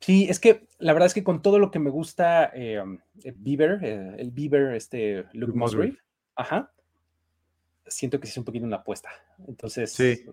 Sí, 0.01 0.27
es 0.29 0.41
que 0.41 0.67
la 0.79 0.91
verdad 0.91 1.07
es 1.07 1.13
que 1.13 1.23
con 1.23 1.41
todo 1.41 1.59
lo 1.59 1.71
que 1.71 1.79
me 1.79 1.89
gusta 1.89 2.51
eh, 2.53 2.81
um, 2.81 2.99
eh, 3.23 3.33
Bieber, 3.37 3.79
eh, 3.83 4.15
el 4.17 4.31
Bieber, 4.31 4.75
este 4.75 5.23
Luke 5.31 5.37
Luke 5.37 5.53
Musgrave. 5.57 5.87
Musgrave, 5.91 6.07
ajá, 6.35 6.73
siento 7.87 8.19
que 8.19 8.27
sí 8.27 8.31
es 8.31 8.37
un 8.37 8.43
poquito 8.43 8.65
una 8.65 8.75
apuesta. 8.77 9.09
Entonces, 9.47 9.93
Sí. 9.93 10.25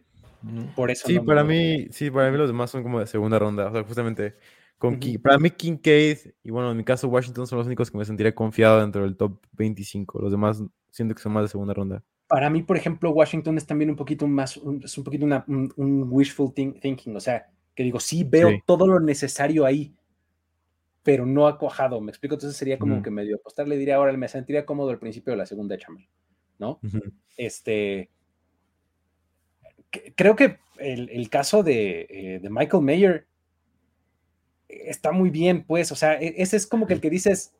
Por 0.74 0.90
eso. 0.90 1.06
Sí, 1.06 1.14
no 1.14 1.22
me 1.22 1.26
para 1.26 1.44
mí, 1.44 1.86
sí, 1.90 2.10
para 2.10 2.30
mí 2.30 2.36
los 2.38 2.48
demás 2.48 2.70
son 2.70 2.82
como 2.82 3.00
de 3.00 3.06
segunda 3.06 3.38
ronda. 3.38 3.68
O 3.68 3.72
sea, 3.72 3.84
justamente 3.84 4.34
con 4.78 4.94
Ujú. 4.94 5.00
Ki- 5.00 5.18
para 5.18 5.38
mí 5.38 5.50
Kincaid 5.50 6.18
y 6.42 6.50
bueno, 6.50 6.70
en 6.70 6.76
mi 6.76 6.84
caso 6.84 7.08
Washington 7.08 7.46
son 7.46 7.58
los 7.58 7.66
únicos 7.66 7.90
que 7.90 7.98
me 7.98 8.04
sentiría 8.04 8.34
confiado 8.34 8.80
dentro 8.80 9.02
del 9.02 9.16
top 9.16 9.38
25. 9.52 10.20
Los 10.20 10.30
demás 10.30 10.62
siento 10.90 11.14
que 11.14 11.22
son 11.22 11.32
más 11.32 11.44
de 11.44 11.48
segunda 11.48 11.74
ronda. 11.74 12.02
Para 12.26 12.50
mí, 12.50 12.62
por 12.62 12.76
ejemplo, 12.76 13.10
Washington 13.10 13.56
es 13.58 13.66
también 13.66 13.90
un 13.90 13.96
poquito 13.96 14.26
más, 14.26 14.56
un- 14.56 14.82
es 14.82 14.96
un 14.98 15.04
poquito 15.04 15.24
una- 15.24 15.44
un, 15.46 15.72
un 15.76 16.06
wishful 16.10 16.52
think- 16.54 16.80
thinking, 16.80 17.14
o 17.16 17.20
sea, 17.20 17.46
que 17.74 17.82
digo, 17.82 18.00
sí 18.00 18.24
veo 18.24 18.50
Sí. 18.50 18.62
todo 18.66 18.86
lo 18.86 18.98
necesario 19.00 19.64
ahí, 19.66 19.94
pero 21.02 21.26
no 21.26 21.46
ha 21.46 21.58
cuajado, 21.58 22.00
me 22.00 22.10
explico, 22.10 22.34
entonces 22.34 22.56
sería 22.56 22.78
como 22.78 22.94
Ujú. 22.94 23.02
que 23.02 23.10
medio 23.10 23.36
apostar, 23.36 23.68
le 23.68 23.76
diría 23.76 23.96
ahora, 23.96 24.12
me 24.16 24.26
sentiría 24.28 24.64
cómodo 24.64 24.90
al 24.90 24.98
principio 24.98 25.32
de 25.32 25.36
la 25.36 25.44
segunda, 25.46 25.74
échamelo, 25.74 26.08
¿no? 26.58 26.78
Ujú. 26.82 27.00
Este, 27.36 28.10
que- 28.10 28.10
creo 30.16 30.36
que 30.36 30.58
el, 30.78 31.08
el 31.10 31.28
caso 31.30 31.62
de, 31.62 32.06
eh, 32.08 32.38
de 32.42 32.50
Michael 32.50 32.82
Mayer 32.82 33.26
está 34.68 35.12
muy 35.12 35.30
bien, 35.30 35.64
pues, 35.64 35.92
o 35.92 35.96
sea, 35.96 36.14
e- 36.20 36.34
ese 36.38 36.56
es 36.56 36.66
como 36.66 36.86
que 36.86 36.94
el 36.94 37.00
que 37.00 37.10
dices, 37.10 37.52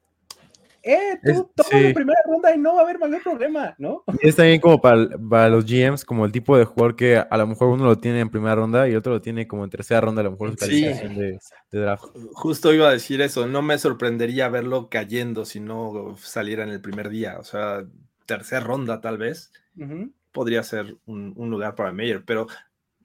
eh, 0.82 1.18
tú 1.24 1.30
Es- 1.56 1.66
toma 1.66 1.80
la 1.82 1.88
sí. 1.88 1.94
primera 1.94 2.20
ronda 2.26 2.54
y 2.54 2.58
no 2.58 2.74
va 2.74 2.80
a 2.80 2.84
haber 2.84 2.98
mayor 2.98 3.22
problema, 3.22 3.74
¿no? 3.78 4.04
Y 4.20 4.28
es 4.28 4.36
también 4.36 4.60
como 4.60 4.80
para, 4.80 5.08
para 5.30 5.48
los 5.48 5.64
GMs, 5.64 6.04
como 6.04 6.26
el 6.26 6.32
tipo 6.32 6.58
de 6.58 6.64
jugador 6.64 6.96
que 6.96 7.16
a 7.16 7.36
lo 7.36 7.46
mejor 7.46 7.68
uno 7.68 7.84
lo 7.84 7.98
tiene 7.98 8.20
en 8.20 8.28
primera 8.30 8.54
ronda 8.54 8.88
y 8.88 8.94
otro 8.94 9.14
lo 9.14 9.20
tiene 9.22 9.46
como 9.46 9.64
en 9.64 9.70
tercera 9.70 10.00
ronda, 10.00 10.20
a 10.20 10.24
lo 10.24 10.32
mejor 10.32 10.58
su 10.58 10.66
Sí. 10.66 10.82
de, 10.84 11.38
de 11.70 11.80
draft. 11.80 12.04
Justo 12.32 12.74
iba 12.74 12.88
a 12.88 12.92
decir 12.92 13.20
eso, 13.22 13.46
no 13.46 13.62
me 13.62 13.78
sorprendería 13.78 14.48
verlo 14.48 14.88
cayendo 14.90 15.44
si 15.44 15.60
no 15.60 16.16
saliera 16.18 16.64
en 16.64 16.70
el 16.70 16.80
primer 16.80 17.08
día, 17.08 17.38
o 17.38 17.44
sea, 17.44 17.84
tercera 18.26 18.60
ronda 18.60 19.00
tal 19.00 19.16
vez, 19.18 19.52
Ujú. 19.78 20.12
Podría 20.34 20.62
ser 20.64 20.96
un, 21.06 21.32
un 21.36 21.48
lugar 21.48 21.74
para 21.74 21.92
Meyer, 21.92 22.24
pero 22.24 22.48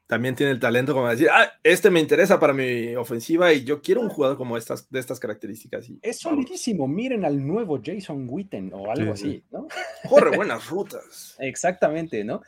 también 0.07 0.34
tiene 0.34 0.51
el 0.51 0.59
talento 0.59 0.95
como 0.95 1.07
decir, 1.07 1.27
ah, 1.32 1.51
este 1.63 1.91
me 1.91 1.99
interesa 1.99 2.39
para 2.39 2.51
mi 2.51 2.95
ofensiva 2.95 3.53
y 3.53 3.63
yo 3.63 3.80
quiero 3.80 4.01
un 4.01 4.09
jugador 4.09 4.38
como 4.38 4.57
estas, 4.57 4.89
de 4.89 4.99
estas 4.99 5.19
características. 5.19 5.88
Y, 5.88 5.99
Es 6.01 6.17
solidísimo. 6.17 6.88
Miren 6.88 7.23
al 7.25 7.45
nuevo 7.45 7.80
Jason 7.82 8.25
Witten 8.27 8.71
o 8.73 8.91
algo 8.91 9.15
Sí, 9.15 9.21
sí. 9.21 9.30
así, 9.30 9.43
¿no? 9.51 9.67
Corre 10.09 10.36
buenas 10.36 10.67
rutas. 10.67 11.36
Exactamente, 11.39 12.23
¿no? 12.23 12.41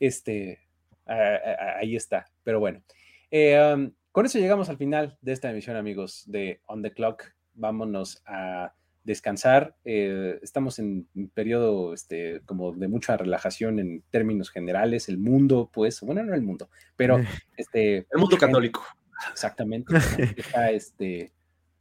Este, 0.00 0.60
ah, 1.06 1.36
ah, 1.44 1.76
ahí 1.80 1.96
está. 1.96 2.30
Pero 2.42 2.60
bueno, 2.60 2.82
Eh, 3.30 3.60
um, 3.74 3.92
con 4.10 4.24
eso 4.24 4.38
llegamos 4.38 4.70
al 4.70 4.78
final 4.78 5.18
de 5.20 5.32
esta 5.32 5.50
emisión, 5.50 5.76
amigos, 5.76 6.24
de 6.26 6.62
On 6.64 6.80
the 6.80 6.92
Clock. 6.92 7.24
Vámonos 7.52 8.22
a 8.24 8.72
descansar. 9.04 9.76
Eh, 9.84 10.38
estamos 10.42 10.78
en 10.78 11.08
un 11.14 11.28
periodo 11.28 11.94
este, 11.94 12.40
como 12.44 12.72
de 12.72 12.88
mucha 12.88 13.16
relajación 13.16 13.78
en 13.78 14.02
términos 14.10 14.50
generales. 14.50 15.08
El 15.08 15.18
mundo, 15.18 15.70
pues, 15.72 16.00
bueno, 16.00 16.22
no 16.22 16.34
el 16.34 16.42
mundo, 16.42 16.68
pero 16.96 17.16
este, 17.56 18.06
El 18.10 18.18
mundo 18.18 18.36
católico. 18.36 18.84
Exactamente. 19.30 19.94
Está 20.36 20.70
este, 20.70 21.32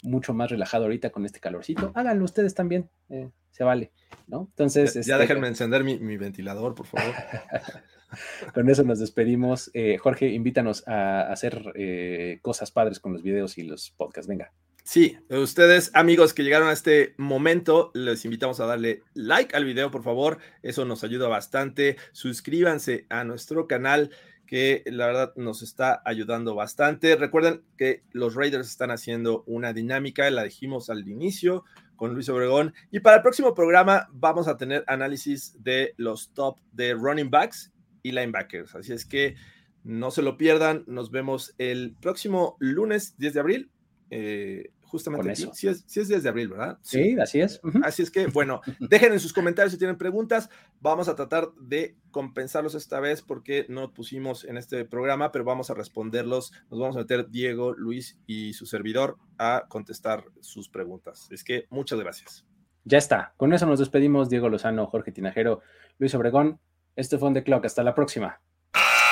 mucho 0.03 0.33
más 0.33 0.49
relajado 0.49 0.85
ahorita 0.85 1.09
con 1.09 1.25
este 1.25 1.39
calorcito. 1.39 1.91
Háganlo 1.95 2.25
ustedes 2.25 2.53
también, 2.53 2.89
eh, 3.09 3.29
se 3.51 3.63
vale, 3.63 3.91
¿no? 4.27 4.47
Entonces, 4.49 4.93
ya 4.93 4.99
este, 4.99 5.17
déjenme 5.17 5.47
encender 5.47 5.83
mi, 5.83 5.99
mi 5.99 6.17
ventilador, 6.17 6.75
por 6.75 6.85
favor. 6.85 7.13
con 8.53 8.69
eso 8.69 8.83
nos 8.83 8.99
despedimos. 8.99 9.71
Eh, 9.73 9.97
Jorge, 9.97 10.29
invítanos 10.29 10.87
a 10.87 11.31
hacer 11.31 11.73
eh, 11.75 12.39
cosas 12.41 12.71
padres 12.71 12.99
con 12.99 13.13
los 13.13 13.23
videos 13.23 13.57
y 13.57 13.63
los 13.63 13.91
podcasts. 13.91 14.27
Venga. 14.27 14.51
Sí, 14.91 15.17
ustedes 15.29 15.89
amigos 15.93 16.33
que 16.33 16.43
llegaron 16.43 16.67
a 16.67 16.73
este 16.73 17.13
momento, 17.15 17.91
les 17.93 18.25
invitamos 18.25 18.59
a 18.59 18.65
darle 18.65 19.03
like 19.13 19.55
al 19.55 19.63
video, 19.63 19.89
por 19.89 20.03
favor. 20.03 20.39
Eso 20.63 20.83
nos 20.83 21.05
ayuda 21.05 21.29
bastante. 21.29 21.95
Suscríbanse 22.11 23.05
a 23.09 23.23
nuestro 23.23 23.67
canal 23.67 24.11
que 24.45 24.83
la 24.87 25.05
verdad 25.05 25.33
nos 25.37 25.61
está 25.61 26.01
ayudando 26.03 26.55
bastante. 26.55 27.15
Recuerden 27.15 27.63
que 27.77 28.03
los 28.11 28.35
Raiders 28.35 28.67
están 28.67 28.91
haciendo 28.91 29.45
una 29.47 29.71
dinámica, 29.71 30.29
la 30.29 30.43
dijimos 30.43 30.89
al 30.89 31.07
inicio 31.07 31.63
con 31.95 32.13
Luis 32.13 32.27
Obregón. 32.27 32.73
Y 32.91 32.99
para 32.99 33.15
el 33.15 33.21
próximo 33.21 33.53
programa 33.53 34.09
vamos 34.11 34.49
a 34.49 34.57
tener 34.57 34.83
análisis 34.87 35.55
de 35.63 35.93
los 35.95 36.33
top 36.33 36.57
de 36.73 36.95
running 36.95 37.29
backs 37.29 37.71
y 38.03 38.11
linebackers. 38.11 38.75
Así 38.75 38.91
es 38.91 39.05
que 39.05 39.35
no 39.85 40.11
se 40.11 40.21
lo 40.21 40.35
pierdan. 40.35 40.83
Nos 40.85 41.11
vemos 41.11 41.55
el 41.59 41.95
próximo 42.01 42.57
lunes 42.59 43.17
10 43.19 43.33
de 43.33 43.39
abril. 43.39 43.71
Eh, 44.09 44.69
justamente 44.91 45.31
aquí. 45.31 45.49
Sí 45.53 45.69
es, 45.69 45.83
sí 45.87 46.01
es 46.01 46.09
10 46.09 46.23
de 46.23 46.29
abril, 46.29 46.49
¿verdad? 46.49 46.77
Sí, 46.81 47.17
así 47.19 47.39
es. 47.39 47.61
Así 47.83 48.03
es 48.03 48.11
que, 48.11 48.27
bueno, 48.27 48.61
dejen 48.79 49.13
en 49.13 49.19
sus 49.19 49.31
comentarios 49.31 49.71
si 49.71 49.77
tienen 49.77 49.97
preguntas. 49.97 50.49
Vamos 50.81 51.07
a 51.07 51.15
tratar 51.15 51.53
de 51.55 51.95
compensarlos 52.11 52.75
esta 52.75 52.99
vez 52.99 53.21
porque 53.21 53.65
no 53.69 53.93
pusimos 53.93 54.43
en 54.43 54.57
este 54.57 54.83
programa, 54.83 55.31
pero 55.31 55.45
vamos 55.45 55.69
a 55.69 55.73
responderlos. 55.73 56.51
Nos 56.69 56.79
vamos 56.79 56.97
a 56.97 56.99
meter 56.99 57.29
Diego, 57.29 57.73
Luis 57.73 58.19
y 58.27 58.51
su 58.53 58.65
servidor 58.65 59.17
a 59.37 59.65
contestar 59.69 60.25
sus 60.41 60.67
preguntas. 60.67 61.29
Es 61.31 61.45
que 61.45 61.67
muchas 61.69 61.99
gracias. 61.99 62.45
Ya 62.83 62.97
está. 62.97 63.33
Con 63.37 63.53
eso 63.53 63.65
nos 63.65 63.79
despedimos. 63.79 64.29
Diego 64.29 64.49
Lozano, 64.49 64.87
Jorge 64.87 65.13
Tinajero, 65.13 65.61
Luis 65.99 66.13
Obregón. 66.15 66.59
Este 66.97 67.17
fue 67.17 67.29
On 67.29 67.33
The 67.33 67.43
Clock. 67.43 67.65
Hasta 67.65 67.83
la 67.83 67.95
próxima. 67.95 68.41